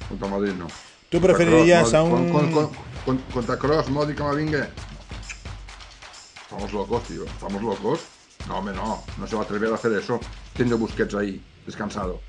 Contra 0.08 0.28
Madrid 0.28 0.54
no. 0.58 0.68
¿Tú 1.10 1.20
preferirías 1.20 1.94
a 1.94 2.04
un... 2.04 2.32
contra 3.34 3.58
Cross, 3.58 3.90
Modi, 3.90 4.14
Camavinga. 4.14 4.70
Estamos 6.44 6.72
locos, 6.72 7.04
tío. 7.04 7.26
Estamos 7.26 7.62
locos. 7.62 8.02
No, 8.48 8.60
hombre, 8.60 8.76
no. 8.76 9.04
No 9.18 9.28
se 9.28 9.36
va 9.36 9.42
a 9.42 9.46
atrever 9.46 9.72
a 9.72 9.76
hacer 9.76 9.94
eso. 9.94 10.20
Tiene 10.54 10.76
Busquets 10.76 11.16
ahí, 11.16 11.42
descansado. 11.66 12.22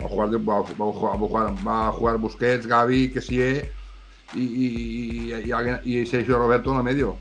Va 0.00 0.06
a 0.06 0.08
jugar, 0.08 0.28
va, 0.48 0.58
a 0.58 0.62
jugar, 0.62 1.66
va 1.66 1.88
a 1.88 1.92
jugar 1.92 2.18
Busquets, 2.18 2.66
Gaby, 2.66 3.12
que 3.12 3.20
sí, 3.20 3.40
eh, 3.42 3.72
y, 4.34 4.40
y, 4.40 5.98
y, 5.98 6.06
Sergio 6.06 6.38
Roberto 6.38 6.70
en 6.72 6.78
el 6.78 6.82
medio. 6.82 7.18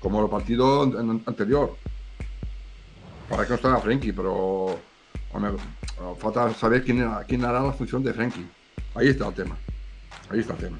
Como 0.00 0.22
el 0.22 0.30
partido 0.30 0.82
anterior. 1.26 1.76
Para 3.28 3.42
que 3.44 3.50
no 3.50 3.54
estará 3.56 3.78
Frenkie, 3.78 4.12
pero 4.12 4.78
falta 6.18 6.52
saber 6.54 6.84
quién, 6.84 7.08
quién 7.26 7.44
hará 7.44 7.60
la 7.60 7.72
función 7.72 8.02
de 8.02 8.12
Frenkie. 8.12 8.46
Ahí 8.94 9.08
está 9.08 9.28
el 9.28 9.34
tema. 9.34 9.56
Ahí 10.30 10.40
está 10.40 10.52
el 10.54 10.58
tema. 10.58 10.78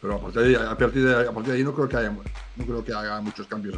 Pero 0.00 0.14
a 0.14 0.20
partir 0.20 0.42
de, 0.42 0.56
a 0.56 0.76
partir 0.76 1.02
de, 1.04 1.52
ahí 1.52 1.64
no 1.64 1.74
creo 1.74 1.88
que 1.88 1.96
haya, 1.96 2.10
no 2.10 2.64
creo 2.64 2.84
que 2.84 2.92
haga 2.92 3.20
muchos 3.20 3.46
cambios. 3.46 3.76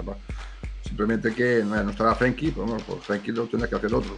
Simplemente 0.85 1.35
que 1.35 1.62
no 1.64 1.91
estará 1.91 2.14
Frenkie, 2.14 2.51
pero 2.51 2.66
bueno, 2.66 2.83
pues 2.87 3.05
Frenkie 3.05 3.33
lo 3.33 3.47
tendrá 3.47 3.68
que 3.68 3.76
hacer 3.76 3.95
otro. 3.95 4.16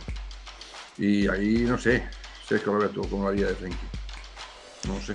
Y 0.98 1.28
ahí 1.28 1.64
no 1.66 1.78
sé, 1.78 2.06
que 2.48 2.58
Roberto 2.58 3.02
cómo 3.02 3.28
haría 3.28 3.46
de 3.46 3.54
Frenkie. 3.54 3.86
No 4.88 5.00
sé. 5.00 5.14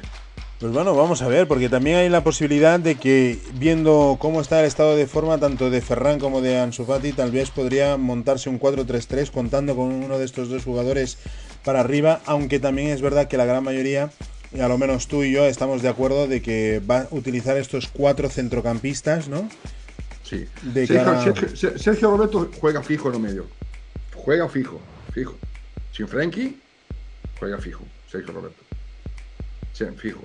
Pues 0.60 0.72
bueno, 0.72 0.96
vamos 0.96 1.22
a 1.22 1.28
ver, 1.28 1.50
porque 1.50 1.68
también 1.68 1.98
hay 1.98 2.08
la 2.08 2.24
posibilidad 2.24 2.80
de 2.80 2.96
que, 2.96 3.40
viendo 3.56 4.16
cómo 4.20 4.40
está 4.40 4.62
el 4.62 4.66
estado 4.66 4.96
de 4.96 5.06
forma 5.06 5.38
tanto 5.38 5.70
de 5.70 5.82
Ferran 5.82 6.18
como 6.18 6.42
de 6.42 6.58
Ansu 6.58 6.86
Fati, 6.86 7.12
tal 7.12 7.32
vez 7.32 7.52
podría 7.52 7.98
montarse 7.98 8.50
un 8.50 8.58
4-3-3 8.58 9.32
contando 9.32 9.76
con 9.76 9.88
uno 9.88 10.18
de 10.18 10.24
estos 10.24 10.48
dos 10.48 10.64
jugadores 10.64 11.18
para 11.66 11.82
arriba, 11.82 12.22
aunque 12.26 12.60
también 12.60 12.88
es 12.88 13.02
verdad 13.02 13.28
que 13.28 13.36
la 13.36 13.44
gran 13.44 13.66
mayoría, 13.66 14.12
y 14.54 14.62
a 14.62 14.70
lo 14.70 14.78
menos 14.78 15.08
tú 15.08 15.24
y 15.24 15.34
yo, 15.34 15.46
estamos 15.46 15.82
de 15.82 15.90
acuerdo 15.90 16.26
de 16.26 16.42
que 16.42 16.82
va 16.90 17.02
a 17.02 17.08
utilizar 17.12 17.58
estos 17.58 17.88
cuatro 17.88 18.30
centrocampistas, 18.30 19.28
¿no? 19.28 19.50
Sí. 20.24 20.48
Sergio, 21.76 22.12
Roberto 22.12 22.50
juega 22.62 22.82
fijo 22.82 23.10
en 23.10 23.16
el 23.16 23.22
medio. 23.22 23.46
Juega 24.16 24.48
fijo, 24.48 24.80
fijo. 25.12 25.36
Sin 25.92 26.08
Frankie, 26.08 26.58
juega 27.38 27.58
fijo, 27.58 27.84
Sergio 28.10 28.34
Roberto. 28.34 28.64
Sí, 29.74 29.84
fijo. 29.98 30.22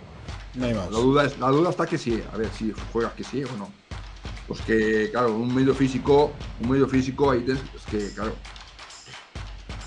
No 0.55 0.67
hay 0.67 0.75
más. 0.75 0.91
La 0.91 0.99
duda, 0.99 1.25
es, 1.25 1.39
la 1.39 1.49
duda 1.49 1.71
está 1.71 1.87
que 1.87 1.99
sí, 1.99 2.23
a 2.33 2.37
ver 2.37 2.51
si 2.51 2.73
juega 2.93 3.15
que 3.15 3.25
sí 3.25 3.45
o 3.45 3.57
no. 3.57 3.69
Pues 4.49 4.61
que, 4.63 5.11
claro, 5.13 5.35
un 5.35 5.55
medio 5.55 5.75
físico, 5.75 6.33
un 6.61 6.71
medio 6.71 6.89
físico 6.89 7.31
ahí 7.31 7.41
tienes, 7.43 7.63
es 7.75 7.83
que, 7.85 8.15
claro, 8.15 8.35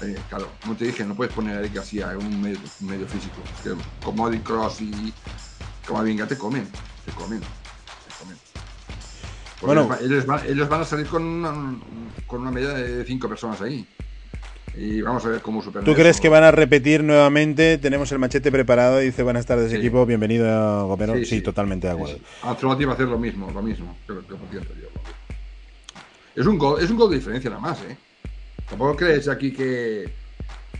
eh, 0.02 0.18
claro, 0.30 0.48
como 0.62 0.76
te 0.76 0.86
dije, 0.86 1.04
no 1.04 1.16
puedes 1.16 1.34
poner 1.34 1.58
a 1.58 1.60
Eric 1.60 1.74
García 1.74 2.12
en 2.14 2.18
un 2.18 2.42
medio, 2.42 2.60
medio 2.80 3.08
físico. 3.08 3.42
Es 3.58 3.62
que 3.62 3.82
como 4.04 4.30
Eddie 4.30 4.42
Cross 4.42 4.82
y 4.82 5.14
como 5.86 6.02
Vinga 6.04 6.28
te 6.28 6.38
comen, 6.38 6.66
te 7.06 7.12
comen, 7.12 7.42
te 7.42 8.14
comen. 8.20 8.38
bueno, 9.62 9.98
ellos 10.00 10.26
van, 10.26 10.46
ellos 10.46 10.70
van, 10.70 10.82
a 10.82 10.86
salir 10.86 11.08
con 11.08 11.24
una, 11.24 11.78
con 12.26 12.42
una 12.42 12.52
media 12.52 12.70
de 12.70 13.06
cinco 13.06 13.28
personas 13.28 13.60
ahí 13.62 13.86
y 14.76 15.02
vamos 15.02 15.26
a 15.26 15.30
ver 15.30 15.42
cómo 15.42 15.62
superar. 15.62 15.86
¿Tú 15.86 15.94
crees 15.94 16.20
que 16.20 16.30
van 16.30 16.44
a 16.44 16.52
repetir 16.52 17.04
nuevamente? 17.04 17.78
Tenemos 17.78 18.12
el 18.12 18.20
machete 18.20 18.52
preparado 18.52 19.02
y 19.02 19.06
dice 19.06 19.22
buenas 19.24 19.46
tardes 19.46 19.72
equipo, 19.72 20.06
bienvenido 20.06 20.88
Gomero. 20.88 21.14
Sí, 21.26 21.42
totalmente 21.42 21.88
de 21.88 21.94
acuerdo. 21.94 22.16
Sí, 22.16 22.24
va 22.44 22.92
a 22.92 22.94
hacer 22.94 23.08
lo 23.08 23.20
mismo, 23.20 23.52
lo 23.52 23.62
mismo 23.62 23.96
Es 26.36 26.46
un 26.46 26.58
gol, 26.58 26.82
es 26.82 26.90
un 26.90 26.98
gol 26.98 27.12
de 27.12 27.18
diferencia 27.18 27.50
nada 27.50 27.62
más, 27.62 27.80
¿eh? 27.82 27.96
Tampoco 28.68 28.96
crees 28.96 29.28
aquí 29.28 29.52
que, 29.52 30.10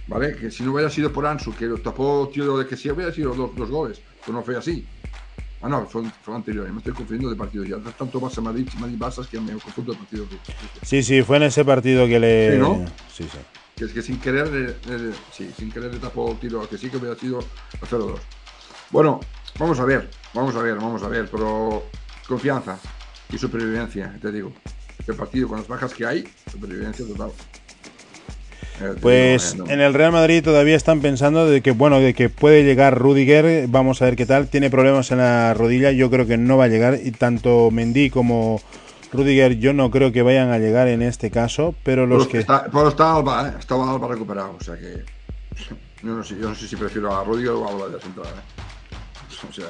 ¿vale? 0.08 0.36
Que 0.36 0.50
si 0.50 0.64
no 0.64 0.74
hubiera 0.74 0.90
sido 0.90 1.12
por 1.12 1.28
Ansu, 1.28 1.54
que 1.54 1.68
tapó 1.84 2.30
tío 2.34 2.58
de 2.58 2.66
que 2.66 2.76
sí 2.76 2.90
hubiera 2.90 3.12
sido 3.12 3.36
dos, 3.36 3.56
dos 3.56 3.70
goles, 3.70 4.02
pues 4.26 4.34
no 4.34 4.42
fue 4.42 4.58
así. 4.58 4.84
Ah, 5.62 5.70
no, 5.70 5.86
fue, 5.86 6.04
fue 6.24 6.36
anterior, 6.36 6.70
me 6.72 6.80
estoy 6.80 6.94
confundiendo 6.94 7.30
de 7.30 7.36
partido 7.36 7.64
ya. 7.64 7.78
Tanto 7.92 8.20
Barça 8.20 8.42
Madrid 8.42 8.68
Madrid 8.80 8.98
Barça 8.98 9.26
que 9.28 9.40
me 9.40 9.54
confundo 9.54 9.94
de 9.94 9.98
partido. 10.00 10.26
Sí, 10.82 11.04
sí, 11.04 11.22
fue 11.22 11.38
en 11.38 11.44
ese 11.44 11.64
partido 11.64 12.08
que 12.08 12.20
le. 12.20 12.52
Sí, 12.54 12.58
¿no? 12.58 12.86
Sí, 13.08 13.24
sí 13.24 13.38
que 13.76 13.86
es 13.86 13.92
que 13.92 14.02
sin 14.02 14.20
querer, 14.20 14.50
le, 14.50 15.14
sí, 15.32 15.52
sin 15.58 15.72
querer 15.72 15.94
le 15.94 16.00
tapó 16.00 16.38
tiro, 16.40 16.68
que 16.70 16.78
sí 16.78 16.90
que 16.90 16.98
hubiera 16.98 17.16
sido 17.16 17.40
a 17.40 17.86
0-2. 17.86 18.20
Bueno, 18.92 19.20
vamos 19.58 19.80
a 19.80 19.86
ver, 19.86 20.10
vamos 20.34 20.56
a 20.56 20.62
ver, 20.62 20.76
vamos 20.76 21.04
a 21.04 21.08
ver, 21.08 21.28
pero 21.32 21.84
confianza 22.28 22.78
y 23.32 23.38
supervivencia, 23.38 24.16
te 24.22 24.32
digo. 24.32 24.54
Este 25.00 25.14
partido 25.14 25.48
con 25.48 25.58
las 25.58 25.68
bajas 25.68 25.94
que 25.94 26.06
hay, 26.06 26.24
supervivencia 26.52 27.06
total. 27.06 27.32
Eh, 28.82 28.96
pues 29.02 29.56
en 29.68 29.82
el 29.82 29.94
Real 29.94 30.12
Madrid 30.12 30.44
todavía 30.44 30.76
están 30.76 31.02
pensando 31.02 31.48
de 31.48 31.62
que 31.62 31.72
bueno, 31.72 32.00
de 32.00 32.14
que 32.14 32.30
puede 32.30 32.64
llegar 32.64 32.98
Rudiger, 32.98 33.68
vamos 33.68 34.02
a 34.02 34.06
ver 34.06 34.16
qué 34.16 34.26
tal, 34.26 34.48
tiene 34.48 34.70
problemas 34.70 35.12
en 35.12 35.20
la 35.20 35.54
rodilla, 35.54 35.92
yo 35.92 36.10
creo 36.10 36.26
que 36.26 36.38
no 36.38 36.58
va 36.58 36.66
a 36.66 36.70
llegar 36.70 37.00
y 37.04 37.12
tanto 37.12 37.70
Mendy 37.72 38.10
como 38.10 38.62
Rudiger 39.14 39.60
yo 39.60 39.74
no 39.74 39.92
creo 39.92 40.12
que 40.12 40.24
vayan 40.24 40.50
a 40.52 40.58
llegar 40.58 40.88
en 40.88 41.02
este 41.02 41.30
caso, 41.32 41.76
pero 41.84 42.08
los 42.08 42.28
que... 42.28 42.40
Está, 42.40 42.66
pero 42.66 42.90
está 42.90 43.16
Alba, 43.16 43.50
¿eh? 43.50 43.54
Está 43.60 43.76
Alba 43.76 44.08
recuperado, 44.08 44.58
o 44.60 44.64
sea 44.64 44.78
que... 44.78 45.04
Yo 46.04 46.10
no 46.10 46.22
sé, 46.22 46.36
yo 46.38 46.50
no 46.50 46.56
sé 46.56 46.68
si 46.68 46.76
prefiero 46.76 47.16
a 47.16 47.24
Rudiger 47.24 47.52
o 47.52 47.66
a 47.66 47.72
Alba 47.72 47.86
de 47.86 47.92
la 47.94 47.98
¿eh? 47.98 48.02
O 49.50 49.54
sea... 49.54 49.66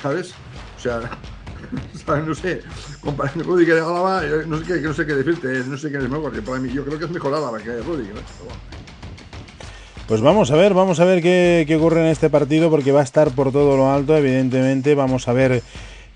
¿Sabes? 0.00 0.34
O 0.78 0.80
sea... 0.80 1.00
¿sabes? 2.06 2.26
No 2.26 2.34
sé, 2.34 2.62
comparando 3.02 3.44
Rudiger 3.44 3.82
y 3.82 4.48
no 4.48 4.58
sé 4.58 4.64
qué, 4.64 4.80
no 4.80 4.94
sé 4.94 5.04
qué 5.04 5.14
decirte, 5.14 5.62
no 5.66 5.76
sé 5.76 5.90
quién 5.90 6.00
es 6.00 6.08
mejor, 6.08 6.30
porque 6.30 6.40
para 6.40 6.58
mí 6.58 6.72
yo 6.72 6.86
creo 6.86 6.98
que 6.98 7.04
es 7.04 7.10
mejor 7.10 7.34
Alba 7.34 7.58
que 7.58 7.82
Rudiger, 7.82 8.16
¿eh? 8.16 8.20
Pues 10.08 10.20
vamos 10.20 10.50
a 10.50 10.56
ver, 10.56 10.74
vamos 10.74 11.00
a 11.00 11.04
ver 11.04 11.22
qué, 11.22 11.64
qué 11.66 11.76
ocurre 11.76 12.00
en 12.00 12.06
este 12.06 12.30
partido, 12.30 12.70
porque 12.70 12.92
va 12.92 13.00
a 13.00 13.04
estar 13.04 13.30
por 13.30 13.52
todo 13.52 13.76
lo 13.76 13.92
alto, 13.92 14.16
evidentemente, 14.16 14.94
vamos 14.94 15.28
a 15.28 15.32
ver 15.32 15.62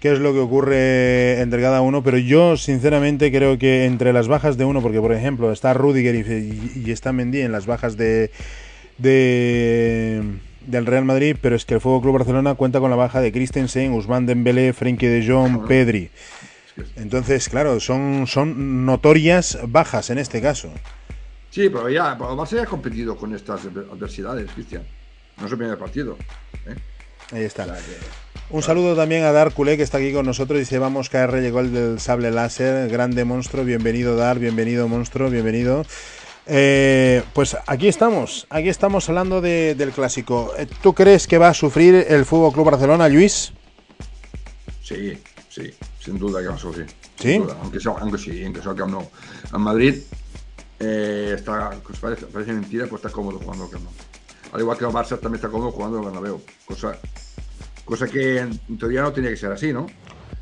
qué 0.07 0.13
es 0.13 0.21
lo 0.21 0.33
que 0.33 0.39
ocurre 0.39 1.41
entre 1.41 1.61
cada 1.61 1.81
uno, 1.81 2.01
pero 2.05 2.17
yo 2.17 2.57
sinceramente 2.57 3.33
creo 3.33 3.59
que 3.59 3.87
entre 3.87 4.13
las 4.13 4.29
bajas 4.29 4.57
de 4.57 4.65
uno, 4.65 4.81
porque 4.81 5.01
por 5.01 5.13
ejemplo 5.13 5.51
está 5.51 5.75
Rudiger 5.75 6.15
y, 6.15 6.91
está 6.93 7.13
Mendy 7.13 7.41
en 7.41 7.51
las 7.51 7.67
bajas 7.67 7.97
de, 7.97 8.31
de 8.99 10.23
del 10.65 10.87
Real 10.87 11.05
Madrid, 11.05 11.37
pero 11.41 11.57
es 11.57 11.65
que 11.65 11.75
el 11.75 11.81
Fuego 11.81 12.03
Club 12.03 12.19
Barcelona 12.19 12.55
cuenta 12.55 12.79
con 12.79 12.89
la 12.91 12.95
baja 12.97 13.21
de 13.21 13.33
Christensen, 13.33 13.95
Usman 13.95 14.27
Dembélé, 14.27 14.73
Frenkie 14.73 15.09
de 15.09 15.27
Jong, 15.27 15.67
Pedri. 15.67 16.11
Entonces, 16.95 17.49
claro, 17.49 17.81
son, 17.81 18.29
son 18.29 18.87
notorias 18.87 19.59
bajas 19.67 20.11
en 20.11 20.19
este 20.19 20.41
caso. 20.41 20.71
Sí, 21.51 21.69
pero 21.69 21.89
ya, 21.89 22.17
Barça 22.17 22.55
ya 22.55 22.63
ha 22.63 22.67
competido 22.67 23.17
con 23.17 23.35
estas 23.35 23.63
adversidades, 23.67 24.53
Cristian. 24.53 24.85
No 25.41 25.47
es 25.47 25.53
el 25.53 25.59
primer 25.59 25.79
partido. 25.79 26.17
¿eh? 26.67 26.77
Ahí 27.33 27.43
está. 27.43 27.67
Un 28.49 28.63
saludo 28.63 28.95
también 28.95 29.25
a 29.25 29.33
Dar 29.33 29.53
Culé 29.53 29.77
que 29.77 29.83
está 29.83 29.99
aquí 29.99 30.13
con 30.13 30.25
nosotros. 30.25 30.59
Dice, 30.59 30.79
vamos, 30.79 31.11
KR 31.11 31.41
llegó 31.41 31.59
el 31.61 31.73
del 31.73 32.01
sable 32.01 32.31
láser. 32.31 32.89
Grande 32.89 33.25
monstruo. 33.25 33.65
Bienvenido 33.65 34.15
Dar, 34.15 34.39
bienvenido 34.39 34.87
monstruo, 34.87 35.29
bienvenido. 35.31 35.85
Eh, 36.47 37.25
pues 37.33 37.57
aquí 37.67 37.89
estamos, 37.89 38.47
aquí 38.49 38.69
estamos 38.69 39.09
hablando 39.09 39.41
del 39.41 39.91
clásico. 39.91 40.53
Eh, 40.57 40.69
¿Tú 40.81 40.95
crees 40.95 41.27
que 41.27 41.39
va 41.39 41.49
a 41.49 41.55
sufrir 41.55 42.07
el 42.09 42.25
Fútbol 42.25 42.53
Club 42.53 42.67
Barcelona, 42.67 43.09
Luis? 43.09 43.53
Sí, 44.81 45.21
sí, 45.49 45.75
sin 45.99 46.17
duda 46.17 46.41
que 46.41 46.47
va 46.47 46.55
a 46.55 46.59
sufrir. 46.59 46.87
¿Sí? 47.17 47.43
Aunque 47.63 47.81
sea, 47.81 47.95
aunque 47.99 48.19
sí, 48.19 48.45
aunque 48.45 48.63
sea 48.63 48.77
Camp 48.77 48.93
Nou. 48.93 49.11
En 49.53 49.61
Madrid 49.61 49.97
eh, 50.79 51.33
está, 51.35 51.71
pues 51.85 51.99
parece, 51.99 52.27
parece, 52.27 52.53
mentira, 52.53 52.87
pues 52.87 53.01
está 53.01 53.11
cómodo 53.11 53.41
jugando 53.41 53.65
al 53.65 53.71
Camp. 53.71 53.87
Al 54.53 54.61
igual 54.61 54.79
que 54.79 54.85
el 54.85 54.93
Barça 54.93 55.19
también 55.19 55.35
está 55.35 55.49
cómodo 55.49 55.73
jugando 55.73 55.99
al 55.99 56.05
Bernabéu. 56.05 56.41
Cosa, 56.65 56.97
cosa 57.87 58.07
que 58.07 58.41
en 58.41 58.79
teoría 58.79 59.01
no 59.01 59.13
tenía 59.13 59.31
que 59.31 59.37
ser 59.37 59.53
así, 59.53 59.73
¿no? 59.73 59.87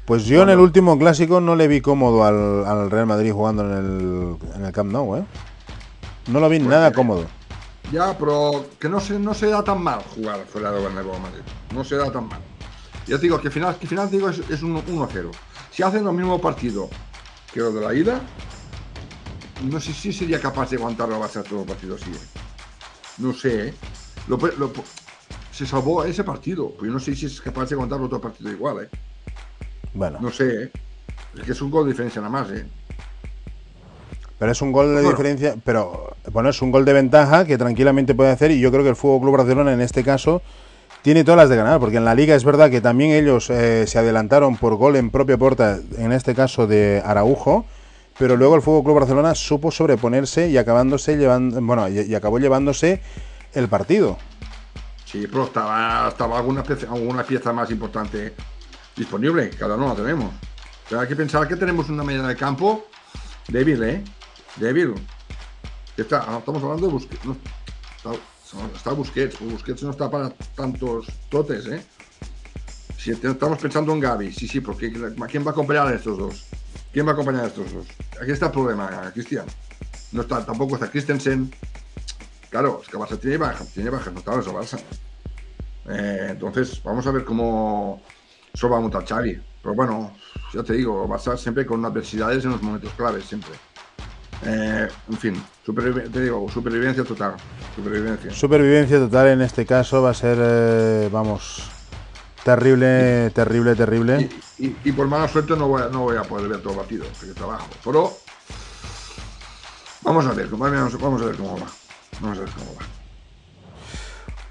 Pues 0.04 0.24
yo 0.24 0.42
en 0.42 0.50
el 0.50 0.58
último 0.58 0.98
clásico 0.98 1.40
no 1.40 1.54
le 1.54 1.68
vi 1.68 1.80
cómodo 1.80 2.24
al, 2.24 2.66
al 2.66 2.90
Real 2.90 3.06
Madrid 3.06 3.32
jugando 3.32 3.64
en 3.64 3.70
el, 3.70 4.54
en 4.56 4.64
el 4.64 4.72
Camp 4.72 4.90
Nou, 4.90 5.16
¿eh? 5.16 5.24
No 6.26 6.40
lo 6.40 6.48
vi 6.48 6.58
pues, 6.58 6.68
nada 6.68 6.92
cómodo. 6.92 7.26
Ya, 7.92 8.16
pero 8.18 8.66
que 8.78 8.88
no 8.88 8.98
se, 8.98 9.18
no 9.18 9.32
se 9.34 9.46
da 9.48 9.62
tan 9.62 9.82
mal 9.82 10.02
jugar 10.14 10.44
fuera 10.46 10.72
de 10.72 10.82
Bernabéu 10.82 11.18
Madrid. 11.18 11.42
No 11.72 11.84
se 11.84 11.96
da 11.96 12.10
tan 12.10 12.28
mal. 12.28 12.40
Ya 13.06 13.16
te 13.16 13.22
digo 13.22 13.40
que 13.40 13.48
al 13.48 13.52
final, 13.52 13.76
que 13.78 13.86
final 13.86 14.10
digo 14.10 14.28
es, 14.28 14.40
es 14.50 14.62
un 14.62 14.76
1-0. 14.76 15.30
Si 15.70 15.82
hacen 15.82 16.06
el 16.06 16.12
mismo 16.12 16.40
partido 16.40 16.88
que 17.52 17.60
lo 17.60 17.72
de 17.72 17.80
la 17.80 17.94
ida, 17.94 18.20
no 19.70 19.80
sé 19.80 19.92
si 19.92 20.12
sería 20.12 20.40
capaz 20.40 20.70
de 20.70 20.76
aguantarlo 20.76 21.22
a 21.22 21.28
ser 21.28 21.44
todo 21.44 21.60
el 21.60 21.66
partido 21.66 21.94
así. 21.94 22.10
¿eh? 22.10 22.40
No 23.18 23.32
sé, 23.32 23.68
¿eh? 23.68 23.74
Lo, 24.28 24.38
lo, 24.38 24.72
se 25.54 25.66
salvó 25.66 26.02
ese 26.04 26.24
partido, 26.24 26.72
pero 26.72 26.86
yo 26.86 26.92
no 26.92 26.98
sé 26.98 27.14
si 27.14 27.26
es 27.26 27.40
capaz 27.40 27.68
de 27.68 27.76
aguantar 27.76 28.00
otro 28.00 28.20
partido 28.20 28.50
igual, 28.50 28.84
¿eh? 28.84 28.88
Bueno. 29.92 30.18
No 30.20 30.32
sé, 30.32 30.64
¿eh? 30.64 30.70
Es 31.38 31.44
que 31.44 31.52
es 31.52 31.62
un 31.62 31.70
gol 31.70 31.84
de 31.84 31.92
diferencia 31.92 32.20
nada 32.20 32.32
más, 32.32 32.50
¿eh? 32.50 32.66
Pero 34.36 34.50
es 34.50 34.60
un 34.60 34.72
gol 34.72 34.88
de 34.88 34.94
bueno. 34.94 35.10
diferencia, 35.10 35.54
pero 35.64 36.16
bueno, 36.32 36.48
es 36.48 36.60
un 36.60 36.72
gol 36.72 36.84
de 36.84 36.92
ventaja 36.92 37.44
que 37.44 37.56
tranquilamente 37.56 38.16
puede 38.16 38.30
hacer 38.30 38.50
y 38.50 38.58
yo 38.58 38.72
creo 38.72 38.82
que 38.82 38.88
el 38.88 38.96
Fútbol 38.96 39.20
Club 39.20 39.36
Barcelona 39.36 39.72
en 39.72 39.80
este 39.80 40.02
caso 40.02 40.42
tiene 41.02 41.22
todas 41.22 41.38
las 41.38 41.48
de 41.48 41.56
ganar, 41.56 41.78
porque 41.78 41.98
en 41.98 42.04
la 42.04 42.16
liga 42.16 42.34
es 42.34 42.42
verdad 42.42 42.68
que 42.68 42.80
también 42.80 43.12
ellos 43.12 43.48
eh, 43.50 43.86
se 43.86 43.98
adelantaron 43.98 44.56
por 44.56 44.74
gol 44.74 44.96
en 44.96 45.10
propia 45.10 45.38
puerta, 45.38 45.78
en 45.98 46.10
este 46.10 46.34
caso 46.34 46.66
de 46.66 47.00
Araujo, 47.04 47.64
pero 48.18 48.36
luego 48.36 48.56
el 48.56 48.62
Fútbol 48.62 48.82
Club 48.82 48.96
Barcelona 48.96 49.36
supo 49.36 49.70
sobreponerse 49.70 50.48
y 50.48 50.56
acabándose 50.56 51.16
llevando, 51.16 51.60
bueno, 51.62 51.88
y, 51.88 52.00
y, 52.00 52.14
acabó 52.16 52.40
llevándose 52.40 53.00
el 53.54 53.68
partido. 53.68 54.18
Sí, 55.14 55.28
pero 55.28 55.44
estaba, 55.44 56.08
estaba 56.08 56.38
alguna, 56.38 56.64
pieza, 56.64 56.88
alguna 56.90 57.22
pieza 57.22 57.52
más 57.52 57.70
importante 57.70 58.34
disponible, 58.96 59.48
que 59.48 59.62
ahora 59.62 59.76
no 59.76 59.86
la 59.86 59.94
tenemos. 59.94 60.34
O 60.86 60.88
sea, 60.88 61.02
hay 61.02 61.06
que 61.06 61.14
pensar 61.14 61.46
que 61.46 61.54
tenemos 61.54 61.88
una 61.88 62.02
media 62.02 62.24
de 62.24 62.34
campo 62.34 62.84
débil, 63.46 63.80
¿eh? 63.84 64.02
Débil. 64.56 64.94
Está, 65.96 66.36
estamos 66.36 66.60
hablando 66.64 66.88
de 66.88 66.92
Busquets. 66.92 67.22
Está, 67.96 68.10
está, 68.74 68.90
Busquets. 68.90 69.82
No 69.84 69.90
está 69.92 70.10
para 70.10 70.30
tantos 70.56 71.06
totes, 71.28 71.66
¿eh? 71.66 71.86
Estamos 73.06 73.58
pensando 73.60 73.92
en 73.92 74.00
Gaby, 74.00 74.32
sí, 74.32 74.48
sí, 74.48 74.60
porque 74.60 74.92
¿quién 74.92 75.46
va 75.46 75.50
a 75.50 75.52
acompañar 75.52 75.86
a 75.86 75.94
estos 75.94 76.18
dos? 76.18 76.44
¿Quién 76.92 77.06
va 77.06 77.10
a 77.10 77.12
acompañar 77.12 77.44
a 77.44 77.46
estos 77.46 77.72
dos? 77.72 77.86
Aquí 78.20 78.32
está 78.32 78.46
el 78.46 78.52
problema, 78.52 79.12
Cristian. 79.12 79.46
No 80.10 80.22
está, 80.22 80.44
tampoco 80.44 80.74
está 80.74 80.90
Christensen. 80.90 81.54
Claro, 82.54 82.80
es 82.80 82.88
que 82.88 82.96
Barça 82.96 83.18
tiene 83.18 83.36
bajas, 83.36 83.66
tiene 83.66 83.90
bajas 83.90 84.14
notables 84.14 84.46
a 84.46 84.52
Barça. 84.52 84.78
Eh, 85.88 86.28
entonces, 86.30 86.80
vamos 86.84 87.04
a 87.04 87.10
ver 87.10 87.24
cómo 87.24 88.00
eso 88.52 88.68
va 88.68 88.76
a 88.76 88.80
montar 88.80 89.04
Xavi. 89.04 89.42
Pero 89.60 89.74
bueno, 89.74 90.12
ya 90.52 90.62
te 90.62 90.74
digo, 90.74 91.04
Barça 91.08 91.36
siempre 91.36 91.66
con 91.66 91.84
adversidades 91.84 92.44
en 92.44 92.52
los 92.52 92.62
momentos 92.62 92.92
claves, 92.92 93.24
siempre. 93.24 93.50
Eh, 94.46 94.86
en 95.08 95.18
fin, 95.18 95.42
te 96.12 96.22
digo, 96.22 96.48
supervivencia 96.48 97.02
total. 97.02 97.34
Supervivencia. 97.74 98.30
Supervivencia 98.30 98.98
total 99.00 99.26
en 99.30 99.42
este 99.42 99.66
caso 99.66 100.00
va 100.00 100.10
a 100.10 100.14
ser, 100.14 100.38
eh, 100.40 101.08
vamos, 101.10 101.68
terrible, 102.44 103.32
terrible, 103.34 103.74
terrible. 103.74 104.30
Y, 104.58 104.66
y, 104.66 104.76
y, 104.84 104.92
por 104.92 105.08
mala 105.08 105.26
suerte 105.26 105.56
no 105.56 105.66
voy, 105.66 105.82
a, 105.82 105.88
no 105.88 106.02
voy 106.02 106.16
a 106.16 106.22
poder 106.22 106.48
ver 106.48 106.60
todo 106.60 106.74
el 106.74 106.78
partido, 106.78 107.04
porque 107.18 107.34
trabajo. 107.34 107.66
Pero 107.84 108.16
vamos 110.02 110.24
a 110.24 110.32
ver, 110.34 110.46
vamos 110.46 111.20
a 111.20 111.24
ver 111.24 111.34
cómo 111.34 111.58
va. 111.58 111.83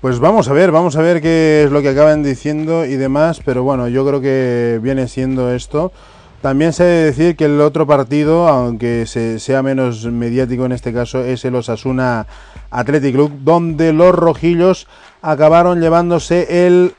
Pues 0.02 0.20
vamos 0.20 0.50
a 0.50 0.54
ver, 0.54 0.72
vamos 0.72 0.98
a 0.98 1.02
ver 1.02 1.22
qué 1.22 1.64
es 1.64 1.72
lo 1.72 1.82
que 1.82 1.88
acaban 1.90 2.24
diciendo 2.24 2.86
y 2.86 2.98
demás, 2.98 3.40
pero 3.44 3.64
bueno, 3.64 3.88
yo 3.88 4.06
creo 4.06 4.20
que 4.20 4.80
viene 4.84 5.08
siendo 5.08 5.54
esto. 5.54 5.94
También 6.42 6.74
se 6.74 6.84
debe 6.84 7.04
decir 7.06 7.36
que 7.38 7.46
el 7.46 7.62
otro 7.62 7.88
partido, 7.88 8.50
aunque 8.50 9.06
se, 9.08 9.40
sea 9.40 9.64
menos 9.64 10.06
mediático 10.06 10.66
en 10.66 10.74
este 10.74 10.92
caso, 10.92 11.24
es 11.24 11.46
el 11.46 11.56
Osasuna 11.56 12.28
Athletic 12.70 13.14
Club, 13.14 13.32
donde 13.46 13.94
los 13.94 14.14
rojillos 14.14 14.88
acabaron 15.22 15.80
llevándose 15.80 16.68
el, 16.68 16.96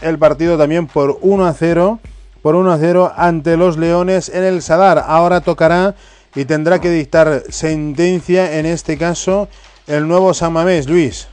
el 0.00 0.18
partido 0.18 0.58
también 0.58 0.88
por 0.88 1.18
1 1.20 1.46
a 1.46 1.52
0, 1.52 2.00
por 2.42 2.56
1 2.56 2.72
a 2.72 2.78
0 2.78 3.12
ante 3.16 3.56
los 3.56 3.78
Leones 3.78 4.30
en 4.30 4.42
el 4.42 4.62
Sadar. 4.62 5.04
Ahora 5.06 5.42
tocará 5.42 5.94
y 6.34 6.44
tendrá 6.44 6.80
que 6.80 6.90
dictar 6.90 7.44
sentencia 7.48 8.58
en 8.58 8.66
este 8.66 8.98
caso 8.98 9.48
el 9.86 10.08
nuevo 10.08 10.34
San 10.34 10.52
Mamés, 10.52 10.88
Luis. 10.88 11.28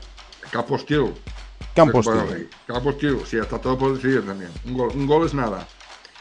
Campos 0.50 0.86
Tiro. 0.86 1.12
Campos 1.74 2.06
Tiro. 2.06 2.26
Campos 2.66 2.98
Tiro, 2.98 3.26
sí, 3.26 3.36
está 3.36 3.58
todo 3.58 3.76
por 3.76 3.94
decidir 3.94 4.24
también. 4.24 4.50
Un 4.64 4.74
gol, 4.74 4.90
un 4.94 5.06
gol 5.06 5.26
es 5.26 5.34
nada. 5.34 5.66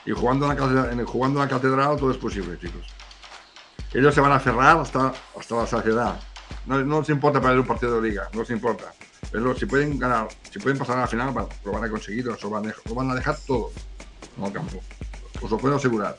Y 0.06 0.12
jugando 0.12 0.46
en, 0.46 0.50
la 0.50 0.56
catedral, 0.58 1.06
jugando 1.06 1.42
en 1.42 1.48
la 1.48 1.56
catedral 1.56 1.98
todo 1.98 2.12
es 2.12 2.18
posible, 2.18 2.58
chicos. 2.60 2.88
Ellos 3.94 4.14
se 4.14 4.22
van 4.22 4.32
a 4.32 4.40
cerrar 4.40 4.80
hasta, 4.80 5.14
hasta 5.40 5.56
la 5.56 5.68
saciedad. 5.68 6.20
No, 6.66 6.84
no 6.84 7.00
les 7.00 7.10
importa 7.10 7.40
perder 7.40 7.60
un 7.60 7.68
partido 7.68 8.02
de 8.02 8.10
liga, 8.10 8.28
no 8.34 8.42
les 8.42 8.50
importa. 8.50 8.92
Pero 9.32 9.56
si 9.56 9.66
pueden 9.66 9.98
ganar, 10.00 10.28
si 10.52 10.60
pueden 10.60 10.78
pasar 10.78 10.98
a 10.98 11.02
la 11.02 11.08
final, 11.08 11.34
lo 11.64 11.72
van 11.72 11.84
a 11.84 11.90
conseguir, 11.90 12.26
lo 12.26 12.50
van 12.50 12.68
a, 12.68 12.74
lo 12.86 12.96
van 12.96 13.12
a 13.12 13.16
dejar 13.16 13.38
todo 13.46 13.72
en 14.38 14.44
el 14.44 14.52
campo. 14.52 14.82
Os 15.42 15.52
lo 15.52 15.58
puedo 15.58 15.76
asegurar. 15.76 16.18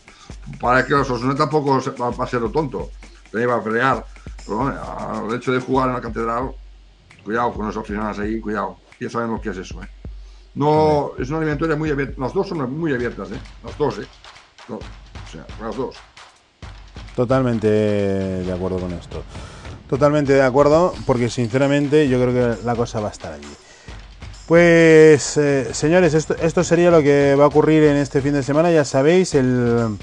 Para 0.60 0.84
que 0.86 0.92
los 0.92 1.10
Osasuna 1.10 1.34
tampoco 1.34 1.80
va 1.80 2.24
a 2.24 2.26
ser 2.26 2.40
lo 2.40 2.50
tonto. 2.50 2.90
También 3.30 3.50
va 3.50 3.56
a 3.56 3.62
pelear. 3.64 4.06
Pero 4.44 4.58
bueno, 4.58 5.28
el 5.28 5.36
hecho 5.36 5.52
de 5.52 5.60
jugar 5.60 5.88
en 5.88 5.94
la 5.94 6.00
catedral, 6.00 6.52
cuidado 7.24 7.52
con 7.52 7.66
los 7.66 7.86
finales 7.86 8.18
ahí, 8.18 8.40
cuidado. 8.40 8.76
Ya 9.00 9.10
sabemos 9.10 9.40
qué 9.40 9.50
es 9.50 9.56
eso, 9.56 9.82
¿eh? 9.82 9.88
No, 10.54 11.12
es 11.18 11.28
una 11.30 11.38
eliminatoria 11.38 11.76
muy 11.76 11.90
abierta. 11.90 12.14
Las 12.20 12.32
dos 12.32 12.48
son 12.48 12.78
muy 12.78 12.92
abiertas, 12.92 13.30
¿eh? 13.32 13.40
Las 13.64 13.76
dos, 13.76 13.98
¿eh? 13.98 14.06
No, 14.68 14.76
o 14.76 15.30
sea, 15.30 15.44
las 15.60 15.76
dos. 15.76 15.96
Totalmente 17.16 17.68
de 17.68 18.52
acuerdo 18.52 18.78
con 18.78 18.92
esto. 18.92 19.22
Totalmente 19.88 20.32
de 20.32 20.42
acuerdo, 20.42 20.94
porque 21.06 21.28
sinceramente 21.28 22.08
yo 22.08 22.20
creo 22.20 22.32
que 22.32 22.64
la 22.64 22.74
cosa 22.74 23.00
va 23.00 23.08
a 23.08 23.12
estar 23.12 23.32
allí. 23.32 23.52
Pues, 24.46 25.36
eh, 25.36 25.72
señores, 25.72 26.14
esto, 26.14 26.34
esto, 26.36 26.62
sería 26.62 26.90
lo 26.90 27.02
que 27.02 27.34
va 27.34 27.44
a 27.44 27.46
ocurrir 27.48 27.82
en 27.84 27.96
este 27.96 28.20
fin 28.20 28.34
de 28.34 28.42
semana. 28.42 28.70
Ya 28.70 28.84
sabéis, 28.84 29.34
el, 29.34 29.96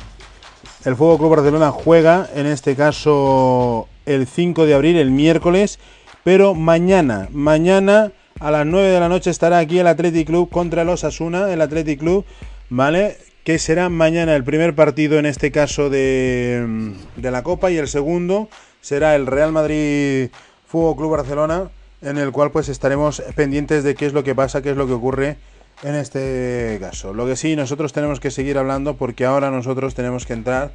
el 0.84 0.96
Fútbol 0.96 1.18
Club 1.18 1.30
Barcelona 1.30 1.72
juega, 1.72 2.28
en 2.34 2.48
este 2.48 2.76
caso, 2.76 3.88
el 4.06 4.28
5 4.28 4.66
de 4.66 4.74
abril, 4.74 4.98
el 4.98 5.12
miércoles, 5.12 5.80
pero 6.24 6.54
mañana, 6.54 7.28
mañana 7.32 8.12
a 8.40 8.52
las 8.52 8.66
9 8.66 8.88
de 8.88 9.00
la 9.00 9.10
noche 9.10 9.30
estará 9.30 9.60
aquí 9.60 9.80
el 9.80 9.88
Athletic 9.88 10.28
Club 10.28 10.50
contra 10.50 10.84
los 10.84 11.04
Asuna, 11.04 11.52
el 11.52 11.62
Athletic 11.62 12.00
Club, 12.00 12.26
¿vale? 12.70 13.18
Que 13.44 13.60
será 13.60 13.90
mañana 13.90 14.36
el 14.36 14.44
primer 14.44 14.76
partido 14.76 15.20
en 15.20 15.26
este 15.26 15.52
caso 15.52 15.90
de, 15.90 16.94
de 17.16 17.32
la 17.32 17.44
Copa 17.44 17.72
y 17.72 17.78
el 17.78 17.88
segundo 17.88 18.50
será 18.82 19.16
el 19.16 19.28
Real 19.28 19.52
Madrid 19.52 20.30
Fútbol 20.68 20.96
Club 20.96 21.12
Barcelona, 21.12 21.70
en 22.02 22.18
el 22.18 22.32
cual 22.32 22.52
pues 22.52 22.70
estaremos 22.70 23.22
pendientes 23.36 23.84
de 23.84 23.96
qué 23.96 24.06
es 24.06 24.14
lo 24.14 24.24
que 24.24 24.36
pasa, 24.36 24.62
qué 24.62 24.72
es 24.72 24.78
lo 24.78 24.88
que 24.88 24.94
ocurre 24.94 25.38
en 25.84 25.96
este 25.96 26.78
caso. 26.80 27.14
Lo 27.14 27.26
que 27.26 27.36
sí, 27.36 27.56
nosotros 27.56 27.94
tenemos 27.94 28.20
que 28.20 28.32
seguir 28.32 28.58
hablando 28.58 28.96
porque 28.96 29.26
ahora 29.26 29.52
nosotros 29.52 29.96
tenemos 29.96 30.26
que 30.26 30.34
entrar 30.34 30.74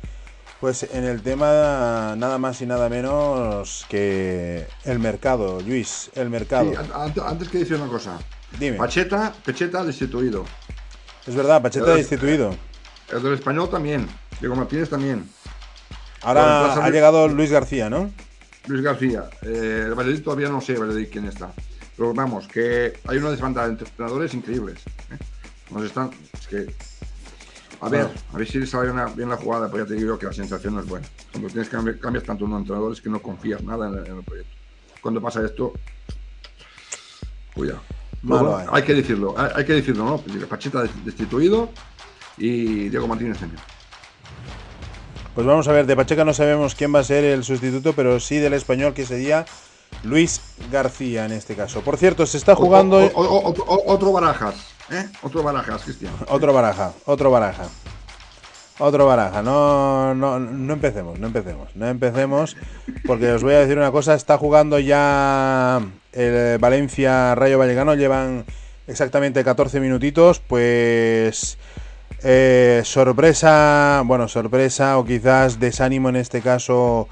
pues 0.60 0.84
en 0.92 1.04
el 1.04 1.22
tema 1.22 2.14
nada 2.16 2.38
más 2.38 2.60
y 2.62 2.66
nada 2.66 2.88
menos 2.88 3.86
que 3.88 4.66
el 4.84 4.98
mercado, 4.98 5.60
Luis, 5.60 6.10
el 6.14 6.30
mercado. 6.30 6.70
Sí, 6.70 6.90
antes, 6.94 7.22
antes 7.22 7.48
que 7.48 7.58
decir 7.58 7.76
una 7.76 7.88
cosa. 7.88 8.18
Dime. 8.58 8.76
Pacheta, 8.76 9.34
Pecheta 9.44 9.84
destituido. 9.84 10.44
Es 11.26 11.34
verdad, 11.34 11.60
Pacheta 11.60 11.92
el, 11.92 11.98
destituido. 11.98 12.56
El 13.12 13.22
del 13.22 13.34
español 13.34 13.68
también. 13.68 14.08
Diego 14.40 14.54
Martínez 14.54 14.88
también. 14.88 15.28
Ahora 16.22 16.74
ha 16.74 16.90
llegado 16.90 17.28
Luis 17.28 17.50
García, 17.50 17.90
¿no? 17.90 18.10
Luis 18.66 18.82
García. 18.82 19.24
Eh, 19.42 19.84
el 19.86 19.94
Valladolid 19.94 20.22
todavía 20.22 20.48
no 20.48 20.60
sé 20.60 20.74
Valladolid 20.74 21.08
quién 21.10 21.26
está. 21.26 21.52
Pero 21.96 22.12
vamos, 22.12 22.46
que 22.48 22.98
hay 23.06 23.18
una 23.18 23.30
desbandada 23.30 23.68
de 23.68 23.74
entrenadores 23.74 24.34
increíbles. 24.34 24.80
¿eh? 25.10 25.18
Nos 25.70 25.84
están. 25.84 26.10
Es 26.38 26.46
que 26.46 26.74
a 27.80 27.88
ver, 27.88 28.08
a 28.32 28.36
ver 28.36 28.48
si 28.48 28.58
le 28.58 28.66
sale 28.66 28.92
bien 29.14 29.28
la 29.28 29.36
jugada, 29.36 29.70
pues 29.70 29.84
ya 29.84 29.88
te 29.88 29.94
digo 29.94 30.18
que 30.18 30.26
la 30.26 30.32
sensación 30.32 30.74
no 30.74 30.80
es 30.80 30.88
buena. 30.88 31.06
Cuando 31.32 31.48
tienes 31.48 31.68
que 31.68 31.76
cambiar, 31.76 31.98
cambias 31.98 32.24
tanto 32.24 32.44
un 32.44 32.52
entrenador 32.54 32.92
es 32.92 33.00
que 33.00 33.10
no 33.10 33.20
confías 33.20 33.62
nada 33.62 33.88
en 33.88 33.94
el, 33.94 34.06
en 34.06 34.18
el 34.18 34.24
proyecto. 34.24 34.54
Cuando 35.00 35.20
pasa 35.20 35.44
esto, 35.44 35.72
cuidado. 37.54 37.80
Bueno, 38.22 38.58
hay 38.70 38.82
que 38.82 38.94
decirlo, 38.94 39.34
hay, 39.38 39.50
hay, 39.54 39.64
que 39.64 39.74
decirlo, 39.74 40.04
¿no? 40.04 40.46
Pachita 40.48 40.84
destituido 41.04 41.70
y 42.38 42.88
Diego 42.88 43.06
Martínez 43.06 43.38
también. 43.38 43.62
Pues 45.34 45.46
vamos 45.46 45.68
a 45.68 45.72
ver, 45.72 45.84
de 45.84 45.94
Pacheca 45.94 46.24
no 46.24 46.32
sabemos 46.32 46.74
quién 46.74 46.94
va 46.94 47.00
a 47.00 47.04
ser 47.04 47.22
el 47.22 47.44
sustituto, 47.44 47.92
pero 47.92 48.18
sí 48.20 48.38
del 48.38 48.54
español 48.54 48.94
que 48.94 49.04
sería 49.04 49.44
Luis 50.02 50.40
García 50.72 51.26
en 51.26 51.32
este 51.32 51.54
caso. 51.54 51.82
Por 51.82 51.98
cierto, 51.98 52.24
se 52.24 52.38
está 52.38 52.54
jugando. 52.54 52.98
O, 52.98 53.20
o, 53.20 53.50
o, 53.50 53.92
otro 53.92 54.12
Barajas, 54.12 54.54
¿eh? 54.90 55.08
Otro 55.22 55.42
Barajas, 55.42 55.82
Cristian. 55.82 56.12
Otro 56.28 56.52
Baraja, 56.52 56.92
otro 57.04 57.30
Baraja. 57.30 57.64
Otro 58.78 59.06
baraja, 59.06 59.40
no, 59.40 60.14
no, 60.14 60.38
no 60.38 60.74
empecemos, 60.74 61.18
no 61.18 61.28
empecemos, 61.28 61.74
no 61.74 61.88
empecemos, 61.88 62.58
porque 63.06 63.32
os 63.32 63.42
voy 63.42 63.54
a 63.54 63.60
decir 63.60 63.78
una 63.78 63.90
cosa, 63.90 64.12
está 64.12 64.36
jugando 64.36 64.78
ya 64.78 65.80
el 66.12 66.58
Valencia 66.58 67.34
Rayo 67.34 67.58
Vallecano, 67.58 67.94
llevan 67.94 68.44
exactamente 68.86 69.42
14 69.42 69.80
minutitos, 69.80 70.40
pues 70.40 71.56
eh, 72.22 72.82
sorpresa, 72.84 74.02
bueno, 74.04 74.28
sorpresa 74.28 74.98
o 74.98 75.06
quizás 75.06 75.58
desánimo 75.58 76.10
en 76.10 76.16
este 76.16 76.42
caso 76.42 77.08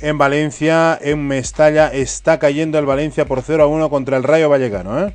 en 0.00 0.18
Valencia, 0.18 0.96
en 1.00 1.26
Mestalla, 1.26 1.88
está 1.88 2.38
cayendo 2.38 2.78
el 2.78 2.86
Valencia 2.86 3.24
por 3.24 3.42
0 3.42 3.64
a 3.64 3.66
1 3.66 3.90
contra 3.90 4.16
el 4.16 4.22
Rayo 4.22 4.48
Vallecano, 4.48 5.06
¿eh? 5.06 5.14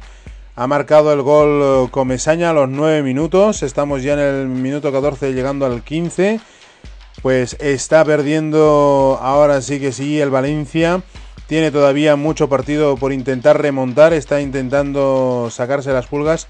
Ha 0.56 0.68
marcado 0.68 1.12
el 1.12 1.24
gol 1.24 1.90
Comesaña 1.90 2.52
a 2.52 2.54
los 2.54 2.70
9 2.70 3.02
minutos. 3.02 3.64
Estamos 3.64 4.04
ya 4.04 4.14
en 4.14 4.20
el 4.20 4.48
minuto 4.48 4.92
14 4.92 5.34
llegando 5.34 5.66
al 5.66 5.84
15. 5.84 6.40
Pues 7.24 7.58
está 7.60 8.06
perdiendo 8.06 9.18
ahora 9.20 9.64
sí 9.64 9.80
que 9.80 9.92
sí 9.92 10.22
el 10.22 10.30
Valencia. 10.30 11.02
Tiene 11.48 11.72
todavía 11.72 12.16
mucho 12.16 12.50
partido 12.50 12.98
por 12.98 13.12
intentar 13.12 13.60
remontar. 13.60 14.14
Está 14.14 14.42
intentando 14.42 15.50
sacarse 15.52 15.92
las 15.92 16.06
pulgas. 16.06 16.48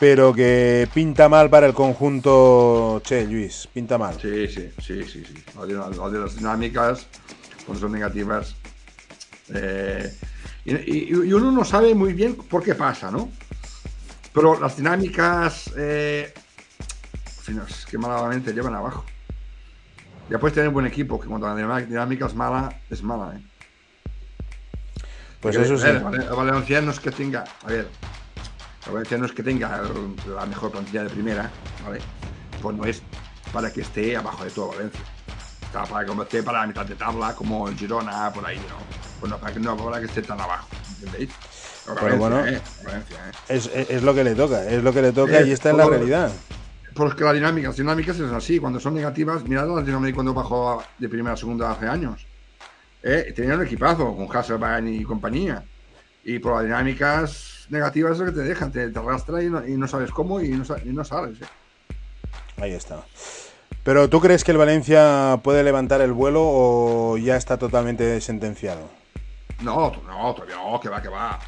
Pero 0.00 0.32
que 0.32 0.88
pinta 0.94 1.28
mal 1.28 1.50
para 1.50 1.66
el 1.66 1.74
conjunto 1.74 3.02
Che, 3.04 3.26
Luis. 3.26 3.68
Pinta 3.74 3.98
mal. 3.98 4.18
Sí, 4.18 4.48
sí, 4.48 4.70
sí, 4.80 5.02
sí. 5.04 5.22
sí. 5.26 5.34
las 5.54 6.36
dinámicas, 6.36 7.06
cuando 7.66 7.80
son 7.80 7.92
negativas. 7.92 8.54
Eh, 9.52 10.10
y, 10.70 11.12
uno 11.12 11.52
no 11.52 11.64
sabe 11.64 11.94
muy 11.94 12.12
bien 12.12 12.34
por 12.34 12.62
qué 12.62 12.74
pasa, 12.74 13.10
¿no? 13.10 13.30
Pero 14.32 14.58
las 14.60 14.76
dinámicas, 14.76 15.72
eh, 15.76 16.32
es 17.68 17.86
que 17.86 17.98
malamente 17.98 18.52
llevan 18.52 18.74
abajo. 18.74 19.04
Ya 20.28 20.38
puedes 20.38 20.54
tener 20.54 20.68
un 20.68 20.74
buen 20.74 20.86
equipo, 20.86 21.18
que 21.18 21.26
cuando 21.26 21.46
la 21.48 21.80
dinámica 21.80 22.26
es 22.26 22.34
mala, 22.34 22.80
es 22.90 23.02
mala, 23.02 23.36
¿eh? 23.36 23.42
Pues 25.40 25.56
eso 25.56 25.78
sí. 25.78 25.86
El 25.86 26.00
Valencia 26.00 26.80
no 26.82 26.90
es 26.90 27.00
que 27.00 27.10
tenga, 27.10 27.44
a 27.64 27.68
ver, 27.68 27.88
el 28.86 28.92
Valencia 28.92 29.18
no 29.18 29.26
es 29.26 29.32
que 29.32 29.42
tenga 29.42 29.82
la 30.26 30.46
mejor 30.46 30.72
plantilla 30.72 31.04
de 31.04 31.10
primera, 31.10 31.50
¿vale? 31.84 32.00
Pues 32.60 32.76
no 32.76 32.84
es 32.84 33.02
para 33.52 33.72
que 33.72 33.80
esté 33.80 34.16
abajo 34.16 34.44
de 34.44 34.50
todo 34.50 34.68
Valencia 34.68 35.04
para 35.72 36.04
que 36.04 36.22
esté 36.22 36.42
para 36.42 36.60
la 36.60 36.66
mitad 36.66 36.86
de 36.86 36.94
tabla, 36.94 37.34
como 37.34 37.68
el 37.68 37.76
Girona, 37.76 38.32
por 38.32 38.46
ahí, 38.46 38.56
¿no? 38.56 39.07
Pues 39.20 39.30
no, 39.30 39.38
para 39.38 39.52
que, 39.52 39.60
no 39.60 39.76
para 39.76 40.00
que 40.00 40.06
esté 40.06 40.22
tan 40.22 40.40
abajo, 40.40 40.68
¿entendéis? 40.96 41.30
Pero 42.00 42.16
bueno, 42.16 42.46
¿eh? 42.46 42.56
¿eh? 42.56 43.02
Es, 43.48 43.70
es, 43.74 44.02
lo 44.02 44.14
que 44.14 44.22
le 44.22 44.34
toca, 44.34 44.68
es 44.68 44.82
lo 44.82 44.92
que 44.92 45.02
le 45.02 45.12
toca 45.12 45.40
y 45.42 45.50
esta 45.50 45.70
es 45.70 45.76
la 45.76 45.86
realidad. 45.86 46.30
Porque 46.94 47.24
la 47.24 47.32
dinámica, 47.32 47.68
las 47.68 47.76
dinámicas 47.76 48.18
es 48.18 48.32
así, 48.32 48.58
cuando 48.58 48.80
son 48.80 48.94
negativas, 48.94 49.44
mirad 49.44 49.68
las 49.68 49.86
dinámicas 49.86 50.14
cuando 50.14 50.34
bajó 50.34 50.82
de 50.98 51.08
primera 51.08 51.34
a 51.34 51.36
segunda 51.36 51.70
hace 51.70 51.86
años. 51.86 52.26
¿eh? 53.02 53.32
Tenían 53.34 53.58
un 53.60 53.66
equipazo 53.66 54.16
con 54.16 54.36
Hasselbein 54.36 54.88
y 54.88 55.04
compañía. 55.04 55.62
Y 56.24 56.38
por 56.40 56.56
las 56.56 56.64
dinámicas 56.64 57.66
negativas 57.70 58.12
es 58.12 58.18
lo 58.18 58.26
que 58.26 58.32
te 58.32 58.42
dejan, 58.42 58.72
te, 58.72 58.88
te 58.88 58.98
arrastra 58.98 59.42
y 59.42 59.48
no, 59.48 59.88
sabes 59.88 60.10
cómo 60.10 60.40
y 60.40 60.48
no, 60.48 60.64
y 60.84 60.88
no 60.88 61.04
sabes. 61.04 61.40
¿eh? 61.40 61.46
Ahí 62.56 62.72
está. 62.72 63.04
Pero 63.84 64.08
¿tú 64.08 64.20
crees 64.20 64.44
que 64.44 64.50
el 64.50 64.58
Valencia 64.58 65.40
puede 65.42 65.62
levantar 65.62 66.00
el 66.00 66.12
vuelo 66.12 66.42
o 66.42 67.16
ya 67.16 67.36
está 67.36 67.58
totalmente 67.58 68.20
sentenciado? 68.20 68.90
No, 69.62 69.92
no, 70.06 70.34
todavía 70.34 70.56
no, 70.56 70.80
que 70.80 70.88
va, 70.88 71.02
que 71.02 71.08
va. 71.08 71.38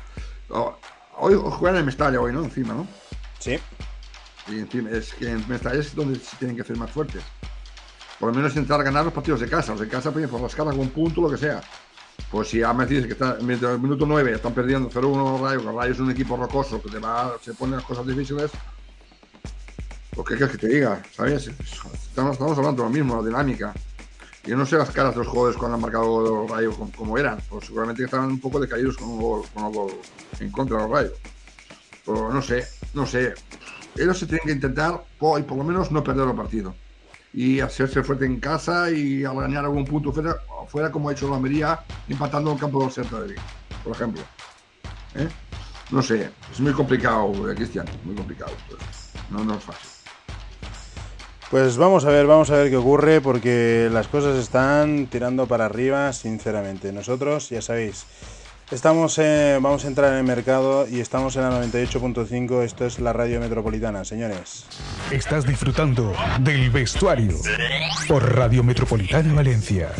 hoy 1.18 1.34
juegan 1.34 1.78
en 1.78 1.86
Mestalla 1.86 2.20
hoy, 2.20 2.32
¿no? 2.32 2.44
Encima, 2.44 2.74
¿no? 2.74 2.86
Sí. 3.38 3.58
Y 4.48 4.58
encima, 4.58 4.90
es 4.90 5.14
que 5.14 5.30
en 5.30 5.48
Mestalla 5.48 5.78
es 5.78 5.94
donde 5.94 6.18
se 6.18 6.36
tienen 6.36 6.56
que 6.56 6.62
hacer 6.62 6.76
más 6.76 6.90
fuertes. 6.90 7.22
Por 8.18 8.28
lo 8.28 8.34
menos 8.34 8.50
intentar 8.52 8.82
ganar 8.82 9.04
los 9.04 9.14
partidos 9.14 9.40
de 9.40 9.48
casa. 9.48 9.72
Los 9.72 9.80
de 9.80 9.88
casa 9.88 10.10
pueden 10.10 10.28
por 10.28 10.40
las 10.40 10.54
caras 10.54 10.74
con 10.74 10.82
un 10.82 10.90
punto, 10.90 11.22
lo 11.22 11.30
que 11.30 11.38
sea. 11.38 11.60
Pues 12.30 12.48
si 12.48 12.62
a 12.62 12.72
dices 12.72 13.06
que 13.06 13.12
está 13.12 13.38
en 13.40 13.50
el 13.50 13.78
minuto 13.78 14.04
9 14.06 14.32
están 14.32 14.52
perdiendo 14.52 14.90
0-1 14.90 15.32
los 15.32 15.40
Rayos, 15.40 15.64
los 15.64 15.74
Rayos 15.74 15.96
es 15.96 16.00
un 16.00 16.10
equipo 16.10 16.36
rocoso 16.36 16.82
que 16.82 16.90
te 16.90 16.98
va, 16.98 17.36
se 17.40 17.54
pone 17.54 17.76
las 17.76 17.84
cosas 17.84 18.06
difíciles, 18.06 18.50
pues 20.10 20.28
qué 20.28 20.36
quieres 20.36 20.56
que 20.56 20.66
te 20.66 20.68
diga, 20.68 21.02
¿sabes? 21.12 21.48
Estamos, 21.48 22.38
hablando 22.40 22.82
de 22.82 22.88
lo 22.88 22.90
mismo, 22.90 23.16
la 23.16 23.26
dinámica. 23.26 23.72
Yo 24.44 24.56
no 24.56 24.64
sé 24.64 24.76
las 24.78 24.90
caras 24.90 25.12
de 25.12 25.18
los 25.18 25.28
jugadores 25.28 25.56
cuando 25.56 25.74
han 25.74 25.82
marcado 25.82 26.20
los 26.20 26.50
rayos 26.50 26.74
como, 26.96 27.18
eran, 27.18 27.38
pues 27.48 27.66
seguramente 27.66 28.04
estaban 28.04 28.30
un 28.30 28.40
poco 28.40 28.58
decaídos 28.58 28.96
con, 28.96 29.18
con 29.18 29.90
en 30.38 30.50
contra 30.50 30.78
de 30.78 30.82
los 30.82 30.90
rayos. 30.90 31.12
Pero 32.06 32.32
no 32.32 32.40
sé, 32.40 32.66
no 32.94 33.06
sé. 33.06 33.34
Ellos 33.96 34.18
se 34.18 34.26
tienen 34.26 34.46
que 34.46 34.52
intentar, 34.52 35.04
por, 35.18 35.44
por 35.44 35.58
lo 35.58 35.64
menos, 35.64 35.90
no 35.90 36.02
perder 36.02 36.28
el 36.28 36.34
partido. 36.34 36.74
Y 37.32 37.60
hacerse 37.60 38.02
fuerte 38.02 38.24
en 38.24 38.40
casa 38.40 38.90
y 38.90 39.24
al 39.24 39.36
ganar 39.36 39.64
algún 39.64 39.84
punto 39.84 40.12
fuera, 40.12 40.36
fuera 40.68 40.90
como 40.90 41.08
ha 41.08 41.12
hecho 41.12 41.28
la 41.28 41.36
Almería, 41.36 41.80
empatando 42.08 42.52
el 42.52 42.58
campo 42.58 42.82
del 42.82 42.90
Celta 42.90 43.20
de 43.20 43.36
por 43.84 43.94
ejemplo. 43.94 44.22
¿Eh? 45.14 45.28
No 45.90 46.02
sé, 46.02 46.30
es 46.50 46.60
muy 46.60 46.72
complicado, 46.72 47.50
eh, 47.50 47.54
Cristian, 47.54 47.86
muy 48.04 48.14
complicado. 48.14 48.52
No, 49.30 49.44
no 49.44 49.54
es 49.54 49.64
fácil. 49.64 49.89
Pues 51.50 51.76
vamos 51.78 52.04
a 52.04 52.10
ver, 52.10 52.26
vamos 52.26 52.48
a 52.50 52.56
ver 52.56 52.70
qué 52.70 52.76
ocurre 52.76 53.20
porque 53.20 53.88
las 53.92 54.06
cosas 54.06 54.36
están 54.36 55.08
tirando 55.08 55.46
para 55.46 55.64
arriba, 55.64 56.12
sinceramente. 56.12 56.92
Nosotros, 56.92 57.50
ya 57.50 57.60
sabéis, 57.60 58.06
estamos 58.70 59.20
vamos 59.60 59.84
a 59.84 59.88
entrar 59.88 60.12
en 60.12 60.18
el 60.18 60.24
mercado 60.24 60.86
y 60.88 61.00
estamos 61.00 61.34
en 61.34 61.42
la 61.42 61.50
98.5. 61.60 62.62
Esto 62.62 62.86
es 62.86 63.00
la 63.00 63.12
radio 63.12 63.40
metropolitana, 63.40 64.04
señores. 64.04 64.64
Estás 65.10 65.44
disfrutando 65.44 66.14
del 66.38 66.70
vestuario 66.70 67.36
por 68.06 68.36
Radio 68.36 68.62
Metropolitana 68.62 69.34
Valencia. 69.34 69.90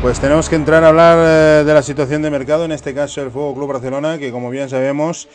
Pues 0.00 0.20
tenemos 0.20 0.48
que 0.48 0.54
entrar 0.54 0.84
a 0.84 0.88
hablar 0.88 1.18
eh, 1.18 1.64
de 1.64 1.74
la 1.74 1.82
situación 1.82 2.22
de 2.22 2.30
mercado, 2.30 2.64
en 2.64 2.70
este 2.70 2.94
caso 2.94 3.20
el 3.20 3.32
Fuego 3.32 3.52
Club 3.52 3.72
Barcelona, 3.72 4.16
que 4.16 4.30
como 4.30 4.48
bien 4.48 4.68
sabemos, 4.68 5.28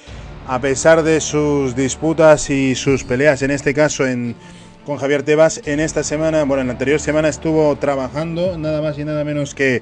a 0.48 0.61
pesar 0.61 1.03
de 1.03 1.19
sus 1.19 1.76
disputas 1.76 2.49
y 2.49 2.73
sus 2.73 3.03
peleas, 3.03 3.41
en 3.41 3.52
este 3.52 3.73
caso 3.73 4.07
en, 4.07 4.38
con 4.85 4.98
Javier 4.99 5.23
Tebas, 5.23 5.60
en 5.65 5.81
esta 5.81 6.02
semana, 6.02 6.45
bueno, 6.45 6.61
en 6.61 6.68
la 6.68 6.73
anterior 6.73 7.02
semana 7.02 7.27
estuvo 7.27 7.76
trabajando 7.76 8.57
nada 8.57 8.81
más 8.81 8.98
y 8.98 9.03
nada 9.03 9.26
menos 9.26 9.53
que 9.53 9.81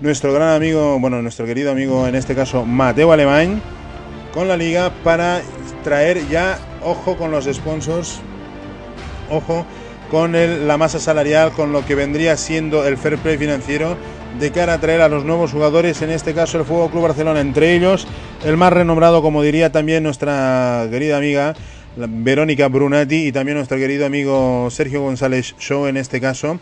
nuestro 0.00 0.32
gran 0.32 0.50
amigo, 0.50 1.00
bueno, 1.00 1.20
nuestro 1.20 1.44
querido 1.44 1.72
amigo, 1.72 2.06
en 2.06 2.14
este 2.14 2.36
caso 2.36 2.64
Mateo 2.64 3.10
Alemán, 3.10 3.60
con 4.32 4.46
la 4.46 4.56
liga 4.56 4.92
para 5.02 5.42
traer 5.82 6.24
ya, 6.28 6.60
ojo 6.84 7.16
con 7.16 7.32
los 7.32 7.46
sponsors, 7.46 8.20
ojo 9.28 9.66
con 10.10 10.32
la 10.32 10.76
masa 10.76 10.98
salarial, 10.98 11.52
con 11.52 11.72
lo 11.72 11.84
que 11.84 11.94
vendría 11.94 12.36
siendo 12.36 12.86
el 12.86 12.96
fair 12.96 13.18
play 13.18 13.36
financiero 13.36 13.96
de 14.38 14.52
cara 14.52 14.74
a 14.74 14.80
traer 14.80 15.00
a 15.00 15.08
los 15.08 15.24
nuevos 15.24 15.52
jugadores, 15.52 16.00
en 16.02 16.10
este 16.10 16.34
caso 16.34 16.58
el 16.58 16.64
Fuego 16.64 16.90
Club 16.90 17.02
Barcelona, 17.02 17.40
entre 17.40 17.74
ellos 17.74 18.06
el 18.44 18.56
más 18.56 18.72
renombrado, 18.72 19.22
como 19.22 19.42
diría 19.42 19.72
también 19.72 20.02
nuestra 20.02 20.86
querida 20.90 21.16
amiga 21.16 21.54
Verónica 21.96 22.68
Brunati 22.68 23.26
y 23.26 23.32
también 23.32 23.56
nuestro 23.56 23.78
querido 23.78 24.06
amigo 24.06 24.68
Sergio 24.70 25.02
González 25.02 25.54
Show 25.58 25.86
en 25.86 25.96
este 25.96 26.20
caso. 26.20 26.60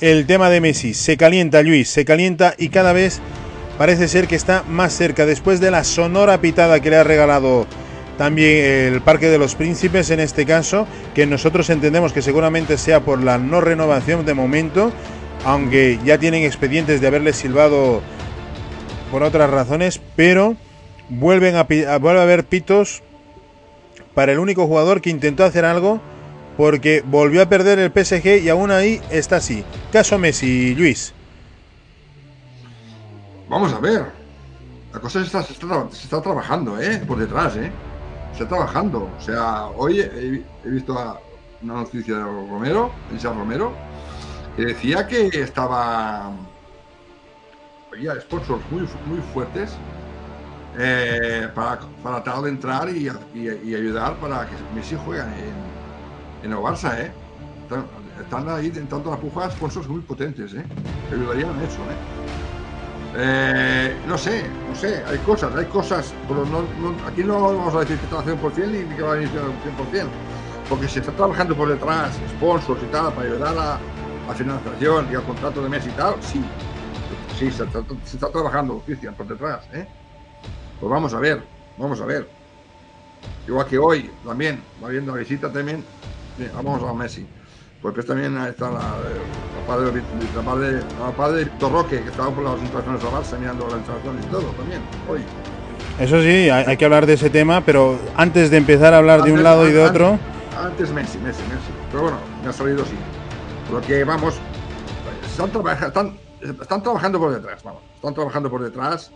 El 0.00 0.26
tema 0.26 0.48
de 0.48 0.60
Messi 0.60 0.94
se 0.94 1.16
calienta, 1.16 1.62
Luis, 1.62 1.90
se 1.90 2.04
calienta 2.04 2.54
y 2.56 2.68
cada 2.68 2.92
vez 2.92 3.20
parece 3.76 4.08
ser 4.08 4.26
que 4.26 4.36
está 4.36 4.64
más 4.68 4.92
cerca 4.92 5.26
después 5.26 5.60
de 5.60 5.70
la 5.70 5.84
sonora 5.84 6.40
pitada 6.40 6.80
que 6.80 6.90
le 6.90 6.96
ha 6.96 7.04
regalado 7.04 7.66
también 8.18 8.92
el 8.92 9.00
Parque 9.00 9.28
de 9.28 9.38
los 9.38 9.54
Príncipes 9.54 10.10
en 10.10 10.20
este 10.20 10.44
caso, 10.44 10.86
que 11.14 11.24
nosotros 11.24 11.70
entendemos 11.70 12.12
que 12.12 12.20
seguramente 12.20 12.76
sea 12.76 13.00
por 13.00 13.22
la 13.22 13.38
no 13.38 13.60
renovación 13.60 14.26
de 14.26 14.34
momento, 14.34 14.92
aunque 15.44 15.98
ya 16.04 16.18
tienen 16.18 16.42
expedientes 16.42 17.00
de 17.00 17.06
haberle 17.06 17.32
silbado 17.32 18.02
por 19.12 19.22
otras 19.22 19.48
razones, 19.48 20.00
pero 20.16 20.56
vuelven 21.08 21.54
a, 21.56 21.62
vuelve 21.62 22.20
a 22.20 22.24
haber 22.24 22.44
pitos 22.44 23.02
para 24.14 24.32
el 24.32 24.40
único 24.40 24.66
jugador 24.66 25.00
que 25.00 25.10
intentó 25.10 25.44
hacer 25.44 25.64
algo 25.64 26.00
porque 26.56 27.04
volvió 27.06 27.40
a 27.40 27.48
perder 27.48 27.78
el 27.78 27.92
PSG 27.92 28.42
y 28.42 28.48
aún 28.48 28.72
ahí 28.72 29.00
está 29.10 29.36
así. 29.36 29.64
Caso 29.92 30.18
Messi, 30.18 30.74
Luis. 30.74 31.14
Vamos 33.48 33.72
a 33.72 33.78
ver. 33.78 34.06
La 34.92 34.98
cosa 34.98 35.20
se 35.20 35.26
está, 35.26 35.44
se 35.44 35.52
está, 35.52 35.88
se 35.92 36.02
está 36.02 36.20
trabajando, 36.20 36.80
¿eh? 36.80 37.00
Por 37.06 37.18
detrás, 37.18 37.56
¿eh? 37.56 37.70
Está 38.42 38.48
trabajando. 38.48 39.10
O 39.16 39.20
sea, 39.20 39.66
hoy 39.66 40.00
he, 40.00 40.44
visto 40.68 40.94
una 41.62 41.74
noticia 41.74 42.16
de 42.16 42.22
Romero, 42.22 42.92
Elisa 43.10 43.32
Romero, 43.32 43.72
que 44.56 44.66
decía 44.66 45.06
que 45.06 45.26
estaba. 45.26 46.32
Había 47.92 48.20
sponsors 48.20 48.62
muy, 48.70 48.82
muy 49.06 49.20
fuertes 49.32 49.76
eh, 50.78 51.48
para, 51.54 51.80
para 52.02 52.22
tratar 52.22 52.42
de 52.42 52.50
entrar 52.50 52.88
y, 52.90 53.08
ayudar 53.74 54.16
para 54.16 54.46
que 54.46 54.54
Messi 54.74 54.96
juegue 55.04 55.22
en, 55.22 56.44
en 56.44 56.52
el 56.52 56.58
Barça, 56.58 56.96
¿eh? 57.00 57.10
están, 58.20 58.48
ahí 58.48 58.66
intentando 58.66 59.12
empujar 59.12 59.50
sponsors 59.52 59.88
muy 59.88 60.00
potentes, 60.00 60.54
¿eh? 60.54 60.64
Ayudarían 61.12 61.50
eso, 61.60 61.80
¿eh? 61.82 62.57
Eh, 63.16 63.96
no 64.06 64.18
sé, 64.18 64.44
no 64.68 64.74
sé, 64.74 65.02
hay 65.06 65.18
cosas, 65.18 65.54
hay 65.54 65.64
cosas, 65.66 66.12
pero 66.28 66.44
no, 66.44 66.64
aquí 67.06 67.24
no 67.24 67.40
vamos 67.40 67.74
a 67.74 67.80
decir 67.80 67.98
que 67.98 68.14
al 68.14 68.24
100% 68.24 68.66
ni 68.66 68.94
que 68.94 69.02
va 69.02 69.12
a 69.12 69.14
venir 69.14 69.30
al 69.30 69.52
100%, 69.92 70.06
porque 70.68 70.88
se 70.88 71.00
está 71.00 71.12
trabajando 71.12 71.56
por 71.56 71.68
detrás, 71.68 72.12
sponsors 72.36 72.82
y 72.82 72.86
tal, 72.86 73.12
para 73.14 73.26
ayudar 73.26 73.56
a 73.56 73.80
la 74.26 74.34
financiación 74.34 75.08
y 75.10 75.14
al 75.14 75.22
contrato 75.22 75.62
de 75.62 75.68
mes 75.70 75.86
y 75.86 75.90
tal, 75.90 76.22
sí, 76.22 76.42
sí, 77.38 77.50
se 77.50 77.64
está, 77.64 78.30
trabajando, 78.30 78.82
Cristian, 78.84 79.14
por 79.14 79.26
detrás, 79.26 79.66
¿eh? 79.72 79.88
Pues 80.78 80.90
vamos 80.90 81.14
a 81.14 81.18
ver, 81.18 81.42
vamos 81.78 82.00
a 82.00 82.04
ver. 82.04 82.28
Igual 83.46 83.66
que 83.66 83.78
hoy 83.78 84.10
también, 84.24 84.62
va 84.84 84.90
viendo 84.90 85.12
la 85.12 85.18
visita 85.18 85.50
también, 85.50 85.82
vamos 86.54 86.82
a 86.82 86.92
Messi 86.92 87.26
porque 87.82 88.02
también 88.02 88.36
está 88.38 88.70
la, 88.70 88.78
la 88.80 89.66
padre, 89.66 90.02
la 90.34 90.42
padre, 90.42 90.80
la 91.00 91.10
padre 91.12 91.44
Víctor 91.44 91.72
Roque, 91.72 92.02
que 92.02 92.08
estaba 92.08 92.30
por 92.30 92.44
las 92.44 92.60
instalaciones 92.60 93.02
de 93.02 93.08
Barça 93.08 93.38
mirando 93.38 93.66
las 93.68 93.78
instalaciones 93.78 94.24
y 94.24 94.28
todo 94.28 94.42
también, 94.42 94.80
hoy. 95.08 95.20
Eso 95.98 96.20
sí, 96.22 96.48
hay, 96.48 96.76
que 96.76 96.84
hablar 96.84 97.06
de 97.06 97.14
ese 97.14 97.28
tema, 97.28 97.60
pero 97.60 97.98
antes 98.16 98.50
de 98.50 98.56
empezar 98.56 98.94
a 98.94 98.98
hablar 98.98 99.22
de 99.22 99.32
un 99.32 99.42
lado 99.42 99.68
y 99.68 99.72
de 99.72 99.82
otro... 99.82 100.18
Antes 100.56 100.90
Messi, 100.92 101.18
Messi, 101.18 101.42
Messi. 101.42 101.72
Pero 101.90 102.04
bueno, 102.04 102.18
me 102.42 102.50
ha 102.50 102.52
salido 102.52 102.84
sí. 102.84 102.94
Lo 103.72 103.80
que 103.80 104.04
vamos, 104.04 104.38
están, 105.28 105.50
están, 105.86 106.18
están, 106.60 106.82
trabajando 106.82 107.18
por 107.18 107.32
detrás, 107.32 107.62
vamos. 107.62 107.82
Están 107.94 108.14
trabajando 108.14 108.50
por 108.50 108.62
detrás. 108.62 109.12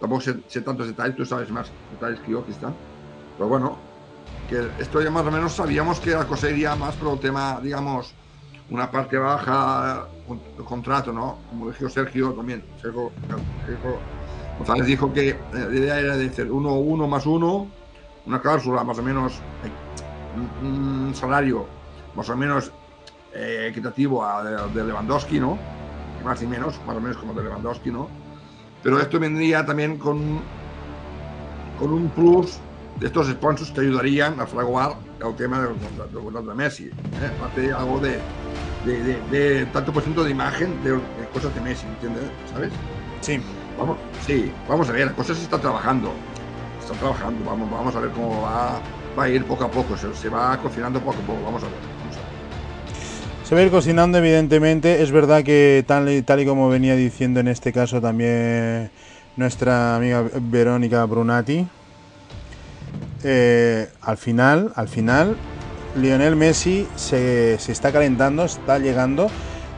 Tampoco 0.00 0.20
sé, 0.22 0.36
sé 0.48 0.60
tantos 0.60 0.86
detalles, 0.86 1.16
tú 1.16 1.24
sabes 1.26 1.50
más 1.50 1.70
detalles 1.92 2.20
que 2.20 2.32
yo, 2.32 2.44
que 2.44 2.52
están. 2.52 2.74
Pero 3.36 3.48
bueno, 3.48 3.78
que 4.48 4.68
esto 4.78 5.02
ya 5.02 5.10
más 5.10 5.26
o 5.26 5.30
menos 5.30 5.52
sabíamos 5.52 6.00
que 6.00 6.10
la 6.10 6.26
cosa 6.26 6.50
iría 6.50 6.74
más 6.74 6.96
por 6.96 7.12
el 7.12 7.20
tema, 7.20 7.60
digamos, 7.62 8.14
una 8.70 8.90
parte 8.90 9.18
baja, 9.18 10.08
el 10.58 10.64
contrato, 10.64 11.12
¿no? 11.12 11.38
Como 11.50 11.70
dijo 11.70 11.88
Sergio 11.88 12.32
también. 12.32 12.64
Sergio, 12.80 13.10
González 14.58 14.86
dijo 14.86 15.12
que 15.12 15.38
la 15.52 15.74
idea 15.74 16.00
era 16.00 16.16
de 16.16 16.26
hacer 16.26 16.50
uno, 16.50 16.74
uno 16.74 17.06
más 17.06 17.26
uno, 17.26 17.68
una 18.26 18.40
cláusula 18.40 18.82
más 18.84 18.98
o 18.98 19.02
menos, 19.02 19.34
eh, 19.34 20.62
un 20.62 21.12
salario 21.14 21.66
más 22.14 22.28
o 22.28 22.36
menos 22.36 22.72
eh, 23.34 23.68
equitativo 23.70 24.24
a 24.24 24.42
de, 24.42 24.84
Lewandowski, 24.84 25.38
¿no? 25.38 25.58
Más 26.24 26.42
y 26.42 26.46
menos, 26.46 26.80
más 26.86 26.96
o 26.96 27.00
menos 27.00 27.16
como 27.18 27.34
de 27.34 27.44
Lewandowski, 27.44 27.90
¿no? 27.90 28.08
Pero 28.82 28.98
esto 28.98 29.20
vendría 29.20 29.64
también 29.64 29.98
con, 29.98 30.40
con 31.78 31.92
un 31.92 32.08
plus 32.10 32.58
de 32.58 32.67
estos 33.00 33.28
sponsors 33.28 33.70
que 33.70 33.80
ayudarían 33.80 34.40
a 34.40 34.46
fraguar 34.46 34.94
el 35.24 35.34
tema 35.36 35.60
del 35.60 35.74
contrato 35.76 36.42
de 36.42 36.54
Messi. 36.54 36.84
¿eh? 36.86 36.92
Aparte 37.38 37.72
algo 37.72 37.98
de, 38.00 38.18
de, 38.84 39.20
de, 39.30 39.66
tanto 39.66 39.92
por 39.92 40.02
ciento 40.02 40.24
de 40.24 40.30
imagen 40.30 40.82
de, 40.82 40.98
cosas 41.32 41.54
de 41.54 41.60
Messi, 41.60 41.86
¿entiendes? 41.86 42.24
¿Sabes? 42.52 42.72
Sí. 43.20 43.40
Vamos, 43.78 43.96
sí, 44.26 44.50
vamos 44.68 44.88
a 44.88 44.92
ver, 44.92 45.06
las 45.06 45.14
cosas 45.14 45.36
se 45.36 45.44
están 45.44 45.60
trabajando. 45.60 46.12
Están 46.80 46.98
trabajando, 46.98 47.44
vamos, 47.44 47.70
vamos 47.70 47.94
a 47.94 48.00
ver 48.00 48.10
cómo 48.10 48.42
va, 48.42 48.80
va 49.16 49.24
a 49.24 49.28
ir 49.28 49.44
poco 49.44 49.64
a 49.64 49.70
poco, 49.70 49.96
se, 49.96 50.12
se 50.14 50.28
va 50.28 50.56
cocinando 50.58 50.98
poco 51.00 51.18
a 51.18 51.26
poco, 51.26 51.42
vamos 51.44 51.62
a 51.62 51.66
ver. 51.66 51.98
Se 53.44 53.54
va 53.54 53.62
a 53.62 53.64
ir 53.64 53.70
cocinando, 53.70 54.18
evidentemente. 54.18 55.02
Es 55.02 55.10
verdad 55.10 55.42
que 55.42 55.82
tal, 55.86 56.22
tal 56.24 56.40
y 56.40 56.44
como 56.44 56.68
venía 56.68 56.94
diciendo 56.96 57.40
en 57.40 57.48
este 57.48 57.72
caso 57.72 57.98
también 57.98 58.90
nuestra 59.36 59.96
amiga 59.96 60.22
Verónica 60.38 61.02
Brunati, 61.06 61.66
eh, 63.24 63.88
al 64.02 64.16
final, 64.16 64.72
al 64.76 64.88
final, 64.88 65.36
Lionel 65.96 66.36
Messi 66.36 66.86
se, 66.96 67.54
está 67.54 67.92
calentando, 67.92 68.44
está 68.44 68.78
llegando. 68.78 69.30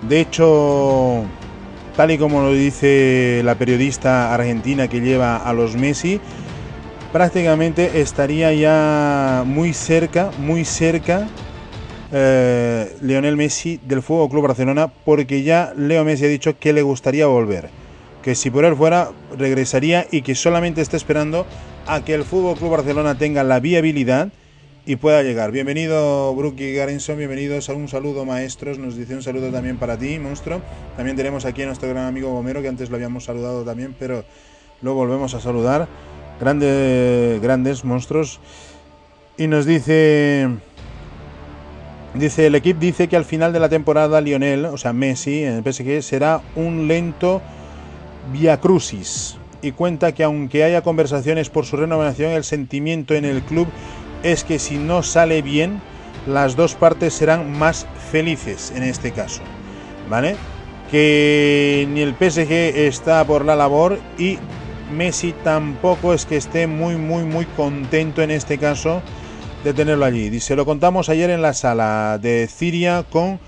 De 0.02 0.20
hecho, 0.20 1.24
tal 1.96 2.10
y 2.10 2.18
como 2.18 2.42
lo 2.42 2.52
dice 2.52 3.42
la 3.44 3.54
periodista 3.54 4.34
argentina 4.34 4.88
que 4.88 5.00
lleva 5.00 5.36
a 5.36 5.52
los 5.52 5.76
Messi, 5.76 6.20
prácticamente 7.12 8.00
estaría 8.00 8.52
ya 8.52 9.42
muy 9.46 9.72
cerca, 9.72 10.30
muy 10.38 10.64
cerca 10.64 11.26
eh, 12.12 12.96
Lionel 13.02 13.36
Messi 13.36 13.80
del 13.84 14.02
Fuego 14.02 14.28
Club 14.28 14.48
Barcelona, 14.48 14.88
porque 15.04 15.42
ya 15.42 15.72
Leo 15.76 16.04
Messi 16.04 16.24
ha 16.24 16.28
dicho 16.28 16.58
que 16.58 16.72
le 16.72 16.82
gustaría 16.82 17.26
volver, 17.26 17.70
que 18.22 18.34
si 18.34 18.50
por 18.50 18.64
él 18.64 18.76
fuera 18.76 19.10
regresaría 19.36 20.06
y 20.10 20.22
que 20.22 20.34
solamente 20.34 20.80
está 20.80 20.96
esperando 20.96 21.46
a 21.90 22.04
que 22.04 22.14
el 22.14 22.22
Fútbol 22.22 22.56
Club 22.56 22.70
Barcelona 22.70 23.18
tenga 23.18 23.42
la 23.42 23.58
viabilidad 23.58 24.28
y 24.86 24.94
pueda 24.94 25.24
llegar. 25.24 25.50
Bienvenido 25.50 26.32
Brookie 26.36 26.72
Garinson, 26.72 27.18
bienvenidos 27.18 27.68
a 27.68 27.74
un 27.74 27.88
saludo 27.88 28.24
maestros, 28.24 28.78
nos 28.78 28.96
dice 28.96 29.16
un 29.16 29.24
saludo 29.24 29.50
también 29.50 29.76
para 29.76 29.98
ti, 29.98 30.20
monstruo. 30.20 30.60
También 30.96 31.16
tenemos 31.16 31.44
aquí 31.44 31.62
a 31.62 31.66
nuestro 31.66 31.88
gran 31.88 32.06
amigo 32.06 32.30
Gomero, 32.30 32.62
que 32.62 32.68
antes 32.68 32.90
lo 32.90 32.94
habíamos 32.94 33.24
saludado 33.24 33.64
también, 33.64 33.96
pero 33.98 34.24
lo 34.82 34.94
volvemos 34.94 35.34
a 35.34 35.40
saludar. 35.40 35.88
Grandes 36.40 37.84
monstruos. 37.84 38.38
Y 39.36 39.48
nos 39.48 39.66
dice, 39.66 40.48
dice, 42.14 42.46
el 42.46 42.54
equipo 42.54 42.78
dice 42.78 43.08
que 43.08 43.16
al 43.16 43.24
final 43.24 43.52
de 43.52 43.58
la 43.58 43.68
temporada 43.68 44.20
Lionel, 44.20 44.66
o 44.66 44.78
sea 44.78 44.92
Messi, 44.92 45.42
en 45.42 45.54
el 45.54 45.64
PSG, 45.64 46.04
será 46.04 46.40
un 46.54 46.86
lento 46.86 47.42
via 48.32 48.60
crucis 48.60 49.39
y 49.62 49.72
cuenta 49.72 50.12
que 50.12 50.24
aunque 50.24 50.64
haya 50.64 50.82
conversaciones 50.82 51.50
por 51.50 51.66
su 51.66 51.76
renovación, 51.76 52.32
el 52.32 52.44
sentimiento 52.44 53.14
en 53.14 53.24
el 53.24 53.42
club 53.42 53.68
es 54.22 54.44
que 54.44 54.58
si 54.58 54.76
no 54.76 55.02
sale 55.02 55.42
bien, 55.42 55.80
las 56.26 56.56
dos 56.56 56.74
partes 56.74 57.14
serán 57.14 57.58
más 57.58 57.86
felices 58.10 58.72
en 58.74 58.82
este 58.82 59.12
caso. 59.12 59.42
¿Vale? 60.08 60.36
Que 60.90 61.86
ni 61.90 62.00
el 62.00 62.14
PSG 62.14 62.52
está 62.86 63.24
por 63.24 63.44
la 63.44 63.56
labor 63.56 63.98
y 64.18 64.38
Messi 64.92 65.32
tampoco 65.44 66.12
es 66.12 66.26
que 66.26 66.36
esté 66.36 66.66
muy, 66.66 66.96
muy, 66.96 67.22
muy 67.24 67.44
contento 67.44 68.22
en 68.22 68.30
este 68.30 68.58
caso 68.58 69.02
de 69.64 69.72
tenerlo 69.72 70.04
allí. 70.04 70.30
Dice, 70.30 70.56
lo 70.56 70.64
contamos 70.64 71.08
ayer 71.08 71.30
en 71.30 71.42
la 71.42 71.54
sala 71.54 72.18
de 72.20 72.48
Ciria 72.48 73.04
con 73.08 73.38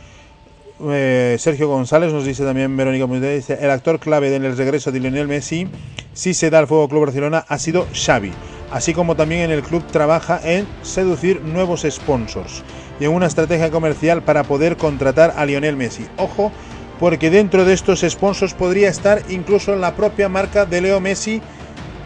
eh, 0.91 1.37
Sergio 1.39 1.69
González, 1.69 2.13
nos 2.13 2.25
dice 2.25 2.45
también 2.45 2.77
Verónica 2.77 3.07
dice, 3.07 3.59
el 3.61 3.71
actor 3.71 4.01
clave 4.01 4.35
en 4.35 4.45
el 4.45 4.57
regreso 4.57 4.91
de 4.91 5.01
Lionel 5.01 5.29
Messi, 5.29 5.69
si 6.13 6.35
se 6.35 6.51
da 6.51 6.59
al 6.59 6.67
Fuego 6.67 6.89
Club 6.89 7.07
Barcelona, 7.07 7.45
ha 7.49 7.59
sido 7.59 7.87
Xavi, 7.93 8.33
así 8.71 8.95
como 8.95 9.17
también 9.17 9.43
en 9.43 9.51
el 9.51 9.63
club 9.63 9.85
trabaja 9.91 10.41
en 10.43 10.67
seducir 10.83 11.41
nuevos 11.43 11.87
sponsors 11.89 12.63
y 12.99 13.05
en 13.05 13.13
una 13.13 13.27
estrategia 13.27 13.71
comercial 13.71 14.23
para 14.23 14.45
poder 14.45 14.77
contratar 14.77 15.35
a 15.37 15.47
Lionel 15.47 15.77
Messi. 15.77 16.07
Ojo, 16.17 16.53
porque 16.99 17.31
dentro 17.31 17.65
de 17.65 17.75
estos 17.75 18.01
sponsors 18.01 18.55
podría 18.55 18.89
estar 18.89 19.23
incluso 19.29 19.77
la 19.77 19.97
propia 19.97 20.29
marca 20.29 20.67
de 20.67 20.81
Leo 20.81 21.01
Messi 21.01 21.43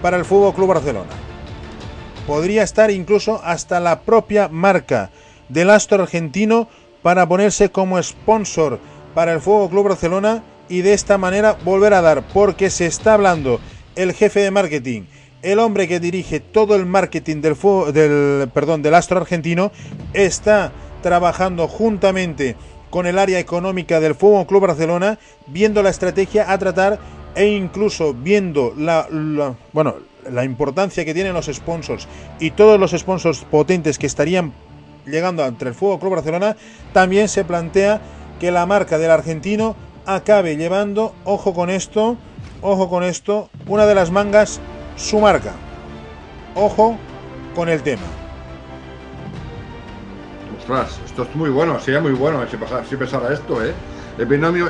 para 0.03 0.17
el 0.17 0.25
Fútbol 0.25 0.55
Club 0.55 0.69
Barcelona. 0.69 1.11
Podría 2.27 2.63
estar 2.63 2.91
incluso 2.91 3.41
hasta 3.45 3.79
la 3.81 4.01
propia 4.01 4.49
marca 4.49 5.11
del 5.49 5.71
astro 5.71 6.03
argentino 6.03 6.69
para 7.07 7.29
ponerse 7.29 7.71
como 7.71 8.03
sponsor 8.03 8.81
para 9.15 9.33
el 9.33 9.41
Fuego 9.41 9.71
Club 9.71 9.91
Barcelona 9.91 10.43
y 10.69 10.81
de 10.81 10.93
esta 10.93 11.19
manera 11.19 11.57
volver 11.65 11.95
a 11.95 12.03
dar, 12.03 12.25
porque 12.35 12.69
se 12.69 12.87
está 12.87 13.15
hablando 13.15 13.61
el 13.95 14.13
jefe 14.13 14.41
de 14.41 14.51
marketing, 14.51 15.03
el 15.41 15.61
hombre 15.61 15.87
que 15.87 16.01
dirige 16.01 16.41
todo 16.41 16.75
el 16.75 16.85
marketing 16.85 17.43
del, 17.43 17.57
del, 17.93 18.49
perdón, 18.53 18.83
del 18.83 18.97
astro 18.97 19.21
argentino, 19.21 19.71
está 20.15 20.73
trabajando 21.01 21.69
juntamente 21.69 22.57
con 22.91 23.07
el 23.07 23.21
área 23.21 23.39
económica 23.39 24.01
del 24.01 24.17
Fuego 24.17 24.45
Club 24.45 24.63
Barcelona, 24.63 25.21
viendo 25.47 25.85
la 25.85 25.91
estrategia 25.91 26.51
a 26.51 26.59
tratar 26.59 26.99
e 27.37 27.47
incluso 27.47 28.15
viendo 28.15 28.75
la, 28.77 29.07
bueno, 29.73 29.95
la 30.29 30.43
importancia 30.43 31.05
que 31.05 31.15
tienen 31.15 31.35
los 31.35 31.47
sponsors 31.47 32.09
y 32.41 32.51
todos 32.51 32.81
los 32.81 32.91
sponsors 32.91 33.45
potentes 33.49 33.97
que 33.97 34.09
estarían 34.09 34.53
llegando 35.07 35.45
entre 35.45 35.71
el 35.71 35.75
Fuego 35.75 35.99
Club 35.99 36.17
Barcelona, 36.17 36.57
también 36.93 37.29
se 37.29 37.45
plantea 37.45 38.01
que 38.41 38.51
la 38.51 38.67
marca 38.67 38.99
del 38.99 39.11
argentino 39.11 39.77
acabe 40.05 40.57
llevando, 40.57 41.15
ojo 41.25 41.55
con 41.55 41.71
esto, 41.71 42.17
ojo 42.63 42.89
con 42.89 43.03
esto, 43.03 43.51
una 43.67 43.87
de 43.87 43.95
las 43.95 44.11
mangas, 44.11 44.61
su 44.97 45.19
marca. 45.19 45.53
Ojo 46.55 46.97
con 47.55 47.69
el 47.69 47.83
tema. 47.83 48.03
Ostras, 50.59 50.99
esto 51.05 51.23
es 51.23 51.35
muy 51.35 51.51
bueno, 51.51 51.79
sería 51.81 52.01
muy 52.01 52.13
bueno 52.13 52.45
si 52.49 52.97
pasara, 52.97 53.33
esto, 53.33 53.65
¿eh? 53.65 53.73
El 54.19 54.27
binomio, 54.27 54.67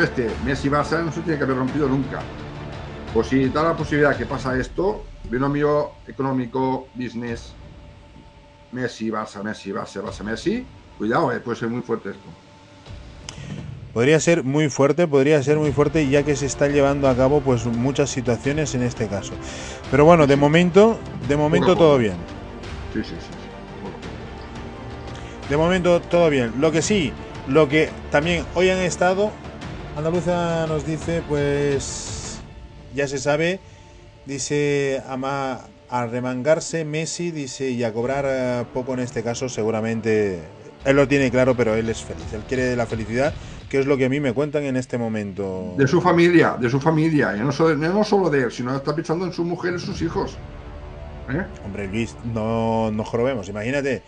este, 0.00 0.28
Messi-Barça, 0.44 1.04
no 1.04 1.12
se 1.12 1.20
tiene 1.20 1.38
que 1.38 1.44
haber 1.44 1.56
rompido 1.56 1.88
nunca. 1.88 2.18
Pues 3.14 3.28
si 3.28 3.48
da 3.48 3.62
la 3.62 3.76
posibilidad 3.76 4.16
que 4.16 4.26
pasa 4.26 4.56
esto, 4.58 5.04
binomio 5.30 5.92
económico, 6.08 6.88
business, 6.94 7.54
Messi, 8.72 9.10
Barça, 9.10 9.42
Messi, 9.42 9.72
Barça, 9.72 10.02
Barça, 10.02 10.22
Messi, 10.22 10.64
cuidado, 10.98 11.32
eh, 11.32 11.40
puede 11.40 11.58
ser 11.58 11.68
muy 11.68 11.82
fuerte 11.82 12.10
esto. 12.10 12.28
Podría 13.92 14.20
ser 14.20 14.44
muy 14.44 14.68
fuerte, 14.70 15.08
podría 15.08 15.42
ser 15.42 15.56
muy 15.58 15.72
fuerte 15.72 16.08
ya 16.08 16.22
que 16.22 16.36
se 16.36 16.46
están 16.46 16.72
llevando 16.72 17.08
a 17.08 17.16
cabo 17.16 17.40
pues 17.40 17.66
muchas 17.66 18.08
situaciones 18.08 18.74
en 18.76 18.82
este 18.82 19.08
caso. 19.08 19.32
Pero 19.90 20.04
bueno, 20.04 20.28
de 20.28 20.36
momento, 20.36 20.98
de 21.28 21.36
momento 21.36 21.74
todo 21.74 21.98
bien. 21.98 22.14
Sí, 22.94 23.02
sí, 23.02 23.10
sí. 23.18 23.40
De 25.48 25.56
momento 25.56 26.00
todo 26.00 26.30
bien. 26.30 26.52
Lo 26.60 26.70
que 26.70 26.82
sí, 26.82 27.12
lo 27.48 27.68
que 27.68 27.90
también 28.12 28.44
hoy 28.54 28.70
han 28.70 28.78
estado, 28.78 29.32
Andaluza 29.96 30.68
nos 30.68 30.86
dice, 30.86 31.22
pues 31.28 32.40
ya 32.94 33.08
se 33.08 33.18
sabe, 33.18 33.58
dice 34.26 35.02
ama 35.08 35.62
a 35.90 36.06
remangarse 36.06 36.84
Messi, 36.84 37.30
dice, 37.30 37.70
y 37.70 37.82
a 37.84 37.92
cobrar 37.92 38.24
eh, 38.28 38.64
poco 38.72 38.94
en 38.94 39.00
este 39.00 39.22
caso, 39.22 39.48
seguramente 39.48 40.40
él 40.84 40.96
lo 40.96 41.06
tiene 41.06 41.30
claro, 41.30 41.54
pero 41.54 41.74
él 41.74 41.88
es 41.88 42.02
feliz. 42.02 42.32
Él 42.32 42.42
quiere 42.48 42.74
la 42.76 42.86
felicidad, 42.86 43.34
que 43.68 43.78
es 43.78 43.86
lo 43.86 43.96
que 43.96 44.06
a 44.06 44.08
mí 44.08 44.20
me 44.20 44.32
cuentan 44.32 44.64
en 44.64 44.76
este 44.76 44.98
momento. 44.98 45.74
De 45.76 45.86
su 45.86 46.00
familia, 46.00 46.56
de 46.58 46.70
su 46.70 46.80
familia, 46.80 47.36
y 47.36 47.40
no 47.40 47.52
solo, 47.52 47.76
no 47.76 48.04
solo 48.04 48.30
de 48.30 48.44
él, 48.44 48.52
sino 48.52 48.74
está 48.74 48.94
pensando 48.94 49.26
en 49.26 49.32
su 49.32 49.44
mujer 49.44 49.74
y 49.74 49.78
sus 49.78 50.00
hijos. 50.00 50.36
¿Eh? 51.28 51.44
Hombre, 51.64 51.86
Luis, 51.88 52.16
no 52.24 52.90
nos 52.90 53.08
jorobemos, 53.08 53.48
imagínate. 53.48 54.02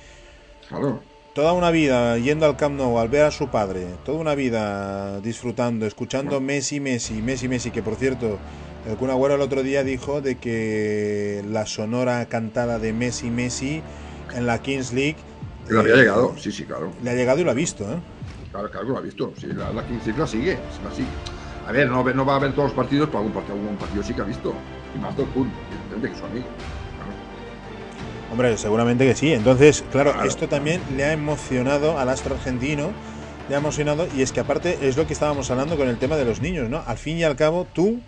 Claro. 0.69 1.01
Toda 1.35 1.53
una 1.53 1.71
vida 1.71 2.19
yendo 2.19 2.47
al 2.47 2.57
Camp 2.57 2.77
Nou 2.77 2.99
al 2.99 3.09
ver 3.09 3.25
a 3.25 3.31
su 3.31 3.49
padre, 3.49 3.87
toda 4.05 4.19
una 4.19 4.35
vida 4.35 5.19
disfrutando, 5.21 5.87
escuchando 5.87 6.41
Messi, 6.41 6.79
Messi, 6.79 7.23
Messi, 7.23 7.49
Messi, 7.49 7.71
que 7.71 7.83
por 7.83 7.97
cierto, 7.97 8.39
el 8.87 8.97
Kun 8.97 9.11
Agüero 9.11 9.35
el 9.35 9.41
otro 9.41 9.63
día 9.63 9.85
dijo 9.85 10.21
de 10.21 10.37
que 10.37 11.45
la 11.49 11.67
sonora 11.67 12.27
cantada 12.27 12.79
de 12.79 12.93
Messi, 12.93 13.31
Messi 13.31 13.83
en 14.35 14.47
la 14.47 14.61
Kings 14.61 14.93
League. 14.93 15.17
Le 15.69 15.79
había 15.79 15.97
llegado, 15.97 16.35
sí, 16.37 16.51
sí, 16.51 16.65
claro. 16.65 16.93
Le 17.03 17.11
ha 17.11 17.15
llegado 17.15 17.41
y 17.41 17.45
lo 17.45 17.51
ha 17.51 17.55
visto, 17.55 17.85
¿eh? 17.85 17.97
Claro, 18.51 18.71
claro 18.71 18.89
lo 18.89 18.99
ha 18.99 19.01
visto. 19.01 19.33
Sí, 19.39 19.47
la, 19.47 19.87
Kings 19.87 20.07
League 20.07 20.19
la 20.19 20.27
sigue, 20.27 20.59
la 20.85 20.91
sigue. 20.95 21.09
A 21.67 21.73
ver, 21.73 21.89
no, 21.89 22.03
no 22.03 22.25
va 22.27 22.37
a 22.37 22.39
ver 22.41 22.53
todos 22.53 22.71
los 22.71 22.73
partidos, 22.73 23.09
pero 23.09 23.19
algún 23.19 23.33
partido, 23.33 23.55
algún 23.55 23.77
partido 23.77 24.03
sí 24.03 24.15
que 24.15 24.21
ha 24.21 24.25
visto. 24.25 24.53
Y 24.97 24.99
más 24.99 25.17
del 25.17 25.27
Kun, 25.27 25.51
evidentemente 25.71 26.11
que 26.11 26.17
su 26.17 26.25
amigo. 26.25 26.47
Hombre, 28.33 28.57
seguramente 28.57 29.07
que 29.07 29.15
sí. 29.15 29.33
Entonces, 29.33 29.85
claro, 29.93 30.25
esto 30.25 30.49
también 30.49 30.81
le 30.97 31.05
ha 31.05 31.13
emocionado 31.13 31.99
al 31.99 32.09
astro 32.09 32.35
argentino, 32.35 32.91
le 33.49 33.55
ha 33.55 33.59
emocionado, 33.59 34.09
y 34.17 34.23
es 34.23 34.33
que 34.33 34.41
aparte 34.41 34.79
es 34.83 34.97
lo 34.97 35.07
que 35.07 35.13
estábamos 35.13 35.51
hablando 35.51 35.77
con 35.77 35.87
el 35.89 35.99
tema 35.99 36.17
de 36.17 36.25
los 36.25 36.41
niños, 36.41 36.69
¿no? 36.69 36.83
Al 36.87 36.97
fin 36.97 37.19
y 37.19 37.25
al 37.25 37.37
cabo, 37.37 37.67
tú, 37.73 38.01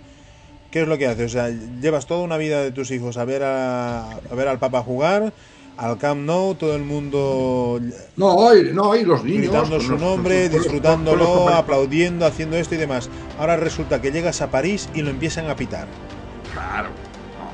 ¿qué 0.74 0.82
es 0.82 0.88
lo 0.88 0.98
que 0.98 1.06
haces? 1.06 1.26
O 1.26 1.28
sea, 1.28 1.50
llevas 1.80 2.04
toda 2.04 2.24
una 2.24 2.36
vida 2.36 2.60
de 2.60 2.72
tus 2.72 2.90
hijos 2.90 3.16
a 3.16 3.24
ver, 3.24 3.44
a, 3.44 4.18
ver 4.34 4.48
al 4.48 4.58
Papa 4.58 4.82
jugar, 4.82 5.32
al 5.76 5.98
Camp 5.98 6.22
Nou, 6.22 6.56
todo 6.56 6.74
el 6.74 6.82
mundo. 6.82 7.78
No, 8.16 8.34
hoy, 8.34 8.72
no, 8.74 8.88
hoy 8.88 9.04
los 9.04 9.22
niños. 9.22 9.42
Gritando 9.42 9.78
su 9.78 9.96
nombre, 9.96 10.48
disfrutándolo, 10.48 11.48
aplaudiendo, 11.48 12.26
haciendo 12.26 12.56
esto 12.56 12.74
y 12.74 12.78
demás. 12.78 13.08
Ahora 13.38 13.56
resulta 13.56 14.02
que 14.02 14.10
llegas 14.10 14.42
a 14.42 14.50
París 14.50 14.88
y 14.94 15.02
lo 15.02 15.10
empiezan 15.10 15.48
a 15.48 15.54
pitar. 15.54 15.86
Claro. 16.52 16.88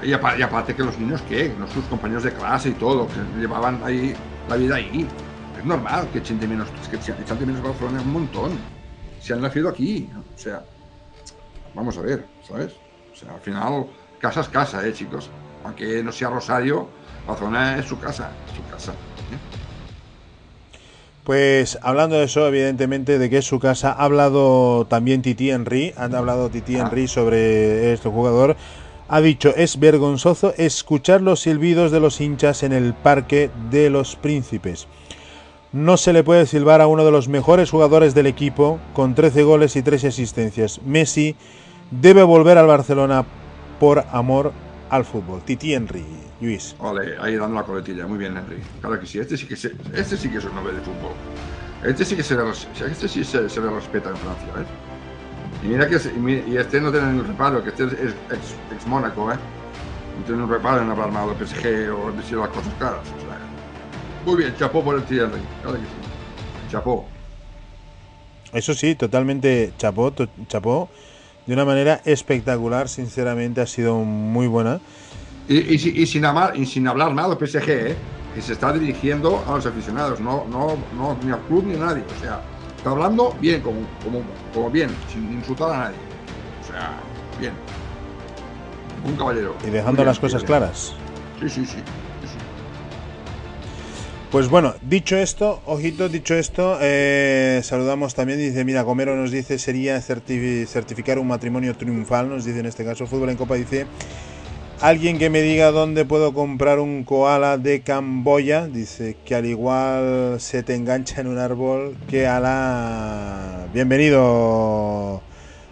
Y 0.03 0.15
aparte, 0.15 0.75
que 0.75 0.83
los 0.83 0.99
niños, 0.99 1.21
¿qué? 1.29 1.53
Sus 1.75 1.85
compañeros 1.85 2.23
de 2.23 2.33
clase 2.33 2.71
y 2.71 2.73
todo, 2.73 3.07
que 3.07 3.39
llevaban 3.39 3.83
ahí 3.85 4.15
la 4.49 4.57
vida 4.57 4.77
ahí. 4.77 5.07
Es 5.59 5.65
normal 5.67 6.09
que 6.11 6.21
echen 6.21 6.41
de 6.41 6.49
menos, 6.49 6.69
que 6.89 6.97
echen 6.97 7.17
de 7.19 7.45
menos 7.45 7.63
Barcelona 7.63 8.01
un 8.01 8.15
montón. 8.15 8.53
Se 9.21 9.35
han 9.35 9.43
nacido 9.43 9.69
aquí. 9.69 10.09
O 10.35 10.39
sea, 10.39 10.65
vamos 11.75 11.99
a 11.99 12.01
ver, 12.01 12.25
¿sabes? 12.49 12.73
Sea, 13.21 13.35
al 13.35 13.41
final, 13.41 13.87
casa 14.19 14.41
es 14.41 14.49
casa, 14.49 14.87
¿eh, 14.87 14.93
chicos? 14.93 15.31
Aunque 15.65 16.03
no 16.03 16.11
sea 16.11 16.31
Rosario, 16.31 16.89
Barcelona 17.27 17.79
es 17.79 17.87
su 17.87 17.99
casa, 17.99 18.31
es 18.49 18.57
su 18.57 18.71
casa. 18.71 18.93
¿eh? 18.93 19.39
Pues 21.25 21.79
hablando 21.83 22.17
de 22.17 22.25
eso, 22.25 22.47
evidentemente, 22.49 23.19
de 23.19 23.29
que 23.29 23.39
es 23.39 23.45
su 23.45 23.61
casa, 23.61 23.93
ha 23.93 24.05
hablado 24.05 24.87
también 24.87 25.21
Titi 25.21 25.51
Henry, 25.51 25.93
han 25.97 26.15
hablado 26.15 26.49
Titi 26.49 26.77
ah. 26.77 26.85
Henry 26.87 27.09
sobre 27.09 27.93
este 27.93 28.09
jugador 28.09 28.57
ha 29.13 29.21
dicho, 29.21 29.53
es 29.57 29.81
vergonzoso 29.81 30.55
escuchar 30.57 31.21
los 31.21 31.41
silbidos 31.41 31.91
de 31.91 31.99
los 31.99 32.21
hinchas 32.21 32.63
en 32.63 32.73
el 32.73 32.95
Parque 32.95 33.51
de 33.69 33.91
los 33.91 34.15
Príncipes. 34.15 34.87
No 35.73 35.97
se 35.97 36.13
le 36.13 36.23
puede 36.23 36.47
silbar 36.47 36.81
a 36.81 36.87
uno 36.87 37.05
de 37.05 37.11
los 37.11 37.27
mejores 37.27 37.71
jugadores 37.71 38.15
del 38.15 38.29
equipo, 38.29 38.79
con 38.93 39.17
13 39.17 39.43
goles 39.43 39.75
y 39.75 39.83
3 39.83 40.05
asistencias. 40.05 40.81
Messi 40.87 41.35
debe 41.91 42.23
volver 42.23 42.59
al 42.59 42.67
Barcelona 42.67 43.25
por 43.79 44.05
amor 44.13 44.53
al 44.91 45.05
fútbol. 45.05 45.43
Titi 45.43 45.75
Henry, 45.75 46.05
Luis. 46.41 46.77
Vale, 46.79 47.17
ahí 47.21 47.37
dando 47.37 47.57
la 47.57 47.63
coletilla. 47.63 48.07
Muy 48.07 48.19
bien, 48.19 48.37
Henry. 48.37 48.61
Claro 48.81 49.01
que 49.01 49.07
sí, 49.07 49.19
este 49.19 49.37
sí 49.37 49.47
que, 49.47 49.55
este 49.55 50.17
sí 50.17 50.29
que 50.29 50.39
es 50.39 50.45
un 50.45 50.55
nombre 50.55 50.75
de 50.75 50.81
fútbol. 50.81 51.13
Este 51.85 52.05
sí 52.05 52.15
que 52.15 52.23
se 52.23 52.37
le, 52.37 52.43
este 52.51 53.09
sí 53.09 53.25
se, 53.25 53.41
le 53.41 53.71
respeta 53.71 54.11
en 54.11 54.17
Francia, 54.17 54.49
¿ves? 54.55 54.67
Y 55.63 55.69
mira 55.69 55.89
que 55.89 55.97
y 55.97 56.57
este 56.57 56.81
no 56.81 56.91
tiene 56.91 57.13
ningún 57.13 57.27
reparo, 57.27 57.63
que 57.63 57.71
este 57.71 57.85
es 57.85 57.93
ex, 57.93 58.55
ex 58.73 58.87
Mónaco, 58.87 59.33
¿eh? 59.33 59.37
No 60.19 60.25
tiene 60.27 60.43
un 60.43 60.51
reparo 60.51 60.83
en 60.83 60.91
hablar 60.91 61.11
mal 61.11 61.29
del 61.29 61.47
PSG 61.47 61.91
o 61.91 62.13
decir 62.13 62.39
las 62.39 62.49
cosas 62.49 62.73
claras. 62.79 63.01
muy 64.27 64.37
bien, 64.37 64.55
chapó 64.59 64.83
por 64.83 64.97
el 64.97 65.03
cierre, 65.05 65.39
claro 65.63 65.79
que 65.79 65.85
sí. 65.85 66.71
Chapó. 66.71 67.07
Eso 68.53 68.75
sí, 68.75 68.95
totalmente 68.95 69.73
chapó, 69.79 70.13
chapó. 70.49 70.91
De 71.51 71.55
una 71.55 71.65
manera 71.65 72.01
espectacular, 72.05 72.89
sinceramente, 72.89 73.61
ha 73.61 73.67
sido 73.67 73.97
muy 73.97 74.47
buena. 74.47 74.81
Y, 75.49 75.59
y, 75.75 76.07
sin, 76.07 76.25
hablar, 76.25 76.57
y 76.57 76.65
sin 76.65 76.87
hablar 76.87 77.13
mal 77.13 77.37
del 77.37 77.49
PSG, 77.49 77.69
¿eh? 77.71 77.97
que 78.33 78.41
se 78.41 78.53
está 78.53 78.73
dirigiendo 78.73 79.43
a 79.49 79.57
los 79.57 79.67
aficionados, 79.67 80.21
no, 80.21 80.47
no, 80.49 80.79
no 80.97 81.19
ni 81.25 81.33
al 81.33 81.41
club 81.41 81.65
ni 81.67 81.75
a 81.75 81.79
nadie. 81.79 82.05
O 82.05 82.21
sea, 82.21 82.41
Está 82.77 82.91
hablando 82.91 83.37
bien, 83.41 83.63
como, 83.63 83.81
como, 84.05 84.23
como 84.55 84.71
bien, 84.71 84.91
sin 85.13 85.33
insultar 85.33 85.73
a 85.73 85.79
nadie. 85.79 85.97
O 86.63 86.67
sea, 86.69 86.93
bien. 87.41 87.53
Un 89.05 89.17
caballero. 89.17 89.57
Y 89.67 89.71
dejando 89.71 90.05
las 90.05 90.21
cosas 90.21 90.45
claras. 90.45 90.95
Sí, 91.41 91.49
sí, 91.49 91.67
sí, 91.67 91.79
Pues 94.31 94.49
bueno, 94.49 94.75
dicho 94.83 95.17
esto, 95.17 95.61
ojito, 95.67 96.09
dicho 96.09 96.37
esto, 96.37 96.79
eh, 96.81 97.61
saludamos 97.65 98.15
también, 98.15 98.39
dice, 98.39 98.65
mira, 98.65 98.85
Comero 98.85 99.17
nos 99.17 99.33
dice, 99.33 99.59
sería 99.59 100.01
certificar 100.01 101.19
un 101.19 101.27
matrimonio 101.27 101.77
triunfal, 101.77 102.29
nos 102.29 102.45
dice 102.45 102.61
en 102.61 102.67
este 102.67 102.85
caso, 102.85 103.09
Fútbol 103.09 103.31
en 103.31 103.37
Copa 103.37 103.57
dice, 103.57 103.87
Alguien 104.81 105.19
que 105.19 105.31
me 105.31 105.43
diga 105.43 105.73
dónde 105.73 106.05
puedo 106.05 106.33
comprar 106.33 106.79
un 106.79 107.03
koala 107.03 107.59
de 107.59 107.83
Camboya, 107.83 108.69
dice 108.69 109.17
que 109.27 109.35
al 109.35 109.47
igual 109.47 110.37
se 110.39 110.63
te 110.63 110.77
engancha 110.77 111.21
en 111.21 111.27
un 111.27 111.37
árbol 111.37 111.97
que 112.09 112.27
a 112.29 112.39
la... 112.39 113.67
Bienvenido, 113.75 115.23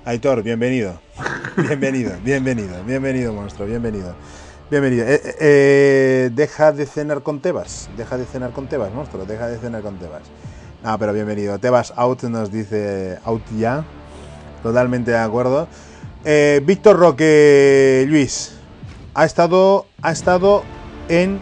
Aitor, 0.05 0.43
bienvenido. 0.43 1.01
Bienvenido, 1.57 2.13
bienvenido, 2.25 2.85
bienvenido, 2.85 3.33
monstruo, 3.33 3.67
bienvenido. 3.67 4.15
Bienvenido. 4.71 5.07
Eh, 5.07 5.15
eh, 5.15 5.37
eh, 5.41 6.31
deja 6.35 6.73
de 6.73 6.85
cenar 6.85 7.23
con 7.23 7.41
Tebas, 7.41 7.89
deja 7.97 8.19
de 8.19 8.27
cenar 8.27 8.51
con 8.51 8.67
Tebas, 8.67 8.93
monstruo, 8.93 9.25
deja 9.25 9.47
de 9.47 9.57
cenar 9.57 9.81
con 9.81 9.97
Tebas. 9.97 10.21
Ah, 10.85 10.99
pero 10.99 11.15
bienvenido. 11.15 11.59
Tebas 11.59 11.95
out 11.97 12.23
nos 12.25 12.53
dice 12.53 13.19
out 13.25 13.43
ya. 13.57 13.85
Totalmente 14.63 15.13
de 15.13 15.19
acuerdo. 15.19 15.69
Víctor 16.65 16.99
Roque, 16.99 18.05
Luis, 18.09 18.59
ha 19.15 19.25
estado, 19.25 19.87
ha 20.03 20.13
estado 20.13 20.63
en, 21.09 21.41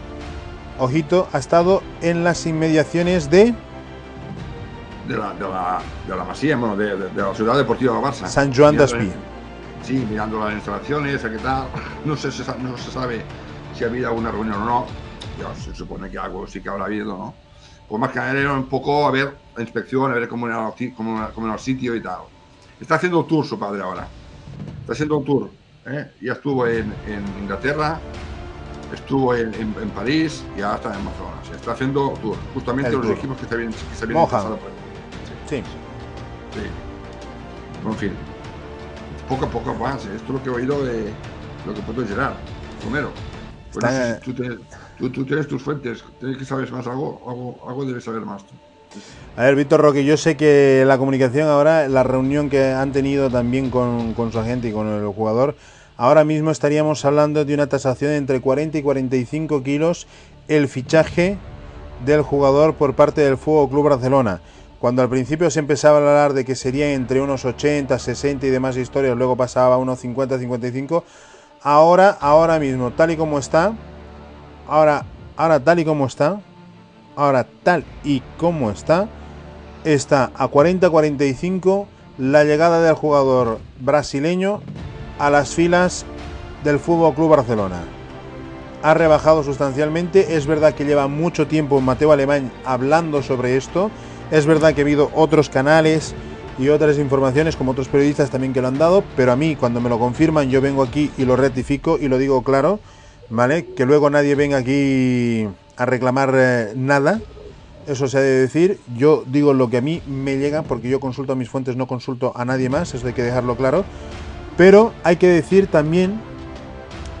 ojito, 0.79 1.27
ha 1.33 1.39
estado 1.39 1.83
en 2.01 2.23
las 2.23 2.45
inmediaciones 2.45 3.29
de... 3.29 3.53
De 5.05 5.17
la, 5.17 5.33
de 5.33 5.41
la, 5.41 5.81
de 6.07 6.15
la 6.15 6.23
Masía, 6.23 6.55
bueno, 6.55 6.77
de, 6.77 6.95
de, 6.95 7.21
la 7.21 7.33
Ciudad 7.33 7.57
Deportiva 7.57 7.93
de 7.93 8.01
Barça. 8.01 8.27
San 8.27 8.53
Juan 8.53 8.77
de 8.77 8.85
Espí. 8.85 9.11
Sí, 9.87 10.05
mirando 10.09 10.37
las 10.39 10.53
instalaciones, 10.53 11.21
qué 11.21 11.37
tal. 11.37 11.65
No, 12.03 12.17
sé, 12.17 12.27
no 12.61 12.77
se 12.77 12.91
sabe 12.91 13.21
si 13.73 13.85
ha 13.85 13.87
habido 13.87 14.09
alguna 14.09 14.31
reunión 14.31 14.61
o 14.61 14.65
no. 14.65 14.85
Ya 15.39 15.55
se 15.55 15.73
supone 15.73 16.09
que 16.09 16.17
algo 16.17 16.45
sí 16.45 16.59
que 16.59 16.67
habrá 16.67 16.87
habido, 16.87 17.17
¿no? 17.17 17.33
Pues 17.87 17.97
más 17.97 18.11
que 18.11 18.19
nada 18.19 18.33
era 18.33 18.51
un 18.51 18.65
poco 18.65 19.07
a 19.07 19.11
ver 19.11 19.37
la 19.55 19.61
inspección, 19.61 20.11
a 20.11 20.15
ver 20.15 20.27
cómo 20.27 20.45
era, 20.45 20.73
cómo, 20.93 21.29
cómo 21.33 21.47
era 21.47 21.53
el 21.53 21.61
sitio 21.61 21.95
y 21.95 22.03
tal. 22.03 22.19
Está 22.81 22.95
haciendo 22.95 23.19
un 23.21 23.27
tour 23.29 23.45
su 23.45 23.57
padre 23.57 23.81
ahora. 23.81 24.05
Está 24.81 24.91
haciendo 24.91 25.19
un 25.19 25.23
tour 25.23 25.51
¿eh? 25.85 26.11
ya 26.19 26.33
estuvo 26.33 26.67
en, 26.67 26.93
Inglaterra, 27.39 27.97
estuvo 28.93 29.33
en, 29.35 29.53
París 29.95 30.43
y 30.57 30.63
ahora 30.63 30.75
está 30.75 30.95
en. 30.95 30.99
Se 31.49 31.55
está 31.55 31.71
haciendo 31.71 32.09
tour, 32.21 32.35
justamente 32.53 32.91
los 32.91 33.09
equipos 33.11 33.37
que 33.37 33.45
se 33.45 33.55
habían, 33.55 33.71
que 33.71 33.95
se 33.95 34.03
habían 34.03 34.25
pasado 34.25 34.57
por 34.57 34.69
Sí. 35.47 35.63
sí. 36.53 36.67
En 37.85 37.95
fin, 37.95 38.11
poco 39.27 39.45
a 39.45 39.49
poco 39.49 39.71
avance. 39.71 40.07
Esto 40.15 40.27
es 40.27 40.33
lo 40.33 40.43
que 40.43 40.49
he 40.49 40.53
oído 40.53 40.83
de 40.85 41.11
lo 41.65 41.73
que 41.73 41.81
puedo 41.81 42.01
llegar. 42.03 42.35
Romero. 42.83 43.11
Pues 43.73 44.21
tú, 44.21 44.33
tienes, 45.25 45.47
tus 45.47 45.61
fuentes, 45.61 46.03
tienes 46.19 46.37
que 46.37 46.45
saber 46.45 46.71
más 46.71 46.87
algo, 46.87 47.21
algo, 47.27 47.59
algo 47.67 47.85
debes 47.85 48.03
saber 48.03 48.21
más. 48.21 48.43
A 49.35 49.43
ver, 49.43 49.55
Víctor 49.55 49.81
Roque, 49.81 50.03
yo 50.03 50.17
sé 50.17 50.35
que 50.37 50.83
la 50.87 50.97
comunicación 50.97 51.47
ahora, 51.47 51.87
la 51.87 52.03
reunión 52.03 52.49
que 52.49 52.71
han 52.71 52.91
tenido 52.91 53.29
también 53.29 53.69
con, 53.69 54.13
con 54.13 54.31
su 54.31 54.39
agente 54.39 54.69
y 54.69 54.71
con 54.71 54.87
el 54.87 55.05
jugador, 55.07 55.55
ahora 55.97 56.23
mismo 56.23 56.49
estaríamos 56.49 57.05
hablando 57.05 57.45
de 57.45 57.53
una 57.53 57.67
tasación 57.67 58.11
de 58.11 58.17
entre 58.17 58.41
40 58.41 58.77
y 58.77 58.81
45 58.81 59.61
kilos 59.61 60.07
el 60.47 60.67
fichaje 60.67 61.37
del 62.05 62.21
jugador 62.21 62.75
por 62.75 62.95
parte 62.95 63.21
del 63.21 63.37
Fútbol 63.37 63.69
Club 63.69 63.89
Barcelona. 63.89 64.41
Cuando 64.79 65.01
al 65.01 65.09
principio 65.09 65.49
se 65.49 65.59
empezaba 65.59 65.97
a 65.97 66.01
hablar 66.01 66.33
de 66.33 66.45
que 66.45 66.55
sería 66.55 66.93
entre 66.93 67.19
unos 67.19 67.45
80, 67.45 67.97
60 67.97 68.45
y 68.45 68.49
demás 68.49 68.77
historias, 68.77 69.17
luego 69.17 69.35
pasaba 69.35 69.75
a 69.75 69.77
unos 69.79 69.99
50, 69.99 70.37
55, 70.37 71.03
ahora, 71.63 72.15
ahora 72.19 72.59
mismo, 72.59 72.91
tal 72.91 73.11
y 73.11 73.17
como 73.17 73.39
está, 73.39 73.73
ahora, 74.67 75.05
ahora 75.35 75.59
tal 75.59 75.79
y 75.79 75.85
como 75.85 76.05
está, 76.05 76.41
ahora 77.15 77.47
tal 77.63 77.85
y 78.03 78.21
como 78.37 78.69
está, 78.69 79.07
está 79.83 80.31
a 80.35 80.47
40-45 80.47 81.87
la 82.19 82.43
llegada 82.43 82.81
del 82.81 82.93
jugador 82.93 83.59
brasileño 83.79 84.61
a 85.17 85.31
las 85.31 85.55
filas 85.55 86.05
del 86.63 86.77
Fútbol 86.77 87.15
Club 87.15 87.29
Barcelona. 87.29 87.81
Ha 88.83 88.93
rebajado 88.93 89.43
sustancialmente, 89.43 90.35
es 90.35 90.45
verdad 90.45 90.75
que 90.75 90.85
lleva 90.85 91.07
mucho 91.07 91.47
tiempo 91.47 91.81
Mateo 91.81 92.11
Alemán 92.11 92.51
hablando 92.63 93.23
sobre 93.23 93.57
esto, 93.57 93.89
es 94.31 94.45
verdad 94.45 94.73
que 94.73 94.81
ha 94.81 94.83
habido 94.83 95.11
otros 95.13 95.49
canales 95.49 96.13
y 96.59 96.69
otras 96.69 96.97
informaciones 96.97 97.55
como 97.55 97.71
otros 97.71 97.87
periodistas 97.87 98.29
también 98.29 98.53
que 98.53 98.61
lo 98.61 98.67
han 98.67 98.77
dado, 98.77 99.03
pero 99.15 99.31
a 99.31 99.35
mí 99.35 99.55
cuando 99.55 99.79
me 99.79 99.89
lo 99.89 99.99
confirman 99.99 100.49
yo 100.49 100.61
vengo 100.61 100.83
aquí 100.83 101.11
y 101.17 101.25
lo 101.25 101.35
rectifico 101.35 101.97
y 101.99 102.07
lo 102.07 102.17
digo 102.17 102.43
claro, 102.43 102.79
¿vale? 103.29 103.65
Que 103.65 103.85
luego 103.85 104.09
nadie 104.09 104.35
venga 104.35 104.57
aquí 104.57 105.47
a 105.75 105.85
reclamar 105.85 106.33
eh, 106.35 106.73
nada, 106.75 107.21
eso 107.85 108.07
se 108.07 108.17
ha 108.17 108.21
de 108.21 108.41
decir, 108.41 108.79
yo 108.97 109.23
digo 109.27 109.53
lo 109.53 109.69
que 109.69 109.77
a 109.77 109.81
mí 109.81 110.01
me 110.07 110.37
llega 110.37 110.63
porque 110.63 110.89
yo 110.89 110.99
consulto 110.99 111.33
a 111.33 111.35
mis 111.35 111.49
fuentes, 111.49 111.75
no 111.75 111.87
consulto 111.87 112.33
a 112.35 112.43
nadie 112.43 112.69
más, 112.69 112.93
eso 112.93 113.07
hay 113.07 113.13
que 113.13 113.23
dejarlo 113.23 113.55
claro, 113.55 113.85
pero 114.57 114.93
hay 115.03 115.17
que 115.17 115.27
decir 115.27 115.67
también, 115.67 116.19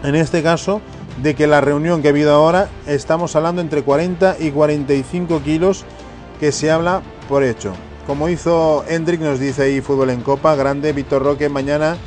en 0.03 0.15
este 0.15 0.41
caso, 0.41 0.81
de 1.21 1.35
que 1.35 1.47
la 1.47 1.61
reunión 1.61 2.01
que 2.01 2.09
ha 2.09 2.11
habido 2.11 2.33
ahora, 2.33 2.69
estamos 2.85 3.35
hablando 3.35 3.61
entre 3.61 3.83
40 3.83 4.37
y 4.39 4.51
45 4.51 5.41
kilos 5.41 5.85
que 6.39 6.51
se 6.51 6.71
habla 6.71 7.01
por 7.27 7.43
hecho. 7.43 7.73
Como 8.05 8.29
hizo 8.29 8.85
Hendrik, 8.87 9.19
nos 9.19 9.39
dice 9.39 9.63
ahí 9.63 9.81
Fútbol 9.81 10.11
en 10.11 10.21
Copa, 10.21 10.55
grande, 10.55 10.93
Víctor 10.93 11.23
Roque, 11.23 11.49
mañana 11.49 11.97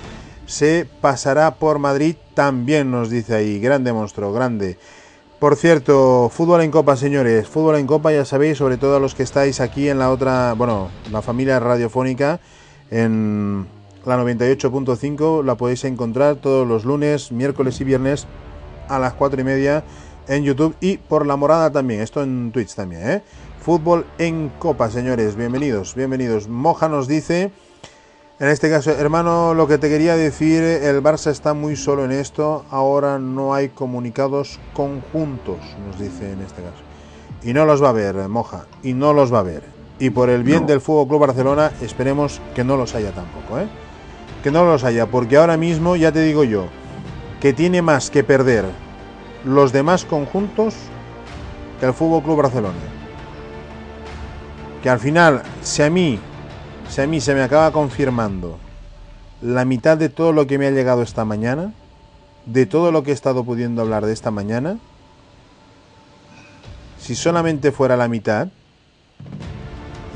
se 0.46 0.86
pasará 1.00 1.54
por 1.54 1.78
Madrid 1.78 2.16
también, 2.34 2.90
nos 2.90 3.10
dice 3.10 3.34
ahí, 3.34 3.60
grande 3.60 3.92
monstruo, 3.92 4.32
grande. 4.32 4.78
Por 5.38 5.56
cierto, 5.56 6.28
fútbol 6.28 6.60
en 6.60 6.70
copa, 6.70 6.96
señores. 6.96 7.48
Fútbol 7.48 7.76
en 7.76 7.86
copa, 7.86 8.12
ya 8.12 8.24
sabéis, 8.24 8.58
sobre 8.58 8.76
todo 8.76 8.96
a 8.96 9.00
los 9.00 9.14
que 9.14 9.22
estáis 9.22 9.60
aquí 9.60 9.88
en 9.88 9.98
la 9.98 10.10
otra, 10.10 10.52
bueno, 10.54 10.90
la 11.10 11.22
familia 11.22 11.58
radiofónica, 11.60 12.40
en 12.90 13.66
la 14.04 14.22
98.5, 14.22 15.44
la 15.44 15.54
podéis 15.54 15.84
encontrar 15.84 16.36
todos 16.36 16.66
los 16.66 16.84
lunes, 16.84 17.32
miércoles 17.32 17.80
y 17.80 17.84
viernes 17.84 18.26
a 18.88 18.98
las 18.98 19.14
4 19.14 19.40
y 19.40 19.44
media 19.44 19.84
en 20.28 20.44
YouTube 20.44 20.76
y 20.80 20.98
por 20.98 21.26
la 21.26 21.36
morada 21.36 21.70
también, 21.70 22.00
esto 22.00 22.22
en 22.22 22.52
Twitch 22.52 22.74
también, 22.74 23.08
¿eh? 23.08 23.22
Fútbol 23.60 24.06
en 24.16 24.48
copa, 24.58 24.88
señores, 24.90 25.36
bienvenidos, 25.36 25.94
bienvenidos. 25.94 26.48
Moja 26.48 26.88
nos 26.88 27.06
dice, 27.06 27.50
en 28.38 28.48
este 28.48 28.70
caso, 28.70 28.90
hermano, 28.90 29.52
lo 29.52 29.68
que 29.68 29.76
te 29.76 29.90
quería 29.90 30.16
decir, 30.16 30.62
el 30.62 31.02
Barça 31.02 31.30
está 31.30 31.52
muy 31.52 31.76
solo 31.76 32.06
en 32.06 32.10
esto, 32.10 32.64
ahora 32.70 33.18
no 33.18 33.52
hay 33.52 33.68
comunicados 33.68 34.58
conjuntos, 34.72 35.58
nos 35.86 36.00
dice 36.00 36.32
en 36.32 36.40
este 36.40 36.62
caso. 36.62 36.82
Y 37.42 37.52
no 37.52 37.66
los 37.66 37.82
va 37.82 37.90
a 37.90 37.92
ver, 37.92 38.16
Moja, 38.30 38.64
y 38.82 38.94
no 38.94 39.12
los 39.12 39.32
va 39.32 39.40
a 39.40 39.42
ver. 39.42 39.62
Y 39.98 40.08
por 40.08 40.30
el 40.30 40.42
bien 40.42 40.64
del 40.64 40.80
Fútbol 40.80 41.08
Club 41.08 41.20
Barcelona, 41.20 41.70
esperemos 41.82 42.40
que 42.54 42.64
no 42.64 42.78
los 42.78 42.94
haya 42.94 43.12
tampoco, 43.12 43.58
¿eh? 43.60 43.68
Que 44.42 44.50
no 44.50 44.64
los 44.64 44.84
haya, 44.84 45.04
porque 45.04 45.36
ahora 45.36 45.58
mismo, 45.58 45.96
ya 45.96 46.10
te 46.10 46.22
digo 46.22 46.44
yo, 46.44 46.64
que 47.42 47.52
tiene 47.52 47.82
más 47.82 48.08
que 48.08 48.24
perder 48.24 48.64
los 49.44 49.70
demás 49.70 50.06
conjuntos 50.06 50.74
que 51.78 51.84
el 51.84 51.92
Fútbol 51.92 52.22
Club 52.22 52.40
Barcelona. 52.40 52.99
Que 54.82 54.88
al 54.88 54.98
final, 54.98 55.42
si 55.62 55.82
a 55.82 55.90
mí, 55.90 56.18
si 56.88 57.00
a 57.00 57.06
mí 57.06 57.20
se 57.20 57.34
me 57.34 57.42
acaba 57.42 57.70
confirmando 57.70 58.58
la 59.42 59.64
mitad 59.64 59.96
de 59.96 60.08
todo 60.08 60.32
lo 60.32 60.46
que 60.46 60.58
me 60.58 60.66
ha 60.66 60.70
llegado 60.70 61.02
esta 61.02 61.24
mañana, 61.24 61.72
de 62.46 62.66
todo 62.66 62.92
lo 62.92 63.02
que 63.02 63.10
he 63.10 63.14
estado 63.14 63.44
pudiendo 63.44 63.82
hablar 63.82 64.06
de 64.06 64.12
esta 64.12 64.30
mañana, 64.30 64.78
si 66.98 67.14
solamente 67.14 67.72
fuera 67.72 67.96
la 67.96 68.08
mitad, 68.08 68.48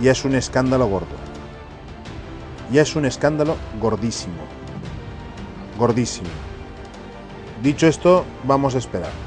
ya 0.00 0.12
es 0.12 0.24
un 0.24 0.34
escándalo 0.34 0.86
gordo. 0.86 1.16
Ya 2.72 2.82
es 2.82 2.96
un 2.96 3.04
escándalo 3.04 3.56
gordísimo. 3.80 4.42
Gordísimo. 5.78 6.28
Dicho 7.62 7.86
esto, 7.86 8.24
vamos 8.44 8.74
a 8.74 8.78
esperar. 8.78 9.23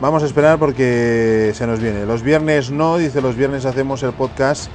Vamos 0.00 0.22
a 0.22 0.26
esperar 0.26 0.58
porque 0.58 1.52
se 1.54 1.66
nos 1.66 1.80
viene. 1.80 2.06
Los 2.06 2.22
viernes 2.22 2.70
no, 2.70 2.96
dice 2.96 3.20
los 3.20 3.36
viernes 3.36 3.66
hacemos 3.66 4.02
el 4.02 4.12
podcast 4.12 4.70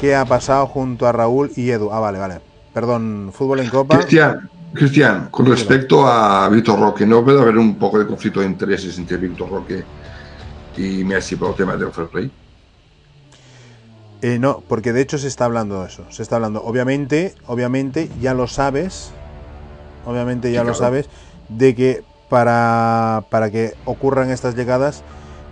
que 0.00 0.14
ha 0.14 0.24
pasado 0.24 0.66
junto 0.66 1.06
a 1.06 1.12
Raúl 1.12 1.50
y 1.56 1.70
Edu. 1.70 1.90
Ah, 1.92 1.98
vale, 2.00 2.18
vale. 2.18 2.40
Perdón, 2.72 3.30
fútbol 3.32 3.60
en 3.60 3.70
copa. 3.70 3.96
Cristian, 3.96 4.48
Cristian 4.72 5.28
con 5.30 5.46
respecto 5.46 6.06
a 6.06 6.48
Víctor 6.48 6.78
Roque, 6.78 7.04
¿no 7.04 7.24
puede 7.24 7.40
haber 7.40 7.58
un 7.58 7.76
poco 7.76 7.98
de 7.98 8.06
conflicto 8.06 8.40
de 8.40 8.46
intereses 8.46 8.96
entre 8.98 9.16
Víctor 9.16 9.50
Roque 9.50 9.82
y 10.76 11.02
Messi 11.04 11.34
por 11.36 11.50
el 11.50 11.56
tema 11.56 11.76
del 11.76 11.90
fair 11.90 12.08
play? 12.08 12.30
Eh, 14.22 14.38
no, 14.38 14.62
porque 14.68 14.92
de 14.92 15.00
hecho 15.00 15.18
se 15.18 15.26
está 15.26 15.46
hablando 15.46 15.82
de 15.82 15.88
eso. 15.88 16.04
Se 16.10 16.22
está 16.22 16.36
hablando. 16.36 16.62
Obviamente, 16.62 17.34
obviamente, 17.48 18.08
ya 18.20 18.34
lo 18.34 18.46
sabes. 18.46 19.10
Obviamente 20.06 20.52
ya 20.52 20.60
Sí, 20.60 20.66
lo 20.66 20.72
claro. 20.72 20.78
sabes. 20.78 21.08
De 21.48 21.74
que 21.74 22.04
para, 22.32 23.24
para 23.28 23.50
que 23.50 23.74
ocurran 23.84 24.30
estas 24.30 24.54
llegadas 24.54 25.04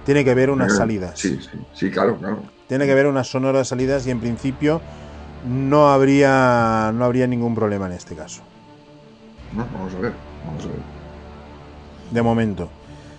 tiene 0.06 0.24
que 0.24 0.30
haber 0.30 0.48
unas 0.48 0.74
salidas. 0.74 1.20
Sí, 1.20 1.38
sí, 1.38 1.58
sí, 1.74 1.90
claro, 1.90 2.16
claro. 2.16 2.38
Tiene 2.68 2.86
que 2.86 2.92
haber 2.92 3.06
unas 3.06 3.26
sonoras 3.26 3.68
salidas 3.68 4.06
y 4.06 4.10
en 4.10 4.18
principio 4.18 4.80
no 5.46 5.90
habría 5.90 6.90
no 6.94 7.04
habría 7.04 7.26
ningún 7.26 7.54
problema 7.54 7.84
en 7.84 7.92
este 7.92 8.14
caso. 8.14 8.40
No, 9.54 9.66
vamos 9.74 9.94
a 9.94 9.98
ver, 9.98 10.14
vamos 10.46 10.64
a 10.64 10.68
ver. 10.68 10.78
De 12.12 12.22
momento. 12.22 12.70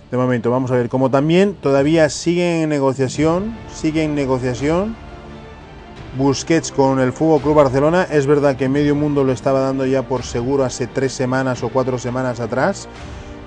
De 0.10 0.18
momento, 0.18 0.50
vamos 0.50 0.72
a 0.72 0.74
ver. 0.74 0.90
Como 0.90 1.12
también 1.12 1.54
todavía 1.54 2.10
sigue 2.10 2.64
en 2.64 2.70
negociación, 2.70 3.56
sigue 3.72 4.04
en 4.04 4.16
negociación 4.16 4.96
Busquets 6.18 6.72
con 6.72 7.00
el 7.00 7.14
Fútbol 7.14 7.42
Club 7.42 7.56
Barcelona. 7.58 8.08
Es 8.10 8.26
verdad 8.26 8.56
que 8.56 8.68
medio 8.70 8.96
mundo 8.96 9.24
lo 9.24 9.32
estaba 9.32 9.60
dando 9.60 9.86
ya 9.86 10.02
por 10.02 10.24
seguro 10.24 10.66
hace 10.66 10.88
tres 10.88 11.14
semanas 11.14 11.62
o 11.62 11.70
cuatro 11.70 12.00
semanas 12.00 12.40
atrás, 12.40 12.90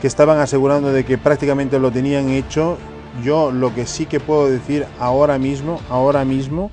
que 0.05 0.09
estaban 0.09 0.39
asegurando 0.39 0.93
de 0.93 1.03
que 1.07 1.17
prácticamente 1.17 1.79
lo 1.79 1.91
tenían 1.91 2.29
hecho. 2.29 2.77
Yo 3.23 3.51
lo 3.51 3.75
que 3.75 3.87
sí 3.87 4.05
que 4.05 4.21
puedo 4.21 4.51
decir 4.51 4.85
ahora 5.01 5.39
mismo, 5.39 5.81
ahora 5.89 6.27
mismo, 6.27 6.71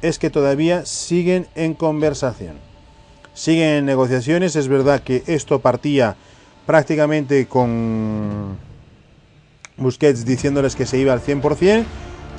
es 0.00 0.20
que 0.20 0.30
todavía 0.30 0.86
siguen 0.86 1.48
en 1.56 1.74
conversación. 1.74 2.54
Siguen 3.34 3.70
en 3.70 3.84
negociaciones. 3.84 4.54
Es 4.54 4.68
verdad 4.68 5.00
que 5.00 5.24
esto 5.26 5.58
partía 5.58 6.14
prácticamente 6.66 7.48
con 7.48 8.56
Busquets 9.76 10.24
diciéndoles 10.24 10.76
que 10.76 10.86
se 10.86 10.98
iba 10.98 11.12
al 11.12 11.20
100% 11.20 11.84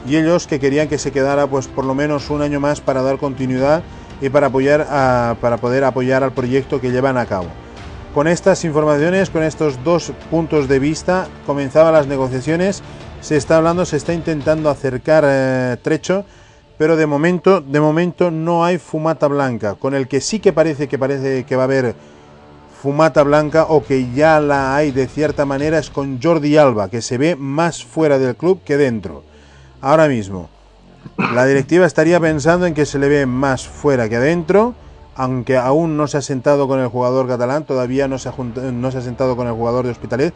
y 0.07 0.16
ellos 0.16 0.48
que 0.48 0.61
querían 0.61 0.88
que 0.88 0.99
se 0.99 1.11
quedara 1.11 1.48
pues 1.48 1.68
por 1.68 1.84
lo 1.84 1.95
menos 1.95 2.30
un 2.30 2.41
año 2.41 2.61
más 2.61 2.80
para 2.80 3.02
dar 3.02 3.18
continuidad 3.18 3.84
y 4.22 4.30
para 4.30 4.48
apoyar 4.48 4.88
para 5.41 5.57
poder 5.57 5.84
apoyar 5.84 6.24
al 6.24 6.32
proyecto 6.32 6.80
que 6.80 6.91
llevan 6.91 7.18
a 7.18 7.26
cabo. 7.26 7.49
Con 8.14 8.27
estas 8.27 8.65
informaciones, 8.65 9.30
con 9.30 9.44
estos 9.44 9.84
dos 9.84 10.11
puntos 10.31 10.68
de 10.68 10.80
vista, 10.80 11.27
comenzaban 11.45 11.94
las 11.94 12.07
negociaciones. 12.07 12.81
Se 13.22 13.38
está 13.38 13.57
hablando, 13.57 13.86
se 13.86 13.98
está 13.98 14.14
intentando 14.14 14.69
acercar 14.69 15.23
eh, 15.27 15.77
trecho, 15.84 16.26
pero 16.80 16.95
de 16.95 17.06
momento, 17.06 17.61
de 17.61 17.80
momento 17.80 18.31
no 18.31 18.65
hay 18.65 18.80
fumata 18.80 19.27
blanca. 19.27 19.76
Con 19.76 19.94
el 19.94 20.07
que 20.07 20.22
sí 20.22 20.40
que 20.40 20.53
parece 20.53 20.88
que 20.88 20.98
parece 20.98 21.44
que 21.44 21.56
va 21.56 21.64
a 21.64 21.65
haber 21.65 21.95
fumata 22.81 23.22
blanca 23.23 23.65
o 23.69 23.84
que 23.84 24.11
ya 24.14 24.40
la 24.40 24.76
hay 24.76 24.91
de 24.91 25.07
cierta 25.07 25.45
manera 25.45 25.77
es 25.77 25.91
con 25.91 26.19
Jordi 26.22 26.57
Alba, 26.57 26.90
que 26.90 27.02
se 27.02 27.18
ve 27.18 27.36
más 27.36 27.84
fuera 27.84 28.18
del 28.18 28.36
club 28.36 28.61
que 28.64 28.77
dentro. 28.77 29.23
Ahora 29.81 30.07
mismo, 30.07 30.49
la 31.18 31.45
directiva 31.45 31.86
estaría 31.86 32.19
pensando 32.19 32.65
en 32.65 32.73
que 32.73 32.86
se 32.86 32.98
le 32.98 33.07
ve 33.07 33.26
más 33.26 33.68
fuera 33.68 34.10
que 34.10 34.15
adentro, 34.15 34.73
aunque 35.19 35.57
aún 35.57 35.97
no 35.97 36.07
se 36.07 36.17
ha 36.17 36.21
sentado 36.21 36.69
con 36.69 36.79
el 36.79 36.87
jugador 36.87 37.27
catalán, 37.27 37.65
todavía 37.65 38.07
no 38.07 38.17
se 38.17 38.29
ha, 38.29 39.01
sentado 39.01 39.35
con 39.35 39.47
el 39.47 39.53
jugador 39.53 39.83
de 39.83 39.91
Hospitalet, 39.91 40.33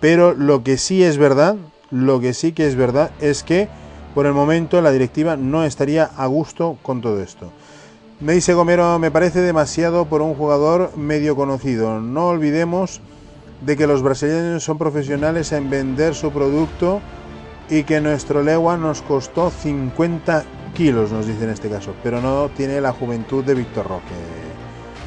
pero 0.00 0.34
lo 0.34 0.64
que 0.64 0.76
sí 0.76 1.04
es 1.04 1.18
verdad, 1.18 1.54
lo 1.92 2.18
que 2.18 2.34
sí 2.34 2.50
que 2.50 2.66
es 2.66 2.74
verdad 2.74 3.12
es 3.20 3.44
que 3.44 3.68
por 4.12 4.26
el 4.26 4.32
momento 4.32 4.80
la 4.80 4.90
directiva 4.90 5.36
no 5.36 5.64
estaría 5.64 6.10
a 6.16 6.26
gusto 6.26 6.76
con 6.82 7.00
todo 7.00 7.22
esto. 7.22 7.52
Me 8.18 8.32
dice 8.32 8.54
Gomero, 8.54 8.98
me 8.98 9.12
parece 9.12 9.40
demasiado 9.40 10.06
por 10.06 10.20
un 10.20 10.34
jugador 10.34 10.96
medio 10.96 11.36
conocido. 11.36 12.00
No 12.00 12.26
olvidemos 12.26 13.00
de 13.64 13.76
que 13.76 13.86
los 13.86 14.02
brasileños 14.02 14.64
son 14.64 14.78
profesionales 14.78 15.52
en 15.52 15.70
vender 15.70 16.16
su 16.16 16.32
producto 16.32 17.00
y 17.70 17.84
que 17.84 18.00
nuestro 18.00 18.42
legua 18.42 18.76
nos 18.78 19.00
costó 19.00 19.52
50 19.52 20.44
kilos, 20.74 21.12
nos 21.12 21.26
dice 21.26 21.44
en 21.44 21.50
este 21.50 21.70
caso, 21.70 21.94
pero 22.02 22.20
no 22.20 22.50
tiene 22.50 22.80
la 22.80 22.92
juventud 22.92 23.42
de 23.44 23.54
Víctor 23.54 23.86
Roque. 23.86 24.14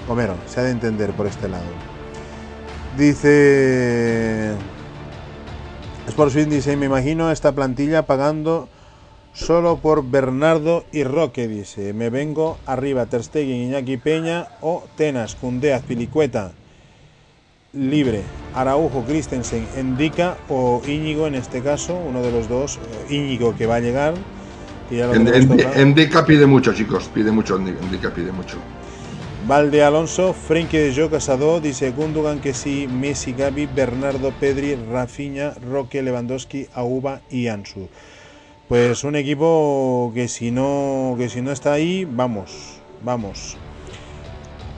Gomero, 0.08 0.36
se 0.48 0.62
ha 0.62 0.64
de 0.64 0.72
entender 0.72 1.12
por 1.12 1.28
este 1.28 1.48
lado. 1.48 1.66
Dice 2.98 4.56
Sportsfit 6.10 6.48
dice, 6.48 6.78
me 6.78 6.88
imagino 6.88 7.32
esta 7.32 7.52
plantilla 7.52 8.08
pagando 8.08 8.70
solo 9.34 9.78
por 9.78 10.10
Bernardo 10.10 10.86
y 10.92 11.04
Roque, 11.04 11.48
dice. 11.48 11.94
Me 11.94 12.10
vengo 12.10 12.58
arriba, 12.66 13.06
Ter 13.06 13.24
Stegen, 13.24 13.58
Iñaki 13.58 13.98
Peña 13.98 14.48
o 14.62 14.84
Tenas, 14.96 15.36
Cundea, 15.36 15.80
Pilicueta. 15.82 16.54
Libre, 17.74 18.22
Araujo, 18.56 19.04
Christensen, 19.04 19.68
Endica 19.76 20.38
o 20.50 20.82
Íñigo 20.88 21.28
en 21.28 21.36
este 21.36 21.62
caso, 21.62 21.96
uno 21.96 22.22
de 22.22 22.32
los 22.32 22.48
dos, 22.50 22.78
eh, 23.10 23.14
Íñigo 23.14 23.56
que 23.56 23.68
va 23.68 23.76
a 23.76 23.80
llegar. 23.82 24.16
Endica 24.90 26.26
pide 26.26 26.46
mucho, 26.46 26.74
chicos. 26.74 27.10
Pide 27.14 27.32
mucho, 27.32 27.58
Endica 27.58 28.14
pide 28.14 28.32
mucho. 28.32 28.58
Valde 29.48 29.82
Alonso, 29.82 30.34
Frenkie 30.34 30.78
de 30.78 30.94
Jong 30.94 31.10
Casado, 31.10 31.62
dice 31.62 31.92
Gundogan 31.92 32.42
que 32.42 32.54
sí, 32.54 32.86
Messi, 32.92 33.32
Gaby, 33.32 33.68
Bernardo, 33.68 34.32
Pedri, 34.32 34.76
Rafinha, 34.76 35.54
Roque, 35.72 36.02
Lewandowski, 36.02 36.68
Auba 36.74 37.22
y 37.32 37.48
Ansu. 37.48 37.88
Pues 38.68 39.06
un 39.06 39.16
equipo 39.16 40.12
que 40.14 40.28
si 40.28 40.52
no 40.52 41.16
que 41.18 41.30
si 41.30 41.42
no 41.42 41.54
está 41.54 41.72
ahí, 41.72 42.04
vamos, 42.04 42.82
vamos. 43.02 43.56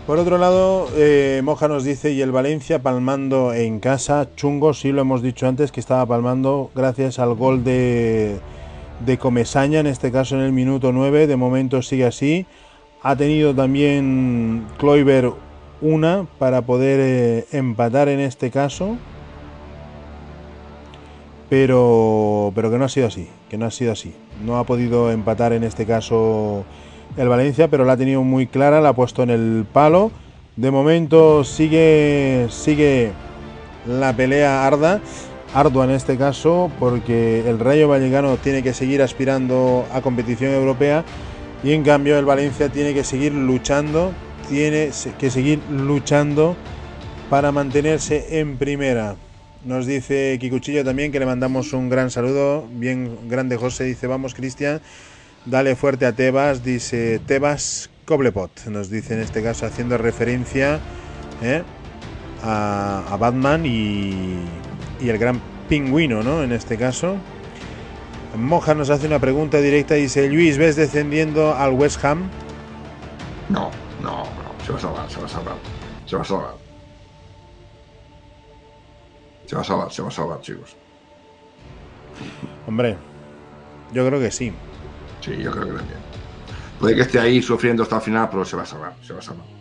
Por 0.05 0.19
otro 0.19 0.37
lado, 0.37 0.87
eh, 0.95 1.41
Moja 1.43 1.67
nos 1.67 1.83
dice, 1.83 2.11
y 2.11 2.21
el 2.21 2.31
Valencia 2.31 2.79
palmando 2.81 3.53
en 3.53 3.79
casa, 3.79 4.27
chungo, 4.35 4.73
sí 4.73 4.91
lo 4.91 5.01
hemos 5.01 5.23
dicho 5.23 5.47
antes, 5.47 5.71
que 5.71 5.79
estaba 5.79 6.05
palmando 6.05 6.69
gracias 6.75 7.17
al 7.17 7.33
gol 7.33 7.63
de, 7.63 8.39
de 9.05 9.17
Comesaña, 9.17 9.79
en 9.79 9.87
este 9.87 10.11
caso 10.11 10.35
en 10.35 10.41
el 10.41 10.51
minuto 10.51 10.91
9, 10.91 11.27
de 11.27 11.35
momento 11.35 11.81
sigue 11.81 12.05
así. 12.05 12.45
Ha 13.01 13.15
tenido 13.15 13.55
también 13.55 14.65
Kloiber 14.77 15.31
una 15.81 16.25
para 16.37 16.61
poder 16.61 16.99
eh, 17.01 17.45
empatar 17.51 18.09
en 18.09 18.19
este 18.19 18.51
caso. 18.51 18.97
Pero, 21.49 22.51
pero 22.53 22.69
que 22.69 22.77
no 22.77 22.85
ha 22.85 22.89
sido 22.89 23.07
así, 23.07 23.27
que 23.49 23.57
no 23.57 23.65
ha 23.65 23.71
sido 23.71 23.91
así. 23.91 24.13
No 24.45 24.57
ha 24.57 24.65
podido 24.65 25.11
empatar 25.11 25.53
en 25.53 25.63
este 25.63 25.85
caso 25.85 26.63
el 27.17 27.27
Valencia, 27.27 27.69
pero 27.69 27.85
la 27.85 27.93
ha 27.93 27.97
tenido 27.97 28.21
muy 28.23 28.45
clara, 28.45 28.81
la 28.81 28.89
ha 28.89 28.93
puesto 28.93 29.23
en 29.23 29.31
el 29.31 29.65
palo. 29.71 30.11
De 30.55 30.71
momento 30.71 31.43
sigue, 31.43 32.47
sigue 32.49 33.13
la 33.87 34.15
pelea 34.15 34.67
arda, 34.67 35.01
ardua 35.53 35.85
en 35.85 35.91
este 35.91 36.17
caso, 36.17 36.71
porque 36.79 37.47
el 37.49 37.59
Rayo 37.59 37.87
Vallecano 37.87 38.37
tiene 38.37 38.63
que 38.63 38.73
seguir 38.73 39.01
aspirando 39.01 39.85
a 39.91 40.01
competición 40.01 40.53
europea 40.53 41.03
y 41.63 41.73
en 41.73 41.83
cambio 41.83 42.17
el 42.17 42.25
Valencia 42.25 42.69
tiene 42.69 42.93
que 42.93 43.03
seguir 43.03 43.33
luchando, 43.33 44.13
tiene 44.47 44.91
que 45.17 45.29
seguir 45.29 45.59
luchando 45.69 46.55
para 47.29 47.51
mantenerse 47.51 48.39
en 48.39 48.57
primera. 48.57 49.15
Nos 49.65 49.85
dice 49.85 50.37
Kikuchillo 50.39 50.85
también 50.85 51.11
que 51.11 51.19
le 51.19 51.25
mandamos 51.25 51.73
un 51.73 51.89
gran 51.89 52.11
saludo, 52.11 52.65
bien 52.71 53.27
grande 53.27 53.57
José, 53.57 53.83
dice 53.83 54.07
vamos 54.07 54.33
Cristian, 54.33 54.81
dale 55.45 55.75
fuerte 55.75 56.05
a 56.05 56.13
Tebas, 56.13 56.63
dice 56.63 57.19
Tebas 57.25 57.89
Coblepot, 58.05 58.67
nos 58.67 58.89
dice 58.89 59.15
en 59.15 59.19
este 59.19 59.43
caso 59.43 59.65
haciendo 59.65 59.97
referencia 59.97 60.79
¿eh? 61.43 61.63
a, 62.41 63.17
Batman 63.19 63.65
y, 63.65 64.37
y 64.99 65.09
el 65.09 65.17
gran 65.17 65.41
pingüino, 65.67 66.23
¿no? 66.23 66.43
En 66.43 66.51
este 66.51 66.77
caso. 66.77 67.17
Moja 68.35 68.75
nos 68.75 68.89
hace 68.89 69.07
una 69.07 69.19
pregunta 69.19 69.57
directa. 69.57 69.95
Dice: 69.95 70.29
Luis, 70.29 70.57
¿ves 70.57 70.75
descendiendo 70.75 71.55
al 71.55 71.73
West 71.73 72.03
Ham? 72.05 72.29
No, 73.49 73.71
no, 74.01 74.23
no. 74.23 74.65
Se 74.65 74.71
va 74.71 74.77
a 74.77 74.81
salvar, 74.81 75.09
se 75.09 75.19
va 75.19 75.25
a 75.25 75.29
salvar. 75.29 75.55
Se 76.05 76.15
va 76.15 76.21
a 76.21 76.25
salvar. 76.25 76.55
Se 79.45 79.55
va 79.55 79.61
a 79.61 79.65
salvar, 79.65 79.91
se 79.91 80.01
va 80.01 80.07
a 80.07 80.11
salvar, 80.11 80.41
chicos. 80.41 80.75
Hombre, 82.67 82.97
yo 83.91 84.05
creo 84.05 84.19
que 84.19 84.29
sí. 84.29 84.53
Sí, 85.21 85.37
yo 85.37 85.51
creo 85.51 85.65
que 85.65 85.73
también. 85.73 85.99
Puede 86.79 86.95
que 86.95 87.01
esté 87.01 87.19
ahí 87.19 87.41
sufriendo 87.41 87.83
hasta 87.83 87.95
el 87.95 88.01
final, 88.03 88.29
pero 88.29 88.45
se 88.45 88.55
va 88.55 88.63
a 88.63 88.65
salvar, 88.65 88.93
se 89.01 89.13
va 89.13 89.19
a 89.19 89.23
salvar. 89.23 89.58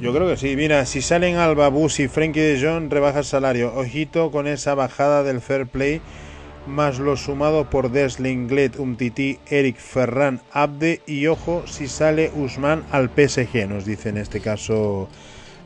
Yo 0.00 0.12
creo 0.12 0.28
que 0.28 0.36
sí. 0.36 0.56
Mira, 0.56 0.84
si 0.86 1.00
salen 1.00 1.36
Alba, 1.36 1.68
Bus 1.68 2.00
y 2.00 2.08
Frankie 2.08 2.40
de 2.40 2.60
Jong, 2.60 2.90
rebaja 2.90 3.20
el 3.20 3.24
salario. 3.24 3.72
Ojito 3.74 4.30
con 4.30 4.46
esa 4.46 4.74
bajada 4.74 5.22
del 5.22 5.40
fair 5.40 5.66
play, 5.66 6.00
más 6.66 6.98
lo 6.98 7.16
sumado 7.16 7.70
por 7.70 7.90
Desling, 7.90 8.48
Gled, 8.48 8.78
Umtiti, 8.78 9.38
Eric, 9.48 9.76
Ferran, 9.76 10.40
Abde 10.52 11.02
y 11.06 11.26
ojo 11.26 11.64
si 11.66 11.86
sale 11.88 12.30
Usman 12.34 12.84
al 12.90 13.10
PSG, 13.10 13.68
nos 13.68 13.84
dice 13.84 14.08
en 14.08 14.18
este 14.18 14.40
caso 14.40 15.08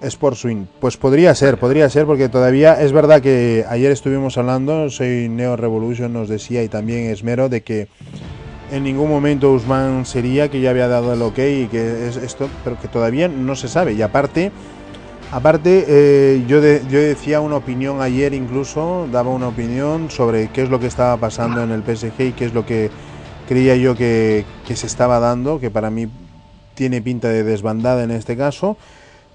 Sport 0.03 0.36
Swing. 0.36 0.66
Pues 0.81 0.97
podría 0.97 1.35
ser, 1.35 1.59
podría 1.59 1.89
ser, 1.89 2.07
porque 2.07 2.28
todavía 2.28 2.81
es 2.81 2.93
verdad 2.93 3.23
que 3.23 3.65
ayer 3.69 3.93
estuvimos 3.93 4.39
hablando, 4.39 4.90
soy 4.90 5.28
Neo 5.28 5.57
Revolution, 5.57 6.12
nos 6.12 6.28
decía, 6.28 6.62
y 6.62 6.69
también 6.69 7.11
Esmero, 7.11 7.48
de 7.48 7.62
que 7.62 7.89
en 8.71 8.83
ningún 8.83 9.09
momento 9.09 9.53
Usman 9.53 10.07
sería 10.07 10.51
que 10.51 10.61
ya 10.61 10.71
había 10.71 10.89
dado 10.89 11.13
el 11.13 11.23
ok 11.23 11.39
y 11.39 11.67
que 11.67 12.09
es 12.09 12.17
esto, 12.17 12.49
pero 12.65 12.79
que 12.81 12.89
todavía 12.89 13.29
no 13.29 13.55
se 13.55 13.69
sabe. 13.69 13.95
Y 13.95 14.03
aparte, 14.03 14.51
aparte 15.31 15.85
eh, 15.89 16.45
yo, 16.49 16.61
yo 16.61 17.01
decía 17.01 17.41
una 17.41 17.57
opinión 17.57 18.01
ayer 18.01 18.35
incluso, 18.35 19.07
daba 19.13 19.31
una 19.31 19.49
opinión 19.49 20.11
sobre 20.11 20.49
qué 20.49 20.63
es 20.63 20.71
lo 20.71 20.81
que 20.81 20.87
estaba 20.87 21.17
pasando 21.17 21.63
en 21.63 21.71
el 21.71 21.83
PSG 21.83 22.21
y 22.21 22.33
qué 22.33 22.47
es 22.47 22.55
lo 22.55 22.67
que 22.67 22.91
creía 23.49 23.77
yo 23.77 23.95
que, 23.95 24.45
que 24.67 24.75
se 24.75 24.87
estaba 24.87 25.21
dando, 25.21 25.61
que 25.61 25.71
para 25.71 25.91
mí 25.91 26.09
tiene 26.75 27.01
pinta 27.01 27.29
de 27.29 27.45
desbandada 27.45 28.03
en 28.03 28.11
este 28.11 28.37
caso. 28.37 28.77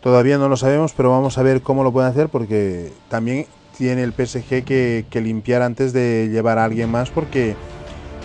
Todavía 0.02 0.38
no 0.38 0.50
lo 0.50 0.58
sabemos, 0.58 0.94
pero 0.94 1.12
vamos 1.12 1.38
a 1.38 1.44
ver 1.44 1.62
cómo 1.62 1.84
lo 1.84 1.92
puede 1.94 2.08
hacer 2.08 2.28
porque 2.28 2.92
también 3.08 3.46
tiene 3.78 4.04
el 4.04 4.14
PSG 4.14 4.64
que, 4.64 5.06
que 5.10 5.22
limpiar 5.22 5.62
antes 5.62 5.94
de 5.94 6.30
llevar 6.32 6.58
a 6.58 6.66
alguien 6.66 6.90
más 6.90 7.10
porque 7.12 7.56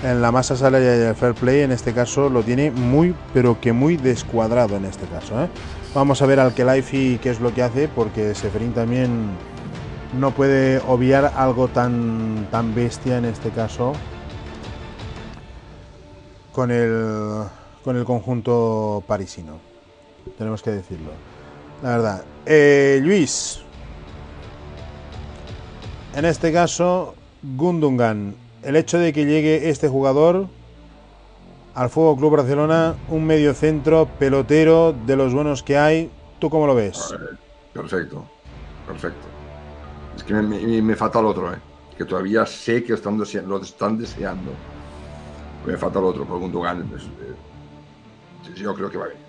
en 0.02 0.22
la 0.22 0.30
masa 0.32 0.56
salarial 0.56 0.98
y 0.98 1.02
el 1.02 1.14
fair 1.14 1.34
play 1.34 1.60
en 1.60 1.72
este 1.72 1.92
caso 1.92 2.28
lo 2.28 2.42
tiene 2.42 2.70
muy 2.70 3.14
pero 3.32 3.60
que 3.60 3.72
muy 3.72 3.96
descuadrado 3.96 4.76
en 4.76 4.84
este 4.84 5.06
caso 5.06 5.42
¿eh? 5.42 5.48
vamos 5.94 6.20
a 6.22 6.26
ver 6.26 6.40
al 6.40 6.52
y 6.92 7.18
qué 7.18 7.30
es 7.30 7.40
lo 7.40 7.54
que 7.54 7.62
hace 7.62 7.88
porque 7.88 8.34
Seferín 8.34 8.72
también 8.72 9.30
no 10.18 10.30
puede 10.32 10.80
obviar 10.86 11.32
algo 11.36 11.68
tan 11.68 12.48
tan 12.50 12.74
bestia 12.74 13.18
en 13.18 13.24
este 13.24 13.50
caso 13.50 13.94
con 16.52 16.70
el 16.70 17.44
con 17.86 17.96
el 17.96 18.04
conjunto 18.04 19.04
parisino. 19.06 19.60
Tenemos 20.36 20.60
que 20.60 20.72
decirlo. 20.72 21.10
La 21.84 21.90
verdad. 21.90 22.24
Eh, 22.44 22.98
Luis. 23.00 23.60
En 26.16 26.24
este 26.24 26.52
caso 26.52 27.14
Gundungan 27.42 28.34
el 28.66 28.74
hecho 28.74 28.98
de 28.98 29.12
que 29.12 29.24
llegue 29.24 29.68
este 29.70 29.88
jugador 29.88 30.48
al 31.74 31.88
Fuego 31.88 32.16
Club 32.16 32.36
Barcelona, 32.36 32.96
un 33.08 33.24
medio 33.24 33.54
centro, 33.54 34.08
pelotero, 34.18 34.92
de 34.92 35.14
los 35.14 35.32
buenos 35.32 35.62
que 35.62 35.78
hay, 35.78 36.10
¿tú 36.40 36.50
cómo 36.50 36.66
lo 36.66 36.74
ves? 36.74 37.14
Perfecto, 37.72 38.24
perfecto. 38.86 39.26
Es 40.16 40.24
que 40.24 40.34
me, 40.34 40.96
falta 40.96 41.20
el 41.20 41.26
otro, 41.26 41.52
¿eh? 41.52 41.58
que 41.96 42.04
todavía 42.04 42.44
sé 42.44 42.82
que 42.82 42.94
están 42.94 43.16
lo 43.18 43.62
están 43.62 43.98
deseando. 43.98 44.50
Me 45.64 45.76
falta 45.76 46.00
el 46.00 46.06
otro, 46.06 46.24
por 46.24 46.40
Gundogan. 46.40 46.80
Eh, 46.82 48.54
yo 48.56 48.74
creo 48.74 48.90
que 48.90 48.98
va 48.98 49.06
bien. 49.06 49.20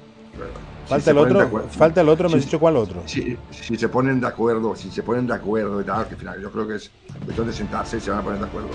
Falta, 0.88 1.12
el 1.12 1.18
otro, 1.18 1.64
falta 1.70 2.02
el 2.02 2.10
otro, 2.10 2.30
me 2.30 2.38
has 2.38 2.46
dicho 2.46 2.60
cuál 2.60 2.78
otro. 2.78 3.04
Si, 3.06 3.38
si, 3.52 3.76
se 3.76 3.90
ponen 3.90 4.20
de 4.20 4.28
acuerdo, 4.28 4.76
si 4.76 4.90
se 4.90 5.04
ponen 5.04 5.28
de 5.28 5.34
acuerdo 5.34 5.82
y 5.82 5.84
tal, 5.84 6.08
que 6.08 6.14
al 6.14 6.20
final 6.20 6.42
yo 6.42 6.52
creo 6.52 6.68
que 6.68 6.76
es 6.76 6.92
cuestión 7.24 7.48
de 7.48 7.54
sentarse 7.54 7.98
y 7.98 8.00
se 8.00 8.10
van 8.10 8.20
a 8.20 8.24
poner 8.24 8.40
de 8.40 8.46
acuerdo. 8.46 8.70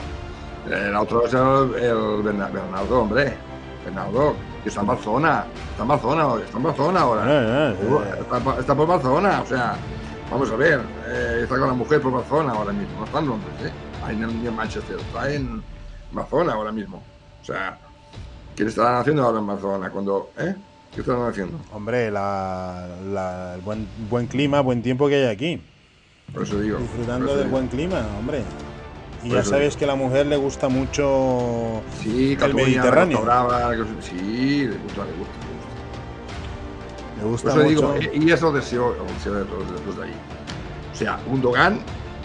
El 0.71 0.95
otro 0.95 1.27
es 1.27 1.35
el, 1.35 2.23
Bernardo, 2.23 3.01
hombre. 3.01 3.35
Bernardo, 3.85 4.37
que 4.63 4.69
está 4.69 4.81
en 4.81 4.87
Barcelona. 4.87 5.45
Está 5.71 5.83
en 5.83 5.89
Barcelona, 5.89 6.43
está 6.45 6.57
en 6.57 6.63
Barcelona 6.63 7.01
ahora. 7.01 7.23
Eh, 7.27 7.29
eh, 7.31 7.77
eh. 7.81 8.57
Está, 8.61 8.75
por 8.75 8.87
Barcelona, 8.87 9.43
o 9.43 9.47
sea, 9.47 9.75
vamos 10.31 10.51
a 10.51 10.57
ver. 10.57 10.81
está 11.43 11.59
con 11.59 11.69
la 11.69 11.75
mujer 11.75 12.01
por 12.01 12.13
Barcelona 12.13 12.53
ahora 12.53 12.73
mismo. 12.73 12.99
No 12.99 13.05
está 13.05 13.19
en 13.19 13.27
Londres, 13.27 13.53
¿eh? 13.65 13.73
Ahí 14.05 14.17
en, 14.17 14.57
Manchester, 14.57 14.97
está 14.99 15.33
en 15.33 15.63
Barcelona 16.13 16.53
ahora 16.53 16.73
mismo. 16.73 17.03
O 17.41 17.45
sea, 17.45 17.79
¿qué 18.55 18.65
estarán 18.65 18.97
haciendo 18.97 19.25
ahora 19.25 19.41
en 19.41 19.47
Barcelona? 19.47 19.91
Cuando, 19.91 20.31
¿eh? 20.39 20.55
¿Qué 20.95 21.01
estarán 21.01 21.29
haciendo? 21.29 21.59
Hombre, 21.73 22.11
la, 22.11 22.87
el 23.57 23.61
buen, 23.63 23.89
buen 24.09 24.27
clima, 24.29 24.61
buen 24.61 24.83
tiempo 24.83 25.09
que 25.09 25.17
hay 25.17 25.27
aquí. 25.27 25.61
Por 26.33 26.45
eso 26.45 26.61
digo. 26.61 26.79
Disfrutando 26.79 27.37
del 27.37 27.49
buen 27.49 27.67
clima, 27.67 28.07
hombre. 28.19 28.45
Y 29.25 29.31
ya 29.31 29.45
sabes 29.45 29.77
que 29.77 29.85
a 29.85 29.89
la 29.89 29.95
mujer 29.95 30.27
le 30.27 30.37
gusta 30.37 30.69
mucho 30.69 31.83
sí, 32.03 32.37
el 32.41 32.55
Mediterráneo. 32.55 33.19
sí, 34.01 34.67
le 34.67 34.77
gusta, 34.79 35.05
le 35.05 35.13
gusta. 35.13 35.35
Le 37.19 37.25
gusta, 37.25 37.55
mucho. 37.55 37.69
Digo, 37.69 37.95
y 38.15 38.33
eso 38.33 38.53
deseo, 38.53 38.97
deseo 39.15 39.35
de 39.35 39.45
todos 39.45 39.97
de 39.97 40.05
ahí. 40.05 40.15
O 40.93 40.95
sea, 40.95 41.21
un 41.27 41.41
Dogan 41.41 41.79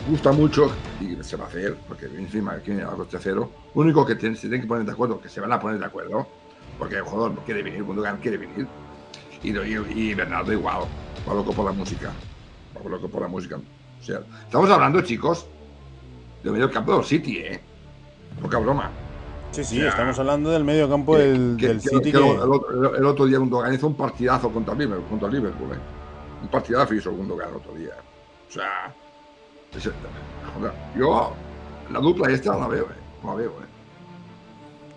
gusta 0.09 0.31
mucho 0.31 0.71
y 0.99 1.21
se 1.23 1.35
va 1.35 1.45
a 1.45 1.47
hacer, 1.47 1.77
porque 1.87 2.05
encima 2.05 2.53
aquí 2.53 2.71
viene 2.71 2.83
a 2.83 2.87
coste 2.87 3.17
cero. 3.21 3.51
Lo 3.75 3.81
único 3.81 4.05
que 4.05 4.13
se 4.13 4.19
tienen 4.19 4.61
que 4.61 4.67
poner 4.67 4.85
de 4.85 4.91
acuerdo, 4.91 5.19
que 5.19 5.29
se 5.29 5.39
van 5.39 5.51
a 5.51 5.59
poner 5.59 5.79
de 5.79 5.85
acuerdo, 5.85 6.27
porque 6.79 6.95
el 6.95 7.03
jugador 7.03 7.31
no 7.31 7.41
quiere 7.41 7.61
venir, 7.61 7.83
Gundogan 7.83 8.17
quiere 8.17 8.37
venir. 8.37 8.67
Y, 9.43 9.49
y, 9.49 10.13
Bernardo 10.15 10.51
igual, 10.51 10.81
va 11.27 11.33
loco 11.33 11.53
por 11.53 11.65
la 11.65 11.71
música. 11.71 12.11
Va 12.75 12.89
loco 12.89 13.07
por 13.07 13.21
la 13.21 13.27
música. 13.27 13.57
O 13.57 14.03
sea, 14.03 14.21
estamos 14.45 14.69
hablando, 14.69 15.01
chicos, 15.01 15.45
del 16.47 16.53
medio 16.53 16.71
campo 16.71 16.95
del 16.95 17.03
City, 17.03 17.37
¿eh? 17.39 17.59
Poca 18.41 18.57
broma. 18.59 18.89
Sí, 19.51 19.63
sí, 19.63 19.81
estamos 19.81 20.17
hablando 20.19 20.51
del 20.51 20.63
medio 20.63 20.89
campo 20.89 21.17
del, 21.17 21.57
City. 21.81 22.11
Que, 22.11 22.17
el, 22.17 23.05
otro, 23.05 23.25
día 23.25 23.37
Gundogan 23.37 23.73
hizo 23.73 23.87
un 23.87 23.95
partidazo 23.95 24.49
contra 24.51 24.73
el 24.73 24.79
Liverpool, 24.79 25.09
contra 25.09 25.27
el 25.27 25.35
Liverpool 25.35 25.71
¿eh? 25.73 25.79
Un 26.43 26.47
partidazo 26.49 26.93
hizo 26.93 27.11
Gundogan 27.11 27.49
el 27.49 27.55
otro 27.55 27.73
día. 27.73 27.93
O 28.47 28.51
sea, 28.51 28.93
joder, 30.53 30.71
yo 30.97 31.33
la 31.91 31.99
dupla 31.99 32.31
esta 32.31 32.55
la 32.55 32.67
veo, 32.67 32.83
¿eh? 32.85 33.25
La 33.25 33.33
veo, 33.33 33.49
¿eh? 33.49 33.67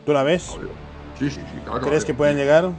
¿Tú 0.07 0.13
la 0.13 0.23
ves? 0.23 0.53
La 0.53 0.63
veo. 0.63 0.71
Sí, 1.19 1.31
sí, 1.31 1.41
sí. 1.41 1.61
Claro 1.65 1.81
¿Crees 1.81 2.05
que 2.05 2.15
pueden 2.15 2.37
llegar? 2.37 2.71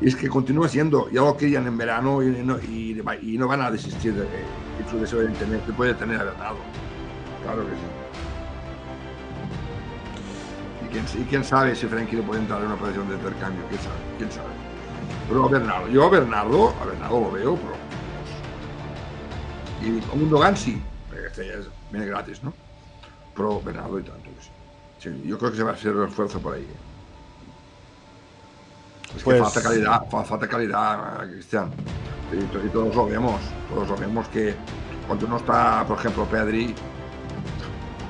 Y 0.00 0.08
es 0.08 0.16
que 0.16 0.28
continúa 0.28 0.68
siendo, 0.68 1.08
ya 1.10 1.20
lo 1.20 1.36
querían 1.36 1.66
en 1.66 1.78
verano 1.78 2.22
y 2.22 2.26
no, 2.26 2.58
y, 2.58 3.00
y 3.22 3.38
no 3.38 3.46
van 3.46 3.62
a 3.62 3.70
desistir 3.70 4.14
de, 4.14 4.22
de 4.22 4.90
su 4.90 4.98
deseo 4.98 5.20
de 5.20 5.28
tener, 5.28 5.60
que 5.60 5.72
puede 5.72 5.94
tener 5.94 6.20
a 6.20 6.24
Bernardo. 6.24 6.58
Claro 7.44 7.64
que 7.64 7.72
sí. 7.72 8.01
Y 10.92 10.94
quién, 10.94 11.06
y 11.22 11.24
quién 11.24 11.44
sabe 11.44 11.74
si 11.74 11.86
Frankie 11.86 12.16
le 12.16 12.22
puede 12.22 12.40
entrar 12.42 12.60
en 12.60 12.66
una 12.66 12.74
operación 12.74 13.08
de 13.08 13.14
intercambio, 13.14 13.64
quién 13.68 13.80
sabe, 13.80 13.96
quién 14.18 14.30
sabe. 14.30 14.48
Pero 15.26 15.46
a 15.46 15.48
Bernardo, 15.48 15.88
yo 15.88 16.04
a 16.04 16.10
Bernardo, 16.10 16.74
a 16.80 16.84
Bernardo 16.84 17.20
lo 17.20 17.30
veo, 17.32 17.56
pero. 17.56 17.74
Y 19.80 20.00
Gundogan 20.18 20.56
sí, 20.56 20.82
este 21.26 21.46
ya 21.46 21.54
es, 21.54 21.66
viene 21.90 22.06
gratis, 22.06 22.42
¿no? 22.44 22.52
Pero 23.34 23.60
Bernardo 23.62 23.98
y 23.98 24.02
tanto 24.02 24.24
que 24.24 24.42
sí. 24.42 24.50
sí. 24.98 25.22
Yo 25.26 25.38
creo 25.38 25.50
que 25.50 25.56
se 25.56 25.62
va 25.62 25.70
a 25.70 25.74
hacer 25.74 25.94
un 25.96 26.08
esfuerzo 26.08 26.38
por 26.40 26.54
ahí. 26.54 26.62
¿eh? 26.62 26.76
Es 29.16 29.22
Pues- 29.22 29.36
que 29.38 29.42
falta 29.42 29.62
calidad, 29.62 30.02
fa- 30.10 30.24
falta 30.24 30.48
calidad, 30.48 31.26
Cristian. 31.30 31.70
Y, 32.32 32.36
y 32.36 32.68
todos 32.70 32.94
lo 32.94 33.06
vemos, 33.06 33.40
todos 33.68 33.88
lo 33.88 33.96
vemos 33.96 34.28
que 34.28 34.54
cuando 35.06 35.26
no 35.26 35.36
está, 35.38 35.84
por 35.86 35.98
ejemplo, 35.98 36.24
Pedri, 36.26 36.74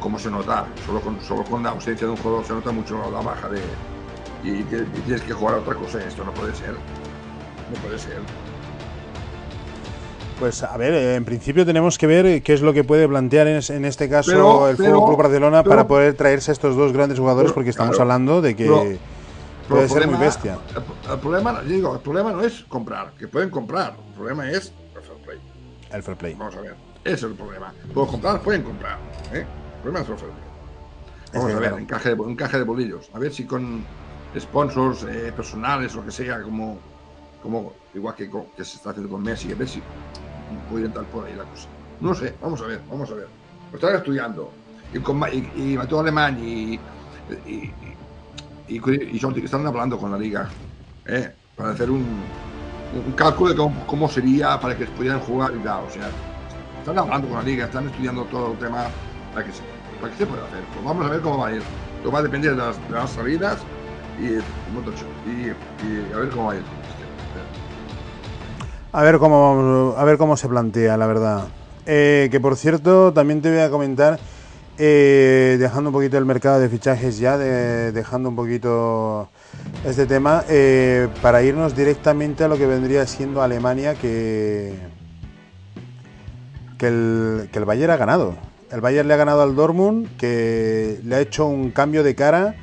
¿cómo 0.03 0.19
se 0.19 0.31
nota? 0.31 0.67
Solo 0.85 1.01
con, 1.01 1.21
solo 1.23 1.45
con 1.45 1.63
la 1.63 1.71
ausencia 1.71 2.07
de 2.07 2.13
un 2.13 2.19
jugador 2.19 2.45
se 2.45 2.53
nota 2.53 2.73
mucho 2.73 2.99
la 3.11 3.21
baja 3.21 3.49
de. 3.49 3.61
Y, 4.45 4.63
tienes 4.65 5.23
que 5.23 5.33
jugar 5.33 5.55
a 5.55 5.59
otra 5.59 5.75
cosa, 5.75 6.05
esto 6.05 6.25
no 6.25 6.33
puede 6.35 6.55
ser. 6.55 6.73
No 6.73 7.81
puede 7.83 7.99
ser. 7.99 8.19
Pues 10.41 10.63
a 10.65 10.77
ver, 10.77 10.93
eh, 10.95 11.15
en 11.15 11.25
principio 11.25 11.65
tenemos 11.65 11.97
que 11.99 12.07
ver 12.09 12.43
qué 12.43 12.53
es 12.55 12.63
lo 12.63 12.73
que 12.73 12.83
puede 12.83 13.07
plantear 13.07 13.47
en, 13.47 13.57
es- 13.59 13.71
en 13.71 13.85
este 13.85 14.09
caso 14.09 14.33
Pero- 14.33 14.69
el 14.69 14.77
pero- 14.77 15.05
Club 15.05 15.17
Barcelona 15.17 15.63
pero- 15.63 15.71
para 15.77 15.87
poder 15.87 16.15
traerse 16.15 16.51
a 16.51 16.55
estos 16.55 16.75
dos 16.77 16.93
grandes 16.93 17.19
jugadores, 17.21 17.53
porque 17.53 17.71
estamos 17.71 17.95
claro, 17.97 18.11
hablando 18.11 18.43
de 18.43 18.57
que 18.57 18.99
puede 19.69 19.89
ser 19.89 20.09
muy 20.09 20.19
bestia. 20.19 20.59
El, 20.75 21.13
el 21.13 21.19
problema, 21.21 21.63
digo, 21.63 21.95
el 21.95 22.01
problema 22.01 22.33
no 22.33 22.41
es 22.43 22.65
comprar, 22.69 23.13
que 23.17 23.29
pueden 23.29 23.51
comprar. 23.51 23.95
El 24.09 24.15
problema 24.15 24.51
es 24.51 24.73
el 24.97 25.03
fair 25.03 25.19
play. 25.25 25.39
El 25.93 26.03
fair 26.03 26.17
play. 26.17 26.35
Vamos 26.35 26.57
a 26.57 26.61
ver. 26.63 26.75
Ese 27.05 27.15
es 27.15 27.23
el 27.23 27.35
problema. 27.35 27.73
Puedo 27.95 28.09
comprar, 28.09 28.41
pueden 28.41 28.63
comprar. 28.63 28.99
¿eh? 29.33 29.47
Problema 29.83 30.01
es 30.05 30.21
play. 30.21 30.33
Vamos 31.33 31.51
que 31.51 31.57
a 31.57 31.59
ver, 31.59 31.69
claro. 31.69 31.79
encaje 31.79 32.15
de, 32.15 32.31
encaje 32.31 32.59
de 32.59 32.65
bolillos. 32.65 33.11
A 33.15 33.19
ver 33.19 33.33
si 33.33 33.45
con 33.45 33.85
sponsors 34.39 35.05
eh, 35.05 35.33
personales 35.35 35.95
o 35.95 35.99
lo 35.99 36.07
que 36.07 36.13
sea, 36.13 36.43
como, 36.43 36.79
como 37.43 37.73
igual 37.95 38.15
que, 38.15 38.31
que 38.57 38.65
se 38.65 38.77
está 38.77 38.91
haciendo 38.91 39.11
con 39.11 39.23
Messi, 39.23 39.53
a 39.53 39.57
ver 39.57 39.69
si 39.69 39.83
puede 40.71 40.87
entrar 40.87 41.05
por 41.07 41.27
ahí 41.27 41.35
la 41.35 41.45
cosa. 41.45 41.69
No 42.01 42.15
sé, 42.15 42.35
vamos 42.41 42.61
a 42.61 42.67
ver, 42.67 42.81
vamos 42.89 43.11
a 43.11 43.15
ver. 43.15 43.29
Lo 43.71 43.79
están 43.79 43.97
estudiando. 43.97 44.51
Y 44.93 44.99
con 44.99 45.21
y, 45.33 45.73
y 45.73 45.77
Mateo 45.77 46.01
Alemán 46.01 46.39
y, 46.39 46.75
y, 46.75 46.79
y, 47.47 47.73
y, 48.69 49.17
y 49.17 49.21
Jordi 49.21 49.41
que 49.41 49.47
están 49.47 49.67
hablando 49.67 49.99
con 49.99 50.13
la 50.13 50.19
liga 50.19 50.49
¿eh? 51.07 51.33
para 51.57 51.71
hacer 51.71 51.91
un, 51.91 52.05
un 53.07 53.13
cálculo 53.13 53.51
de 53.51 53.57
cómo, 53.57 53.87
cómo 53.87 54.09
sería 54.09 54.61
para 54.61 54.77
que 54.77 54.87
pudieran 54.87 55.21
jugar 55.21 55.53
y 55.55 55.61
tal. 55.61 55.85
O 55.85 55.91
sea, 55.91 56.11
están 56.79 56.99
hablando 56.99 57.29
con 57.29 57.39
la 57.39 57.43
liga, 57.43 57.65
están 57.65 57.87
estudiando 57.89 58.25
todo 58.25 58.53
el 58.53 58.59
tema 58.59 58.87
para 59.33 59.47
que 59.47 59.53
se, 59.53 59.63
para 60.01 60.13
que 60.13 60.19
se 60.19 60.27
pueda 60.27 60.45
hacer. 60.47 60.61
Pues 60.73 60.85
vamos 60.85 61.07
a 61.07 61.11
ver 61.11 61.21
cómo 61.21 61.39
va 61.39 61.49
a 61.49 61.53
ir. 61.53 61.63
Todo 62.03 62.13
va 62.13 62.19
a 62.19 62.23
depender 62.23 62.51
de 62.53 62.57
las, 62.57 63.11
salidas 63.11 63.59
y, 64.19 64.25
y, 64.25 65.47
y 65.87 66.13
a 66.13 66.19
ver 66.19 66.29
cómo 66.31 66.47
va 66.47 66.53
a 66.53 66.57
ir. 66.57 66.63
A 68.95 69.03
ver 69.03 69.19
cómo 69.19 69.95
a 69.97 70.05
ver 70.05 70.19
cómo 70.19 70.37
se 70.37 70.49
plantea, 70.49 70.97
la 70.97 71.07
verdad. 71.07 71.45
Eh, 71.87 72.29
que 72.31 72.41
por 72.41 72.57
cierto, 72.57 73.13
también 73.13 73.41
te 73.41 73.51
voy 73.51 73.61
a 73.61 73.71
comentar, 73.71 74.19
eh, 74.79 75.57
dejando 75.59 75.89
un 75.91 75.95
poquito 75.95 76.19
el 76.19 76.27
mercado 76.27 76.61
de 76.61 76.69
fichajes 76.69 77.19
ya, 77.19 77.39
de- 77.39 77.91
dejando 77.93 78.29
un 78.29 78.37
poquito 78.37 79.29
este 79.87 80.07
tema, 80.07 80.45
eh, 80.49 81.09
para 81.23 81.43
irnos 81.43 81.75
directamente 81.75 82.45
a 82.45 82.49
lo 82.49 82.59
que 82.59 82.67
vendría 82.67 83.07
siendo 83.07 83.43
Alemania, 83.43 83.95
que, 83.95 84.75
que, 86.79 86.87
el, 86.89 87.49
que 87.51 87.59
el 87.59 87.65
Bayern 87.65 87.93
ha 87.93 87.97
ganado. 87.97 88.52
El 88.73 88.81
Bayern 88.81 89.07
le 89.07 89.15
ha 89.15 89.19
ganado 89.19 89.43
al 89.43 89.55
Dortmund, 89.55 90.17
que 90.17 90.99
le 91.05 91.15
ha 91.15 91.21
hecho 91.21 91.45
un 91.45 91.73
cambio 91.73 92.03
de 92.03 92.15
cara, 92.15 92.55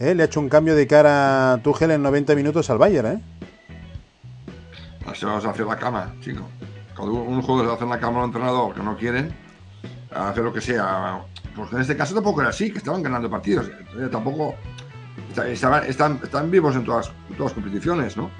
eh, 0.00 0.14
le 0.14 0.22
ha 0.22 0.26
hecho 0.26 0.40
un 0.40 0.48
cambio 0.48 0.74
de 0.74 0.86
cara 0.86 1.52
a 1.52 1.58
Tuchel 1.58 1.90
en 1.90 2.02
90 2.02 2.34
minutos 2.34 2.70
al 2.70 2.78
Bayern, 2.78 3.06
¿eh? 3.06 3.20
Así 5.06 5.26
vamos 5.26 5.44
a 5.44 5.50
hacer 5.50 5.66
la 5.66 5.76
cama, 5.76 6.14
chico. 6.20 6.48
Cuando 6.96 7.16
un 7.16 7.42
juego 7.42 7.66
se 7.66 7.74
hace 7.74 7.84
en 7.84 7.90
la 7.90 8.00
cama 8.00 8.16
a 8.16 8.18
un 8.20 8.24
entrenador 8.30 8.74
que 8.74 8.82
no 8.82 8.96
quieren, 8.96 9.34
hacer 10.10 10.42
lo 10.42 10.54
que 10.54 10.62
sea. 10.62 11.20
Pues 11.54 11.70
en 11.72 11.80
este 11.80 11.96
caso 11.96 12.14
tampoco 12.14 12.40
era 12.40 12.48
así, 12.48 12.70
que 12.70 12.78
estaban 12.78 13.02
ganando 13.02 13.28
partidos. 13.28 13.70
Tampoco 14.10 14.54
estaban, 15.46 15.84
están, 15.84 16.18
están 16.22 16.50
vivos 16.50 16.76
en 16.76 16.84
todas, 16.84 17.12
en 17.28 17.36
todas 17.36 17.52
las 17.52 17.62
competiciones, 17.62 18.16
¿no? 18.16 18.30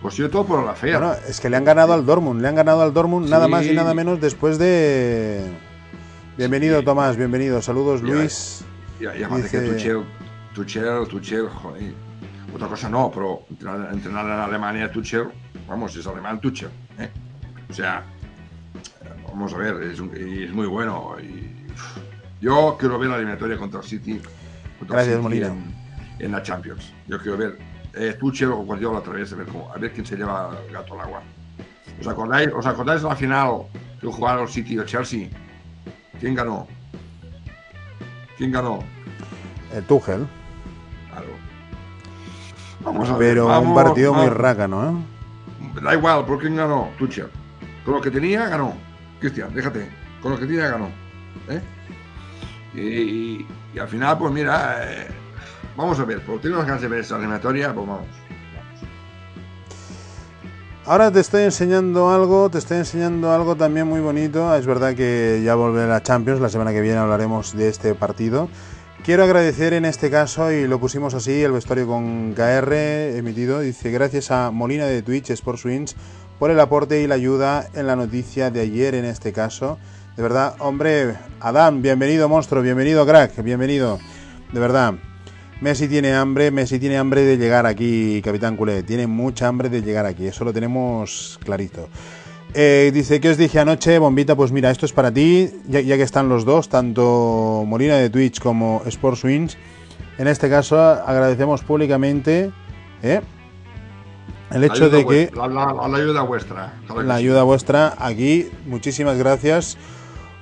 Pues 0.00 0.14
yo 0.16 0.30
todo 0.30 0.46
por 0.46 0.64
la 0.64 0.74
fea. 0.74 0.98
Bueno, 0.98 1.14
es 1.28 1.40
que 1.40 1.50
le 1.50 1.58
han 1.58 1.64
ganado 1.64 1.92
al 1.92 2.06
Dortmund, 2.06 2.40
le 2.40 2.48
han 2.48 2.54
ganado 2.54 2.80
al 2.80 2.94
Dortmund 2.94 3.28
nada 3.28 3.48
más 3.48 3.66
y 3.66 3.74
nada 3.74 3.92
menos 3.92 4.18
después 4.18 4.58
de... 4.58 5.44
Bienvenido. 6.40 6.82
Tomás, 6.82 7.18
bienvenido, 7.18 7.60
saludos 7.60 8.00
Luis. 8.00 8.64
Y, 8.98 9.04
además 9.04 9.42
de 9.42 9.50
que 9.50 9.60
dice- 9.60 9.74
Tuchel, 9.74 10.04
Tuchel, 10.54 11.06
Tuchel, 11.08 11.48
joder. 11.50 11.92
Otra 12.54 12.66
cosa 12.66 12.88
no, 12.88 13.10
pero 13.12 13.42
entrenar, 13.50 13.92
entrenar 13.92 14.24
en 14.24 14.32
Alemania 14.32 14.90
Tuchel, 14.90 15.24
vamos, 15.68 15.94
es 15.94 16.06
alemán 16.06 16.40
Tuchel. 16.40 16.70
¿eh? 16.98 17.10
O 17.68 17.74
sea, 17.74 18.04
vamos 19.28 19.52
a 19.52 19.58
ver, 19.58 19.82
es, 19.82 20.00
un- 20.00 20.16
es 20.16 20.50
muy 20.50 20.66
bueno. 20.66 21.14
Y, 21.22 21.66
yo 22.40 22.74
quiero 22.80 22.98
ver 22.98 23.10
la 23.10 23.16
eliminatoria 23.16 23.58
contra 23.58 23.80
el 23.80 23.86
City. 23.86 24.18
contra 24.78 24.96
Gracias, 24.96 25.16
City 25.16 25.22
Molina. 25.22 25.48
En, 25.48 26.24
en 26.24 26.32
la 26.32 26.42
Champions. 26.42 26.90
Yo 27.06 27.18
quiero 27.20 27.36
ver 27.36 27.58
eh, 27.92 28.16
Tuchel 28.18 28.48
o 28.52 28.56
Guardiola 28.64 29.00
otra 29.00 29.12
vez, 29.12 29.30
a 29.30 29.36
ver, 29.36 29.46
cómo, 29.46 29.70
a 29.70 29.76
ver 29.76 29.92
quién 29.92 30.06
se 30.06 30.16
lleva 30.16 30.58
el 30.66 30.72
gato 30.72 30.94
al 30.94 31.00
agua. 31.00 31.22
¿Os 32.00 32.08
acordáis, 32.08 32.48
¿Os 32.54 32.64
acordáis 32.64 33.02
de 33.02 33.08
la 33.10 33.14
final 33.16 33.64
que 34.00 34.06
jugaron 34.06 34.44
el 34.44 34.48
City 34.48 34.76
y 34.76 34.78
el 34.78 34.86
Chelsea? 34.86 35.28
¿Quién 36.20 36.34
ganó? 36.34 36.66
¿Quién 38.36 38.52
ganó? 38.52 38.80
El 39.74 39.84
Tuchel, 39.84 40.26
Claro. 41.10 41.26
Vamos 42.84 43.08
a 43.08 43.16
ver. 43.16 43.30
pero 43.34 43.44
un 43.46 43.50
vamos, 43.50 43.82
partido 43.84 44.14
muy 44.14 44.28
rácano, 44.28 44.90
¿eh? 44.90 45.80
Da 45.82 45.94
igual, 45.94 46.24
¿por 46.24 46.38
quién 46.38 46.56
ganó? 46.56 46.90
Tuchel. 46.98 47.28
Con 47.84 47.94
lo 47.94 48.00
que 48.00 48.10
tenía, 48.10 48.48
ganó. 48.48 48.74
Cristian, 49.20 49.52
déjate. 49.54 49.88
Con 50.22 50.32
lo 50.32 50.38
que 50.38 50.46
tenía, 50.46 50.68
ganó. 50.68 50.88
¿Eh? 51.48 51.60
Y, 52.74 52.80
y- 52.80 53.46
y 53.74 53.78
al 53.78 53.88
final, 53.88 54.18
pues 54.18 54.32
mira, 54.32 54.78
eh, 54.82 55.08
vamos 55.76 55.98
a 56.00 56.04
ver. 56.04 56.20
Porque 56.24 56.42
tengo 56.44 56.56
las 56.56 56.66
ganas 56.66 56.82
de 56.82 56.88
ver 56.88 57.00
esa 57.00 57.16
eliminatoria, 57.16 57.72
pues 57.74 57.86
vamos. 57.86 58.06
Ahora 60.86 61.10
te 61.12 61.20
estoy 61.20 61.42
enseñando 61.44 62.10
algo, 62.10 62.48
te 62.48 62.56
estoy 62.56 62.78
enseñando 62.78 63.30
algo 63.32 63.54
también 63.54 63.86
muy 63.86 64.00
bonito. 64.00 64.54
Es 64.54 64.66
verdad 64.66 64.94
que 64.94 65.42
ya 65.44 65.54
volverá 65.54 65.86
la 65.86 66.02
Champions, 66.02 66.40
la 66.40 66.48
semana 66.48 66.72
que 66.72 66.80
viene 66.80 66.96
hablaremos 66.96 67.54
de 67.54 67.68
este 67.68 67.94
partido. 67.94 68.48
Quiero 69.04 69.24
agradecer 69.24 69.74
en 69.74 69.84
este 69.84 70.10
caso, 70.10 70.50
y 70.50 70.66
lo 70.66 70.80
pusimos 70.80 71.14
así, 71.14 71.42
el 71.42 71.52
vestuario 71.52 71.86
con 71.86 72.32
KR 72.34 72.72
emitido, 73.16 73.60
dice 73.60 73.90
gracias 73.90 74.30
a 74.30 74.50
Molina 74.50 74.86
de 74.86 75.02
Twitch 75.02 75.30
Sports 75.30 75.64
Wins 75.64 75.96
por 76.38 76.50
el 76.50 76.60
aporte 76.60 77.00
y 77.02 77.06
la 77.06 77.14
ayuda 77.14 77.66
en 77.74 77.86
la 77.86 77.96
noticia 77.96 78.50
de 78.50 78.60
ayer 78.60 78.94
en 78.94 79.04
este 79.04 79.32
caso. 79.32 79.78
De 80.16 80.22
verdad, 80.22 80.54
hombre, 80.58 81.14
Adán, 81.40 81.82
bienvenido 81.82 82.28
monstruo, 82.28 82.62
bienvenido 82.62 83.06
crack, 83.06 83.42
bienvenido. 83.42 83.98
De 84.52 84.60
verdad, 84.60 84.94
Messi 85.60 85.88
tiene 85.88 86.14
hambre, 86.14 86.50
Messi 86.50 86.78
tiene 86.78 86.96
hambre 86.96 87.22
de 87.22 87.36
llegar 87.36 87.66
aquí, 87.66 88.22
Capitán 88.24 88.56
Culé. 88.56 88.82
Tiene 88.82 89.06
mucha 89.06 89.46
hambre 89.48 89.68
de 89.68 89.82
llegar 89.82 90.06
aquí, 90.06 90.26
eso 90.26 90.44
lo 90.44 90.52
tenemos 90.52 91.38
clarito. 91.44 91.88
Eh, 92.54 92.90
dice, 92.94 93.20
¿qué 93.20 93.28
os 93.30 93.36
dije 93.36 93.60
anoche, 93.60 93.98
Bombita? 93.98 94.34
Pues 94.34 94.52
mira, 94.52 94.70
esto 94.70 94.86
es 94.86 94.92
para 94.92 95.12
ti, 95.12 95.50
ya, 95.68 95.80
ya 95.80 95.96
que 95.96 96.02
están 96.02 96.28
los 96.28 96.44
dos, 96.44 96.68
tanto 96.68 97.62
Molina 97.66 97.96
de 97.96 98.08
Twitch 98.10 98.40
como 98.40 98.82
Sports 98.86 99.22
Wins. 99.24 99.58
En 100.18 100.26
este 100.28 100.48
caso, 100.48 100.80
agradecemos 100.80 101.62
públicamente 101.62 102.50
¿eh? 103.02 103.20
el 104.50 104.64
hecho 104.64 104.88
de 104.90 105.06
que 105.06 105.30
La, 105.36 105.46
la- 105.46 105.88
la 105.88 105.96
ayuda 105.98 106.22
vuestra. 106.22 106.72
la 106.88 107.02
sí. 107.04 107.10
ayuda 107.22 107.42
vuestra 107.42 107.94
aquí. 107.98 108.48
Muchísimas 108.66 109.16
gracias. 109.18 109.76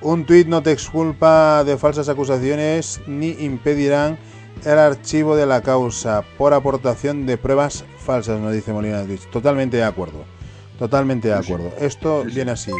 Un 0.01 0.25
tuit 0.25 0.47
no 0.47 0.63
te 0.63 0.71
exculpa 0.71 1.63
de 1.65 1.77
falsas 1.77 2.07
acusaciones 2.09 3.01
ni 3.05 3.31
impedirán 3.31 4.17
el 4.65 4.77
archivo 4.77 5.35
de 5.35 5.45
la 5.45 5.61
causa 5.61 6.23
por 6.37 6.53
aportación 6.53 7.25
de 7.25 7.37
pruebas 7.37 7.85
falsas, 7.97 8.39
nos 8.39 8.53
dice 8.53 8.73
Molina 8.73 9.03
Twitch. 9.03 9.29
Totalmente 9.29 9.77
de 9.77 9.83
acuerdo. 9.83 10.25
Totalmente 10.77 11.27
de 11.27 11.33
acuerdo. 11.35 11.71
Esto 11.79 12.23
viene 12.23 12.51
así. 12.51 12.71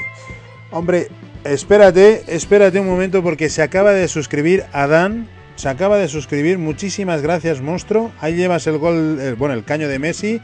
Hombre, 0.71 1.07
espérate, 1.43 2.23
espérate 2.27 2.79
un 2.79 2.87
momento 2.87 3.23
porque 3.23 3.49
se 3.49 3.61
acaba 3.61 3.91
de 3.91 4.07
suscribir 4.07 4.65
Adán. 4.71 5.27
Se 5.55 5.67
acaba 5.67 5.97
de 5.97 6.07
suscribir. 6.07 6.57
Muchísimas 6.57 7.21
gracias, 7.21 7.61
monstruo. 7.61 8.11
Ahí 8.21 8.35
llevas 8.35 8.65
el 8.67 8.77
gol, 8.77 9.19
el- 9.19 9.35
bueno, 9.35 9.53
el 9.55 9.63
caño 9.65 9.87
de 9.89 9.99
Messi. 9.99 10.41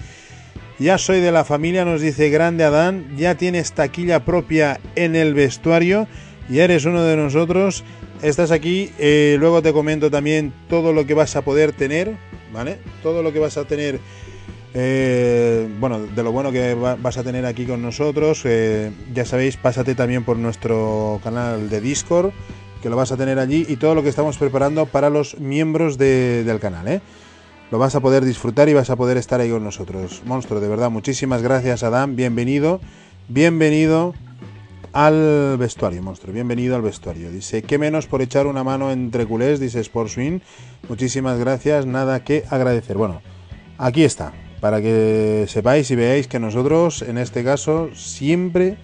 Ya 0.78 0.98
soy 0.98 1.22
de 1.22 1.32
la 1.32 1.46
familia, 1.46 1.86
nos 1.86 2.02
dice 2.02 2.30
Grande 2.30 2.66
Adán. 2.66 3.16
Ya 3.16 3.36
tienes 3.36 3.72
taquilla 3.72 4.26
propia 4.26 4.80
en 4.96 5.16
el 5.16 5.34
vestuario 5.34 6.08
y 6.50 6.60
eres 6.60 6.84
uno 6.86 7.04
de 7.04 7.16
nosotros. 7.16 7.86
Estás 8.30 8.52
aquí. 8.52 8.92
Eh, 8.98 9.38
luego 9.40 9.62
te 9.62 9.74
comento 9.74 10.10
también 10.10 10.54
todo 10.70 10.94
lo 10.94 11.06
que 11.06 11.14
vas 11.14 11.36
a 11.36 11.44
poder 11.44 11.74
tener, 11.74 12.16
¿vale? 12.54 12.80
Todo 13.04 13.24
lo 13.24 13.32
que 13.32 13.40
vas 13.40 13.58
a 13.58 13.66
tener, 13.66 14.00
eh, 14.74 15.68
bueno, 15.80 16.00
de 16.00 16.24
lo 16.24 16.32
bueno 16.32 16.52
que 16.52 16.74
vas 16.74 17.18
a 17.18 17.24
tener 17.24 17.46
aquí 17.46 17.66
con 17.66 17.82
nosotros. 17.82 18.42
Eh, 18.46 18.92
ya 19.14 19.26
sabéis, 19.26 19.58
pásate 19.58 19.96
también 19.96 20.24
por 20.24 20.38
nuestro 20.38 21.20
canal 21.24 21.70
de 21.70 21.82
Discord, 21.82 22.32
que 22.82 22.90
lo 22.90 22.96
vas 22.96 23.12
a 23.12 23.18
tener 23.18 23.40
allí, 23.40 23.66
y 23.68 23.78
todo 23.78 23.96
lo 23.96 24.04
que 24.04 24.10
estamos 24.10 24.38
preparando 24.38 24.86
para 24.86 25.10
los 25.10 25.40
miembros 25.40 25.98
del 25.98 26.60
canal, 26.60 26.88
¿eh? 26.88 27.02
Lo 27.72 27.80
vas 27.80 27.96
a 27.96 28.00
poder 28.00 28.24
disfrutar 28.24 28.70
y 28.70 28.74
vas 28.74 28.92
a 28.92 28.96
poder 28.96 29.18
estar 29.18 29.42
ahí 29.42 29.50
con 29.50 29.64
nosotros. 29.64 30.22
Monstruo, 30.24 30.60
de 30.60 30.68
verdad, 30.68 30.92
muchísimas 30.92 31.42
gracias, 31.42 31.82
Adam. 31.82 32.16
Bienvenido, 32.16 32.80
bienvenido 33.28 34.14
al 34.96 35.58
vestuario, 35.58 36.02
monstruo. 36.02 36.34
Bienvenido 36.34 36.74
al 36.74 36.82
vestuario. 36.82 37.30
Dice, 37.30 37.62
qué 37.64 37.78
menos 37.78 38.08
por 38.08 38.22
echar 38.22 38.48
una 38.48 38.64
mano 38.64 38.92
entre 38.94 39.26
culés, 39.26 39.60
dice 39.60 39.84
Sportswin. 39.84 40.42
Muchísimas 40.88 41.38
gracias, 41.38 41.86
nada 41.86 42.24
que 42.24 42.46
agradecer. 42.50 42.96
Bueno, 42.96 43.22
aquí 43.78 44.06
está, 44.06 44.32
para 44.62 44.82
que 44.82 45.48
sepáis 45.50 45.92
y 45.92 45.98
veáis 45.98 46.30
que 46.30 46.40
nosotros, 46.40 47.02
en 47.02 47.18
este 47.18 47.44
caso, 47.44 47.90
siempre, 47.94 48.78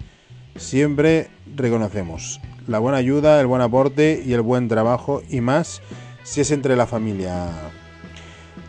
siempre 0.57 1.29
reconocemos 1.55 2.41
la 2.67 2.79
buena 2.79 2.97
ayuda, 2.97 3.39
el 3.39 3.47
buen 3.47 3.61
aporte 3.61 4.21
y 4.25 4.33
el 4.33 4.41
buen 4.41 4.67
trabajo, 4.67 5.23
y 5.29 5.39
más 5.39 5.81
si 6.23 6.41
es 6.41 6.51
entre 6.51 6.75
la 6.75 6.87
familia. 6.87 7.51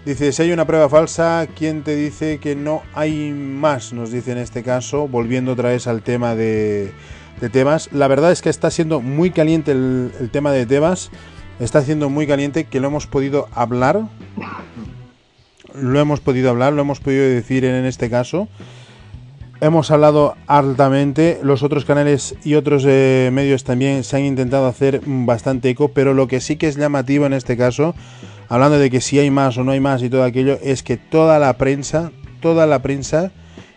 Dice, 0.07 0.31
si 0.31 0.43
hay 0.43 0.53
una 0.53 0.65
prueba 0.65 0.89
falsa, 0.89 1.49
¿quién 1.57 1.83
te 1.83 1.97
dice 1.97 2.39
que 2.39 2.55
no 2.55 2.83
hay 2.95 3.33
más? 3.33 3.93
Nos 3.93 4.13
dice 4.13 4.31
en 4.31 4.39
este 4.39 4.63
caso, 4.63 5.09
volviendo 5.09 5.53
otra 5.53 5.71
vez 5.71 5.89
al 5.89 6.03
tema 6.03 6.37
de, 6.37 6.93
de 7.43 7.51
Tebas. 7.51 7.91
La 7.93 8.07
verdad 8.07 8.31
es 8.31 8.41
que 8.41 8.49
está 8.49 8.71
siendo 8.71 9.01
muy 9.01 9.33
caliente 9.33 9.73
el, 9.73 10.31
tema 10.31 10.53
de 10.53 10.65
Tebas. 10.65 11.11
Está 11.59 11.83
siendo 11.83 12.09
muy 12.09 12.27
caliente 12.27 12.65
que 12.65 12.79
lo 12.79 12.87
hemos 12.87 13.09
podido 13.09 13.49
hablar. 13.53 14.05
Lo 15.75 15.99
hemos 15.99 16.21
podido 16.21 16.51
hablar, 16.51 16.73
lo 16.73 16.83
hemos 16.83 17.01
podido 17.01 17.25
decir 17.25 17.65
en 17.65 17.85
este 17.85 18.09
caso. 18.09 18.47
Hemos 19.61 19.91
hablado 19.91 20.37
altamente, 20.47 21.41
los 21.43 21.63
otros 21.63 21.85
canales 21.85 22.37
y 22.45 22.55
otros 22.55 22.85
eh, 22.87 23.31
medios 23.33 23.65
también 23.65 24.05
se 24.05 24.17
han 24.17 24.25
intentado 24.25 24.67
hacer 24.67 25.01
bastante 25.05 25.71
eco, 25.71 25.89
pero 25.89 26.15
lo 26.15 26.29
que 26.29 26.41
sí 26.41 26.57
que 26.57 26.69
es 26.69 26.77
llamativo 26.77 27.27
en 27.27 27.33
este 27.33 27.57
caso, 27.57 27.95
hablando 28.49 28.79
de 28.79 28.91
que 28.91 29.01
si 29.01 29.19
hay 29.19 29.31
más 29.31 29.59
o 29.59 29.65
no 29.65 29.71
hay 29.73 29.81
más 29.81 30.03
y 30.03 30.11
todo 30.11 30.25
aquello, 30.25 30.59
es 30.63 30.83
que 30.83 30.97
toda 30.97 31.39
la 31.39 31.59
prensa, 31.59 32.11
toda 32.41 32.67
la 32.67 32.83
prensa, 32.83 33.31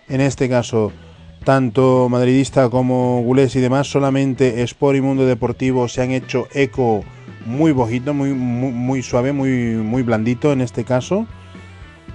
en 0.07 0.21
este 0.21 0.49
caso 0.49 0.91
tanto 1.45 2.09
madridista 2.09 2.69
como 2.69 3.21
gulés 3.21 3.55
y 3.55 3.61
demás, 3.61 3.87
solamente 3.87 4.63
Sport 4.63 4.97
y 4.97 5.01
Mundo 5.01 5.25
Deportivo 5.25 5.87
se 5.87 6.01
han 6.01 6.11
hecho 6.11 6.47
eco 6.53 7.05
muy 7.45 7.71
bojito, 7.71 8.13
muy, 8.13 8.33
muy, 8.33 9.03
suave, 9.03 9.31
muy, 9.31 9.75
muy 9.75 10.01
blandito 10.01 10.51
en 10.51 10.61
este 10.61 10.83
caso, 10.83 11.27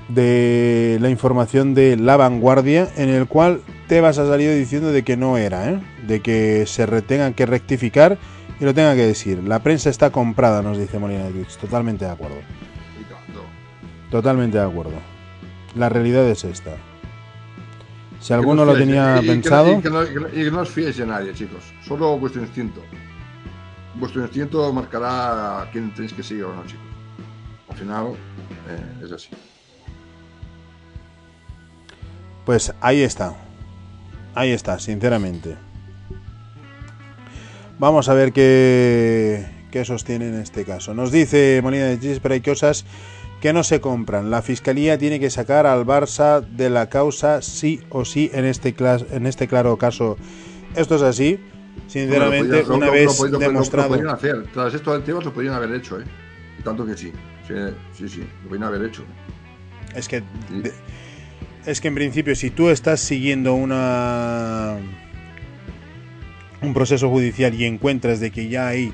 de 0.09 0.99
la 1.01 1.09
información 1.09 1.73
de 1.75 1.97
La 1.97 2.17
Vanguardia, 2.17 2.89
en 2.97 3.09
el 3.09 3.27
cual 3.27 3.63
Tebas 3.87 4.19
ha 4.19 4.27
salido 4.27 4.53
diciendo 4.53 4.91
de 4.91 5.05
que 5.05 5.17
no 5.17 5.39
era, 5.39 5.71
¿eh? 5.71 5.81
de 6.07 6.21
que 6.21 6.67
se 6.67 6.87
tengan 7.03 7.33
que 7.33 7.47
rectificar 7.47 8.19
y 8.61 8.65
lo 8.65 8.75
tenga 8.75 8.95
que 8.97 9.07
decir. 9.07 9.43
La 9.45 9.61
prensa 9.61 9.89
está 9.89 10.11
comprada, 10.11 10.61
nos 10.61 10.77
dice 10.77 10.99
Molina 10.99 11.25
de 11.25 11.47
Totalmente 11.61 12.05
de 12.05 12.11
acuerdo. 12.11 12.37
Totalmente 14.11 14.59
de 14.59 14.65
acuerdo. 14.65 14.95
La 15.77 15.89
realidad 15.89 16.29
es 16.29 16.43
esta. 16.43 16.73
Si 18.21 18.35
alguno 18.35 18.65
lo 18.65 18.75
tenía 18.75 19.21
pensado. 19.27 19.79
Y 19.79 19.81
que, 19.81 20.51
no, 20.51 20.61
os 20.61 20.69
fiéis 20.69 20.97
de 20.99 21.07
nadie, 21.07 21.33
chicos. 21.33 21.65
Solo 21.87 22.19
vuestro 22.19 22.43
instinto. 22.43 22.83
Vuestro 23.95 24.23
instinto 24.23 24.73
marcará 24.73 25.63
a 25.63 25.71
quién 25.71 25.93
tenéis 25.95 26.13
que 26.13 26.23
seguir 26.23 26.45
o 26.45 26.55
no, 26.55 26.65
chicos. 26.67 26.85
Al 27.71 27.77
final 27.77 28.07
eh, 28.69 29.05
es 29.05 29.13
así. 29.13 29.29
Pues 32.45 32.75
ahí 32.81 33.01
está. 33.01 33.35
Ahí 34.35 34.51
está, 34.51 34.79
sinceramente. 34.79 35.57
Vamos 37.79 38.11
a 38.11 38.15
ver 38.15 38.33
qué, 38.33 39.47
qué 39.71 39.85
sostiene 39.87 40.29
en 40.29 40.35
este 40.41 40.67
caso. 40.67 40.93
Nos 40.93 41.11
dice 41.11 41.61
Molina 41.63 41.87
de 41.87 41.99
Chis, 41.99 42.21
pero 42.21 42.35
hay 42.35 42.43
cosas 42.43 42.85
que 43.41 43.53
no 43.53 43.65
se 43.65 43.81
compran. 43.81 44.31
La 44.31 44.43
Fiscalía 44.43 44.99
tiene 44.99 45.19
que 45.19 45.31
sacar 45.31 45.67
al 45.67 45.87
Barça 45.87 46.41
de 46.43 46.71
la 46.71 46.89
causa 46.89 47.43
sí 47.43 47.81
o 47.89 48.05
sí 48.05 48.31
en 48.35 48.45
este, 48.45 48.75
en 49.11 49.27
este 49.27 49.49
claro 49.49 49.77
caso. 49.77 50.17
Esto 50.77 50.97
es 50.97 51.03
así. 51.03 51.41
Sinceramente, 51.87 52.63
una 52.71 52.91
vez 52.91 53.21
demostrado. 53.39 54.01
Lo, 54.01 54.13
hacer. 54.13 54.45
Tras 54.53 54.75
esto 54.75 54.93
del 54.93 55.03
tema 55.03 55.21
lo 55.21 55.33
podrían 55.33 55.55
haber 55.55 55.75
hecho, 55.75 56.01
¿eh? 56.01 56.05
Y 56.59 56.63
tanto 56.63 56.87
que 56.87 56.97
sí. 56.97 57.13
Sí, 57.97 58.09
sí, 58.09 58.21
lo 58.43 58.49
podrían 58.49 58.69
haber 58.69 58.85
hecho. 58.85 59.03
Es 59.95 60.07
que. 60.07 60.23
es 61.67 61.81
que 61.81 61.89
en 61.89 61.95
principio, 61.95 62.37
si 62.37 62.51
tú 62.51 62.69
estás 62.69 63.01
siguiendo 63.01 63.55
una. 63.55 64.77
un 66.63 66.75
proceso 66.75 67.09
judicial 67.09 67.55
y 67.55 67.65
encuentras 67.65 68.21
de 68.21 68.31
que 68.31 68.49
ya 68.49 68.69
hay 68.69 68.93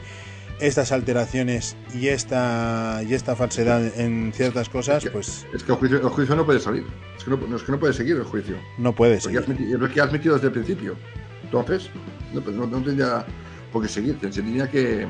estas 0.60 0.92
alteraciones 0.92 1.76
y 1.94 2.08
esta 2.08 3.02
y 3.06 3.14
esta 3.14 3.36
falsedad 3.36 3.98
en 3.98 4.32
ciertas 4.34 4.68
cosas, 4.68 5.06
pues... 5.12 5.46
Es 5.54 5.62
que 5.62 5.72
el 5.72 5.78
juicio, 5.78 6.36
no 6.36 6.46
puede 6.46 6.60
salir. 6.60 6.84
Es 7.16 7.24
que 7.24 7.30
no, 7.30 7.56
es 7.56 7.62
que 7.62 7.72
no 7.72 7.78
puede 7.78 7.92
seguir 7.92 8.16
el 8.16 8.24
juicio. 8.24 8.56
No 8.78 8.94
puede 8.94 9.20
seguir. 9.20 9.40
Es 9.40 9.70
lo 9.70 9.88
que 9.88 10.00
has 10.00 10.12
metido 10.12 10.34
desde 10.34 10.48
el 10.48 10.52
principio. 10.52 10.96
Entonces, 11.42 11.90
no, 12.32 12.40
pues 12.40 12.56
no, 12.56 12.66
tendría 12.68 13.24
por 13.72 13.82
qué 13.82 13.88
seguir. 13.88 14.18
Se 14.20 14.42
tenía 14.42 14.70
que 14.70 15.06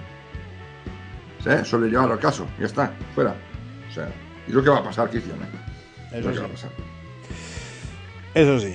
¿sí? 1.42 1.50
sobrellevar 1.64 2.10
al 2.10 2.18
caso. 2.18 2.46
Ya 2.58 2.66
está, 2.66 2.92
fuera. 3.14 3.36
O 3.88 3.94
sea, 3.94 4.12
y 4.46 4.52
lo 4.52 4.62
que 4.62 4.70
va 4.70 4.78
a 4.78 4.84
pasar, 4.84 5.10
Cristian. 5.10 5.38
¿eh? 5.38 6.18
Eso 6.18 6.32
sí. 6.32 6.38
va 6.38 6.46
a 6.46 6.48
pasar. 6.48 6.70
Eso 8.34 8.60
sí. 8.60 8.74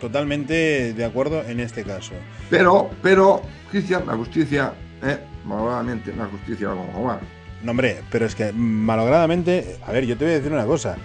Totalmente 0.00 0.94
de 0.94 1.04
acuerdo 1.04 1.42
en 1.42 1.58
este 1.58 1.82
caso. 1.82 2.12
Pero, 2.50 2.90
pero, 3.02 3.42
Cristian, 3.70 4.06
la 4.06 4.16
justicia, 4.16 4.72
eh, 5.02 5.18
malogradamente, 5.44 6.14
la 6.16 6.26
justicia 6.26 6.68
va 6.68 6.76
como 6.76 6.92
jugar. 6.92 7.20
No, 7.62 7.72
hombre, 7.72 8.02
pero 8.10 8.26
es 8.26 8.34
que 8.34 8.52
malogradamente, 8.52 9.78
a 9.86 9.92
ver, 9.92 10.06
yo 10.06 10.16
te 10.16 10.24
voy 10.24 10.34
a 10.34 10.36
decir 10.36 10.52
una 10.52 10.66
cosa. 10.66 10.96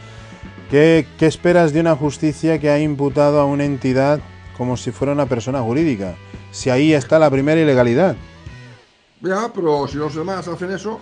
¿Qué, 0.69 1.05
¿Qué 1.17 1.25
esperas 1.25 1.73
de 1.73 1.81
una 1.81 1.95
justicia 1.95 2.59
que 2.59 2.69
ha 2.69 2.79
imputado 2.79 3.39
a 3.39 3.45
una 3.45 3.65
entidad 3.65 4.19
como 4.57 4.77
si 4.77 4.91
fuera 4.91 5.13
una 5.13 5.25
persona 5.25 5.61
jurídica? 5.61 6.15
Si 6.51 6.69
ahí 6.69 6.93
está 6.93 7.19
la 7.19 7.29
primera 7.29 7.59
ilegalidad. 7.59 8.15
Ya, 9.21 9.51
pero 9.53 9.87
si 9.87 9.97
los 9.97 10.13
demás 10.15 10.47
hacen 10.47 10.71
eso, 10.71 10.99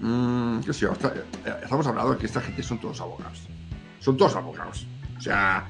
mmm, 0.00 0.60
qué 0.60 0.72
sé 0.72 0.86
eh, 0.86 1.54
estamos 1.62 1.86
hablando 1.86 2.12
de 2.12 2.18
que 2.18 2.26
esta 2.26 2.40
gente 2.40 2.62
son 2.62 2.78
todos 2.78 3.00
abogados. 3.00 3.48
Son 4.00 4.16
todos 4.16 4.36
abogados. 4.36 4.86
O 5.16 5.20
sea, 5.20 5.66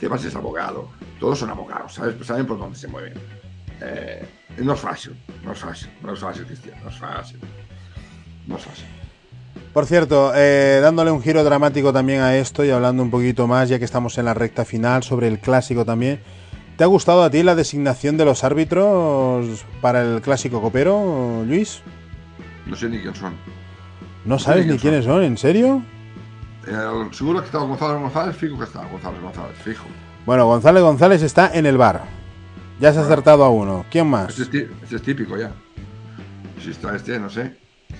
Tebas 0.00 0.24
es 0.24 0.34
abogado, 0.34 0.88
todos 1.24 1.38
son 1.38 1.48
abogados, 1.48 1.94
¿sabes? 1.94 2.16
Pues 2.16 2.26
saben 2.26 2.44
por 2.44 2.58
dónde 2.58 2.78
se 2.78 2.86
mueven. 2.86 3.14
Eh, 3.80 4.26
no 4.58 4.74
es 4.74 4.80
fácil, 4.80 5.16
no 5.42 5.52
es 5.52 5.58
fácil, 5.58 5.88
no 6.02 6.12
es 6.12 6.20
fácil, 6.20 6.44
Cristian, 6.44 6.76
no 6.84 6.90
es 6.90 6.98
fácil. 6.98 7.38
No 8.46 8.56
es 8.58 8.62
fácil. 8.62 8.84
Por 9.72 9.86
cierto, 9.86 10.32
eh, 10.34 10.80
dándole 10.82 11.10
un 11.10 11.22
giro 11.22 11.42
dramático 11.42 11.94
también 11.94 12.20
a 12.20 12.36
esto 12.36 12.62
y 12.62 12.70
hablando 12.70 13.02
un 13.02 13.10
poquito 13.10 13.46
más, 13.46 13.70
ya 13.70 13.78
que 13.78 13.86
estamos 13.86 14.18
en 14.18 14.26
la 14.26 14.34
recta 14.34 14.66
final, 14.66 15.02
sobre 15.02 15.28
el 15.28 15.38
clásico 15.38 15.86
también. 15.86 16.20
¿Te 16.76 16.84
ha 16.84 16.88
gustado 16.88 17.22
a 17.22 17.30
ti 17.30 17.42
la 17.42 17.54
designación 17.54 18.18
de 18.18 18.26
los 18.26 18.44
árbitros 18.44 19.64
para 19.80 20.02
el 20.02 20.20
clásico 20.20 20.60
copero, 20.60 21.42
Luis? 21.46 21.80
No 22.66 22.76
sé 22.76 22.90
ni 22.90 23.00
quién 23.00 23.14
son. 23.14 23.32
¿No, 24.26 24.38
sabes 24.38 24.66
ni 24.66 24.76
quiénes 24.76 25.06
son? 25.06 25.22
¿En 25.22 25.38
serio? 25.38 25.82
Eh, 26.66 27.08
seguro 27.12 27.40
que 27.40 27.46
estaba 27.46 27.64
González 27.64 27.98
González, 27.98 28.36
fijo 28.36 28.58
que 28.58 28.64
está 28.64 28.84
González 28.84 29.22
González, 29.22 29.56
fijo. 29.64 29.86
Bueno, 30.26 30.46
González 30.46 30.82
González 30.82 31.22
está 31.22 31.50
en 31.52 31.66
el 31.66 31.76
bar. 31.76 32.02
Ya 32.80 32.92
se 32.92 32.98
ha 32.98 33.02
acertado 33.02 33.44
a 33.44 33.50
uno. 33.50 33.84
¿Quién 33.90 34.06
más? 34.06 34.38
Este 34.38 34.68
es, 34.90 35.02
típico 35.02 35.36
ya. 35.36 35.52
Si 36.62 36.70
está 36.70 36.96
este, 36.96 37.18
no 37.18 37.28
sé. 37.28 37.56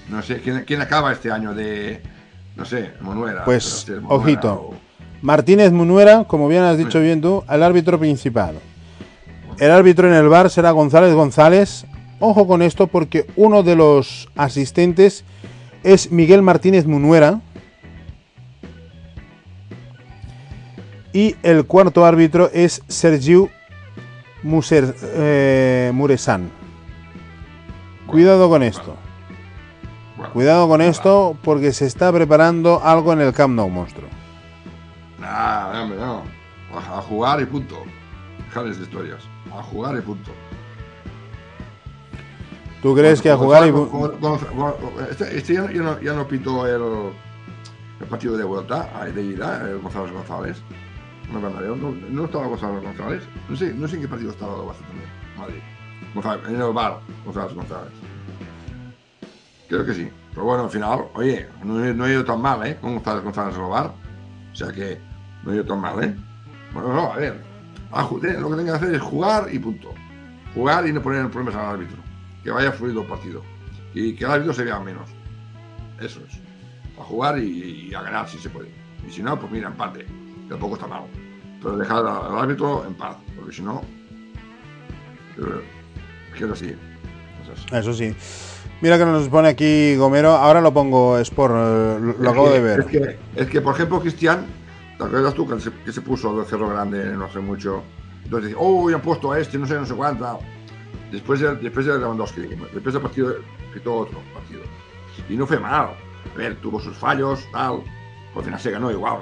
No 0.09 0.23
sé. 0.23 0.41
¿Quién, 0.41 0.81
acaba 0.81 1.13
este 1.13 1.31
año 1.31 1.55
de. 1.55 2.03
No 2.57 2.65
sé, 2.65 2.93
Munuera? 3.01 3.45
Pues, 3.45 3.87
ojito. 4.09 4.71
Martínez 5.21 5.73
Munuera, 5.73 6.25
como 6.25 6.49
bien 6.49 6.63
has 6.63 6.79
dicho 6.79 7.01
bien 7.01 7.21
tú, 7.21 7.45
el 7.49 7.63
árbitro 7.63 7.99
principal. 7.99 8.57
El 9.59 9.71
árbitro 9.71 10.09
en 10.09 10.15
el 10.15 10.29
bar 10.29 10.51
será 10.51 10.71
González 10.71 11.15
González. 11.15 11.87
Ojo 12.21 12.47
con 12.47 12.63
esto 12.63 12.87
porque 12.87 13.27
uno 13.37 13.63
de 13.63 13.77
los 13.77 14.29
asistentes 14.35 15.25
es 15.83 16.11
Miguel 16.11 16.43
Martínez 16.43 16.87
Munuera 16.87 17.41
Y 21.15 21.37
el 21.45 21.65
cuarto 21.65 22.05
árbitro 22.05 22.51
es 22.53 22.83
Sergio 22.89 23.49
Muser, 24.43 24.97
eh, 25.01 25.93
Muresan. 25.95 26.51
Cuidado 28.09 28.49
con 28.49 28.65
esto. 28.65 28.97
Cuidado 30.33 30.67
con 30.67 30.81
esto 30.81 31.37
porque 31.45 31.73
se 31.73 31.87
está 31.87 32.13
preparando 32.13 32.81
algo 32.83 33.13
en 33.13 33.21
el 33.21 33.33
Camp 33.33 33.55
Nou, 33.55 33.71
monstruo. 33.71 34.09
Nah, 35.21 35.83
hombre, 35.83 35.99
no. 35.99 36.25
A 36.75 37.01
jugar 37.03 37.41
y 37.41 37.47
punto. 37.47 37.85
Dejarles 38.49 38.79
de 38.79 38.83
historias. 38.83 39.23
A 39.57 39.63
jugar 39.63 39.97
y 39.97 40.01
punto. 40.01 40.33
¿Tú 42.83 42.93
crees 42.93 43.23
que 43.23 43.31
a 43.31 43.37
jugar 43.37 43.69
y... 43.69 43.73
este, 45.11 45.39
este 45.39 45.55
ya, 45.55 45.63
no, 45.63 46.01
ya, 46.01 46.13
no, 46.13 46.67
el, 46.67 47.13
el, 48.01 48.07
partido 48.09 48.37
de 48.37 48.43
vuelta, 48.45 48.91
de 49.15 49.23
ida, 49.23 49.63
el 49.71 49.79
González 49.79 50.13
González. 50.13 50.63
No, 51.41 51.77
no, 51.77 51.91
no 52.11 52.25
estaba 52.25 52.47
González 52.47 52.83
González. 52.83 53.23
No 53.49 53.57
sé, 53.57 53.75
no 53.75 53.89
sé 53.89 53.97
en 53.97 54.03
qué 54.03 54.09
partido 54.09 54.31
estaba 54.31 54.57
Barça 54.57 54.87
también. 54.87 55.09
Madrid. 55.37 55.61
González, 56.15 56.49
en 56.49 56.61
el 56.61 56.73
bar, 56.73 57.01
González 57.25 57.55
González. 57.55 57.93
Creo 59.69 59.85
que 59.85 59.95
sí. 59.95 60.09
Pero 60.31 60.45
bueno, 60.47 60.65
al 60.65 60.71
final, 60.71 61.07
oye, 61.15 61.49
no, 61.65 61.75
no 61.75 62.07
he 62.07 62.13
ido 62.13 62.25
tan 62.25 62.41
mal, 62.41 62.67
¿eh? 62.67 62.77
Con 62.81 62.95
González 62.95 63.25
González 63.25 63.57
en 63.57 63.63
el. 63.63 63.71
O 63.71 64.57
sea 64.57 64.73
que 64.73 65.01
no 65.43 65.53
he 65.53 65.57
ido 65.57 65.65
tan 65.65 65.81
mal, 65.81 66.03
¿eh? 66.03 66.15
Bueno, 66.73 66.93
no, 66.93 67.13
a 67.13 67.17
ver. 67.17 67.41
lo 67.91 68.21
que 68.21 68.29
tengo 68.29 68.65
que 68.65 68.71
hacer 68.71 68.95
es 68.95 69.03
jugar 69.03 69.49
y 69.53 69.59
punto. 69.59 69.93
Jugar 70.55 70.87
y 70.87 70.93
no 70.93 71.03
poner 71.03 71.29
problemas 71.31 71.55
al 71.55 71.75
árbitro. 71.75 71.99
Que 72.43 72.51
vaya 72.51 72.73
fluido 72.73 73.03
el 73.03 73.09
partido. 73.09 73.43
Y 73.95 74.15
que 74.15 74.25
el 74.25 74.31
árbitro 74.31 74.53
se 74.53 74.65
vea 74.65 74.79
menos. 74.81 75.09
Eso 76.01 76.21
es. 76.29 76.41
A 76.99 77.03
jugar 77.03 77.39
y, 77.39 77.93
a 77.95 78.03
ganar 78.03 78.29
si 78.29 78.39
se 78.39 78.51
puede. 78.51 78.71
Y 79.07 79.11
si 79.11 79.23
no, 79.23 79.39
pues 79.39 79.51
mira, 79.51 79.69
empate. 79.69 80.07
Tampoco 80.49 80.75
está 80.75 80.87
mal. 80.87 81.05
Pero 81.65 81.79
dejar 81.79 82.07
al 82.07 82.39
árbitro 82.39 82.85
en 82.87 82.95
paz. 82.95 83.17
Porque 83.35 83.53
si 83.53 83.63
no. 83.63 83.81
Quiero 86.37 86.53
así. 86.53 86.77
Eso 87.73 87.95
sí. 87.95 88.15
Mira 88.83 88.99
que 88.99 89.07
nos 89.07 89.29
pone 89.29 89.49
aquí 89.49 89.97
Gomero. 89.97 90.33
Ahora 90.33 90.61
lo 90.61 90.75
pongo 90.75 91.19
Sport, 91.19 91.55
eh, 91.57 92.15
lo, 92.19 92.31
acabo 92.31 92.51
de 92.51 92.61
ver. 92.61 92.81
Es 92.81 92.87
que, 92.87 93.19
es 93.35 93.47
que, 93.49 93.61
por 93.63 93.75
ejemplo, 93.75 94.01
Cristian, 94.01 94.45
¿te 94.99 95.05
acuerdas 95.05 95.33
tú 95.33 95.49
que 95.49 95.59
se, 95.59 95.73
que 95.73 95.91
se 95.91 96.03
puso 96.03 96.39
de 96.39 96.45
Cerro 96.45 96.69
Grande 96.69 97.17
no 97.17 97.25
hace 97.25 97.39
mucho? 97.39 97.83
Entonces, 98.25 98.55
oh, 98.59 98.89
han 98.89 99.01
puesto 99.01 99.33
a 99.33 99.41
este, 99.41 99.57
no 99.57 99.67
sé, 99.67 99.75
no 99.75 99.87
sé 99.87 99.95
cuánta. 99.95 100.39
Después 101.11 101.41
de, 101.41 101.57
después 101.57 101.87
de 101.87 101.99
Lewandowski, 101.99 102.43
después 102.73 102.93
del 102.93 103.03
partido, 103.03 103.37
quitó 103.73 103.95
otro 103.95 104.19
partido. 104.35 104.63
Y 105.31 105.37
no 105.37 105.47
fue 105.47 105.59
mal. 105.59 105.95
A 106.35 106.37
ver, 106.37 106.57
tuvo 106.57 106.79
sus 106.79 106.97
fallos, 106.97 107.47
tal. 107.53 107.83
Por 108.35 108.41
al 108.41 108.45
final 108.45 108.61
se 108.61 108.71
ganó 108.71 108.91
igual. 108.91 109.19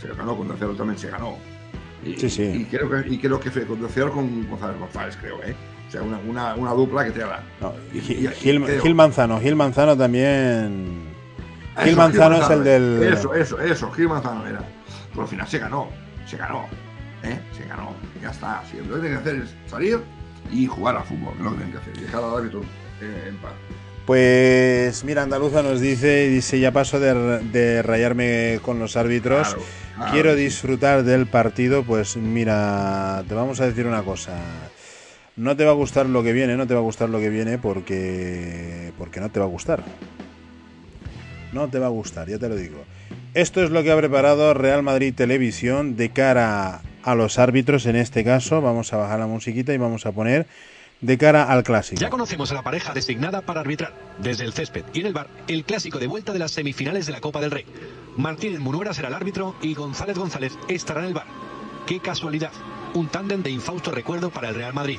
Se 0.00 0.08
ganó 0.08 0.36
con 0.36 0.56
Cerro 0.56 0.74
también 0.74 0.98
se 0.98 1.10
ganó. 1.10 1.36
Y, 2.08 2.18
sí, 2.18 2.30
sí. 2.30 2.42
Y 2.42 2.64
creo 2.64 2.90
que, 2.90 3.08
y 3.08 3.18
creo 3.18 3.40
que 3.40 3.50
fue 3.50 3.66
con 3.66 3.86
Cerro 3.88 4.12
con 4.12 4.48
González 4.48 4.78
González, 4.78 5.16
creo, 5.20 5.42
¿eh? 5.42 5.54
O 5.88 5.90
sea, 5.90 6.02
una, 6.02 6.18
una, 6.18 6.54
una 6.54 6.72
dupla 6.72 7.04
que 7.04 7.12
te 7.12 7.20
da. 7.20 7.42
No, 7.60 7.74
Gil, 7.92 8.94
Manzano, 8.94 9.40
Gil 9.40 9.56
Manzano 9.56 9.96
también. 9.96 11.08
Gil 11.82 11.96
Manzano, 11.96 12.36
es 12.42 12.50
el 12.50 12.64
del. 12.64 13.02
Eso, 13.02 13.34
eso, 13.34 13.58
eso, 13.60 13.90
Gil 13.92 14.08
Manzano 14.08 14.46
era. 14.46 14.62
Pero 15.10 15.22
al 15.22 15.28
final 15.28 15.48
se 15.48 15.58
ganó, 15.58 15.88
se 16.26 16.36
ganó. 16.36 16.66
¿eh? 17.22 17.40
Se 17.56 17.64
ganó, 17.64 17.94
ya 18.22 18.30
está. 18.30 18.62
Si 18.70 18.76
lo 18.78 18.94
que 18.94 19.00
tienen 19.00 19.12
que 19.12 19.16
hacer 19.16 19.36
es 19.42 19.54
salir 19.70 19.98
y 20.50 20.66
jugar 20.66 20.96
al 20.96 21.04
fútbol, 21.04 21.34
lo 21.42 21.50
que 21.50 21.56
tienen 21.56 21.72
que 21.72 21.78
hacer, 21.78 21.96
y 21.96 22.00
dejar 22.02 22.24
al 22.24 22.36
árbitro 22.36 22.62
en 23.00 23.36
paz. 23.36 23.52
Pues 24.06 25.04
mira, 25.04 25.22
Andaluza 25.22 25.62
nos 25.62 25.80
dice, 25.80 26.28
dice, 26.28 26.58
ya 26.58 26.72
paso 26.72 26.98
de, 26.98 27.40
de 27.52 27.82
rayarme 27.82 28.58
con 28.62 28.78
los 28.78 28.96
árbitros, 28.96 29.54
quiero 30.10 30.34
disfrutar 30.34 31.04
del 31.04 31.26
partido, 31.26 31.82
pues 31.82 32.16
mira, 32.16 33.24
te 33.28 33.34
vamos 33.34 33.60
a 33.60 33.66
decir 33.66 33.86
una 33.86 34.02
cosa, 34.02 34.36
no 35.36 35.56
te 35.56 35.64
va 35.64 35.70
a 35.70 35.74
gustar 35.74 36.06
lo 36.06 36.22
que 36.22 36.32
viene, 36.32 36.56
no 36.56 36.66
te 36.66 36.74
va 36.74 36.80
a 36.80 36.82
gustar 36.82 37.08
lo 37.08 37.20
que 37.20 37.30
viene 37.30 37.58
porque 37.58 38.92
porque 38.98 39.20
no 39.20 39.30
te 39.30 39.40
va 39.40 39.46
a 39.46 39.48
gustar. 39.48 39.82
No 41.52 41.68
te 41.68 41.78
va 41.78 41.86
a 41.86 41.90
gustar, 41.90 42.28
ya 42.28 42.38
te 42.38 42.48
lo 42.48 42.56
digo. 42.56 42.84
Esto 43.34 43.62
es 43.62 43.70
lo 43.70 43.82
que 43.82 43.90
ha 43.90 43.96
preparado 43.96 44.52
Real 44.52 44.82
Madrid 44.82 45.14
Televisión 45.14 45.96
de 45.96 46.10
cara 46.10 46.82
a 47.02 47.14
los 47.14 47.38
árbitros 47.38 47.86
en 47.86 47.96
este 47.96 48.24
caso. 48.24 48.60
Vamos 48.60 48.92
a 48.92 48.98
bajar 48.98 49.18
la 49.18 49.26
musiquita 49.26 49.72
y 49.72 49.78
vamos 49.78 50.04
a 50.04 50.12
poner 50.12 50.46
de 51.00 51.18
cara 51.18 51.44
al 51.44 51.62
clásico. 51.62 52.00
Ya 52.00 52.10
conocemos 52.10 52.50
a 52.50 52.54
la 52.54 52.62
pareja 52.62 52.92
designada 52.92 53.42
para 53.42 53.60
arbitrar 53.60 53.94
desde 54.18 54.44
el 54.44 54.52
césped 54.52 54.84
y 54.92 55.00
en 55.00 55.06
el 55.06 55.12
bar 55.12 55.28
el 55.46 55.64
clásico 55.64 55.98
de 55.98 56.06
vuelta 56.06 56.32
de 56.32 56.38
las 56.38 56.52
semifinales 56.52 57.06
de 57.06 57.12
la 57.12 57.20
Copa 57.20 57.40
del 57.40 57.50
Rey. 57.50 57.66
Martínez 58.16 58.60
Munuera 58.60 58.92
será 58.92 59.08
el 59.08 59.14
árbitro 59.14 59.54
y 59.62 59.74
González 59.74 60.18
González 60.18 60.58
estará 60.68 61.00
en 61.00 61.06
el 61.06 61.14
bar. 61.14 61.26
Qué 61.86 62.00
casualidad, 62.00 62.52
un 62.94 63.08
tándem 63.08 63.42
de 63.42 63.50
infausto 63.50 63.90
recuerdo 63.90 64.30
para 64.30 64.48
el 64.48 64.54
Real 64.54 64.74
Madrid 64.74 64.98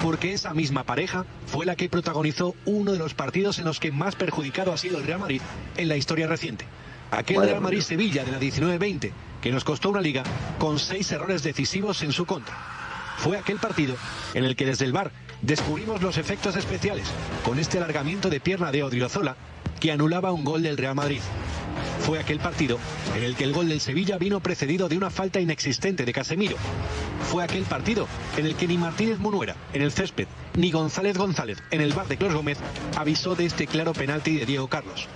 porque 0.00 0.32
esa 0.32 0.54
misma 0.54 0.84
pareja 0.84 1.26
fue 1.46 1.66
la 1.66 1.76
que 1.76 1.88
protagonizó 1.88 2.54
uno 2.64 2.92
de 2.92 2.98
los 2.98 3.14
partidos 3.14 3.58
en 3.58 3.66
los 3.66 3.78
que 3.80 3.92
más 3.92 4.16
perjudicado 4.16 4.72
ha 4.72 4.78
sido 4.78 4.98
el 4.98 5.04
Real 5.04 5.20
Madrid 5.20 5.42
en 5.76 5.88
la 5.88 5.96
historia 5.96 6.26
reciente. 6.26 6.64
Aquel 7.10 7.42
Real 7.42 7.60
Madrid-Sevilla 7.60 8.24
de 8.24 8.32
la 8.32 8.40
19-20, 8.40 9.12
que 9.42 9.52
nos 9.52 9.64
costó 9.64 9.90
una 9.90 10.00
liga 10.00 10.22
con 10.58 10.78
seis 10.78 11.10
errores 11.12 11.42
decisivos 11.42 12.02
en 12.02 12.12
su 12.12 12.24
contra. 12.24 12.56
Fue 13.18 13.36
aquel 13.36 13.58
partido 13.58 13.96
en 14.32 14.44
el 14.44 14.56
que 14.56 14.64
desde 14.64 14.86
el 14.86 14.92
bar 14.92 15.12
descubrimos 15.42 16.02
los 16.02 16.18
efectos 16.18 16.56
especiales 16.56 17.06
con 17.44 17.58
este 17.58 17.78
alargamiento 17.78 18.30
de 18.30 18.40
pierna 18.40 18.70
de 18.72 18.82
Odriozola 18.82 19.36
que 19.78 19.92
anulaba 19.92 20.32
un 20.32 20.44
gol 20.44 20.62
del 20.62 20.76
Real 20.76 20.94
Madrid. 20.94 21.20
Fue 22.00 22.18
aquel 22.18 22.38
partido 22.38 22.78
en 23.16 23.22
el 23.22 23.36
que 23.36 23.44
el 23.44 23.52
gol 23.52 23.68
del 23.68 23.80
Sevilla 23.80 24.18
vino 24.18 24.40
precedido 24.40 24.88
de 24.88 24.96
una 24.96 25.10
falta 25.10 25.40
inexistente 25.40 26.04
de 26.04 26.12
Casemiro. 26.12 26.56
Fue 27.30 27.44
aquel 27.44 27.64
partido 27.64 28.06
en 28.36 28.46
el 28.46 28.54
que 28.54 28.66
ni 28.66 28.78
Martínez 28.78 29.18
Munuera 29.18 29.56
en 29.72 29.82
el 29.82 29.92
césped 29.92 30.26
ni 30.56 30.70
González 30.70 31.16
González 31.16 31.58
en 31.70 31.80
el 31.80 31.92
bar 31.92 32.08
de 32.08 32.16
Clos 32.16 32.34
Gómez 32.34 32.58
avisó 32.96 33.34
de 33.34 33.46
este 33.46 33.66
claro 33.66 33.92
penalti 33.92 34.36
de 34.36 34.46
Diego 34.46 34.68
Carlos. 34.68 35.08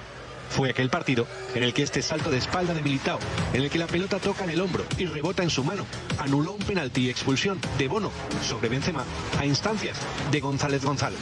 Fue 0.55 0.71
aquel 0.71 0.89
partido 0.89 1.27
en 1.57 1.65
el 1.65 1.75
que 1.75 1.83
este 1.83 2.01
salto 2.01 2.31
de 2.31 2.39
espalda 2.39 2.75
de 2.75 2.83
Militao, 2.83 3.19
en 3.53 3.63
el 3.63 3.71
que 3.71 3.79
la 3.79 3.89
pelota 3.89 4.21
toca 4.21 4.45
en 4.45 4.51
el 4.51 4.61
hombro 4.61 4.85
y 4.97 5.07
rebota 5.07 5.43
en 5.43 5.51
su 5.51 5.65
mano, 5.65 5.85
anuló 6.19 6.53
un 6.53 6.61
penalti 6.61 7.07
y 7.07 7.11
expulsión 7.11 7.59
de 7.77 7.89
Bono 7.89 8.13
sobre 8.41 8.69
Benzema 8.69 9.05
a 9.41 9.47
instancias 9.47 9.99
de 10.31 10.39
González 10.39 10.85
González 10.85 11.19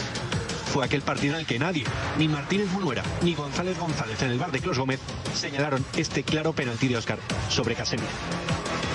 fue 0.73 0.87
aquel 0.87 1.03
partido 1.03 1.35
en 1.35 1.41
el 1.41 1.47
que 1.47 1.59
nadie, 1.59 1.85
ni 2.19 2.29
Martínez 2.29 2.67
Munuera, 2.73 3.03
ni 3.21 3.35
González 3.35 3.79
González 3.79 4.23
en 4.23 4.31
el 4.31 4.39
bar 4.39 4.51
de 4.53 4.61
Clos 4.61 4.79
Gómez, 4.79 5.01
señalaron 5.35 5.85
este 5.99 6.23
claro 6.23 6.55
penalti 6.55 6.89
de 6.89 6.97
Oscar 6.97 7.19
sobre 7.51 7.75
Casemiro. 7.75 8.09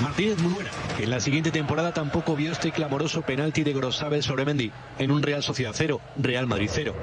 Martínez 0.01 0.39
Munuera, 0.39 0.71
que 0.97 1.03
en 1.03 1.11
la 1.11 1.19
siguiente 1.19 1.51
temporada 1.51 1.93
tampoco 1.93 2.35
vio 2.35 2.51
este 2.51 2.71
clamoroso 2.71 3.21
penalti 3.21 3.63
de 3.63 3.73
Grosabel 3.73 4.23
sobre 4.23 4.45
Mendy 4.45 4.71
en 4.97 5.11
un 5.11 5.21
Real 5.21 5.43
Sociedad 5.43 5.73
0, 5.75 6.01
Real 6.17 6.47
Madrid 6.47 6.69
0. 6.71 6.95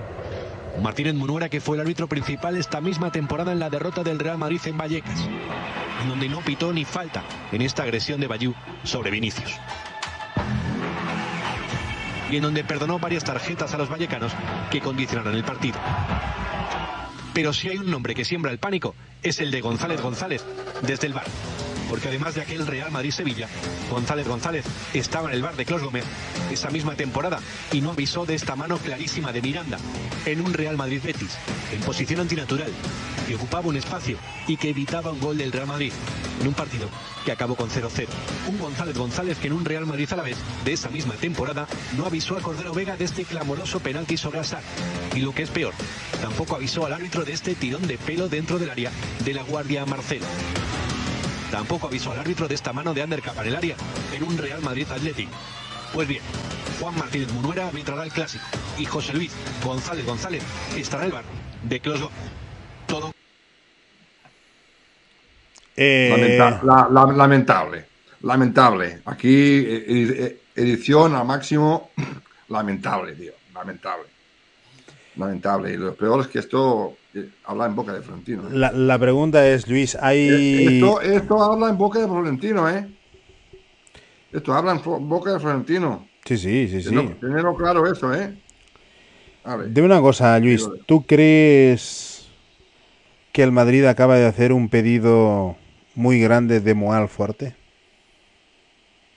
Martínez 0.83 1.15
Munuera, 1.15 1.49
que 1.49 1.61
fue 1.61 1.77
el 1.77 1.83
árbitro 1.83 2.09
principal 2.09 2.57
esta 2.57 2.81
misma 2.81 3.11
temporada 3.13 3.53
en 3.53 3.59
la 3.59 3.71
derrota 3.71 4.03
del 4.03 4.19
Real 4.19 4.39
Madrid 4.39 4.61
en 4.65 4.79
Vallecas, 4.79 5.29
donde 6.09 6.29
no 6.29 6.41
pitó 6.41 6.73
ni 6.73 6.85
falta 6.85 7.23
en 7.53 7.63
esta 7.63 7.83
agresión 7.83 8.21
de 8.21 8.27
Bayú 8.27 8.55
sobre 8.83 9.11
Vinicius 9.11 9.59
y 12.31 12.37
en 12.37 12.43
donde 12.43 12.65
perdonó 12.65 12.99
varias 12.99 13.23
tarjetas 13.23 13.75
a 13.75 13.79
los 13.79 13.89
vallecanos 13.89 14.33
que 14.71 14.81
condicionaron 14.81 15.35
el 15.35 15.45
partido. 15.45 15.79
Pero 17.33 17.53
si 17.53 17.69
hay 17.69 17.79
un 17.79 17.91
nombre 17.91 18.15
que 18.15 18.25
siembra 18.25 18.51
el 18.51 18.59
pánico, 18.59 18.95
es 19.23 19.41
el 19.41 19.51
de 19.51 19.61
González 19.61 20.01
González, 20.01 20.45
desde 20.83 21.07
el 21.07 21.13
bar. 21.13 21.27
Porque 21.89 22.09
además 22.09 22.35
de 22.35 22.43
aquel 22.43 22.67
Real 22.67 22.91
Madrid-Sevilla, 22.91 23.49
González 23.91 24.27
González 24.27 24.65
estaba 24.95 25.29
en 25.29 25.35
el 25.35 25.43
bar 25.43 25.55
de 25.55 25.65
Clos 25.65 25.83
Gómez 25.83 26.05
esa 26.51 26.71
misma 26.71 26.95
temporada 26.95 27.41
y 27.73 27.81
no 27.81 27.91
avisó 27.91 28.27
de 28.27 28.35
esta 28.35 28.57
mano 28.57 28.79
clarísima 28.79 29.33
de 29.33 29.43
Miranda 29.43 29.79
en 30.27 30.41
un 30.41 30.53
Real 30.53 30.77
Madrid-Betis, 30.77 31.37
en 31.73 31.81
posición 31.81 32.21
antinatural, 32.21 32.73
que 33.27 33.35
ocupaba 33.35 33.69
un 33.69 33.77
espacio 33.77 34.19
y 34.47 34.57
que 34.57 34.71
evitaba 34.71 35.11
un 35.11 35.21
gol 35.21 35.39
del 35.39 35.53
Real 35.53 35.67
Madrid 35.67 35.93
en 36.41 36.49
un 36.49 36.55
partido 36.55 36.89
que 37.25 37.33
acabó 37.33 37.55
con 37.57 37.71
0-0. 37.71 38.07
Un 38.49 38.59
González 38.59 38.97
González 38.97 39.39
que 39.39 39.47
en 39.47 39.55
un 39.55 39.65
Real 39.65 39.87
Madrid 39.87 40.13
a 40.13 40.17
la 40.17 40.23
vez 40.23 40.37
de 40.65 40.73
esa 40.73 40.91
misma 40.91 41.15
temporada 41.15 41.67
no 41.97 42.07
avisó 42.07 42.37
a 42.37 42.43
Cordero 42.43 42.75
Vega 42.75 42.97
de 42.97 43.05
este 43.05 43.25
clamoroso 43.25 43.81
penalti 43.81 44.17
sobre 44.17 44.41
Assad. 44.41 44.63
Y 45.15 45.21
lo 45.21 45.35
que 45.35 45.43
es 45.43 45.51
peor, 45.51 45.73
tampoco 46.21 46.57
avisó 46.57 46.87
al 46.87 46.93
árbitro 46.93 47.25
de 47.25 47.33
este 47.33 47.55
tirón 47.55 47.87
de 47.87 47.99
pelo 47.99 48.29
dentro 48.29 48.59
del 48.59 48.71
área 48.71 48.91
de 49.25 49.35
la 49.35 49.43
Guardia 49.43 49.87
Marcelo. 49.87 50.27
Tampoco 51.51 51.87
avisó 51.87 52.11
al 52.11 52.19
árbitro 52.19 52.49
de 52.49 52.55
esta 52.57 52.73
mano 52.73 52.95
de 52.95 53.03
el 53.03 53.57
área 53.57 53.77
en 54.13 54.23
un 54.25 54.37
Real 54.37 54.61
Madrid 54.61 54.87
Athletic. 54.91 55.29
Pues 55.95 56.09
bien, 56.09 56.23
Juan 56.81 56.99
Martínez 56.99 57.33
Munuera 57.33 57.69
arbitrará 57.69 58.03
el 58.03 58.11
clásico 58.11 58.45
y 58.77 58.85
José 58.85 59.13
Luis 59.15 59.31
González 59.65 60.05
González 60.05 60.43
estará 60.77 61.05
en 61.05 61.11
el 61.11 61.13
bar 61.13 61.25
de 61.63 61.79
Closgo. 61.79 62.11
Todo 62.89 63.13
eh, 65.77 66.37
lamentable, 66.91 67.85
lamentable. 68.23 69.03
Aquí 69.05 69.29
eh, 69.29 69.85
eh, 69.89 70.41
edición 70.57 71.15
al 71.15 71.27
máximo, 71.27 71.91
lamentable, 72.49 73.13
tío, 73.15 73.33
lamentable. 73.55 74.07
Lamentable. 75.15 75.75
Y 75.75 75.77
lo 75.77 75.95
peor 75.95 76.23
es 76.23 76.27
que 76.27 76.41
esto 76.41 76.97
habla 77.45 77.67
en 77.67 77.77
boca 77.77 77.93
de 77.93 78.03
Florentino. 78.03 78.49
La, 78.51 78.99
pregunta 78.99 79.47
es, 79.47 79.69
Luis, 79.69 79.97
hay... 80.01 80.83
Esto, 81.05 81.41
habla 81.41 81.69
en 81.69 81.79
boca 81.79 82.01
de 82.01 82.09
Florentino, 82.09 82.69
¿eh? 82.69 82.85
Esto 84.35 84.53
habla 84.53 84.73
en 84.73 85.09
boca 85.09 85.33
de 85.33 85.39
Florentino. 85.41 86.09
Sí, 86.25 86.37
sí, 86.37 86.69
sí, 86.69 86.83
sí. 86.83 86.91
Tenerlo 87.21 87.55
claro 87.55 87.91
eso, 87.91 88.13
¿eh? 88.13 88.35
Dime 89.69 89.87
una 89.87 90.01
cosa, 90.01 90.39
Luis, 90.41 90.67
¿tú 90.87 91.05
crees 91.07 92.29
que 93.31 93.43
el 93.43 93.53
Madrid 93.53 93.85
acaba 93.85 94.17
de 94.17 94.27
hacer 94.27 94.53
un 94.53 94.69
pedido 94.69 95.57
muy 95.95 96.19
grande 96.19 96.61
de 96.61 96.75
Moal 96.75 97.09
fuerte? 97.09 97.55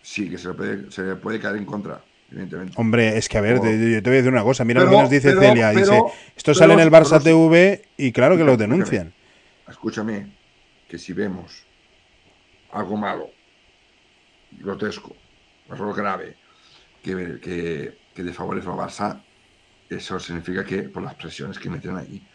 Sí, 0.03 0.30
que 0.30 0.38
se 0.38 0.49
le, 0.49 1.15
puede, 1.15 1.39
caer 1.39 1.56
en 1.56 1.65
contra. 1.65 2.02
evidentemente. 2.30 2.73
Hombre, 2.77 3.18
es 3.18 3.27
que 3.30 3.38
a 3.38 3.41
ver, 3.41 3.60
te- 3.60 3.91
yo 3.94 4.03
te 4.03 4.10
voy 4.10 4.18
a 4.18 4.22
decir 4.22 4.31
una 4.31 4.44
cosa. 4.44 4.64
Mira 4.65 4.84
lo 4.84 4.89
que 4.89 4.98
nos 4.98 5.10
dice 5.10 5.30
pero- 5.30 5.41
Celia. 5.41 5.72
pero- 5.73 5.80
dice, 5.85 6.02
esto 6.35 6.53
sale 6.53 6.73
en 6.73 6.81
el 6.81 6.91
Barça 6.91 7.23
TV 7.23 7.81
y 7.98 8.11
claro 8.11 8.38
que 8.38 8.44
lo 8.44 8.52
Escúchame. 8.52 8.73
denuncian. 8.76 9.14
Escúchame, 9.68 10.27
que 10.89 10.98
si 10.98 11.14
vemos 11.14 11.64
algo 12.72 12.98
malo, 12.98 13.30
grotesco, 14.52 15.24
algo 15.69 15.94
grave, 15.94 16.40
que, 17.02 17.40
que, 17.41 17.99
que 18.14 18.24
desfavorece 18.24 18.69
al 18.69 18.76
Barça, 18.76 19.28
eso 19.90 20.19
significa 20.19 20.65
que 20.65 20.90
por 20.90 21.03
las 21.03 21.15
presiones 21.15 21.60
que 21.60 21.69
meten 21.69 21.98
ahí. 21.98 22.28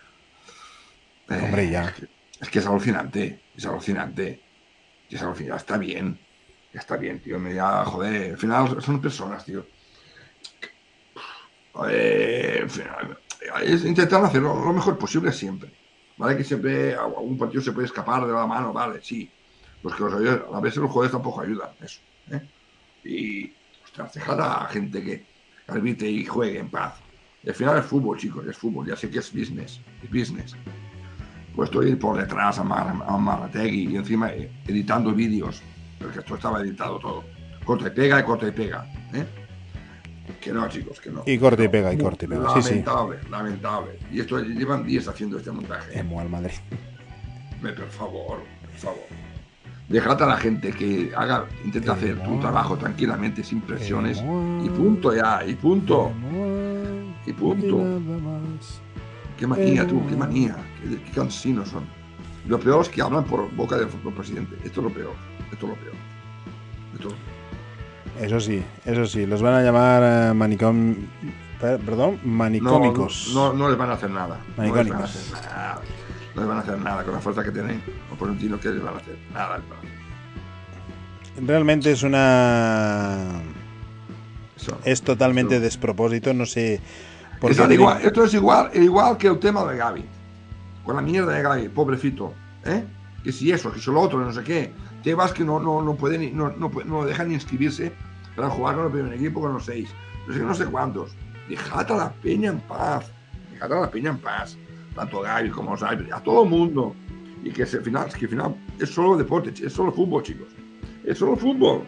eh, 1.28 1.40
Hombre, 1.42 1.70
ya. 1.70 1.84
Es 1.84 1.92
que, 1.94 2.08
es 2.40 2.50
que 2.50 2.58
es 2.58 2.66
alucinante, 2.66 3.44
es 3.54 3.66
alucinante. 3.66 4.44
Es 5.08 5.22
alucinante, 5.22 5.50
ya 5.50 5.56
está 5.56 5.78
bien. 5.78 6.26
Ya 6.72 6.80
está 6.80 6.96
bien, 6.96 7.20
tío. 7.22 7.38
Me 7.38 7.54
ya, 7.54 7.84
joder, 7.84 8.32
al 8.32 8.38
final 8.38 8.82
son 8.82 9.00
personas, 9.00 9.44
tío. 9.44 9.70
Eh, 11.88 12.58
en 12.62 12.70
fin, 12.70 12.84
es 13.62 13.84
intentar 13.84 14.24
hacerlo 14.24 14.54
lo 14.54 14.72
mejor 14.72 14.98
posible 14.98 15.32
siempre. 15.32 15.78
Vale 16.16 16.36
que 16.36 16.44
siempre 16.44 16.94
algún 16.94 17.38
partido 17.38 17.62
se 17.62 17.72
puede 17.72 17.86
escapar 17.86 18.26
de 18.26 18.32
la 18.32 18.46
mano, 18.46 18.72
vale, 18.72 19.00
sí. 19.02 19.34
Los 19.82 19.94
que 19.94 20.02
los 20.04 20.14
ayudan, 20.14 20.42
a 20.52 20.60
veces 20.60 20.78
los 20.78 20.90
jugadores 20.90 21.12
tampoco 21.12 21.40
ayudan, 21.40 21.70
eso. 21.80 22.00
¿eh? 22.30 22.40
Y, 23.04 23.52
ostras, 23.84 24.14
dejar 24.14 24.40
a 24.40 24.66
gente 24.66 25.02
que 25.02 25.24
arbitre 25.66 26.08
y 26.08 26.24
juegue 26.24 26.58
en 26.58 26.70
paz. 26.70 26.94
Y 27.42 27.48
al 27.48 27.54
final 27.54 27.78
es 27.78 27.86
fútbol, 27.86 28.18
chicos, 28.18 28.46
es 28.46 28.56
fútbol, 28.56 28.86
ya 28.86 28.96
sé 28.96 29.10
que 29.10 29.18
es 29.18 29.32
business, 29.32 29.80
es 30.02 30.10
business. 30.10 30.56
Pues 31.54 31.68
estoy 31.68 31.94
por 31.96 32.16
detrás 32.16 32.58
a, 32.58 32.64
Mar 32.64 32.94
a 33.06 33.18
Marrategui 33.18 33.92
y 33.92 33.96
encima 33.96 34.30
eh, 34.30 34.50
editando 34.66 35.12
vídeos, 35.12 35.60
porque 35.98 36.20
esto 36.20 36.36
estaba 36.36 36.60
editado 36.60 36.98
todo. 36.98 37.24
Corta 37.64 37.88
y 37.88 37.90
pega 37.90 38.20
y 38.20 38.22
corta 38.22 38.48
y 38.48 38.52
pega. 38.52 38.86
¿eh? 39.12 39.26
Que 40.40 40.52
no, 40.52 40.68
chicos, 40.68 41.00
que 41.00 41.10
no. 41.10 41.24
Y 41.26 41.38
corta 41.38 41.64
y 41.64 41.68
pega, 41.68 41.92
y 41.92 41.98
corta 41.98 42.24
y 42.24 42.28
pega, 42.28 42.54
sí, 42.54 42.62
sí. 42.62 42.68
Lamentable, 42.70 43.18
lamentable. 43.28 43.98
Y 44.10 44.20
esto 44.20 44.38
llevan 44.38 44.84
días 44.84 45.08
haciendo 45.08 45.38
este 45.38 45.50
montaje. 45.50 45.98
Emo 45.98 46.20
al 46.20 46.28
Madrid. 46.28 46.54
Me, 47.60 47.72
por 47.72 47.88
favor, 47.90 48.42
por 48.62 48.78
favor. 48.78 49.21
Dejad 49.92 50.22
a 50.22 50.26
la 50.26 50.36
gente 50.38 50.72
que 50.72 51.12
haga, 51.14 51.44
intenta 51.64 51.92
hacer 51.92 52.22
tu 52.22 52.40
trabajo 52.40 52.76
tranquilamente, 52.76 53.44
sin 53.44 53.60
presiones. 53.60 54.18
Y 54.64 54.68
punto 54.70 55.14
ya, 55.14 55.44
y 55.46 55.54
punto. 55.54 56.10
Y 57.26 57.32
punto. 57.34 57.78
Qué 59.38 59.46
manía 59.46 59.86
tú, 59.86 60.02
qué 60.08 60.16
manía. 60.16 60.56
Qué, 60.80 60.96
qué 61.02 61.10
cansinos 61.12 61.68
son. 61.68 61.84
Lo 62.48 62.58
peor 62.58 62.82
es 62.82 62.88
que 62.88 63.02
hablan 63.02 63.24
por 63.24 63.54
boca 63.54 63.76
del 63.76 63.88
del 63.90 64.14
presidente. 64.14 64.56
Esto 64.64 64.80
es 64.80 64.84
lo 64.86 64.90
peor. 64.92 65.12
Esto 65.52 65.66
es 65.66 65.70
lo 65.72 65.76
peor. 65.76 65.94
Esto 66.94 66.98
es 66.98 67.04
lo 67.04 67.10
peor. 67.10 68.26
Eso 68.26 68.40
sí, 68.40 68.62
eso 68.84 69.06
sí. 69.06 69.26
Los 69.26 69.42
van 69.42 69.54
a 69.54 69.62
llamar 69.62 70.02
eh, 70.30 70.34
manicom... 70.34 70.94
per- 71.60 71.78
Perdón, 71.80 72.18
manicómicos. 72.24 73.30
No, 73.34 73.52
no 73.52 73.68
les 73.68 73.78
van 73.78 73.90
a 73.90 73.92
hacer 73.94 74.10
nada. 74.10 74.38
No 74.56 74.62
les 74.64 74.72
van 74.88 74.92
a 75.02 75.04
hacer 75.04 75.32
nada. 75.32 75.80
No 76.34 76.40
les 76.40 76.48
van 76.48 76.56
a 76.58 76.60
hacer 76.60 76.78
nada 76.80 77.04
con 77.04 77.12
la 77.14 77.20
fuerza 77.20 77.44
que 77.44 77.50
tienen. 77.52 77.80
O 78.12 78.16
por 78.16 78.28
un 78.28 78.38
tino 78.38 78.58
que 78.58 78.68
les 78.70 78.82
van 78.82 78.94
a 78.94 78.98
hacer. 78.98 79.16
Nada 79.32 79.60
Realmente 81.40 81.90
es 81.92 82.02
una... 82.02 83.40
Es 84.84 85.02
totalmente 85.02 85.58
despropósito, 85.60 86.32
no 86.34 86.46
sé... 86.46 86.80
por 87.40 87.50
Esto 87.50 87.66
qué 87.66 87.74
es, 87.74 87.80
igual, 87.80 88.02
esto 88.02 88.24
es 88.24 88.34
igual, 88.34 88.70
igual 88.74 89.16
que 89.16 89.26
el 89.28 89.38
tema 89.38 89.64
de 89.64 89.76
Gaby. 89.76 90.04
Con 90.84 90.96
la 90.96 91.02
mierda 91.02 91.32
de 91.32 91.42
Gaby, 91.42 91.68
pobrecito. 91.68 92.32
¿eh? 92.64 92.84
Que 93.24 93.32
si 93.32 93.50
eso, 93.50 93.72
que 93.72 93.80
si 93.80 93.90
lo 93.90 94.00
otro, 94.00 94.20
no 94.20 94.32
sé 94.32 94.42
qué. 94.44 94.72
Tebas 95.02 95.32
que 95.32 95.42
no, 95.44 95.58
no, 95.58 95.82
no 95.82 95.94
pueden, 95.96 96.20
ni- 96.20 96.30
no, 96.30 96.50
no, 96.50 96.70
no 96.84 97.04
dejan 97.04 97.28
ni 97.28 97.34
inscribirse 97.34 97.92
para 98.36 98.48
jugar 98.50 98.76
con 98.76 98.86
el 98.86 98.92
primer 98.92 99.12
equipo 99.14 99.40
con 99.40 99.52
los 99.52 99.64
seis. 99.64 99.88
No 100.28 100.34
sé, 100.34 100.40
no 100.40 100.54
sé 100.54 100.66
cuántos. 100.66 101.10
Dejad 101.48 101.90
a 101.90 101.96
la 101.96 102.12
peña 102.12 102.50
en 102.50 102.60
paz. 102.60 103.10
Dejad 103.52 103.72
a 103.72 103.80
la 103.80 103.90
peña 103.90 104.10
en 104.10 104.18
paz. 104.18 104.56
Tanto 104.94 105.20
Gaby 105.22 105.50
como 105.50 105.72
los 105.72 105.82
árbitros, 105.82 106.20
a 106.20 106.22
todo 106.22 106.44
el 106.44 106.50
mundo. 106.50 106.94
Y 107.42 107.50
que 107.50 107.66
se- 107.66 107.78
al 107.78 107.82
final, 107.84 108.06
que 108.12 108.26
al 108.26 108.30
final 108.30 108.54
es 108.78 108.90
solo 108.90 109.16
deporte, 109.16 109.52
es 109.66 109.72
solo 109.72 109.90
fútbol, 109.92 110.22
chicos. 110.22 110.48
Es 111.04 111.18
solo 111.18 111.36
fútbol. 111.36 111.84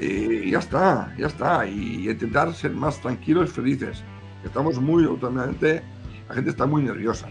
Y 0.00 0.50
ya 0.50 0.58
está, 0.58 1.14
ya 1.18 1.26
está. 1.26 1.66
Y 1.66 2.08
intentar 2.08 2.54
ser 2.54 2.72
más 2.72 3.00
tranquilos 3.00 3.50
y 3.50 3.52
felices. 3.52 4.02
Estamos 4.44 4.80
muy, 4.80 5.04
últimamente, 5.04 5.82
la 6.28 6.34
gente 6.34 6.50
está 6.50 6.66
muy 6.66 6.82
nerviosa. 6.82 7.28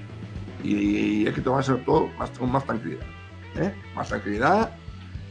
Y 0.64 1.26
hay 1.26 1.34
que 1.34 1.42
tomarse 1.42 1.74
todo 1.86 2.08
más, 2.20 2.30
con 2.32 2.52
más 2.52 2.66
tranquilidad. 2.66 3.06
¿eh? 3.56 3.74
Más 3.96 4.10
tranquilidad 4.10 4.72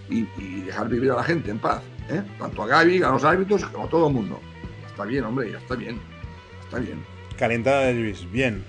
y, 0.08 0.26
y 0.38 0.62
dejar 0.66 0.88
vivir 0.88 1.12
a 1.12 1.16
la 1.16 1.22
gente 1.24 1.50
en 1.50 1.58
paz. 1.58 1.82
¿eh? 2.10 2.22
Tanto 2.38 2.62
a 2.64 2.66
Gaby, 2.66 3.02
a 3.02 3.10
los 3.10 3.24
árbitros, 3.24 3.64
como 3.66 3.86
a 3.86 3.88
todo 3.88 4.08
el 4.08 4.14
mundo. 4.14 4.40
Está 4.86 5.04
bien, 5.04 5.24
hombre, 5.24 5.52
ya 5.52 5.58
está 5.58 5.76
bien. 5.76 6.00
Está 6.64 6.78
bien. 6.78 7.04
Calentada 7.38 7.86
de 7.86 7.94
Luis, 7.94 8.30
bien. 8.30 8.64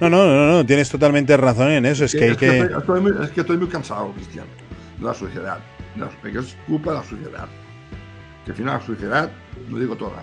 No, 0.00 0.10
no, 0.10 0.26
no, 0.26 0.52
no, 0.52 0.66
tienes 0.66 0.90
totalmente 0.90 1.36
razón 1.36 1.70
en 1.70 1.86
eso. 1.86 2.04
Es 2.04 2.12
que 2.12 2.24
hay 2.24 2.36
que 2.36 2.36
que... 2.36 2.58
estoy, 2.58 2.78
estoy 2.78 3.00
muy, 3.00 3.12
es 3.22 3.30
que 3.30 3.40
estoy 3.42 3.56
muy 3.56 3.68
cansado, 3.68 4.12
Cristian, 4.12 4.46
de 4.98 5.04
la 5.04 5.14
sociedad. 5.14 5.58
De 5.96 6.06
porque 6.20 6.38
es 6.38 6.56
culpa 6.66 6.90
de 6.90 6.96
la 6.98 7.04
sociedad. 7.04 7.48
Que 8.44 8.50
al 8.52 8.56
final 8.56 8.78
la 8.78 8.86
sociedad, 8.86 9.30
no 9.68 9.78
digo 9.78 9.96
toda, 9.96 10.22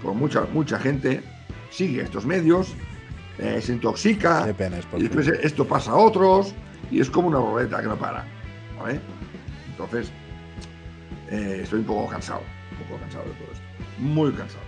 pero 0.00 0.14
mucha, 0.14 0.42
mucha 0.52 0.78
gente 0.78 1.22
sigue 1.70 2.02
estos 2.02 2.24
medios, 2.26 2.74
eh, 3.38 3.60
se 3.60 3.72
intoxica, 3.72 4.44
Qué 4.46 4.54
pena 4.54 4.78
es 4.78 4.86
por 4.86 5.00
y 5.00 5.04
después 5.04 5.26
esto 5.26 5.66
pasa 5.66 5.92
a 5.92 5.96
otros, 5.96 6.54
y 6.90 7.00
es 7.00 7.10
como 7.10 7.28
una 7.28 7.38
ruleta 7.38 7.80
que 7.80 7.88
no 7.88 7.96
para. 7.96 8.24
¿vale? 8.78 9.00
Entonces, 9.70 10.10
eh, 11.30 11.60
estoy 11.62 11.80
un 11.80 11.86
poco 11.86 12.08
cansado, 12.08 12.42
un 12.78 12.86
poco 12.86 13.00
cansado 13.00 13.24
de 13.24 13.30
todo 13.32 13.52
esto. 13.52 13.64
Muy 13.98 14.32
cansado. 14.32 14.62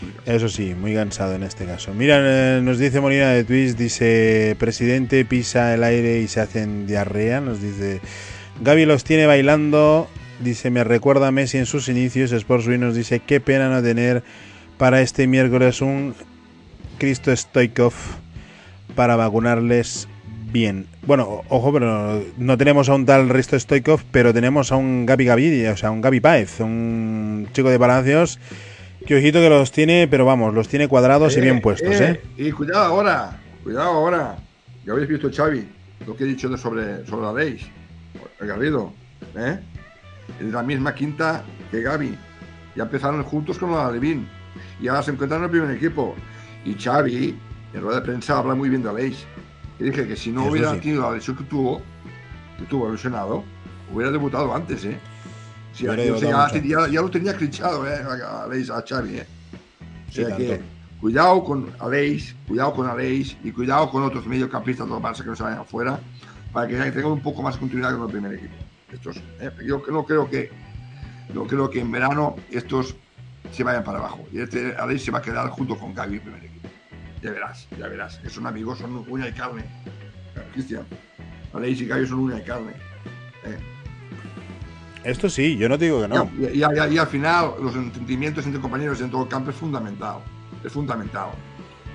muy 0.00 0.10
cansado. 0.12 0.36
Eso 0.36 0.48
sí, 0.48 0.74
muy 0.74 0.94
cansado 0.94 1.34
en 1.34 1.44
este 1.44 1.66
caso. 1.66 1.94
Mira, 1.94 2.18
eh, 2.20 2.60
nos 2.62 2.78
dice 2.78 3.00
Molina 3.00 3.30
de 3.30 3.44
Twitch, 3.44 3.76
dice, 3.76 4.56
presidente 4.58 5.24
pisa 5.24 5.74
el 5.74 5.84
aire 5.84 6.18
y 6.20 6.28
se 6.28 6.40
hacen 6.40 6.86
diarrea, 6.86 7.40
nos 7.40 7.60
dice, 7.60 8.00
Gaby 8.60 8.86
los 8.86 9.04
tiene 9.04 9.26
bailando, 9.26 10.08
dice, 10.40 10.70
me 10.70 10.84
recuerda 10.84 11.28
a 11.28 11.32
Messi 11.32 11.58
en 11.58 11.66
sus 11.66 11.88
inicios, 11.88 12.32
Sportswin 12.32 12.80
nos 12.80 12.94
dice, 12.94 13.20
qué 13.20 13.40
pena 13.40 13.68
no 13.68 13.82
tener 13.82 14.22
para 14.78 15.00
este 15.00 15.26
miércoles 15.26 15.80
un 15.80 16.14
Cristo 16.98 17.34
Stoikov 17.34 17.94
para 18.94 19.16
vacunarles 19.16 20.08
bien. 20.52 20.86
Bueno, 21.02 21.42
ojo, 21.48 21.72
pero 21.72 22.22
no 22.38 22.56
tenemos 22.56 22.88
a 22.88 22.94
un 22.94 23.06
tal 23.06 23.28
Risto 23.28 23.58
Stoikov, 23.58 24.02
pero 24.10 24.32
tenemos 24.32 24.70
a 24.70 24.76
un 24.76 25.04
Gaby 25.04 25.24
Gaviria, 25.24 25.72
o 25.72 25.76
sea, 25.76 25.90
un 25.90 26.00
Gaby 26.00 26.20
Páez, 26.20 26.60
un 26.60 27.48
chico 27.52 27.70
de 27.70 27.78
Palacios 27.78 28.38
que 29.06 29.16
ojito 29.16 29.38
que 29.40 29.50
los 29.50 29.72
tiene, 29.72 30.08
pero 30.08 30.24
vamos, 30.24 30.54
los 30.54 30.68
tiene 30.68 30.88
cuadrados 30.88 31.36
y 31.36 31.40
bien 31.40 31.60
puestos, 31.60 32.00
¿eh? 32.00 32.20
Y 32.36 32.50
cuidado 32.52 32.84
ahora, 32.84 33.38
cuidado 33.62 33.90
ahora. 33.90 34.36
Ya 34.86 34.92
habéis 34.92 35.08
visto, 35.08 35.30
Xavi, 35.30 35.66
lo 36.06 36.16
que 36.16 36.24
he 36.24 36.26
dicho 36.26 36.48
de 36.48 36.56
sobre, 36.56 37.06
sobre 37.06 37.22
la 37.22 37.32
ley, 37.32 37.60
Garrido, 38.40 38.92
¿eh? 39.36 39.60
Es 40.40 40.52
la 40.52 40.62
misma 40.62 40.94
quinta 40.94 41.44
que 41.70 41.82
Gaby. 41.82 42.16
Ya 42.76 42.84
empezaron 42.84 43.22
juntos 43.22 43.58
con 43.58 43.72
la 43.72 43.90
Levín. 43.90 44.28
Y 44.80 44.88
ahora 44.88 45.02
se 45.02 45.12
encuentran 45.12 45.40
en 45.40 45.44
el 45.44 45.50
primer 45.50 45.70
equipo. 45.70 46.14
Y 46.64 46.74
Xavi, 46.74 47.38
en 47.72 47.80
rueda 47.80 48.00
de 48.00 48.06
prensa, 48.06 48.38
habla 48.38 48.54
muy 48.54 48.68
bien 48.68 48.82
de 48.82 48.88
Aleix. 48.90 49.24
Y 49.78 49.84
dije 49.84 50.06
que 50.06 50.16
si 50.16 50.30
no 50.30 50.42
Eso 50.42 50.50
hubiera 50.50 50.74
sí. 50.74 50.80
tenido 50.80 51.02
la 51.02 51.12
lesión 51.16 51.36
que 51.36 51.44
tuvo, 51.44 51.82
que 52.58 52.64
tuvo 52.64 52.90
lesionado, 52.90 53.44
hubiera 53.92 54.10
debutado 54.10 54.54
antes, 54.54 54.84
¿eh? 54.84 54.98
Sí, 55.72 55.84
sé, 55.86 55.96
debutado 55.96 56.88
ya, 56.88 57.00
lo 57.00 57.10
tenía 57.10 57.34
clichado, 57.36 57.86
¿eh? 57.88 58.00
A, 58.24 58.44
Aleix, 58.44 58.70
a 58.70 58.82
Xavi, 58.86 59.18
¿eh? 59.18 59.26
O 60.08 60.12
Sí, 60.12 60.24
sea 60.24 60.36
que, 60.36 60.60
cuidado 61.00 61.42
con 61.44 61.70
Aleix, 61.80 62.34
cuidado 62.46 62.72
con 62.74 62.88
Aleix 62.88 63.36
y 63.42 63.50
cuidado 63.50 63.90
con 63.90 64.02
otros 64.04 64.26
mediocampistas 64.26 64.88
del 64.88 64.98
Barça 64.98 65.22
que 65.22 65.30
no 65.30 65.36
se 65.36 65.42
vayan 65.42 65.58
afuera 65.60 65.98
para 66.54 66.66
que 66.68 66.76
tengan 66.92 67.12
un 67.12 67.20
poco 67.20 67.42
más 67.42 67.58
continuidad 67.58 67.94
con 67.98 68.06
el 68.06 68.12
primer 68.12 68.32
equipo. 68.32 68.54
Estos, 68.90 69.16
¿eh? 69.40 69.50
Yo 69.66 69.82
no 69.90 70.04
creo 70.04 70.30
que 70.30 70.50
no 71.34 71.44
creo 71.46 71.68
que 71.68 71.80
en 71.80 71.90
verano 71.90 72.36
estos 72.50 72.94
se 73.50 73.62
vayan 73.64 73.82
para 73.84 73.98
abajo. 73.98 74.24
Y 74.32 74.40
este 74.40 74.74
Aleix 74.76 75.04
se 75.04 75.10
va 75.10 75.18
a 75.18 75.22
quedar 75.22 75.48
junto 75.50 75.76
con 75.76 75.92
Gaby 75.92 76.08
en 76.10 76.14
el 76.14 76.20
primer 76.22 76.44
equipo. 76.44 76.68
Ya 77.22 77.30
verás, 77.32 77.66
ya 77.78 77.88
verás. 77.88 78.16
Que 78.18 78.30
son 78.30 78.46
amigos, 78.46 78.78
son 78.78 79.04
uña 79.08 79.28
y 79.28 79.32
carne. 79.32 79.64
Cristian, 80.52 80.84
Aleix 81.52 81.80
y 81.80 81.86
Gaby 81.86 82.06
son 82.06 82.20
uña 82.20 82.38
y 82.38 82.42
carne. 82.42 82.70
¿eh? 83.44 83.58
Esto 85.02 85.28
sí, 85.28 85.56
yo 85.56 85.68
no 85.68 85.76
te 85.78 85.86
digo 85.86 86.00
que 86.02 86.08
no. 86.08 86.30
Y, 86.38 86.44
y- 86.44 86.62
y- 86.62 86.94
y 86.94 86.98
al 86.98 87.06
final, 87.08 87.52
los 87.60 87.74
entendimientos 87.74 88.46
entre 88.46 88.60
compañeros 88.60 89.00
en 89.00 89.10
todo 89.10 89.24
el 89.24 89.28
campo 89.28 89.50
es 89.50 89.56
fundamental. 89.56 90.18
Es 90.62 90.72
fundamental. 90.72 91.30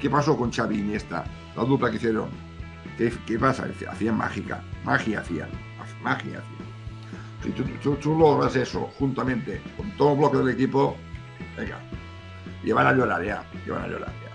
¿Qué 0.01 0.09
pasó 0.09 0.37
con 0.37 0.51
Xavi 0.51 0.75
y 0.75 0.79
Iniesta? 0.79 1.23
La 1.55 1.63
dupla 1.63 1.89
que 1.89 1.95
hicieron. 1.97 2.29
¿Qué, 2.99 3.11
qué 3.25 3.39
pasa? 3.39 3.65
Hacían 3.89 4.17
mágica. 4.17 4.61
Magia 4.83 5.21
hacían. 5.21 5.49
Magia 6.03 6.39
hacían. 6.39 6.69
Si 7.43 7.49
tú, 7.51 7.63
tú- 7.81 7.95
tú 7.95 8.19
logras 8.19 8.53
eso 8.57 8.91
juntamente 8.99 9.61
con 9.77 9.89
todo 9.97 10.11
el 10.11 10.17
bloque 10.19 10.37
del 10.39 10.49
equipo, 10.49 10.97
venga. 11.57 11.79
Y 12.61 12.71
van 12.73 12.87
a 12.87 12.93
llorar 12.93 13.23
ya. 13.23 13.41
Y 13.65 13.69
van 13.69 13.83
a 13.83 13.87
llorar 13.87 14.09
ya. 14.09 14.29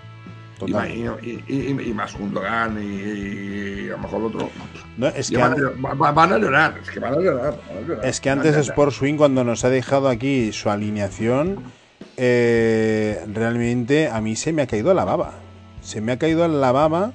Y, 0.67 1.03
y, 1.23 1.45
y- 1.47 1.89
y- 1.91 1.93
más 1.93 2.17
Gundogan 2.17 2.83
y, 2.83 2.87
y 2.87 3.89
a 3.89 3.93
lo 3.93 3.99
mejor 3.99 4.21
el 4.21 4.27
otro. 4.29 4.51
No, 4.97 5.09
es, 5.09 5.29
que 5.29 5.37
van, 5.37 5.53
an- 5.53 6.03
a, 6.03 6.11
van 6.13 6.41
llorar. 6.41 6.79
Es 6.83 6.89
que 6.91 7.01
van 7.01 7.13
a 7.13 7.17
llorar. 7.19 7.61
van 7.69 7.77
a 7.77 7.81
llorar, 7.87 8.07
es 8.07 8.21
que 8.21 8.31
antes. 8.31 8.57
Sport 8.57 8.93
Swing 8.93 9.17
cuando 9.17 9.45
nos 9.45 9.63
ha 9.67 9.69
dejado 9.69 10.09
aquí 10.09 10.53
su 10.53 10.71
alineación, 10.71 11.59
eh, 12.17 13.23
realmente 13.31 14.09
a 14.09 14.23
mí 14.23 14.37
se 14.37 14.55
me 14.55 14.63
ha 14.63 14.67
caído 14.67 14.95
la 14.95 15.05
baba. 15.05 15.35
Se 15.83 16.01
me 16.01 16.13
ha 16.13 16.19
caído 16.19 16.49
la 16.49 16.73
baba 16.73 17.13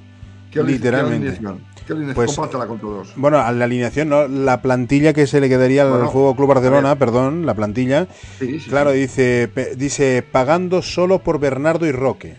literalmente. 0.54 1.40
¿Qué 1.90 1.94
alineación? 1.94 2.16
Pues, 2.16 2.36
Compártela 2.36 2.68
con 2.68 2.80
todos. 2.80 3.14
Bueno, 3.16 3.40
a 3.40 3.52
la 3.52 3.66
alineación, 3.66 4.10
¿no? 4.10 4.28
La 4.28 4.62
plantilla 4.62 5.14
que 5.14 5.26
se 5.26 5.42
le 5.42 5.50
quedaría 5.50 5.84
al 5.84 5.90
Bueno, 5.90 6.12
Fútbol 6.12 6.36
Club 6.36 6.50
Barcelona, 6.50 6.96
perdón, 6.98 7.46
la 7.46 7.56
plantilla. 7.56 8.08
Sí, 8.38 8.60
sí, 8.60 8.70
claro, 8.70 8.92
sí. 8.92 9.00
dice 9.00 9.50
dice 9.76 10.24
pagando 10.32 10.82
solo 10.82 11.20
por 11.20 11.40
Bernardo 11.40 11.88
y 11.88 11.92
Roque. 11.92 12.36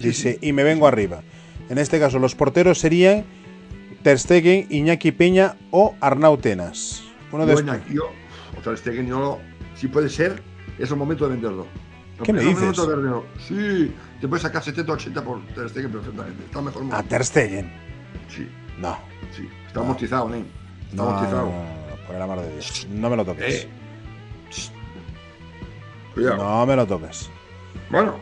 Dice, 0.00 0.38
y 0.40 0.52
me 0.52 0.64
vengo 0.64 0.88
arriba. 0.88 1.22
En 1.68 1.78
este 1.78 2.00
caso, 2.00 2.18
los 2.18 2.34
porteros 2.34 2.80
serían 2.80 3.24
Ter 4.02 4.18
Stegen, 4.18 4.66
Iñaki 4.68 5.12
Peña 5.12 5.54
o 5.70 5.94
Arnau 6.00 6.36
Tenas. 6.38 7.04
Uno 7.30 7.46
de 7.46 7.52
Yo, 7.52 7.58
estos. 7.60 7.76
Iñaki, 7.76 7.94
yo, 7.94 8.10
o 8.58 8.64
sea, 8.64 8.76
Stegen, 8.76 9.06
yo, 9.06 9.38
si 9.76 9.86
puede 9.86 10.08
ser, 10.08 10.42
es 10.78 10.90
el 10.90 10.96
momento 10.96 11.24
de 11.28 11.34
venderlo. 11.34 11.66
¿Qué 12.24 12.32
me 12.32 12.40
dices? 12.42 12.76
Sí, 13.48 13.94
te 14.20 14.28
puedes 14.28 14.42
sacar 14.42 14.62
70 14.62 14.92
80 14.92 15.24
por 15.24 15.40
Ter 15.48 15.68
Stegen 15.68 15.90
perfectamente. 15.92 16.44
Está 16.44 16.62
mejor. 16.62 16.84
A 16.94 17.02
Ter 17.02 17.24
Stegen. 17.24 17.72
Sí, 18.28 18.48
No. 18.78 18.96
sí. 19.34 19.48
Está 19.66 19.80
No. 19.80 19.86
amortizado. 19.86 20.32
Está 20.34 20.46
No, 20.92 21.02
no, 21.04 21.10
amortizado. 21.10 21.46
no, 21.46 22.06
por 22.06 22.16
el 22.16 22.22
amor 22.22 22.40
de 22.42 22.52
Dios. 22.52 22.86
No 22.90 23.10
me 23.10 23.16
lo 23.16 23.24
toques. 23.24 23.64
Eh. 23.64 23.68
Cuidado. 26.14 26.36
No 26.36 26.66
me 26.66 26.76
lo 26.76 26.86
toques. 26.86 27.30
Bueno, 27.90 28.16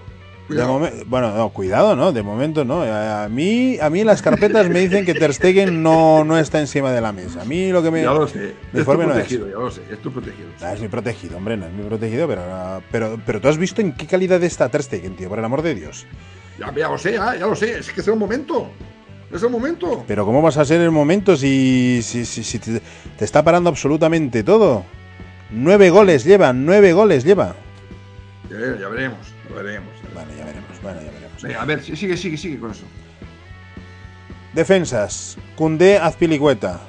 cuidado. 0.51 1.05
bueno, 1.07 1.35
no, 1.35 1.49
cuidado, 1.51 1.97
¿no? 1.97 2.13
De 2.13 2.23
momento 2.23 2.65
no. 2.65 2.83
A 2.83 3.29
mí, 3.29 3.79
a 3.81 3.89
mí 3.91 4.05
las 4.05 4.21
carpetas 4.23 4.69
me 4.69 4.81
dicen 4.81 5.05
que 5.05 5.15
Ter 5.15 5.33
Stegen 5.33 5.83
no, 5.83 6.25
no 6.25 6.39
está 6.39 6.61
encima 6.61 6.93
de 6.93 7.01
la 7.01 7.13
mesa. 7.13 7.43
A 7.43 7.45
mí 7.45 7.71
lo 7.71 7.83
que 7.83 7.91
me... 7.91 8.03
Ya 8.03 8.13
lo 8.13 8.27
sé. 8.27 8.39
mi 8.39 8.47
Es 8.47 8.73
tu 8.73 8.79
informe 8.79 9.05
no 9.07 9.11
es. 9.13 9.19
protegido, 9.19 9.49
ya 9.49 9.55
lo 9.55 9.71
sé. 9.71 9.83
Es 9.91 9.99
tu 10.01 10.13
protegido. 10.13 10.49
Ah, 10.61 10.73
es 10.73 10.81
mi 10.81 10.89
protegido, 10.89 11.37
hombre, 11.37 11.57
no 11.57 11.67
es 11.67 11.73
mi 11.73 11.85
protegido, 11.85 12.27
pero, 12.29 12.43
ah, 12.45 12.81
pero, 12.91 13.21
pero 13.25 13.41
tú 13.41 13.49
has 13.49 13.59
visto 13.59 13.81
en 13.81 13.93
qué 13.93 14.07
calidad 14.07 14.43
está 14.43 14.69
Ter 14.69 14.83
Stegen, 14.83 15.17
tío, 15.17 15.29
por 15.29 15.39
el 15.39 15.45
amor 15.45 15.63
de 15.63 15.75
Dios. 15.75 16.07
Ya, 16.59 16.75
ya 16.75 16.89
lo 16.89 16.99
sé, 16.99 17.13
ya, 17.15 17.37
ya 17.37 17.47
lo 17.47 17.55
sé. 17.57 17.79
Es 17.79 17.91
que 17.91 18.01
es 18.01 18.09
el 18.09 18.17
momento. 18.17 18.69
Es 19.33 19.43
el 19.43 19.51
momento. 19.51 20.05
Pero 20.09 20.27
¿cómo 20.27 20.43
vas 20.43 20.57
a 20.57 20.65
ser 20.65 20.81
el 20.81 20.91
momento 20.91 21.37
si, 21.37 22.01
si, 22.03 22.25
si, 22.25 22.43
si 22.43 22.59
te, 22.59 22.83
te 23.17 23.25
está 23.25 23.45
parando 23.45 23.71
absolutamente 23.71 24.43
todo? 24.43 24.85
Nueve 25.53 25.91
goles 25.91 26.25
lleva, 26.25 26.53
nueve 26.53 26.93
goles 26.93 27.25
lleva. 27.25 27.55
Ya, 28.51 28.59
ya 28.81 28.89
veremos, 28.89 29.19
ya 29.49 29.55
veremos. 29.55 29.91
Bueno, 30.93 31.07
ya 31.07 31.13
veremos. 31.13 31.43
Venga, 31.43 31.63
a 31.63 31.65
ver, 31.65 31.83
sigue, 31.83 32.17
sigue, 32.17 32.37
sigue 32.37 32.59
con 32.59 32.71
eso. 32.71 32.85
Defensas, 34.53 35.39
Cundé, 35.57 35.99
Azpilicueta. 35.99 36.81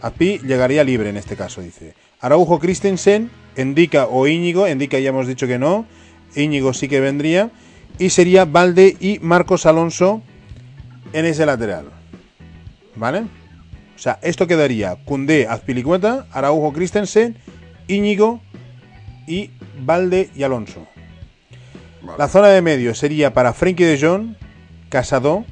Azpi 0.00 0.38
llegaría 0.38 0.84
libre 0.84 1.10
en 1.10 1.16
este 1.16 1.36
caso, 1.36 1.60
dice. 1.60 1.94
Araujo, 2.20 2.58
Christensen, 2.58 3.30
Endica 3.56 4.06
o 4.06 4.26
Íñigo. 4.26 4.66
Endica 4.66 4.98
ya 4.98 5.08
hemos 5.08 5.26
dicho 5.26 5.46
que 5.46 5.58
no. 5.58 5.86
Íñigo 6.36 6.72
sí 6.72 6.88
que 6.88 7.00
vendría. 7.00 7.50
Y 7.98 8.10
sería 8.10 8.44
Valde 8.44 8.96
y 9.00 9.18
Marcos 9.20 9.66
Alonso 9.66 10.22
en 11.12 11.24
ese 11.24 11.44
lateral. 11.46 11.86
¿Vale? 12.94 13.20
O 13.96 13.98
sea, 13.98 14.20
esto 14.22 14.46
quedaría 14.46 14.96
Cundé, 15.04 15.48
Azpilicueta, 15.48 16.26
Araujo, 16.30 16.72
Christensen, 16.72 17.36
Íñigo 17.88 18.40
y 19.26 19.50
Valde 19.80 20.30
y 20.36 20.44
Alonso. 20.44 20.86
Vale. 22.08 22.18
La 22.18 22.28
zona 22.28 22.48
de 22.48 22.62
medio 22.62 22.94
sería 22.94 23.34
para 23.34 23.52
Frenkie 23.52 23.84
de 23.84 24.00
Jong, 24.00 24.34
Casado, 24.88 25.44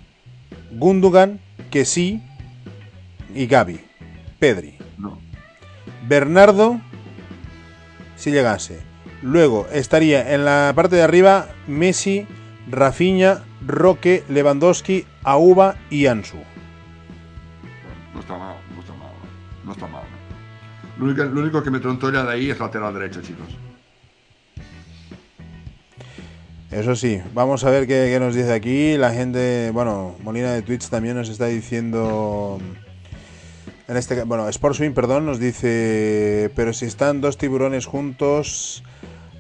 Gundogan, 0.73 1.39
Kessi 1.71 2.23
y 3.35 3.47
Gaby. 3.47 3.79
Pedri. 4.39 4.79
No. 4.97 5.19
Bernardo, 6.09 6.81
si 8.17 8.31
llegase. 8.31 8.81
Luego 9.21 9.67
estaría 9.71 10.33
en 10.35 10.47
la 10.47 10.73
parte 10.75 10.97
de 10.97 11.03
arriba 11.03 11.49
Messi, 11.67 12.27
Rafinha, 12.71 13.45
Roque, 13.67 14.25
Lewandowski, 14.31 15.07
Auba 15.25 15.77
y 15.91 16.07
Ansu. 16.07 16.39
No 18.15 18.21
está 18.21 18.39
mal, 18.39 18.57
no 18.75 18.81
está 18.81 18.95
mal. 18.95 19.13
No 19.65 19.73
está 19.73 19.87
mal. 19.89 20.05
Lo 20.99 21.05
único, 21.05 21.25
lo 21.25 21.41
único 21.43 21.63
que 21.63 21.71
me 21.71 21.81
trontolla 21.81 22.25
de 22.25 22.33
ahí 22.33 22.51
es 22.51 22.59
lateral 22.59 22.95
derecho, 22.95 23.21
chicos. 23.21 23.49
Eso 26.71 26.97
sí, 26.97 27.21
vamos 27.33 27.63
a 27.65 27.71
ver 27.71 27.87
qué, 27.87 28.17
nos 28.19 28.35
dice 28.35 28.53
aquí. 28.53 28.97
La 28.97 29.13
gente, 29.13 29.71
bueno, 29.73 30.17
Molina 30.23 30.53
de 30.53 30.63
Twitch 30.63 30.89
también 30.89 31.17
nos 31.17 31.29
está 31.29 31.47
diciendo. 31.47 32.59
En 33.89 33.97
este 33.97 34.25
bueno, 34.25 34.51
Sportswin, 34.51 34.93
perdón, 34.93 35.27
nos 35.27 35.39
dice. 35.39 36.51
Pero 36.57 36.73
si 36.73 36.87
están 36.87 37.21
dos 37.21 37.39
tiburones 37.39 37.87
juntos 37.87 38.83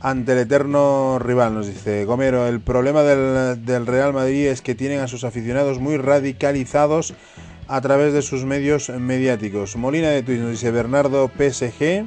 ante 0.00 0.32
el 0.32 0.38
eterno 0.38 1.18
rival, 1.18 1.54
nos 1.54 1.66
dice 1.66 2.04
Gomero. 2.04 2.46
El 2.46 2.60
problema 2.60 3.02
del, 3.02 3.64
del 3.64 3.86
Real 3.86 4.12
Madrid 4.12 4.46
es 4.46 4.62
que 4.62 4.76
tienen 4.76 5.00
a 5.00 5.08
sus 5.08 5.24
aficionados 5.24 5.80
muy 5.80 5.96
radicalizados 5.96 7.14
a 7.68 7.80
través 7.80 8.12
de 8.12 8.22
sus 8.22 8.44
medios 8.44 8.88
mediáticos. 8.88 9.76
Molina 9.76 10.10
de 10.10 10.22
Twitch 10.22 10.40
nos 10.40 10.52
dice 10.52 10.70
Bernardo 10.70 11.28
PSG. 11.28 12.06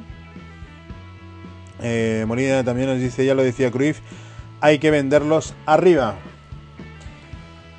Eh, 1.82 2.24
Molina 2.26 2.64
también 2.64 2.88
nos 2.88 3.00
dice, 3.00 3.24
ya 3.24 3.34
lo 3.34 3.42
decía 3.42 3.70
Cruyff, 3.70 4.00
hay 4.60 4.78
que 4.78 4.90
venderlos 4.90 5.54
arriba. 5.66 6.16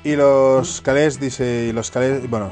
Y 0.04 0.16
los 0.16 0.80
calés, 0.80 1.20
dice, 1.20 1.66
y 1.68 1.72
los 1.72 1.90
calés, 1.90 2.28
bueno, 2.28 2.50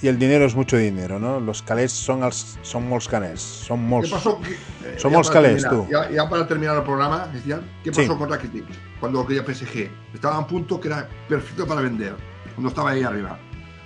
y 0.00 0.08
el 0.08 0.18
dinero 0.18 0.46
es 0.46 0.54
mucho 0.54 0.76
dinero, 0.78 1.18
¿no? 1.18 1.38
Los 1.38 1.62
calés 1.62 1.92
son, 1.92 2.22
als, 2.22 2.58
son 2.62 2.88
molts 2.88 3.08
calés, 3.08 3.40
son 3.40 3.80
¿Qué 3.80 3.86
molts. 3.86 4.10
pasó? 4.10 4.40
Eh, 4.84 4.94
Somos 4.96 5.28
para 5.28 5.42
calés, 5.42 5.62
terminar, 5.62 5.86
tú. 5.86 5.92
Ya, 5.92 6.10
ya 6.10 6.28
para 6.30 6.46
terminar 6.46 6.76
el 6.78 6.84
programa, 6.84 7.26
decían, 7.26 7.60
¿qué 7.84 7.92
Sí. 7.92 8.02
pasó 8.02 8.16
con 8.16 8.30
Rakitic? 8.30 8.64
Cuando 9.00 9.26
quería 9.26 9.44
PSG. 9.44 9.90
Estaba 10.14 10.36
a 10.36 10.38
un 10.38 10.46
punto 10.46 10.80
que 10.80 10.88
era 10.88 11.06
perfecto 11.28 11.66
para 11.66 11.82
vender, 11.82 12.14
cuando 12.54 12.68
estaba 12.70 12.90
ahí 12.92 13.02
arriba. 13.02 13.38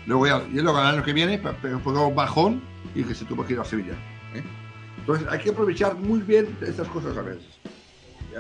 Luego 0.07 0.27
ya, 0.27 0.43
y 0.49 0.61
luego 0.61 0.79
el 0.81 0.87
año 0.87 1.03
que 1.03 1.13
viene, 1.13 1.39
pe- 1.39 1.53
pe- 1.55 1.77
pegó 1.77 2.07
un 2.07 2.15
bajón 2.15 2.63
y 2.95 3.03
que 3.03 3.15
se 3.15 3.25
tuvo 3.25 3.45
que 3.45 3.55
ir 3.55 3.61
a 3.61 3.65
Sevilla. 3.65 3.95
¿eh? 4.35 4.43
Entonces 4.99 5.27
hay 5.29 5.39
que 5.41 5.51
aprovechar 5.51 5.97
muy 5.97 6.21
bien 6.21 6.57
estas 6.61 6.87
cosas 6.89 7.17
a 7.17 7.23
veces. 7.23 7.52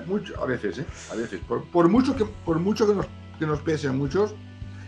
Mucho- 0.07 0.41
a 0.43 0.47
veces, 0.47 0.79
¿eh? 0.79 0.87
A 1.11 1.15
veces. 1.15 1.41
Por, 1.47 1.65
por 1.65 1.89
mucho, 1.89 2.15
que, 2.17 2.25
por 2.25 2.59
mucho 2.59 2.87
que, 2.87 2.95
nos, 2.95 3.07
que 3.39 3.47
nos 3.47 3.61
pese 3.61 3.89
a 3.89 3.93
muchos, 3.93 4.35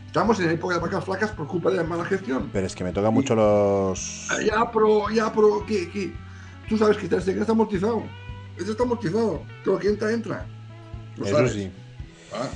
estamos 0.06 0.38
en 0.40 0.50
época 0.50 0.74
de 0.76 0.80
vacas 0.80 1.04
flacas 1.04 1.30
por 1.32 1.46
culpa 1.46 1.70
de 1.70 1.76
la 1.78 1.84
mala 1.84 2.04
gestión. 2.04 2.50
Pero 2.52 2.66
es 2.66 2.74
que 2.74 2.84
me 2.84 2.92
toca 2.92 3.10
mucho 3.10 3.34
los... 3.34 4.28
Ah, 4.30 4.36
Ya, 4.44 4.70
pero, 4.72 5.10
ya, 5.10 5.32
pero, 5.32 5.64
que, 5.66 5.90
que 5.90 6.12
tú 6.68 6.76
sabes 6.78 6.96
que 6.96 7.06
Stegen 7.06 7.40
está 7.40 7.52
amortizado. 7.52 8.02
Este 8.56 8.70
está 8.70 8.84
amortizado. 8.84 9.42
Todo 9.64 9.74
lo 9.74 9.80
que 9.80 9.88
entra, 9.88 10.12
entra. 10.12 10.46
Lo 11.16 11.24
Eso 11.26 11.36
sabes. 11.36 11.52
sí. 11.52 11.70
Ah, 12.32 12.48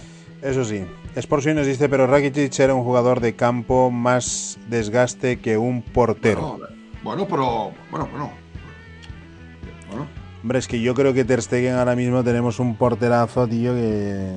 Eso 0.43 0.65
sí. 0.65 0.85
Sportswin 1.17 1.57
nos 1.57 1.67
dice, 1.67 1.89
pero 1.89 2.07
Rakitic 2.07 2.57
era 2.61 2.75
un 2.75 2.85
jugador 2.85 3.19
de 3.21 3.35
campo 3.35 3.91
más 3.91 4.57
desgaste 4.69 5.41
que 5.41 5.57
un 5.59 5.83
portero. 5.83 6.59
bueno, 6.59 6.67
bueno, 7.03 7.27
pero, 7.29 7.73
bueno, 7.91 8.09
bueno. 8.11 8.33
Hombre, 10.43 10.59
es 10.61 10.69
que 10.69 10.81
yo 10.81 10.95
creo 10.95 11.13
que 11.13 11.25
Ter 11.25 11.43
Stegen 11.43 11.75
ahora 11.75 11.97
mismo 11.97 12.23
tenemos 12.23 12.59
un 12.61 12.77
porterazo, 12.77 13.47
tío, 13.49 13.75
que... 13.75 14.31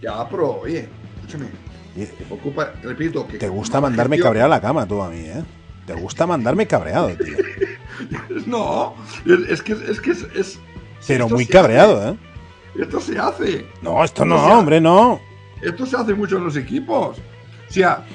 ya, 0.00 0.28
pero, 0.28 0.60
oye, 0.60 0.88
escúchame. 1.16 1.46
y- 1.96 2.06
culpa, 2.36 2.72
repito, 2.82 3.26
que 3.26 3.38
Te 3.38 3.48
gusta 3.48 3.80
mandarme 3.80 4.16
gestión- 4.16 4.28
cabreado 4.28 4.46
a 4.52 4.56
la 4.56 4.60
cama 4.60 4.86
tú 4.86 5.02
a 5.02 5.08
mí, 5.10 5.20
¿eh? 5.20 5.42
Te 5.86 5.94
gusta 5.94 6.26
mandarme 6.26 6.66
cabreado, 6.66 7.08
tío. 7.08 7.36
No, 8.46 8.94
es, 9.50 9.60
que 9.62 9.72
es 9.72 10.00
que 10.00 10.12
es. 10.12 10.26
es- 10.34 10.58
Pero 11.06 11.28
muy 11.28 11.44
cabreado, 11.46 12.10
¿eh? 12.12 12.16
Esto 12.80 12.98
se 13.00 13.18
hace. 13.18 13.66
No, 13.82 14.02
esto 14.02 14.24
no, 14.24 14.36
hombre, 14.58 14.80
no. 14.80 15.20
Esto 15.60 15.84
se 15.84 15.96
hace 15.96 16.14
mucho 16.14 16.38
en 16.38 16.44
los 16.44 16.56
equipos. 16.56 17.18
O 17.18 17.72
sea, 17.72 18.06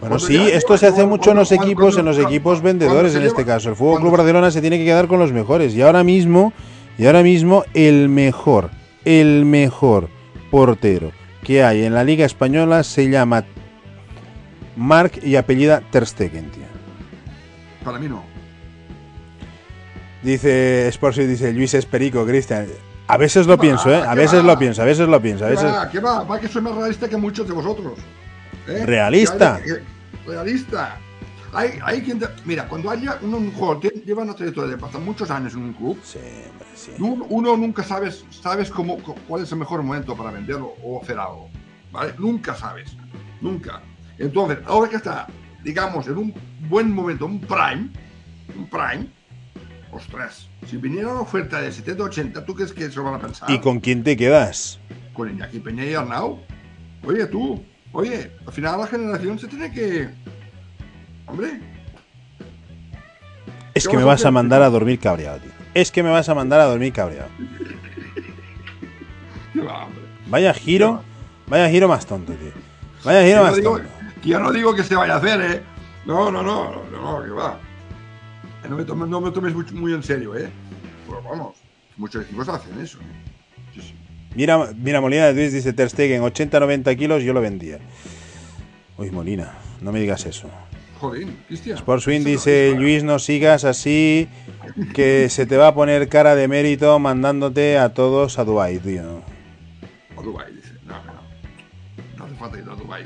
Bueno, 0.00 0.18
sí, 0.18 0.36
esto 0.36 0.76
se 0.76 0.88
hace 0.88 1.06
mucho 1.06 1.30
en 1.30 1.38
los 1.38 1.52
equipos, 1.52 1.96
en 1.96 2.04
los 2.04 2.18
equipos 2.18 2.60
vendedores 2.60 3.14
en 3.14 3.22
este 3.22 3.44
caso. 3.46 3.70
El 3.70 3.76
Fútbol 3.76 4.00
Club 4.00 4.12
Barcelona 4.16 4.50
se 4.50 4.60
tiene 4.60 4.76
que 4.76 4.84
quedar 4.84 5.06
con 5.08 5.18
los 5.18 5.32
mejores. 5.32 5.74
Y 5.74 5.80
ahora 5.80 6.04
mismo, 6.04 6.52
y 7.00 7.06
ahora 7.06 7.22
mismo, 7.22 7.64
el 7.72 8.10
mejor, 8.10 8.70
el 9.06 9.46
mejor 9.46 10.10
portero 10.50 11.12
que 11.42 11.64
hay 11.64 11.84
en 11.84 11.94
la 11.94 12.04
Liga 12.04 12.26
Española 12.26 12.82
se 12.82 13.08
llama 13.08 13.44
Marc 14.76 15.24
y 15.24 15.36
apellida 15.36 15.80
Ter 15.90 16.06
Stegen, 16.06 16.50
tío. 16.50 16.64
para 17.82 17.98
mí 17.98 18.06
no. 18.06 18.22
Dice 20.22 20.86
Sportsy, 20.92 21.24
dice 21.24 21.50
Luis 21.54 21.72
Esperico, 21.72 22.26
Cristian. 22.26 22.66
A 23.06 23.16
veces 23.16 23.46
lo 23.46 23.56
¿Qué 23.56 23.62
pienso, 23.68 23.88
va? 23.88 23.98
¿eh? 23.98 24.02
A 24.06 24.10
¿Qué 24.12 24.20
veces 24.20 24.40
va? 24.40 24.44
lo 24.44 24.58
pienso, 24.58 24.82
a 24.82 24.84
veces 24.84 25.08
lo 25.08 25.22
pienso, 25.22 25.44
a 25.46 25.48
¿Qué 25.48 25.54
veces... 25.54 25.72
va? 25.72 25.90
¿Qué 25.90 26.00
va? 26.00 26.22
Va 26.24 26.38
que 26.38 26.48
soy 26.48 26.60
más 26.60 26.74
realista 26.74 27.08
que 27.08 27.16
muchos 27.16 27.48
de 27.48 27.54
vosotros. 27.54 27.94
¿Eh? 28.68 28.84
¿Realista? 28.84 29.58
Realista. 30.26 30.98
Hay, 31.52 31.78
hay 31.84 32.02
quien. 32.02 32.20
mira, 32.44 32.68
cuando 32.68 32.90
haya 32.90 33.18
un, 33.22 33.34
un 33.34 33.52
lleva 34.04 34.22
una 34.22 34.34
trayectoria 34.34 34.70
de 34.70 34.78
pasar 34.78 35.00
muchos 35.00 35.30
años 35.30 35.52
en 35.54 35.62
un 35.64 35.72
club, 35.72 35.98
uno, 36.98 37.26
uno 37.28 37.56
nunca 37.56 37.82
sabes, 37.82 38.24
sabes 38.30 38.70
cómo, 38.70 38.98
cu- 38.98 39.16
cuál 39.26 39.42
es 39.42 39.50
el 39.52 39.58
mejor 39.58 39.82
momento 39.82 40.16
para 40.16 40.30
venderlo 40.30 40.74
o 40.82 41.02
hacer 41.02 41.18
algo. 41.18 41.50
¿Vale? 41.92 42.14
Nunca 42.18 42.54
sabes. 42.54 42.96
Nunca. 43.40 43.82
Entonces, 44.18 44.58
ahora 44.66 44.88
que 44.88 44.96
está, 44.96 45.26
digamos, 45.64 46.06
en 46.06 46.18
un 46.18 46.34
buen 46.68 46.92
momento, 46.94 47.26
un 47.26 47.40
prime, 47.40 47.88
un 48.56 48.66
prime, 48.68 49.08
ostras, 49.92 50.48
si 50.68 50.76
viniera 50.76 51.08
una 51.08 51.20
oferta 51.22 51.60
de 51.60 51.70
70-80, 51.70 52.44
¿tú 52.44 52.54
crees 52.54 52.72
que 52.72 52.88
se 52.90 52.96
lo 52.96 53.04
van 53.04 53.14
a 53.14 53.18
pensar? 53.18 53.50
¿Y 53.50 53.58
con 53.58 53.80
quién 53.80 54.04
te 54.04 54.16
quedas? 54.16 54.78
con 55.14 55.28
Iñaki 55.28 55.58
Peña 55.58 55.84
y 55.84 55.94
Arnau. 55.94 56.38
Oye, 57.04 57.26
tú, 57.26 57.60
oye, 57.92 58.30
al 58.46 58.52
final 58.52 58.78
la 58.80 58.86
generación 58.86 59.38
se 59.38 59.48
tiene 59.48 59.70
que. 59.72 60.08
Hombre. 61.30 61.60
Es 63.72 63.84
¿Qué 63.84 63.92
que 63.92 63.96
me 63.96 64.04
vas 64.04 64.24
a 64.24 64.30
mandar 64.30 64.62
a 64.62 64.70
dormir 64.70 64.98
cabreado, 64.98 65.38
tío. 65.38 65.52
Es 65.74 65.92
que 65.92 66.02
me 66.02 66.10
vas 66.10 66.28
a 66.28 66.34
mandar 66.34 66.60
a 66.60 66.64
dormir 66.64 66.92
cabreado. 66.92 67.28
Vaya 70.26 70.52
giro, 70.54 71.02
vaya 71.46 71.68
giro 71.70 71.86
más 71.86 72.04
tonto, 72.06 72.32
tío. 72.32 72.50
Vaya 73.04 73.24
giro 73.24 73.44
más 73.44 73.60
tonto. 73.60 73.88
que 74.22 74.28
yo 74.28 74.40
no 74.40 74.52
digo 74.52 74.74
que 74.74 74.82
se 74.82 74.96
vaya 74.96 75.14
a 75.14 75.16
hacer, 75.18 75.40
¿eh? 75.40 75.62
No, 76.04 76.30
no, 76.30 76.42
no, 76.42 76.84
no, 76.90 77.18
no, 77.18 77.24
que 77.24 77.30
va. 77.30 77.58
No 78.68 78.76
me 78.76 78.84
tomes, 78.84 79.08
no 79.08 79.20
me 79.20 79.30
tomes 79.30 79.54
muy 79.72 79.92
en 79.92 80.02
serio, 80.02 80.36
¿eh? 80.36 80.50
Pues 81.06 81.22
vamos, 81.24 81.56
muchos 81.96 82.24
equipos 82.24 82.48
hacen 82.48 82.80
eso, 82.80 82.98
¿eh? 82.98 83.30
Mira, 84.34 84.72
mira 84.76 85.00
Molina 85.00 85.26
de 85.26 85.34
Luis 85.34 85.52
dice 85.52 85.72
Ter 85.72 85.90
Stegen, 85.90 86.22
80-90 86.22 86.96
kilos, 86.96 87.22
yo 87.22 87.32
lo 87.32 87.40
vendía. 87.40 87.78
Uy, 88.96 89.10
Molina, 89.10 89.54
no 89.80 89.90
me 89.90 90.00
digas 90.00 90.24
eso. 90.26 90.48
Joder, 91.00 91.26
Cristian. 91.46 91.78
Sportswin 91.78 92.24
dice, 92.24 92.74
Luis, 92.76 93.02
no 93.04 93.18
sigas 93.18 93.64
así, 93.64 94.28
que 94.92 95.30
se 95.30 95.46
te 95.46 95.56
va 95.56 95.68
a 95.68 95.74
poner 95.74 96.10
cara 96.10 96.34
de 96.34 96.46
mérito 96.46 96.98
mandándote 96.98 97.78
a 97.78 97.94
todos 97.94 98.38
a 98.38 98.44
Dubai, 98.44 98.78
tío. 98.78 99.22
A 100.16 100.22
Dubái, 100.22 100.52
dice. 100.52 100.74
No, 100.84 100.96
no, 101.04 101.14
no. 101.14 102.18
No 102.18 102.24
hace 102.26 102.34
falta 102.34 102.58
ir 102.58 102.64
a 102.68 102.74
Dubái. 102.74 103.04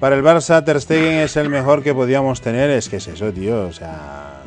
Para 0.00 0.16
el 0.16 0.22
Barça, 0.22 0.64
Ter 0.64 0.80
Stegen 0.80 1.18
es 1.20 1.36
el 1.36 1.50
mejor 1.50 1.82
que 1.82 1.94
podíamos 1.94 2.40
tener. 2.40 2.70
Es 2.70 2.88
que 2.88 2.96
es 2.96 3.08
eso, 3.08 3.32
tío. 3.32 3.66
O 3.66 3.72
sea, 3.72 4.42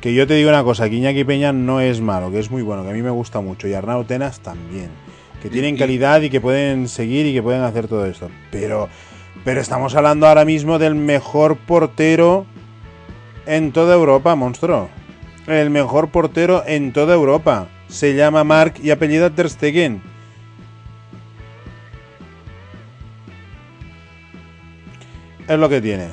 que 0.00 0.12
yo 0.12 0.26
te 0.26 0.34
digo 0.34 0.48
una 0.48 0.64
cosa, 0.64 0.88
que 0.88 0.96
Iñaki 0.96 1.24
Peña 1.24 1.52
no 1.52 1.80
es 1.80 2.00
malo, 2.00 2.30
que 2.32 2.40
es 2.40 2.50
muy 2.50 2.62
bueno, 2.62 2.82
que 2.82 2.90
a 2.90 2.92
mí 2.92 3.02
me 3.02 3.10
gusta 3.10 3.40
mucho. 3.40 3.68
Y 3.68 3.74
Arnau 3.74 4.04
Tenas 4.04 4.40
también. 4.40 4.90
Que 5.42 5.48
tienen 5.48 5.76
calidad 5.76 6.20
y 6.22 6.30
que 6.30 6.40
pueden 6.40 6.88
seguir 6.88 7.26
y 7.26 7.32
que 7.32 7.42
pueden 7.42 7.62
hacer 7.62 7.88
todo 7.88 8.04
esto. 8.06 8.30
Pero, 8.50 8.88
pero 9.44 9.60
estamos 9.60 9.94
hablando 9.94 10.26
ahora 10.26 10.44
mismo 10.44 10.78
del 10.78 10.94
mejor 10.94 11.56
portero 11.56 12.46
en 13.46 13.72
toda 13.72 13.94
Europa, 13.94 14.34
monstruo. 14.34 14.88
El 15.46 15.70
mejor 15.70 16.10
portero 16.10 16.62
en 16.66 16.92
toda 16.92 17.14
Europa. 17.14 17.68
Se 17.88 18.14
llama 18.14 18.44
Mark 18.44 18.74
y 18.82 18.90
apellida 18.90 19.30
Ter 19.30 19.50
Stegen. 19.50 20.02
Es 25.48 25.58
lo 25.58 25.68
que 25.68 25.80
tiene. 25.80 26.08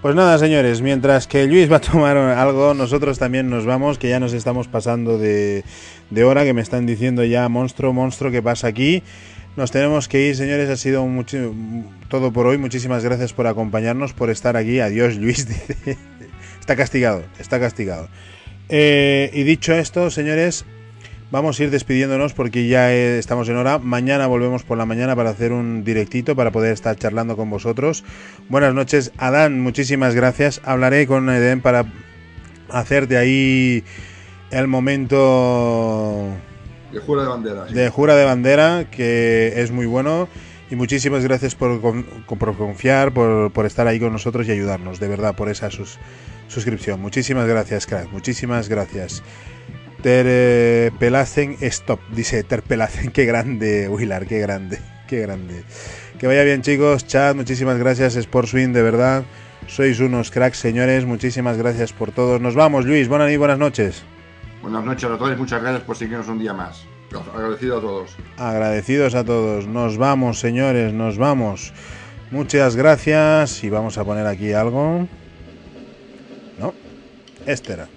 Pues 0.00 0.14
nada, 0.14 0.38
señores, 0.38 0.80
mientras 0.80 1.26
que 1.26 1.46
Luis 1.46 1.70
va 1.70 1.76
a 1.76 1.80
tomar 1.80 2.16
algo, 2.16 2.72
nosotros 2.72 3.18
también 3.18 3.50
nos 3.50 3.66
vamos, 3.66 3.98
que 3.98 4.08
ya 4.08 4.18
nos 4.18 4.32
estamos 4.32 4.66
pasando 4.66 5.18
de, 5.18 5.62
de 6.08 6.24
hora, 6.24 6.44
que 6.44 6.54
me 6.54 6.62
están 6.62 6.86
diciendo 6.86 7.22
ya, 7.22 7.46
monstruo, 7.50 7.92
monstruo, 7.92 8.30
¿qué 8.30 8.40
pasa 8.40 8.68
aquí? 8.68 9.02
Nos 9.60 9.72
tenemos 9.72 10.08
que 10.08 10.26
ir, 10.26 10.36
señores, 10.36 10.70
ha 10.70 10.76
sido 10.78 11.04
mucho, 11.04 11.52
todo 12.08 12.32
por 12.32 12.46
hoy. 12.46 12.56
Muchísimas 12.56 13.04
gracias 13.04 13.34
por 13.34 13.46
acompañarnos, 13.46 14.14
por 14.14 14.30
estar 14.30 14.56
aquí. 14.56 14.80
Adiós, 14.80 15.16
Luis. 15.16 15.46
está 16.60 16.76
castigado, 16.76 17.24
está 17.38 17.60
castigado. 17.60 18.08
Eh, 18.70 19.30
y 19.34 19.42
dicho 19.42 19.74
esto, 19.74 20.08
señores, 20.08 20.64
Vamos 21.30 21.60
a 21.60 21.64
ir 21.64 21.70
despidiéndonos 21.70 22.32
porque 22.32 22.68
ya 22.68 22.90
eh, 22.90 23.18
estamos 23.18 23.48
en 23.50 23.56
hora. 23.56 23.78
Mañana 23.78 24.26
volvemos 24.26 24.64
por 24.64 24.78
la 24.78 24.86
mañana 24.86 25.14
para 25.14 25.30
hacer 25.30 25.52
un 25.52 25.84
directito 25.84 26.34
para 26.34 26.50
poder 26.50 26.72
estar 26.72 26.96
charlando 26.96 27.36
con 27.36 27.50
vosotros. 27.50 28.02
Buenas 28.48 28.74
noches, 28.74 29.12
Adán. 29.18 29.60
Muchísimas 29.60 30.14
gracias. 30.14 30.62
Hablaré 30.64 31.06
con 31.06 31.28
Eden 31.28 31.60
para 31.60 31.84
hacer 32.70 33.06
de 33.06 33.18
ahí 33.18 33.84
el 34.50 34.66
momento 34.66 36.34
De 36.92 37.00
jura 37.00 37.22
de 37.22 37.28
bandera. 37.28 37.64
de 37.64 37.88
jura 37.90 38.16
de 38.16 38.24
bandera 38.24 38.86
que 38.90 39.54
es 39.56 39.70
muy 39.70 39.86
bueno. 39.86 40.28
Y 40.70 40.76
muchísimas 40.76 41.24
gracias 41.24 41.56
por, 41.56 41.80
por 41.80 42.56
confiar, 42.56 43.12
por, 43.12 43.50
por 43.52 43.66
estar 43.66 43.88
ahí 43.88 43.98
con 43.98 44.12
nosotros 44.12 44.46
y 44.46 44.52
ayudarnos, 44.52 45.00
de 45.00 45.08
verdad, 45.08 45.34
por 45.34 45.48
esa 45.48 45.68
sus- 45.70 45.98
suscripción. 46.46 47.00
Muchísimas 47.00 47.48
gracias, 47.48 47.86
crack. 47.86 48.08
Muchísimas 48.12 48.68
gracias. 48.68 49.22
Terpelacen 50.02 51.56
Stop, 51.60 52.00
dice 52.14 52.42
Terpelacen, 52.44 53.10
qué 53.10 53.24
grande, 53.24 53.88
Willard, 53.88 54.26
qué 54.26 54.38
grande, 54.38 54.78
qué 55.08 55.20
grande. 55.20 55.64
Que 56.18 56.26
vaya 56.26 56.42
bien 56.44 56.62
chicos, 56.62 57.06
chat, 57.06 57.34
muchísimas 57.34 57.78
gracias, 57.78 58.14
Sportswin, 58.16 58.72
de 58.72 58.82
verdad, 58.82 59.24
sois 59.66 59.98
unos 60.00 60.30
cracks 60.30 60.58
señores, 60.58 61.04
muchísimas 61.04 61.56
gracias 61.58 61.92
por 61.92 62.12
todos. 62.12 62.40
Nos 62.40 62.54
vamos, 62.54 62.84
Luis, 62.86 63.08
buenas 63.08 63.26
noches, 63.26 63.38
buenas 63.38 63.58
noches. 63.58 64.02
Buenas 64.62 64.84
noches 64.84 65.10
a 65.10 65.16
todos 65.16 65.32
y 65.32 65.36
muchas 65.36 65.62
gracias 65.62 65.82
por 65.84 65.96
seguirnos 65.96 66.28
un 66.28 66.38
día 66.38 66.52
más. 66.52 66.84
Agradecido 67.34 67.78
a 67.78 67.80
todos. 67.80 68.16
Agradecidos 68.36 69.14
a 69.14 69.24
todos, 69.24 69.66
nos 69.66 69.96
vamos 69.96 70.38
señores, 70.38 70.92
nos 70.92 71.18
vamos. 71.18 71.72
Muchas 72.30 72.76
gracias 72.76 73.64
y 73.64 73.70
vamos 73.70 73.98
a 73.98 74.04
poner 74.04 74.26
aquí 74.26 74.52
algo. 74.52 75.08
No, 76.58 76.74
este 77.46 77.72
era. 77.72 77.88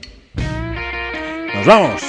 Nos 1.53 1.65
vamos. 1.68 2.02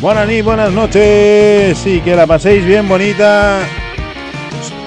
Buenas 0.00 0.28
ni 0.28 0.42
buenas 0.42 0.72
noches 0.72 1.86
y 1.86 2.00
que 2.00 2.16
la 2.16 2.26
paséis 2.26 2.64
bien 2.64 2.88
bonita. 2.88 3.60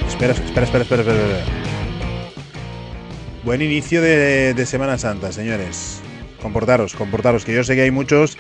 Espera, 0.08 0.34
espera, 0.34 0.66
espera, 0.66 0.84
espera, 0.84 1.02
espera. 1.02 1.46
Buen 3.44 3.62
inicio 3.62 4.02
de 4.02 4.66
Semana 4.66 4.98
Santa, 4.98 5.32
señores. 5.32 6.03
Comportaros, 6.44 6.94
comportaros, 6.94 7.46
que 7.46 7.54
yo 7.54 7.64
sé 7.64 7.74
que 7.76 7.82
hay 7.82 7.92
muchos 7.92 8.38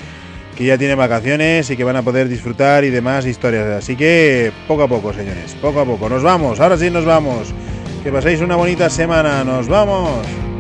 que 0.58 0.66
ya 0.66 0.78
tienen 0.78 0.98
vacaciones 0.98 1.70
y 1.70 1.78
que 1.78 1.84
van 1.84 1.96
a 1.96 2.04
poder 2.04 2.28
disfrutar 2.28 2.84
y 2.84 2.90
demás 2.90 3.26
historias. 3.26 3.66
Así 3.68 3.96
que 3.96 4.52
poco 4.68 4.84
a 4.84 4.88
poco, 4.88 5.14
señores, 5.14 5.56
poco 5.62 5.80
a 5.80 5.86
poco. 5.86 6.10
Nos 6.10 6.22
vamos, 6.22 6.60
ahora 6.60 6.78
sí 6.78 6.92
nos 6.92 7.06
vamos. 7.06 7.54
Que 8.04 8.12
paséis 8.12 8.42
una 8.42 8.58
bonita 8.58 8.90
semana. 8.90 9.44
Nos 9.44 9.68
vamos. 9.68 10.53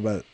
¿Qué 0.00 0.04
pa- 0.04 0.29